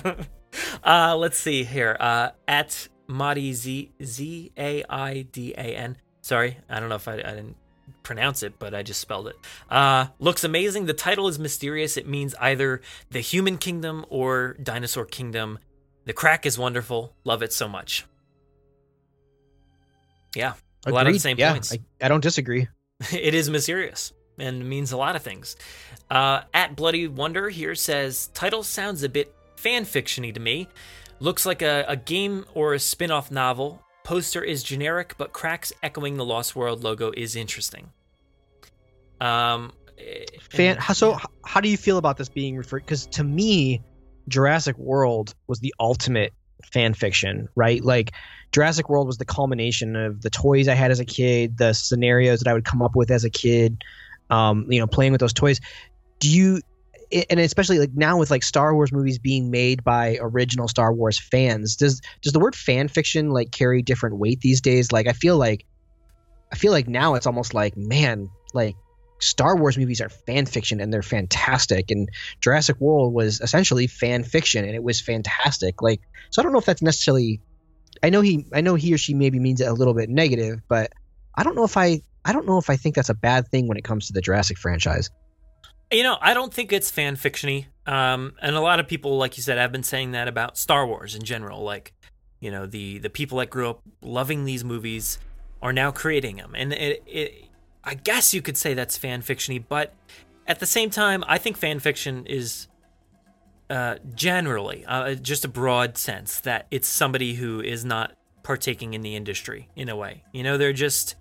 uh, 0.85 1.17
let's 1.17 1.39
see 1.39 1.65
here. 1.65 1.97
Uh, 1.99 2.31
at 2.49 2.89
Madi 3.07 3.53
Z 3.53 3.93
Z 4.03 4.53
A 4.59 4.85
I 4.89 5.23
D 5.23 5.53
A 5.57 5.63
N. 5.77 5.97
Sorry, 6.21 6.57
I 6.69 6.81
don't 6.81 6.89
know 6.89 6.95
if 6.97 7.07
I, 7.07 7.15
I 7.15 7.17
didn't 7.17 7.57
pronounce 8.03 8.43
it, 8.43 8.59
but 8.59 8.75
I 8.75 8.83
just 8.83 9.01
spelled 9.01 9.29
it. 9.29 9.37
Uh, 9.71 10.07
looks 10.19 10.45
amazing. 10.45 10.87
The 10.87 10.95
title 10.95 11.29
is 11.29 11.39
mysterious. 11.39 11.97
It 11.97 12.07
means 12.07 12.35
either 12.41 12.81
the 13.11 13.21
human 13.21 13.59
kingdom 13.59 14.05
or 14.09 14.57
dinosaur 14.63 15.05
kingdom. 15.05 15.59
The 16.05 16.13
crack 16.13 16.47
is 16.47 16.59
wonderful. 16.59 17.15
Love 17.25 17.43
it 17.43 17.53
so 17.53 17.69
much. 17.69 18.05
Yeah, 20.37 20.55
a 20.87 20.91
lot 20.91 21.07
of 21.07 21.13
the 21.13 21.19
same 21.19 21.39
yeah, 21.39 21.53
points. 21.53 21.73
I, 21.73 21.79
I 22.01 22.09
don't 22.09 22.21
disagree. 22.21 22.69
it 23.13 23.35
is 23.35 23.49
mysterious 23.49 24.13
and 24.39 24.69
means 24.69 24.93
a 24.93 24.97
lot 24.97 25.17
of 25.17 25.23
things. 25.23 25.57
Uh, 26.11 26.43
at 26.53 26.77
Bloody 26.77 27.09
Wonder 27.09 27.49
here 27.49 27.75
says 27.75 28.29
title 28.35 28.63
sounds 28.63 29.03
a 29.03 29.09
bit 29.09 29.35
fan 29.57 29.85
fictiony 29.85 30.35
to 30.35 30.41
me. 30.41 30.69
Looks 31.21 31.47
like 31.47 31.63
a, 31.63 31.85
a 31.89 31.97
game 31.97 32.45
or 32.55 32.75
a 32.75 32.79
spin 32.79 33.11
off 33.11 33.31
novel. 33.31 33.84
Poster 34.05 34.43
is 34.45 34.63
generic, 34.63 35.15
but 35.19 35.33
cracks 35.33 35.73
echoing 35.83 36.17
the 36.17 36.25
Lost 36.25 36.55
World 36.55 36.85
logo 36.85 37.11
is 37.17 37.35
interesting. 37.35 37.89
Um, 39.21 39.73
eh, 39.99 40.25
Fan. 40.41 40.77
and- 40.77 40.97
so, 40.97 41.15
h- 41.17 41.23
how 41.45 41.61
do 41.61 41.69
you 41.69 41.77
feel 41.77 41.99
about 41.99 42.17
this 42.19 42.29
being 42.29 42.57
referred? 42.57 42.83
Because 42.85 43.07
to 43.07 43.25
me, 43.25 43.83
Jurassic 44.29 44.77
World 44.79 45.35
was 45.47 45.61
the 45.61 45.75
ultimate 45.81 46.33
fan 46.73 46.95
fiction, 46.95 47.49
right? 47.55 47.83
Like 47.83 48.13
Jurassic 48.53 48.89
World 48.89 49.07
was 49.07 49.19
the 49.19 49.25
culmination 49.25 49.97
of 49.97 50.21
the 50.23 50.31
toys 50.31 50.69
I 50.69 50.75
had 50.75 50.91
as 50.91 51.01
a 51.01 51.05
kid, 51.05 51.57
the 51.59 51.73
scenarios 51.73 52.41
that 52.41 52.49
I 52.49 52.53
would 52.53 52.65
come 52.65 52.83
up 52.83 52.95
with 52.95 53.11
as 53.11 53.25
a 53.25 53.31
kid, 53.31 53.83
um, 54.31 54.71
you 54.71 54.81
know, 54.81 54.87
playing 54.87 55.13
with 55.13 55.21
those 55.21 55.33
toys. 55.33 55.61
Do 56.21 56.31
you? 56.31 56.61
And 57.31 57.41
especially 57.41 57.79
like 57.79 57.93
now 57.95 58.19
with 58.19 58.31
like 58.31 58.43
Star 58.43 58.75
Wars 58.75 58.93
movies 58.93 59.19
being 59.19 59.51
made 59.51 59.85
by 59.85 60.19
original 60.21 60.69
Star 60.69 60.93
Wars 60.93 61.19
fans, 61.19 61.77
does 61.77 62.01
does 62.23 62.33
the 62.33 62.41
word 62.41 62.55
fan 62.55 62.89
fiction 62.89 63.31
like 63.31 63.51
carry 63.51 63.83
different 63.83 64.19
weight 64.19 64.41
these 64.41 64.61
days? 64.61 64.93
Like 64.93 65.07
I 65.07 65.13
feel 65.13 65.37
like, 65.37 65.67
I 66.53 66.57
feel 66.57 66.73
like 66.73 66.89
now 66.89 67.15
it's 67.15 67.27
almost 67.27 67.55
like 67.55 67.77
man, 67.77 68.31
like 68.53 68.77
Star 69.21 69.57
Wars 69.57 69.79
movies 69.79 70.01
are 70.01 70.09
fan 70.09 70.47
fiction 70.47 70.81
and 70.81 70.93
they're 70.93 71.03
fantastic. 71.03 71.91
And 71.91 72.09
Jurassic 72.41 72.81
World 72.81 73.13
was 73.13 73.41
essentially 73.41 73.87
fan 73.87 74.25
fiction 74.25 74.65
and 74.65 74.75
it 74.75 74.83
was 74.83 75.01
fantastic. 75.01 75.83
Like, 75.83 76.01
so 76.31 76.41
I 76.41 76.43
don't 76.43 76.53
know 76.53 76.59
if 76.59 76.67
that's 76.67 76.83
necessarily. 76.83 77.41
I 78.03 78.11
know 78.11 78.21
he, 78.21 78.45
I 78.53 78.61
know 78.61 78.75
he 78.75 78.93
or 78.93 78.99
she 78.99 79.15
maybe 79.15 79.39
means 79.39 79.61
it 79.61 79.69
a 79.69 79.73
little 79.73 79.95
bit 79.95 80.11
negative, 80.11 80.61
but 80.69 80.93
I 81.35 81.43
don't 81.43 81.55
know 81.55 81.65
if 81.65 81.77
I, 81.77 82.03
I 82.25 82.33
don't 82.33 82.47
know 82.47 82.59
if 82.59 82.69
I 82.69 82.77
think 82.77 82.97
that's 82.97 83.09
a 83.09 83.15
bad 83.15 83.49
thing 83.49 83.67
when 83.69 83.79
it 83.79 83.85
comes 83.85 84.09
to 84.09 84.13
the 84.13 84.21
Jurassic 84.21 84.59
franchise. 84.59 85.11
You 85.91 86.03
know, 86.03 86.17
I 86.21 86.35
don't 86.35 86.53
think 86.53 86.73
it's 86.73 86.91
fan 86.91 87.17
fictiony. 87.17 87.67
Um, 87.87 88.35
and 88.41 88.57
a 88.57 88.61
lot 88.61 88.81
of 88.81 88.89
people, 88.89 89.17
like 89.17 89.37
you 89.37 89.43
said, 89.43 89.59
have 89.59 89.73
been 89.73 89.83
saying 89.83 90.13
that 90.13 90.29
about 90.29 90.57
Star 90.57 90.87
Wars 90.87 91.15
in 91.15 91.23
general. 91.23 91.63
Like, 91.63 91.93
you 92.41 92.51
know, 92.51 92.67
the 92.67 92.99
the 92.99 93.11
people 93.11 93.39
that 93.39 93.51
grew 93.51 93.71
up 93.71 93.83
loving 94.03 94.45
these 94.45 94.65
movies 94.65 95.19
are 95.63 95.73
now 95.73 95.91
creating 95.91 96.37
them, 96.37 96.55
and 96.57 96.73
it, 96.73 97.03
it 97.07 97.45
I 97.85 97.95
guess 97.95 98.35
you 98.35 98.43
could 98.43 98.57
say 98.57 98.75
that's 98.75 98.97
fan 98.97 99.23
fictiony. 99.23 99.63
But 99.67 99.95
at 100.47 100.61
the 100.61 100.67
same 100.67 100.91
time, 100.91 101.25
I 101.27 101.39
think 101.39 101.57
fan 101.57 101.79
fiction 101.79 102.27
is 102.27 102.69
uh, 103.71 103.97
generally 104.15 104.85
uh, 104.87 105.15
just 105.15 105.45
a 105.45 105.49
broad 105.49 105.97
sense 105.97 106.41
that 106.41 106.67
it's 106.71 106.89
somebody 106.89 107.35
who 107.35 107.61
is 107.61 107.85
not 107.85 108.13
partaking 108.43 108.95
in 108.95 109.03
the 109.03 109.17
industry 109.17 109.69
in 109.77 109.89
a 109.89 109.97
way. 109.97 110.23
You 110.33 110.43
know, 110.43 110.59
they're 110.59 110.73
just 110.73 111.17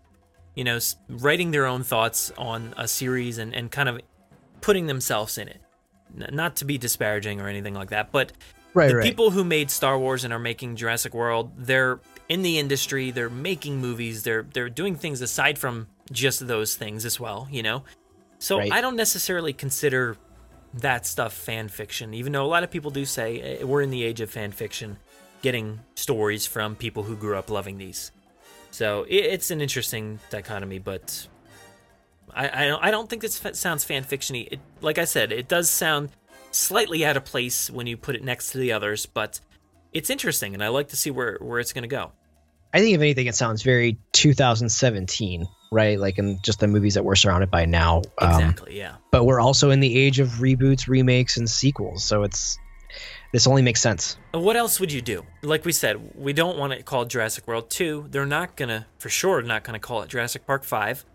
you 0.55 0.63
know 0.63 0.79
writing 1.09 1.51
their 1.51 1.65
own 1.65 1.83
thoughts 1.83 2.31
on 2.37 2.73
a 2.77 2.87
series 2.87 3.37
and 3.37 3.53
and 3.53 3.71
kind 3.71 3.89
of 3.89 3.99
putting 4.63 4.87
themselves 4.87 5.37
in 5.37 5.47
it. 5.49 5.61
N- 6.19 6.29
not 6.33 6.55
to 6.57 6.65
be 6.65 6.77
disparaging 6.77 7.41
or 7.41 7.47
anything 7.47 7.73
like 7.73 7.89
that, 7.89 8.11
but 8.11 8.31
Right, 8.73 8.89
the 8.91 9.01
people 9.03 9.29
who 9.29 9.43
made 9.43 9.69
Star 9.69 9.99
Wars 9.99 10.23
and 10.23 10.33
are 10.33 10.39
making 10.39 10.77
Jurassic 10.77 11.13
World, 11.13 11.51
they're 11.57 11.99
in 12.27 12.41
the 12.41 12.57
industry, 12.57 13.11
they're 13.11 13.29
making 13.29 13.77
movies, 13.79 14.23
they're 14.23 14.41
they're 14.41 14.69
doing 14.69 14.95
things 14.95 15.21
aside 15.21 15.59
from 15.59 15.87
just 16.11 16.47
those 16.47 16.73
things 16.75 17.05
as 17.05 17.19
well, 17.19 17.47
you 17.51 17.61
know. 17.61 17.83
So 18.39 18.57
Right. 18.57 18.71
I 18.71 18.81
don't 18.81 18.95
necessarily 18.95 19.53
consider 19.53 20.17
that 20.75 21.05
stuff 21.05 21.33
fan 21.33 21.67
fiction, 21.67 22.15
even 22.15 22.31
though 22.31 22.45
a 22.45 22.47
lot 22.55 22.63
of 22.63 22.71
people 22.71 22.89
do 22.89 23.05
say 23.05 23.39
eh, 23.41 23.63
we're 23.63 23.83
in 23.83 23.91
the 23.91 24.03
age 24.03 24.21
of 24.21 24.31
fan 24.31 24.51
fiction, 24.51 24.97
getting 25.43 25.79
stories 25.93 26.47
from 26.47 26.75
people 26.75 27.03
who 27.03 27.15
grew 27.15 27.37
up 27.37 27.51
loving 27.51 27.77
these. 27.77 28.11
So 28.71 29.05
it's 29.07 29.51
an 29.51 29.61
interesting 29.61 30.19
dichotomy, 30.31 30.79
but 30.79 31.27
I 32.35 32.63
I 32.63 32.67
don't, 32.67 32.83
I 32.83 32.91
don't 32.91 33.09
think 33.09 33.21
this 33.21 33.41
sounds 33.53 33.83
fan 33.83 34.03
fictiony. 34.03 34.47
It, 34.51 34.59
like 34.81 34.97
I 34.97 35.05
said, 35.05 35.31
it 35.31 35.47
does 35.47 35.69
sound 35.69 36.09
slightly 36.51 37.05
out 37.05 37.17
of 37.17 37.25
place 37.25 37.69
when 37.69 37.87
you 37.87 37.97
put 37.97 38.15
it 38.15 38.23
next 38.23 38.51
to 38.51 38.57
the 38.57 38.71
others, 38.73 39.05
but 39.05 39.39
it's 39.91 40.09
interesting, 40.09 40.53
and 40.53 40.63
I 40.63 40.67
like 40.69 40.89
to 40.89 40.95
see 40.95 41.11
where 41.11 41.37
where 41.41 41.59
it's 41.59 41.73
going 41.73 41.83
to 41.83 41.87
go. 41.87 42.11
I 42.75 42.79
think 42.79 42.95
if 42.95 43.01
anything, 43.01 43.27
it 43.27 43.35
sounds 43.35 43.61
very 43.61 43.99
2017, 44.13 45.47
right? 45.71 45.99
Like 45.99 46.17
in 46.17 46.39
just 46.43 46.59
the 46.59 46.67
movies 46.67 46.95
that 46.95 47.05
we're 47.05 47.15
surrounded 47.15 47.51
by 47.51 47.65
now. 47.65 48.01
Um, 48.17 48.31
Exactly. 48.41 48.77
yeah. 48.77 48.95
but 49.11 49.25
we're 49.25 49.39
also 49.39 49.69
in 49.69 49.79
the 49.79 49.95
age 49.95 50.19
of 50.19 50.29
reboots, 50.39 50.87
remakes, 50.87 51.37
and 51.37 51.47
sequels. 51.47 52.03
So 52.03 52.23
it's 52.23 52.57
this 53.31 53.45
only 53.47 53.61
makes 53.61 53.81
sense. 53.81 54.17
What 54.31 54.55
else 54.55 54.79
would 54.79 54.91
you 54.91 55.01
do? 55.01 55.25
Like 55.41 55.65
we 55.65 55.71
said, 55.71 56.15
we 56.15 56.33
don't 56.33 56.57
want 56.57 56.73
it 56.73 56.85
called 56.85 57.09
Jurassic 57.09 57.47
World 57.47 57.69
2. 57.69 58.07
They're 58.09 58.25
not 58.25 58.55
going 58.55 58.69
to, 58.69 58.85
for 58.99 59.09
sure, 59.09 59.41
not 59.41 59.63
going 59.63 59.73
to 59.73 59.79
call 59.79 60.01
it 60.03 60.09
Jurassic 60.09 60.45
Park 60.45 60.63
5. 60.63 61.05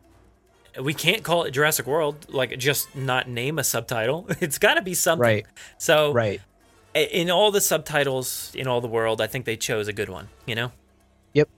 We 0.81 0.95
can't 0.95 1.23
call 1.23 1.45
it 1.45 1.51
Jurassic 1.53 1.87
World, 1.87 2.27
like 2.29 2.57
just 2.59 2.95
not 2.95 3.29
name 3.29 3.59
a 3.59 3.64
subtitle. 3.64 4.27
It's 4.41 4.59
got 4.59 4.75
to 4.75 4.83
be 4.83 4.95
something. 4.95 5.23
Right. 5.23 5.47
So, 5.79 6.12
Right. 6.12 6.41
in 6.95 7.31
all 7.31 7.51
the 7.51 7.61
subtitles 7.61 8.53
in 8.55 8.66
all 8.66 8.81
the 8.81 8.89
world, 8.89 9.21
I 9.21 9.27
think 9.27 9.45
they 9.45 9.57
chose 9.57 9.89
a 9.89 9.93
good 9.93 10.09
one, 10.09 10.29
you 10.47 10.55
know? 10.55 10.73
Yep. 11.35 11.49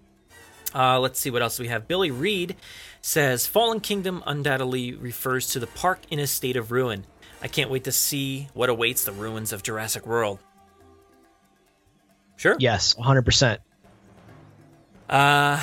Uh, 0.75 1.01
let's 1.01 1.19
see 1.19 1.31
what 1.31 1.43
else 1.43 1.59
we 1.59 1.69
have. 1.69 1.89
Billy 1.89 2.11
Reed 2.11 2.57
says 3.03 3.47
Fallen 3.47 3.81
Kingdom 3.81 4.23
undoubtedly 4.27 4.95
refers 4.95 5.49
to 5.49 5.59
the 5.59 5.67
park 5.67 6.01
in 6.11 6.19
a 6.19 6.27
state 6.27 6.57
of 6.57 6.71
ruin. 6.71 7.05
I 7.43 7.49
can't 7.49 7.71
wait 7.71 7.85
to 7.85 7.93
see 7.93 8.49
what 8.55 8.69
awaits 8.69 9.05
the 9.05 9.13
ruins 9.13 9.53
of 9.53 9.63
Jurassic 9.63 10.07
World. 10.07 10.39
Sure. 12.37 12.57
Yes, 12.59 12.95
100%. 12.95 13.59
Uh, 15.09 15.61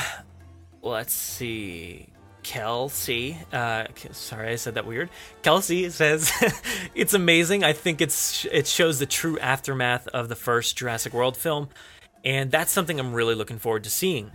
let's 0.81 1.13
see. 1.13 2.07
Kelsey, 2.47 3.37
uh, 3.51 3.87
sorry 4.13 4.53
I 4.53 4.55
said 4.55 4.75
that 4.75 4.85
weird. 4.85 5.09
Kelsey 5.41 5.89
says 5.89 6.31
it's 6.95 7.13
amazing. 7.13 7.65
I 7.65 7.73
think 7.73 7.99
it's 7.99 8.45
it 8.45 8.67
shows 8.67 8.99
the 8.99 9.05
true 9.05 9.37
aftermath 9.39 10.07
of 10.07 10.29
the 10.29 10.35
first 10.35 10.77
Jurassic 10.77 11.11
World 11.11 11.35
film, 11.35 11.67
and 12.23 12.49
that's 12.49 12.71
something 12.71 13.01
I'm 13.01 13.13
really 13.13 13.35
looking 13.35 13.59
forward 13.59 13.83
to 13.83 13.89
seeing. 13.89 14.31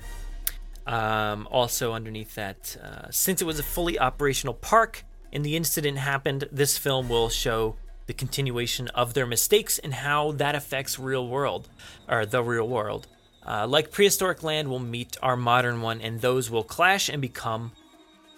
Um, 0.86 1.48
also, 1.50 1.94
underneath 1.94 2.34
that, 2.34 2.76
uh, 2.84 3.10
since 3.10 3.40
it 3.40 3.46
was 3.46 3.58
a 3.58 3.62
fully 3.62 3.98
operational 3.98 4.52
park 4.52 5.04
and 5.32 5.42
the 5.42 5.56
incident 5.56 5.96
happened, 5.96 6.46
this 6.52 6.76
film 6.76 7.08
will 7.08 7.30
show 7.30 7.76
the 8.04 8.12
continuation 8.12 8.88
of 8.88 9.14
their 9.14 9.26
mistakes 9.26 9.78
and 9.78 9.94
how 9.94 10.32
that 10.32 10.54
affects 10.54 10.98
real 10.98 11.26
world 11.26 11.70
or 12.10 12.26
the 12.26 12.42
real 12.42 12.68
world. 12.68 13.06
Uh, 13.46 13.66
like 13.66 13.90
prehistoric 13.90 14.42
land 14.42 14.68
will 14.68 14.78
meet 14.78 15.16
our 15.22 15.34
modern 15.34 15.80
one, 15.80 16.02
and 16.02 16.20
those 16.20 16.50
will 16.50 16.62
clash 16.62 17.08
and 17.08 17.22
become 17.22 17.72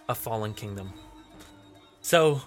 a 0.09 0.15
fallen 0.15 0.55
kingdom. 0.55 0.93
So, 2.03 2.43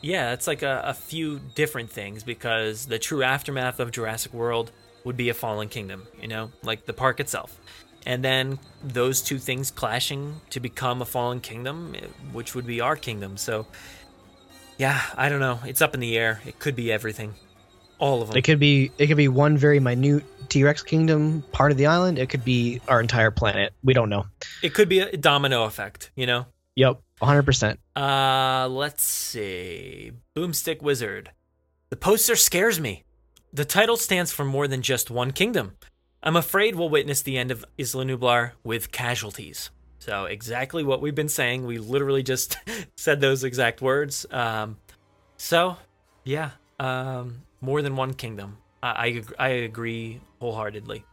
yeah, 0.00 0.32
it's 0.32 0.46
like 0.46 0.62
a, 0.62 0.82
a 0.84 0.94
few 0.94 1.40
different 1.54 1.90
things 1.90 2.22
because 2.22 2.86
the 2.86 2.98
true 2.98 3.22
aftermath 3.22 3.80
of 3.80 3.90
Jurassic 3.90 4.32
World 4.32 4.70
would 5.04 5.16
be 5.16 5.28
a 5.28 5.34
fallen 5.34 5.68
kingdom, 5.68 6.06
you 6.20 6.28
know, 6.28 6.50
like 6.62 6.86
the 6.86 6.92
park 6.92 7.20
itself. 7.20 7.58
And 8.06 8.22
then 8.22 8.58
those 8.82 9.22
two 9.22 9.38
things 9.38 9.70
clashing 9.70 10.40
to 10.50 10.60
become 10.60 11.00
a 11.00 11.06
fallen 11.06 11.40
kingdom, 11.40 11.94
eh, 11.96 12.06
which 12.32 12.54
would 12.54 12.66
be 12.66 12.80
our 12.80 12.96
kingdom. 12.96 13.36
So, 13.36 13.66
yeah, 14.76 15.00
I 15.16 15.28
don't 15.28 15.40
know. 15.40 15.60
It's 15.64 15.80
up 15.80 15.94
in 15.94 16.00
the 16.00 16.16
air. 16.18 16.42
It 16.44 16.58
could 16.58 16.76
be 16.76 16.92
everything. 16.92 17.34
All 17.98 18.22
of 18.22 18.28
them. 18.28 18.36
It 18.36 18.42
could 18.42 18.58
be 18.58 18.90
it 18.98 19.06
could 19.06 19.16
be 19.16 19.28
one 19.28 19.56
very 19.56 19.80
minute 19.80 20.24
T-Rex 20.48 20.82
kingdom 20.82 21.42
part 21.52 21.72
of 21.72 21.78
the 21.78 21.86
island. 21.86 22.18
It 22.18 22.28
could 22.28 22.44
be 22.44 22.80
our 22.88 23.00
entire 23.00 23.30
planet. 23.30 23.72
We 23.82 23.94
don't 23.94 24.08
know. 24.08 24.26
It 24.62 24.74
could 24.74 24.88
be 24.88 25.00
a 25.00 25.16
domino 25.16 25.64
effect, 25.64 26.10
you 26.14 26.26
know? 26.26 26.46
Yep, 26.76 27.00
100%. 27.20 27.78
Uh, 27.96 28.68
let's 28.68 29.02
see. 29.02 30.12
Boomstick 30.36 30.82
Wizard. 30.82 31.30
The 31.90 31.96
poster 31.96 32.36
scares 32.36 32.80
me. 32.80 33.04
The 33.52 33.64
title 33.64 33.96
stands 33.96 34.32
for 34.32 34.44
more 34.44 34.66
than 34.66 34.82
just 34.82 35.10
one 35.10 35.30
kingdom. 35.30 35.76
I'm 36.22 36.36
afraid 36.36 36.74
we'll 36.74 36.88
witness 36.88 37.22
the 37.22 37.38
end 37.38 37.50
of 37.50 37.64
Isla 37.78 38.04
Nublar 38.04 38.52
with 38.64 38.90
casualties. 38.90 39.70
So, 39.98 40.24
exactly 40.24 40.84
what 40.84 41.00
we've 41.00 41.14
been 41.14 41.28
saying. 41.28 41.64
We 41.64 41.78
literally 41.78 42.22
just 42.22 42.58
said 42.96 43.20
those 43.20 43.44
exact 43.44 43.80
words. 43.80 44.26
Um, 44.30 44.76
so, 45.36 45.76
yeah, 46.24 46.50
um, 46.80 47.42
more 47.64 47.82
than 47.82 47.96
one 47.96 48.14
kingdom. 48.14 48.58
I, 48.82 49.22
I, 49.38 49.46
I 49.46 49.48
agree 49.48 50.20
wholeheartedly. 50.40 51.04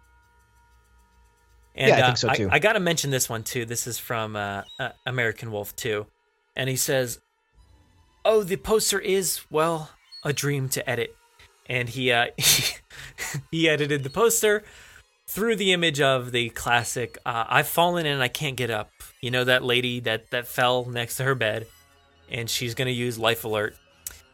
And, 1.74 1.88
Yeah, 1.90 1.96
I 1.96 2.02
uh, 2.02 2.06
think 2.08 2.18
so, 2.18 2.30
too. 2.34 2.50
I, 2.52 2.60
got 2.60 2.74
to 2.74 2.82
mention 2.82 3.12
this 3.12 3.30
one 3.30 3.44
too. 3.44 3.66
This 3.66 3.88
is 3.88 3.98
from 3.98 4.36
uh, 4.36 4.64
uh, 4.78 4.90
American 5.06 5.52
Wolf 5.52 5.74
too, 5.76 6.06
and 6.54 6.70
he 6.70 6.76
says, 6.76 7.20
"Oh, 8.26 8.44
the 8.44 8.58
poster 8.58 9.00
is 9.00 9.42
well 9.50 9.90
a 10.26 10.34
dream 10.34 10.68
to 10.70 10.90
edit," 10.90 11.16
and 11.68 11.88
he 11.88 12.12
uh, 12.12 12.28
he 13.52 13.70
edited 13.70 14.04
the 14.04 14.10
poster 14.10 14.64
through 15.28 15.56
the 15.56 15.72
image 15.72 16.02
of 16.02 16.34
the 16.34 16.50
classic 16.50 17.18
uh, 17.26 17.46
"I've 17.48 17.70
fallen 17.70 18.06
and 18.06 18.22
I 18.22 18.28
can't 18.28 18.58
get 18.58 18.70
up." 18.70 18.92
You 19.22 19.32
know 19.32 19.46
that 19.46 19.64
lady 19.64 20.02
that 20.02 20.30
that 20.32 20.48
fell 20.48 20.84
next 20.84 21.16
to 21.18 21.24
her 21.24 21.36
bed, 21.36 21.68
and 22.30 22.50
she's 22.50 22.76
gonna 22.76 22.90
use 22.90 23.18
Life 23.18 23.46
Alert. 23.46 23.78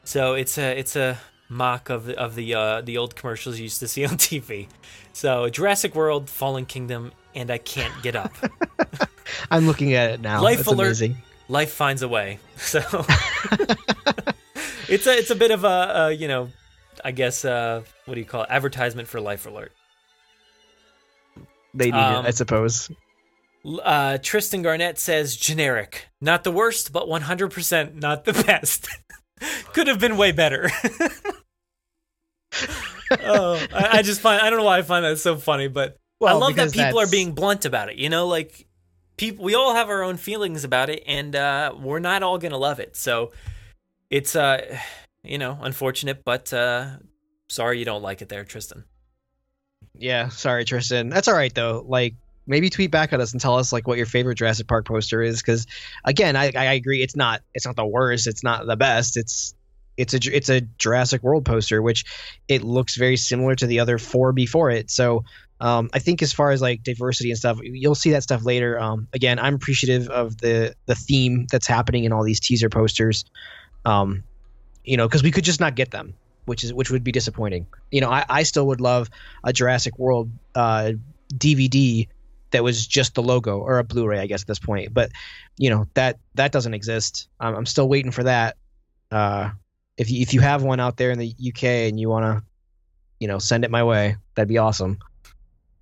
So 0.05 0.34
it's 0.34 0.57
a 0.57 0.76
it's 0.76 0.95
a 0.95 1.20
mock 1.50 1.89
of 1.89 2.06
the, 2.06 2.18
of 2.18 2.36
the 2.36 2.54
uh, 2.54 2.82
the 2.82 2.98
old 2.98 3.16
commercials 3.16 3.58
you 3.58 3.64
used 3.64 3.80
to 3.80 3.88
see 3.88 4.06
on 4.06 4.18
TV. 4.18 4.68
So 5.14 5.50
Jurassic 5.50 5.95
World, 5.95 6.30
Fallen 6.30 6.66
Kingdom, 6.66 7.12
and 7.36 7.50
I 7.52 7.58
can't 7.58 7.93
get 8.04 8.16
up. 8.16 8.34
I'm 9.52 9.66
looking 9.68 9.93
at 9.93 10.12
it 10.12 10.22
now. 10.22 10.41
Life 10.41 10.58
That's 10.58 10.68
alert. 10.70 10.86
amazing. 10.86 11.18
Life 11.50 11.72
finds 11.72 12.02
a 12.02 12.08
way. 12.08 12.39
So 12.58 12.80
it's 14.89 15.06
a 15.08 15.18
it's 15.18 15.30
a 15.30 15.36
bit 15.36 15.52
of 15.52 15.64
a, 15.64 15.68
a 16.08 16.12
you 16.12 16.28
know, 16.28 16.50
I 17.04 17.12
guess 17.12 17.45
uh, 17.45 17.84
what 18.06 18.16
do 18.16 18.20
you 18.20 18.26
call 18.26 18.43
it? 18.43 18.48
Advertisement 18.50 19.08
for 19.08 19.20
Life 19.22 19.45
Alert. 19.45 19.72
They 21.74 21.86
need 21.91 21.93
Um, 21.93 22.26
it, 22.26 22.30
I 22.30 22.32
suppose. 22.32 22.89
Uh, 23.66 24.18
Tristan 24.22 24.62
Garnett 24.62 24.98
says 24.98 25.36
generic, 25.36 26.08
not 26.22 26.43
the 26.43 26.52
worst, 26.52 26.91
but 26.93 27.08
100% 27.08 27.95
not 27.95 28.24
the 28.26 28.34
best. 28.34 28.88
Could 29.74 29.88
have 29.88 30.00
been 30.00 30.18
way 30.18 30.32
better. 30.32 30.70
oh, 33.12 33.66
I, 33.74 33.98
I 33.98 34.02
just 34.02 34.22
find 34.22 34.42
I 34.42 34.50
don't 34.50 34.60
know 34.60 34.66
why 34.66 34.80
I 34.80 34.82
find 34.82 35.06
that 35.06 35.18
so 35.18 35.38
funny, 35.38 35.68
but 35.68 35.98
I 36.26 36.34
love 36.34 36.56
that 36.56 36.72
people 36.72 37.00
are 37.00 37.08
being 37.08 37.34
blunt 37.34 37.66
about 37.66 37.90
it. 37.90 37.98
You 37.98 38.10
know, 38.10 38.28
like 38.28 38.68
people, 39.18 39.46
we 39.46 39.56
all 39.56 39.74
have 39.76 39.90
our 39.90 40.04
own 40.04 40.18
feelings 40.18 40.64
about 40.64 40.90
it, 40.90 41.04
and 41.06 41.36
uh, 41.36 41.74
we're 41.78 42.00
not 42.00 42.24
all 42.24 42.38
gonna 42.38 42.58
love 42.58 42.80
it. 42.80 42.96
So 42.96 43.32
it's 44.10 44.36
uh, 44.36 44.80
you 45.24 45.38
know, 45.38 45.58
unfortunate, 45.62 46.24
but 46.24 46.52
uh, 46.54 46.98
sorry 47.50 47.80
you 47.80 47.86
don't 47.86 48.02
like 48.02 48.22
it 48.22 48.30
there, 48.30 48.44
Tristan. 48.44 48.86
Yeah, 49.94 50.30
sorry, 50.30 50.66
Tristan. 50.66 51.10
That's 51.10 51.28
all 51.28 51.36
right 51.36 51.54
though. 51.54 51.84
Like 51.88 52.16
maybe 52.48 52.70
tweet 52.70 52.91
back 52.91 53.14
at 53.14 53.20
us 53.20 53.34
and 53.34 53.41
tell 53.41 53.58
us 53.58 53.72
like 53.72 53.88
what 53.88 53.98
your 53.98 54.06
favorite 54.06 54.36
Jurassic 54.36 54.68
Park 54.68 54.88
poster 54.88 55.22
is 55.22 55.41
because 55.41 55.68
again, 56.04 56.36
I 56.36 56.52
I 56.56 56.74
agree 56.74 57.04
it's 57.04 57.16
not 57.16 57.41
it's 57.54 57.66
not 57.66 57.76
the 57.76 57.86
worst, 57.86 58.28
it's 58.28 58.43
not 58.43 58.66
the 58.66 58.78
best. 58.78 59.18
It's 59.18 59.54
it's 59.98 60.14
a 60.14 60.20
it's 60.36 60.50
a 60.50 60.62
Jurassic 60.62 61.24
World 61.24 61.45
poster 61.45 61.82
which 61.82 62.06
it 62.48 62.64
looks 62.64 62.95
very 62.95 63.18
similar 63.18 63.56
to 63.56 63.68
the 63.68 63.80
other 63.80 63.98
four 63.98 64.32
before 64.32 64.70
it. 64.72 64.89
So 64.89 65.26
um, 65.60 65.89
I 65.93 66.00
think 66.00 66.22
as 66.22 66.34
far 66.34 66.52
as 66.52 66.62
like 66.62 66.84
diversity 66.84 67.32
and 67.32 67.38
stuff, 67.38 67.60
you'll 67.62 67.95
see 67.95 68.12
that 68.12 68.24
stuff 68.24 68.45
later. 68.45 68.80
Um, 68.80 69.08
again, 69.14 69.39
I'm 69.39 69.56
appreciative 69.56 70.08
of 70.10 70.38
the 70.38 70.76
the 70.86 70.95
theme 70.95 71.48
that's 71.52 71.68
happening 71.68 72.04
in 72.04 72.12
all 72.12 72.24
these 72.24 72.39
teaser 72.39 72.70
posters. 72.70 73.26
Um, 73.86 74.24
you 74.84 74.98
know, 74.98 75.08
because 75.08 75.24
we 75.24 75.32
could 75.32 75.43
just 75.43 75.60
not 75.60 75.76
get 75.76 75.91
them, 75.91 76.14
which 76.45 76.64
is 76.64 76.74
which 76.74 76.91
would 76.91 77.04
be 77.04 77.12
disappointing. 77.12 77.66
You 77.91 78.02
know, 78.02 78.10
I, 78.10 78.24
I 78.30 78.43
still 78.43 78.68
would 78.68 78.82
love 78.82 79.10
a 79.43 79.52
Jurassic 79.52 79.98
World 79.98 80.30
uh, 80.54 80.93
DVD 81.34 82.08
that 82.52 82.64
was 82.64 82.86
just 82.88 83.16
the 83.16 83.24
logo 83.24 83.58
or 83.60 83.80
a 83.80 83.84
Blu-ray, 83.84 84.20
I 84.20 84.28
guess 84.28 84.41
at 84.41 84.48
this 84.48 84.60
point. 84.60 84.93
But 84.93 85.12
you 85.58 85.70
know 85.70 85.88
that 85.93 86.18
that 86.36 86.52
doesn't 86.52 86.74
exist. 86.74 87.28
I'm, 87.39 87.56
I'm 87.56 87.66
still 87.66 87.88
waiting 87.89 88.12
for 88.12 88.24
that. 88.24 88.58
Uh, 89.12 89.52
if 89.98 90.12
you, 90.12 90.22
if 90.22 90.34
you 90.34 90.41
have 90.41 90.64
one 90.64 90.80
out 90.80 90.98
there 90.98 91.12
in 91.12 91.20
the 91.20 91.34
UK 91.48 91.64
and 91.64 92.00
you 92.00 92.10
want 92.10 92.26
to, 92.26 92.43
you 93.20 93.28
know, 93.28 93.39
send 93.39 93.64
it 93.64 93.72
my 93.72 93.84
way, 93.84 94.16
that'd 94.36 94.48
be 94.48 94.58
awesome. 94.60 95.00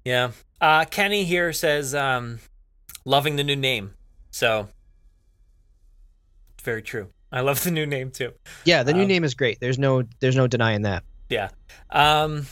Yeah. 0.06 0.32
Uh, 0.62 0.86
Kenny 0.86 1.26
here 1.26 1.52
says, 1.52 1.94
um, 1.94 2.40
loving 3.04 3.36
the 3.36 3.44
new 3.44 3.56
name. 3.58 3.94
So, 4.32 4.70
very 6.64 6.82
true. 6.82 7.10
I 7.32 7.42
love 7.42 7.64
the 7.64 7.72
new 7.72 7.86
name 7.86 8.12
too. 8.12 8.32
Yeah, 8.64 8.84
the 8.84 8.94
new 8.94 9.02
Um, 9.02 9.08
name 9.08 9.24
is 9.24 9.34
great. 9.34 9.60
There's 9.60 9.78
no 9.78 10.04
there's 10.20 10.36
no 10.36 10.48
denying 10.48 10.84
that. 10.84 11.04
Yeah. 11.30 11.50
Um, 11.90 12.48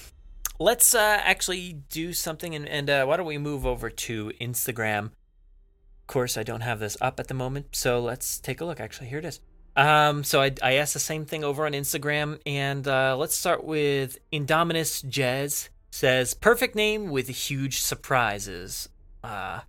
let's 0.63 0.95
uh, 0.95 1.19
actually 1.23 1.73
do 1.89 2.13
something, 2.13 2.55
and, 2.55 2.67
and 2.67 2.89
uh, 2.89 3.05
why 3.05 3.17
don't 3.17 3.25
we 3.25 3.37
move 3.37 3.65
over 3.65 3.89
to 3.89 4.31
Instagram? 4.39 5.05
Of 5.05 6.07
course, 6.07 6.37
I 6.37 6.43
don't 6.43 6.61
have 6.61 6.79
this 6.79 6.97
up 7.01 7.19
at 7.19 7.27
the 7.27 7.33
moment, 7.33 7.67
so 7.75 7.99
let's 7.99 8.39
take 8.39 8.61
a 8.61 8.65
look. 8.65 8.79
Actually, 8.79 9.07
here 9.07 9.19
it 9.19 9.25
is. 9.25 9.39
Um, 9.75 10.23
so 10.23 10.41
I, 10.41 10.51
I 10.61 10.73
asked 10.73 10.93
the 10.93 10.99
same 10.99 11.25
thing 11.25 11.43
over 11.43 11.65
on 11.65 11.73
Instagram, 11.73 12.39
and 12.45 12.87
uh, 12.87 13.17
let's 13.17 13.35
start 13.35 13.63
with 13.63 14.17
Indominus 14.31 15.03
Jez 15.05 15.69
says 15.91 16.33
perfect 16.33 16.75
name 16.75 17.09
with 17.11 17.27
huge 17.27 17.79
surprises. 17.81 18.89
Uh, 19.23 19.59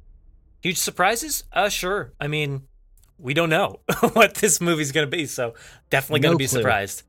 huge 0.63 0.79
surprises? 0.79 1.45
Uh, 1.53 1.69
sure. 1.69 2.13
I 2.21 2.29
mean, 2.29 2.63
we 3.19 3.35
don't 3.35 3.51
know 3.51 3.81
what 4.13 4.37
this 4.37 4.61
movie's 4.61 4.93
gonna 4.93 5.07
be, 5.07 5.27
so 5.27 5.55
definitely 5.91 6.21
gonna 6.21 6.35
No 6.35 6.39
be 6.39 6.47
clue. 6.47 6.61
surprised. 6.61 7.03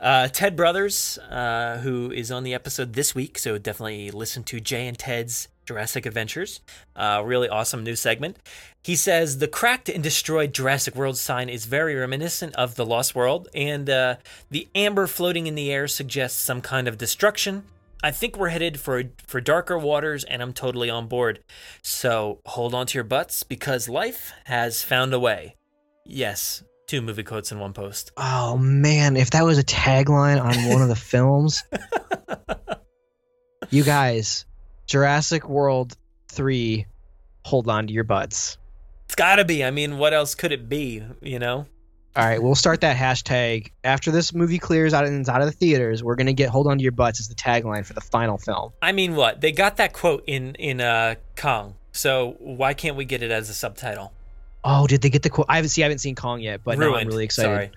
Uh, 0.00 0.28
Ted 0.28 0.56
Brothers, 0.56 1.18
uh, 1.18 1.78
who 1.82 2.10
is 2.10 2.30
on 2.30 2.42
the 2.42 2.54
episode 2.54 2.94
this 2.94 3.14
week, 3.14 3.38
so 3.38 3.58
definitely 3.58 4.10
listen 4.10 4.42
to 4.44 4.58
Jay 4.58 4.86
and 4.86 4.98
Ted's 4.98 5.48
Jurassic 5.66 6.06
Adventures. 6.06 6.60
Uh, 6.96 7.22
really 7.24 7.50
awesome 7.50 7.84
new 7.84 7.94
segment. 7.94 8.38
He 8.82 8.96
says 8.96 9.38
the 9.38 9.46
cracked 9.46 9.90
and 9.90 10.02
destroyed 10.02 10.54
Jurassic 10.54 10.96
World 10.96 11.18
sign 11.18 11.50
is 11.50 11.66
very 11.66 11.94
reminiscent 11.94 12.54
of 12.54 12.76
the 12.76 12.86
Lost 12.86 13.14
World, 13.14 13.48
and 13.54 13.90
uh, 13.90 14.16
the 14.50 14.68
amber 14.74 15.06
floating 15.06 15.46
in 15.46 15.54
the 15.54 15.70
air 15.70 15.86
suggests 15.86 16.40
some 16.40 16.62
kind 16.62 16.88
of 16.88 16.96
destruction. 16.96 17.64
I 18.02 18.10
think 18.10 18.38
we're 18.38 18.48
headed 18.48 18.80
for 18.80 19.04
for 19.26 19.42
darker 19.42 19.78
waters, 19.78 20.24
and 20.24 20.40
I'm 20.40 20.54
totally 20.54 20.88
on 20.88 21.08
board. 21.08 21.40
So 21.82 22.40
hold 22.46 22.74
on 22.74 22.86
to 22.86 22.94
your 22.96 23.04
butts 23.04 23.42
because 23.42 23.86
life 23.86 24.32
has 24.44 24.82
found 24.82 25.12
a 25.12 25.20
way. 25.20 25.56
Yes, 26.06 26.62
two 26.90 27.00
movie 27.00 27.22
quotes 27.22 27.52
in 27.52 27.60
one 27.60 27.72
post. 27.72 28.10
Oh 28.16 28.58
man, 28.58 29.16
if 29.16 29.30
that 29.30 29.44
was 29.44 29.58
a 29.58 29.62
tagline 29.62 30.42
on 30.42 30.72
one 30.72 30.82
of 30.82 30.88
the 30.88 30.96
films, 30.96 31.62
you 33.70 33.84
guys, 33.84 34.44
Jurassic 34.86 35.48
World 35.48 35.96
three, 36.28 36.86
hold 37.44 37.68
on 37.68 37.86
to 37.86 37.92
your 37.92 38.02
butts. 38.02 38.58
It's 39.04 39.14
gotta 39.14 39.44
be. 39.44 39.64
I 39.64 39.70
mean, 39.70 39.98
what 39.98 40.12
else 40.12 40.34
could 40.34 40.50
it 40.50 40.68
be? 40.68 41.02
You 41.22 41.38
know. 41.38 41.66
All 42.16 42.24
right, 42.24 42.42
we'll 42.42 42.56
start 42.56 42.80
that 42.80 42.96
hashtag 42.96 43.70
after 43.84 44.10
this 44.10 44.34
movie 44.34 44.58
clears 44.58 44.92
out 44.92 45.06
and 45.06 45.20
is 45.20 45.28
out 45.28 45.42
of 45.42 45.46
the 45.46 45.52
theaters. 45.52 46.02
We're 46.02 46.16
gonna 46.16 46.32
get 46.32 46.48
"Hold 46.48 46.66
on 46.66 46.78
to 46.78 46.82
your 46.82 46.90
butts" 46.90 47.20
as 47.20 47.28
the 47.28 47.36
tagline 47.36 47.86
for 47.86 47.92
the 47.92 48.00
final 48.00 48.36
film. 48.36 48.72
I 48.82 48.90
mean, 48.90 49.14
what 49.14 49.40
they 49.40 49.52
got 49.52 49.76
that 49.76 49.92
quote 49.92 50.24
in 50.26 50.56
in 50.56 50.80
uh, 50.80 51.14
Kong, 51.36 51.76
so 51.92 52.34
why 52.40 52.74
can't 52.74 52.96
we 52.96 53.04
get 53.04 53.22
it 53.22 53.30
as 53.30 53.48
a 53.48 53.54
subtitle? 53.54 54.12
Oh, 54.64 54.86
did 54.86 55.00
they 55.02 55.10
get 55.10 55.22
the 55.22 55.30
quote? 55.30 55.46
I 55.48 55.56
haven't 55.56 55.70
see, 55.70 55.82
I 55.82 55.86
haven't 55.86 55.98
seen 55.98 56.14
Kong 56.14 56.40
yet, 56.40 56.60
but 56.64 56.78
now 56.78 56.94
I'm 56.94 57.06
really 57.08 57.24
excited. 57.24 57.48
Sorry. 57.48 57.70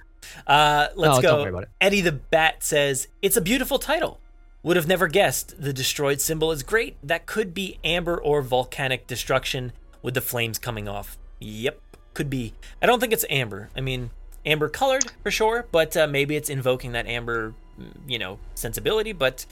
Uh, 0.48 0.88
let's 0.96 1.18
Oh, 1.18 1.22
go. 1.22 1.28
don't 1.30 1.40
worry 1.42 1.50
about 1.50 1.64
it. 1.64 1.70
Eddie 1.82 2.02
the 2.02 2.12
Bat 2.12 2.64
says 2.64 3.08
it's 3.22 3.38
a 3.38 3.42
beautiful 3.42 3.80
title. 3.80 4.20
Would 4.64 4.78
have 4.78 4.88
never 4.88 5.08
guessed. 5.08 5.62
The 5.62 5.74
destroyed 5.74 6.22
symbol 6.22 6.52
is 6.52 6.64
great. 6.64 6.96
That 7.04 7.26
could 7.26 7.54
be 7.54 7.80
amber 7.84 8.18
or 8.18 8.42
volcanic 8.42 9.08
destruction 9.08 9.74
with 10.02 10.14
the 10.14 10.22
flames 10.22 10.58
coming 10.58 10.88
off. 10.88 11.18
Yep, 11.40 11.80
could 12.14 12.30
be. 12.30 12.54
I 12.82 12.86
don't 12.86 13.00
think 13.02 13.12
it's 13.12 13.26
amber. 13.30 13.70
I 13.76 13.82
mean, 13.82 14.12
amber 14.46 14.70
colored 14.70 15.04
for 15.22 15.32
sure, 15.32 15.66
but 15.72 15.96
uh, 15.98 16.08
maybe 16.08 16.38
it's 16.38 16.50
invoking 16.50 16.94
that 16.94 17.08
amber, 17.08 17.54
mm, 17.80 17.88
you 18.08 18.18
know, 18.20 18.40
sensibility. 18.56 19.12
But 19.12 19.46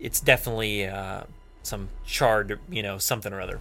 it's 0.00 0.20
definitely 0.20 0.86
uh, 0.88 1.22
some 1.62 1.88
charred, 2.04 2.58
you 2.68 2.82
know, 2.82 2.98
something 2.98 3.32
or 3.32 3.40
other. 3.40 3.60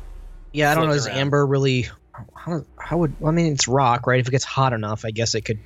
Yeah, 0.51 0.71
I 0.71 0.75
don't 0.75 0.87
know. 0.87 0.93
Is 0.93 1.05
around. 1.05 1.17
amber 1.17 1.45
really? 1.45 1.87
How, 2.35 2.65
how 2.79 2.97
would? 2.97 3.13
I 3.25 3.31
mean, 3.31 3.53
it's 3.53 3.67
rock, 3.67 4.07
right? 4.07 4.19
If 4.19 4.27
it 4.27 4.31
gets 4.31 4.43
hot 4.43 4.73
enough, 4.73 5.05
I 5.05 5.11
guess 5.11 5.35
it 5.35 5.41
could 5.41 5.59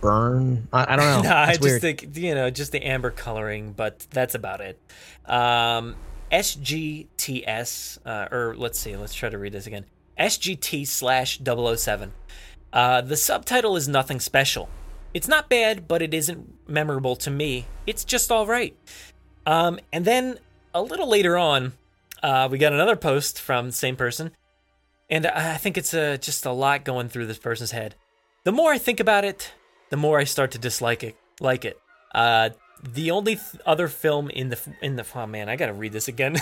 burn. 0.00 0.68
I, 0.72 0.94
I 0.94 0.96
don't 0.96 1.06
know. 1.24 1.30
no, 1.30 1.36
I 1.36 1.48
just 1.48 1.62
weird. 1.62 1.80
think 1.80 2.16
you 2.16 2.34
know 2.34 2.50
just 2.50 2.72
the 2.72 2.82
amber 2.82 3.10
coloring, 3.10 3.72
but 3.72 4.06
that's 4.10 4.34
about 4.34 4.60
it. 4.60 4.78
Um, 5.26 5.96
SGTS, 6.32 7.98
uh, 8.04 8.28
or 8.30 8.54
let's 8.56 8.78
see, 8.78 8.96
let's 8.96 9.14
try 9.14 9.28
to 9.28 9.38
read 9.38 9.52
this 9.52 9.66
again. 9.66 9.84
SGT 10.18 10.86
slash 10.86 11.40
007. 11.44 12.12
Uh, 12.72 13.00
the 13.00 13.16
subtitle 13.16 13.76
is 13.76 13.88
nothing 13.88 14.20
special. 14.20 14.68
It's 15.12 15.26
not 15.26 15.48
bad, 15.48 15.88
but 15.88 16.02
it 16.02 16.14
isn't 16.14 16.68
memorable 16.68 17.16
to 17.16 17.30
me. 17.30 17.66
It's 17.86 18.04
just 18.04 18.30
all 18.30 18.46
right. 18.46 18.76
Um, 19.44 19.80
and 19.92 20.04
then 20.04 20.38
a 20.72 20.82
little 20.82 21.08
later 21.08 21.36
on, 21.36 21.72
uh, 22.22 22.48
we 22.50 22.58
got 22.58 22.72
another 22.72 22.96
post 22.96 23.40
from 23.40 23.66
the 23.66 23.72
same 23.72 23.96
person, 23.96 24.30
and 25.10 25.26
I 25.26 25.56
think 25.56 25.76
it's 25.76 25.92
uh, 25.92 26.16
just 26.20 26.46
a 26.46 26.52
lot 26.52 26.84
going 26.84 27.08
through 27.08 27.26
this 27.26 27.38
person's 27.38 27.72
head. 27.72 27.96
The 28.44 28.52
more 28.52 28.72
I 28.72 28.78
think 28.78 29.00
about 29.00 29.24
it, 29.24 29.52
the 29.90 29.96
more 29.96 30.18
I 30.18 30.24
start 30.24 30.52
to 30.52 30.58
dislike 30.58 31.02
it. 31.02 31.16
Like 31.40 31.64
it. 31.64 31.78
Uh, 32.14 32.50
the 32.82 33.10
only 33.10 33.34
th- 33.34 33.62
other 33.66 33.88
film 33.88 34.30
in 34.30 34.48
the 34.50 34.58
in 34.80 34.96
the 34.96 35.06
oh 35.14 35.26
man, 35.26 35.48
I 35.48 35.56
gotta 35.56 35.72
read 35.72 35.92
this 35.92 36.08
again. 36.08 36.36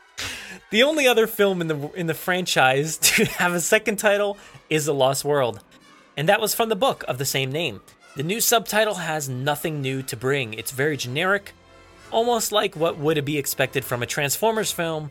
the 0.70 0.82
only 0.82 1.06
other 1.06 1.26
film 1.26 1.60
in 1.60 1.68
the 1.68 1.90
in 1.92 2.06
the 2.06 2.14
franchise 2.14 2.96
to 3.02 3.24
have 3.24 3.52
a 3.52 3.60
second 3.60 3.96
title 3.96 4.36
is 4.70 4.86
The 4.86 4.94
Lost 4.94 5.24
World, 5.24 5.62
and 6.16 6.28
that 6.28 6.40
was 6.40 6.54
from 6.54 6.68
the 6.68 6.76
book 6.76 7.04
of 7.06 7.18
the 7.18 7.24
same 7.24 7.52
name. 7.52 7.80
The 8.16 8.22
new 8.22 8.40
subtitle 8.40 8.94
has 8.94 9.28
nothing 9.28 9.80
new 9.80 10.02
to 10.02 10.16
bring. 10.16 10.54
It's 10.54 10.72
very 10.72 10.96
generic, 10.96 11.52
almost 12.10 12.50
like 12.50 12.74
what 12.74 12.98
would 12.98 13.24
be 13.24 13.38
expected 13.38 13.84
from 13.84 14.02
a 14.02 14.06
Transformers 14.06 14.72
film. 14.72 15.10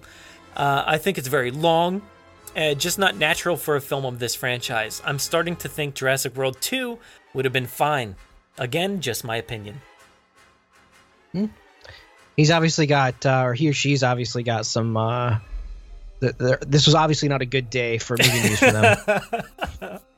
Uh, 0.55 0.83
I 0.85 0.97
think 0.97 1.17
it's 1.17 1.27
very 1.27 1.51
long, 1.51 2.01
uh, 2.57 2.73
just 2.73 2.97
not 2.99 3.15
natural 3.15 3.55
for 3.55 3.75
a 3.75 3.81
film 3.81 4.03
of 4.05 4.19
this 4.19 4.35
franchise. 4.35 5.01
I'm 5.05 5.19
starting 5.19 5.55
to 5.57 5.69
think 5.69 5.93
Jurassic 5.95 6.35
World 6.35 6.57
2 6.59 6.97
would 7.33 7.45
have 7.45 7.53
been 7.53 7.67
fine. 7.67 8.15
Again, 8.57 8.99
just 9.01 9.23
my 9.23 9.35
opinion. 9.37 9.79
He's 12.35 12.51
obviously 12.51 12.87
got, 12.87 13.25
uh, 13.25 13.43
or 13.45 13.53
he 13.53 13.69
or 13.69 13.73
she's 13.73 14.03
obviously 14.03 14.43
got 14.43 14.65
some. 14.65 14.97
Uh, 14.97 15.39
th- 16.21 16.37
th- 16.37 16.59
this 16.67 16.85
was 16.85 16.95
obviously 16.95 17.29
not 17.29 17.41
a 17.41 17.45
good 17.45 17.69
day 17.69 17.97
for 17.97 18.17
movie 18.17 18.41
news 18.49 18.59
for 18.59 18.71
them. 18.71 19.99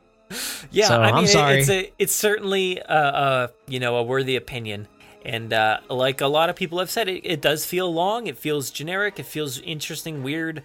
Yeah, 0.70 0.88
So, 0.90 1.02
I 1.02 1.07
mean, 1.07 1.16
I'm 1.16 1.26
sorry. 1.28 1.60
it's 1.61 1.70
a, 1.72 1.91
it's 1.98 2.14
certainly 2.14 2.80
uh, 2.84 2.94
uh, 2.94 3.48
you 3.68 3.80
know 3.80 3.95
a 3.95 4.03
worthy 4.03 4.36
opinion, 4.36 4.88
and 5.26 5.52
uh, 5.52 5.80
like 5.90 6.22
a 6.22 6.28
lot 6.28 6.52
of 6.52 6.56
people 6.56 6.78
have 6.78 6.91
said, 6.91 7.10
it, 7.10 7.26
it 7.26 7.41
does 7.41 7.66
feel 7.66 7.91
long. 7.91 8.28
It 8.28 8.38
feels 8.38 8.70
generic. 8.70 9.18
It 9.18 9.26
feels 9.26 9.60
interesting, 9.60 10.22
weird. 10.22 10.61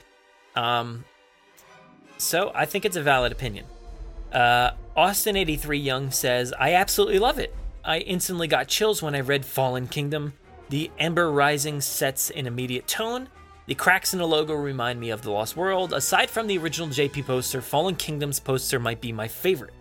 Um, 0.54 1.06
so 2.24 2.50
I 2.54 2.64
think 2.64 2.84
it's 2.84 2.96
a 2.96 3.02
valid 3.02 3.32
opinion. 3.32 3.66
Uh, 4.32 4.72
Austin 4.96 5.36
eighty 5.36 5.56
three 5.56 5.78
Young 5.78 6.10
says, 6.10 6.52
"I 6.58 6.74
absolutely 6.74 7.18
love 7.18 7.38
it. 7.38 7.54
I 7.84 7.98
instantly 7.98 8.48
got 8.48 8.68
chills 8.68 9.02
when 9.02 9.14
I 9.14 9.20
read 9.20 9.44
Fallen 9.44 9.86
Kingdom. 9.86 10.34
The 10.70 10.90
Ember 10.98 11.30
Rising 11.30 11.80
sets 11.80 12.30
an 12.30 12.46
immediate 12.46 12.86
tone." 12.86 13.28
The 13.66 13.74
cracks 13.74 14.12
in 14.12 14.18
the 14.18 14.26
logo 14.26 14.52
remind 14.52 15.00
me 15.00 15.08
of 15.08 15.22
The 15.22 15.30
Lost 15.30 15.56
World. 15.56 15.94
Aside 15.94 16.28
from 16.28 16.46
the 16.46 16.58
original 16.58 16.88
JP 16.88 17.24
poster, 17.26 17.62
Fallen 17.62 17.96
Kingdom's 17.96 18.38
poster 18.38 18.78
might 18.78 19.00
be 19.00 19.10
my 19.10 19.26
favorite. 19.26 19.72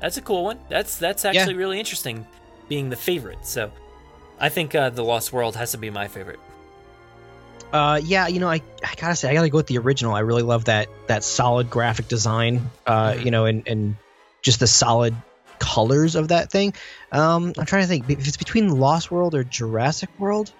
That's 0.00 0.16
a 0.16 0.22
cool 0.22 0.44
one. 0.44 0.58
That's 0.68 0.96
that's 0.96 1.24
actually 1.24 1.54
really 1.54 1.78
interesting, 1.78 2.26
being 2.68 2.90
the 2.90 2.96
favorite. 2.96 3.46
So, 3.46 3.70
I 4.40 4.48
think 4.48 4.74
uh, 4.74 4.90
The 4.90 5.04
Lost 5.04 5.32
World 5.32 5.54
has 5.56 5.70
to 5.72 5.78
be 5.78 5.90
my 5.90 6.08
favorite. 6.08 6.40
Uh, 7.72 8.00
yeah, 8.02 8.26
you 8.26 8.40
know, 8.40 8.48
I, 8.48 8.62
I 8.84 8.94
gotta 8.96 9.14
say, 9.16 9.30
I 9.30 9.34
gotta 9.34 9.48
go 9.48 9.58
with 9.58 9.66
the 9.68 9.78
original. 9.78 10.14
I 10.14 10.20
really 10.20 10.42
love 10.42 10.64
that 10.64 10.88
that 11.06 11.22
solid 11.24 11.70
graphic 11.70 12.08
design. 12.08 12.70
Uh, 12.86 13.12
Mhm. 13.12 13.24
you 13.24 13.30
know, 13.30 13.44
and 13.46 13.68
and 13.68 13.96
just 14.42 14.60
the 14.60 14.66
solid 14.66 15.14
colors 15.58 16.14
of 16.16 16.28
that 16.28 16.50
thing. 16.50 16.74
Um, 17.12 17.52
I'm 17.58 17.66
trying 17.66 17.82
to 17.82 17.88
think 17.88 18.10
if 18.10 18.26
it's 18.26 18.36
between 18.36 18.68
Lost 18.68 19.10
World 19.10 19.34
or 19.34 19.44
Jurassic 19.44 20.08
World. 20.18 20.52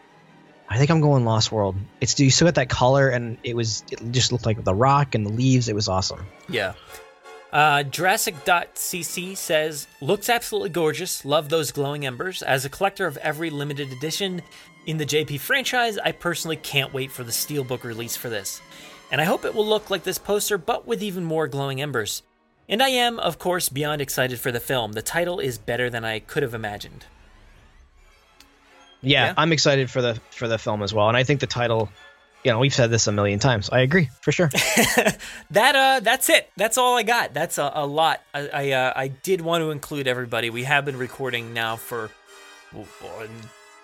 I 0.73 0.79
think 0.79 0.89
I'm 0.93 1.01
going 1.01 1.25
Lost 1.25 1.51
World. 1.51 1.75
It's 2.01 2.21
you 2.21 2.31
still 2.31 2.47
got 2.47 2.55
that 2.55 2.69
color, 2.69 3.09
and 3.09 3.39
it 3.43 3.57
was 3.57 3.83
it 3.91 3.99
just 4.13 4.31
looked 4.31 4.47
like 4.47 4.63
the 4.63 4.75
rock 4.75 5.17
and 5.17 5.27
the 5.27 5.31
leaves. 5.33 5.69
It 5.69 5.75
was 5.75 5.89
awesome. 5.89 6.25
Yeah. 6.49 6.75
Uh, 7.53 7.83
Jurassic.cc 7.83 9.37
says, 9.37 9.87
looks 10.01 10.29
absolutely 10.29 10.71
gorgeous. 10.71 11.25
Love 11.25 11.49
those 11.49 11.73
glowing 11.73 12.07
embers. 12.07 12.43
As 12.43 12.65
a 12.65 12.69
collector 12.69 13.07
of 13.07 13.17
every 13.19 13.51
limited 13.51 13.91
edition 13.93 14.43
in 14.87 14.99
the 14.99 15.07
JP 15.07 15.41
franchise, 15.41 15.99
I 15.99 16.13
personally 16.13 16.57
can't 16.57 16.93
wait 16.93 17.11
for 17.11 17.25
the 17.25 17.33
Steelbook 17.33 17.83
release 17.83 18.17
for 18.17 18.29
this. 18.29 18.61
And 19.11 19.21
I 19.21 19.25
hope 19.25 19.45
it 19.45 19.55
will 19.55 19.67
look 19.67 19.91
like 19.91 20.05
this 20.05 20.19
poster, 20.19 20.59
but 20.59 20.87
with 20.87 21.03
even 21.03 21.25
more 21.25 21.49
glowing 21.49 21.81
embers. 21.81 22.23
And 22.69 22.81
I 22.81 22.91
am, 22.91 23.19
of 23.19 23.39
course, 23.41 23.69
beyond 23.69 24.01
excited 24.01 24.39
for 24.39 24.53
the 24.53 24.61
film. 24.61 24.93
The 24.93 25.03
title 25.03 25.41
is 25.41 25.59
better 25.59 25.91
than 25.91 26.05
I 26.05 26.21
could 26.21 26.45
have 26.45 26.55
imagined. 26.55 27.05
Yeah, 29.03 29.27
Yeah. 29.27 29.35
I'm 29.37 29.53
excited 29.53 29.91
for 29.91 30.01
the 30.01 30.21
for 30.31 30.47
the 30.47 30.59
film 30.59 30.83
as 30.83 30.95
well, 30.95 31.09
and 31.09 31.17
I 31.17 31.25
think 31.25 31.41
the 31.41 31.47
title. 31.47 31.91
You 32.45 32.53
know, 32.53 32.59
we've 32.59 32.75
said 32.75 32.91
this 32.91 33.07
a 33.07 33.13
million 33.13 33.39
times. 33.39 33.69
I 33.71 33.81
agree 33.81 34.09
for 34.23 34.33
sure. 34.33 34.49
that 35.51 35.77
uh 35.77 36.01
that's 36.01 36.29
it. 36.31 36.51
That's 36.57 36.79
all 36.79 36.97
i 36.97 37.03
got. 37.03 37.35
That's 37.35 37.59
a, 37.59 37.71
a 37.75 37.87
lot. 37.87 38.23
I 38.33 38.49
I, 38.49 38.71
uh, 38.71 38.93
I 38.97 39.09
did 39.09 39.41
want 39.43 39.63
to 39.63 39.71
include 39.71 40.07
everybody. 40.07 40.49
We 40.49 40.65
have 40.65 40.85
been 40.85 40.97
recording 40.97 41.53
now 41.53 41.77
for 41.77 42.11
oh, 42.75 43.29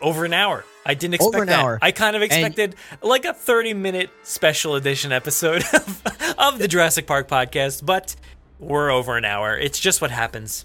over 0.00 0.24
an 0.24 0.32
hour. 0.32 0.64
I 0.84 0.94
didn't 0.94 1.14
expect 1.14 1.34
Over 1.34 1.42
an 1.42 1.48
that. 1.48 1.60
hour. 1.60 1.78
i 1.82 1.90
kind 1.90 2.16
of 2.16 2.22
expected 2.22 2.76
like 3.02 3.24
a 3.24 3.34
30 3.34 3.74
minute 3.74 4.10
special 4.22 4.76
edition 4.76 5.12
episode 5.12 5.62
of, 5.74 6.02
of 6.38 6.58
the 6.58 6.68
jurassic 6.68 7.06
park 7.06 7.28
podcast 7.28 7.84
but 7.84 8.16
we're 8.58 8.90
over 8.90 9.16
an 9.18 9.24
hour. 9.26 9.56
It's 9.58 9.78
just 9.78 10.00
what 10.00 10.10
happens 10.10 10.64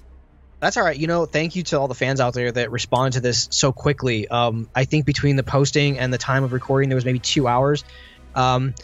That's 0.62 0.78
all 0.78 0.84
right. 0.84 0.96
You 0.96 1.08
know, 1.08 1.26
thank 1.26 1.56
you 1.56 1.64
to 1.64 1.80
all 1.80 1.88
the 1.88 1.96
fans 1.96 2.22
out 2.22 2.34
there 2.36 2.52
that 2.52 2.72
responded 2.72 3.14
to 3.14 3.20
this 3.20 3.48
so 3.52 3.72
quickly. 3.72 4.28
Um, 4.28 4.70
I 4.76 4.86
think 4.86 5.06
between 5.06 5.36
the 5.36 5.44
posting 5.44 5.98
and 5.98 6.14
the 6.14 6.20
time 6.20 6.44
of 6.44 6.54
recording, 6.54 6.88
there 6.90 6.96
was 6.96 7.04
maybe 7.04 7.20
two 7.20 7.48
hours. 7.48 7.84
Um, 8.36 8.76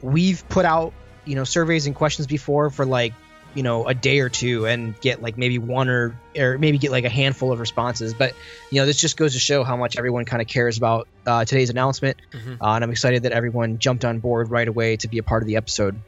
we've 0.00 0.48
put 0.48 0.64
out, 0.64 0.94
you 1.24 1.34
know, 1.34 1.42
surveys 1.44 1.86
and 1.86 1.94
questions 1.94 2.28
before 2.28 2.70
for 2.70 2.86
like, 2.86 3.14
you 3.52 3.62
know, 3.64 3.86
a 3.86 3.94
day 3.94 4.20
or 4.20 4.28
two 4.28 4.66
and 4.66 5.00
get 5.00 5.22
like 5.22 5.36
maybe 5.36 5.58
one 5.58 5.88
or 5.88 6.18
or 6.36 6.56
maybe 6.58 6.78
get 6.78 6.90
like 6.92 7.04
a 7.04 7.08
handful 7.08 7.52
of 7.52 7.58
responses. 7.60 8.14
But 8.14 8.34
you 8.70 8.80
know, 8.80 8.86
this 8.86 9.00
just 9.00 9.16
goes 9.16 9.32
to 9.34 9.38
show 9.40 9.64
how 9.64 9.76
much 9.76 9.96
everyone 9.96 10.24
kind 10.24 10.40
of 10.40 10.48
cares 10.48 10.78
about 10.78 11.08
uh, 11.26 11.44
today's 11.44 11.70
announcement. 11.70 12.16
Mhm. 12.32 12.58
Uh, 12.60 12.74
and 12.74 12.84
I'm 12.84 12.90
excited 12.90 13.24
that 13.24 13.32
everyone 13.32 13.78
jumped 13.78 14.04
on 14.04 14.18
board 14.20 14.50
right 14.50 14.66
away 14.66 14.96
to 14.98 15.08
be 15.08 15.18
a 15.18 15.22
part 15.22 15.42
of 15.42 15.46
the 15.46 15.56
episode. 15.56 16.00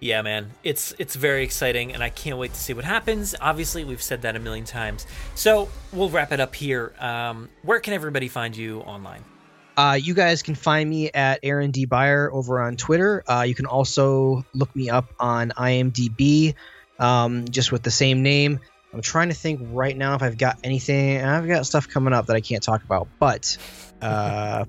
Yeah, 0.00 0.22
man, 0.22 0.50
it's 0.64 0.94
it's 0.98 1.14
very 1.14 1.44
exciting, 1.44 1.92
and 1.92 2.02
I 2.02 2.08
can't 2.08 2.38
wait 2.38 2.54
to 2.54 2.58
see 2.58 2.72
what 2.72 2.86
happens. 2.86 3.34
Obviously, 3.38 3.84
we've 3.84 4.02
said 4.02 4.22
that 4.22 4.34
a 4.34 4.38
million 4.38 4.64
times, 4.64 5.06
so 5.34 5.68
we'll 5.92 6.08
wrap 6.08 6.32
it 6.32 6.40
up 6.40 6.54
here. 6.54 6.94
Um, 6.98 7.50
where 7.62 7.80
can 7.80 7.92
everybody 7.92 8.28
find 8.28 8.56
you 8.56 8.80
online? 8.80 9.22
Uh, 9.76 9.98
you 10.00 10.14
guys 10.14 10.42
can 10.42 10.54
find 10.54 10.88
me 10.88 11.10
at 11.10 11.40
Aaron 11.42 11.70
D. 11.70 11.84
Beyer 11.84 12.32
over 12.32 12.60
on 12.60 12.76
Twitter. 12.76 13.22
Uh, 13.26 13.42
you 13.46 13.54
can 13.54 13.66
also 13.66 14.44
look 14.54 14.74
me 14.74 14.88
up 14.88 15.12
on 15.20 15.50
IMDb, 15.50 16.54
um, 16.98 17.46
just 17.48 17.70
with 17.70 17.82
the 17.82 17.90
same 17.90 18.22
name. 18.22 18.58
I'm 18.94 19.02
trying 19.02 19.28
to 19.28 19.34
think 19.34 19.60
right 19.70 19.96
now 19.96 20.14
if 20.14 20.22
I've 20.22 20.38
got 20.38 20.58
anything. 20.64 21.22
I've 21.22 21.46
got 21.46 21.66
stuff 21.66 21.88
coming 21.88 22.14
up 22.14 22.26
that 22.26 22.36
I 22.36 22.40
can't 22.40 22.62
talk 22.62 22.82
about, 22.84 23.08
but 23.18 23.58
uh, 24.02 24.64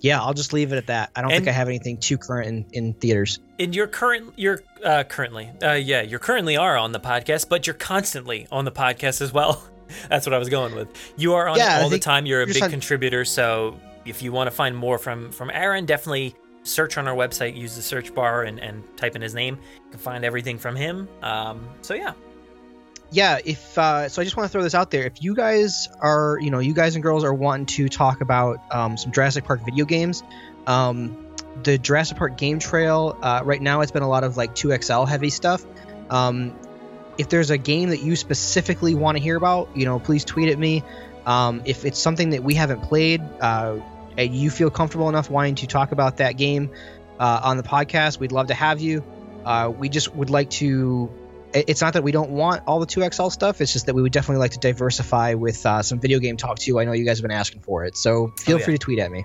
yeah, 0.00 0.20
I'll 0.20 0.34
just 0.34 0.52
leave 0.52 0.72
it 0.72 0.76
at 0.76 0.86
that. 0.86 1.10
I 1.14 1.22
don't 1.22 1.30
And- 1.32 1.44
think 1.44 1.48
I 1.54 1.58
have 1.58 1.68
anything 1.68 1.96
too 1.98 2.16
current 2.18 2.48
in, 2.48 2.64
in 2.72 2.92
theaters. 2.94 3.38
in 3.58 3.72
your 3.72 3.86
current 3.86 4.32
you're 4.36 4.62
uh, 4.84 5.04
currently 5.04 5.50
uh, 5.62 5.72
yeah 5.72 6.00
you're 6.00 6.18
currently 6.18 6.56
are 6.56 6.76
on 6.78 6.92
the 6.92 7.00
podcast 7.00 7.48
but 7.48 7.66
you're 7.66 7.74
constantly 7.74 8.46
on 8.50 8.64
the 8.64 8.72
podcast 8.72 9.20
as 9.20 9.32
well. 9.32 9.62
That's 10.08 10.24
what 10.24 10.32
i 10.34 10.38
was 10.38 10.48
going 10.48 10.74
with. 10.74 10.88
You 11.16 11.34
are 11.34 11.48
on 11.48 11.56
Yeah, 11.58 11.80
all 11.82 11.88
the 11.90 11.98
time. 11.98 12.24
You're 12.24 12.42
a 12.42 12.46
you're 12.46 12.54
big 12.54 12.62
on- 12.62 12.70
contributor 12.70 13.24
so 13.24 13.78
if 14.06 14.22
you 14.22 14.32
want 14.32 14.46
to 14.48 14.50
find 14.52 14.74
more 14.76 14.96
from 14.98 15.30
from 15.32 15.50
aaron 15.50 15.84
definitely 15.84 16.34
search 16.62 16.96
on 16.98 17.08
our 17.08 17.14
website 17.14 17.56
use 17.56 17.74
the 17.76 17.82
search 17.82 18.14
bar 18.14 18.44
and, 18.44 18.58
and 18.60 18.82
type 18.96 19.16
in 19.16 19.22
his 19.22 19.34
name. 19.34 19.56
You 19.84 19.90
can 19.90 19.98
find 20.00 20.24
everything 20.24 20.58
from 20.58 20.76
him. 20.76 21.08
Um, 21.22 21.66
so 21.82 21.94
yeah 21.94 22.12
yeah 23.10 23.38
if 23.44 23.76
uh, 23.78 24.08
so 24.08 24.22
i 24.22 24.24
just 24.24 24.36
want 24.36 24.46
to 24.46 24.52
throw 24.52 24.62
this 24.62 24.74
out 24.74 24.90
there. 24.90 25.04
If 25.04 25.22
you 25.22 25.34
guys 25.34 25.88
are 26.00 26.38
you 26.40 26.50
know 26.50 26.58
you 26.58 26.74
guys 26.74 26.94
and 26.94 27.02
girls 27.02 27.24
are 27.24 27.34
wanting 27.34 27.66
to 27.66 27.88
talk 27.88 28.20
about 28.20 28.60
um, 28.70 28.96
some 28.96 29.12
jurassic 29.12 29.44
park 29.44 29.64
video 29.64 29.84
games 29.84 30.22
um, 30.66 31.26
the 31.62 31.78
jurassic 31.78 32.16
park 32.16 32.36
game 32.36 32.58
trail 32.58 33.18
uh, 33.22 33.42
right 33.44 33.60
now 33.60 33.80
it's 33.80 33.92
been 33.92 34.02
a 34.02 34.08
lot 34.08 34.24
of 34.24 34.36
like 34.36 34.54
2xl 34.54 35.08
heavy 35.08 35.30
stuff. 35.30 35.64
Um, 36.08 36.56
if 37.18 37.28
there's 37.28 37.50
a 37.50 37.58
game 37.58 37.90
that 37.90 38.00
you 38.00 38.16
specifically 38.16 38.94
want 38.94 39.16
to 39.18 39.22
hear 39.22 39.36
about 39.36 39.76
you 39.76 39.84
know 39.84 39.98
please 39.98 40.24
tweet 40.24 40.48
at 40.50 40.58
me. 40.58 40.82
Um, 41.26 41.62
if 41.66 41.84
it's 41.84 41.98
something 41.98 42.30
that 42.30 42.42
we 42.42 42.54
haven't 42.54 42.82
played 42.82 43.20
uh, 43.40 43.78
and 44.16 44.34
you 44.34 44.50
feel 44.50 44.70
comfortable 44.70 45.08
enough 45.08 45.28
wanting 45.30 45.56
to 45.56 45.66
talk 45.66 45.92
about 45.92 46.16
that 46.16 46.32
game 46.38 46.70
uh, 47.18 47.40
on 47.44 47.56
the 47.56 47.62
podcast 47.62 48.18
we'd 48.18 48.32
love 48.32 48.48
to 48.48 48.54
have 48.54 48.80
you. 48.80 49.04
Uh, 49.44 49.72
we 49.76 49.88
just 49.88 50.14
would 50.14 50.30
like 50.30 50.50
to 50.50 51.10
it's 51.54 51.80
not 51.80 51.92
that 51.94 52.02
we 52.02 52.12
don't 52.12 52.30
want 52.30 52.62
all 52.66 52.80
the 52.80 52.86
2xl 52.86 53.30
stuff 53.32 53.60
it's 53.60 53.72
just 53.72 53.86
that 53.86 53.94
we 53.94 54.02
would 54.02 54.12
definitely 54.12 54.40
like 54.40 54.50
to 54.52 54.58
diversify 54.58 55.34
with 55.34 55.64
uh, 55.66 55.82
some 55.82 55.98
video 56.00 56.18
game 56.18 56.36
talk 56.36 56.58
too 56.58 56.80
i 56.80 56.84
know 56.84 56.92
you 56.92 57.04
guys 57.04 57.18
have 57.18 57.22
been 57.22 57.30
asking 57.36 57.60
for 57.60 57.84
it 57.84 57.96
so 57.96 58.32
feel 58.38 58.56
Oh, 58.56 58.58
yeah. 58.58 58.64
free 58.64 58.74
to 58.74 58.78
tweet 58.78 58.98
at 58.98 59.10
me 59.10 59.24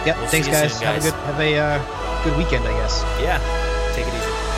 yep 0.05 0.15
We'll 0.17 0.27
thanks 0.27 0.47
guys. 0.47 0.77
soon, 0.77 0.85
have 0.87 0.97
a 0.97 1.01
good 1.01 1.13
have 1.25 1.39
a 1.39 1.57
uh, 1.57 2.23
good 2.23 2.37
weekend 2.37 2.63
i 2.65 2.71
guess 2.79 3.01
Yeah, 3.21 3.37
take 3.95 4.05
it 4.07 4.13
easy. 4.13 4.38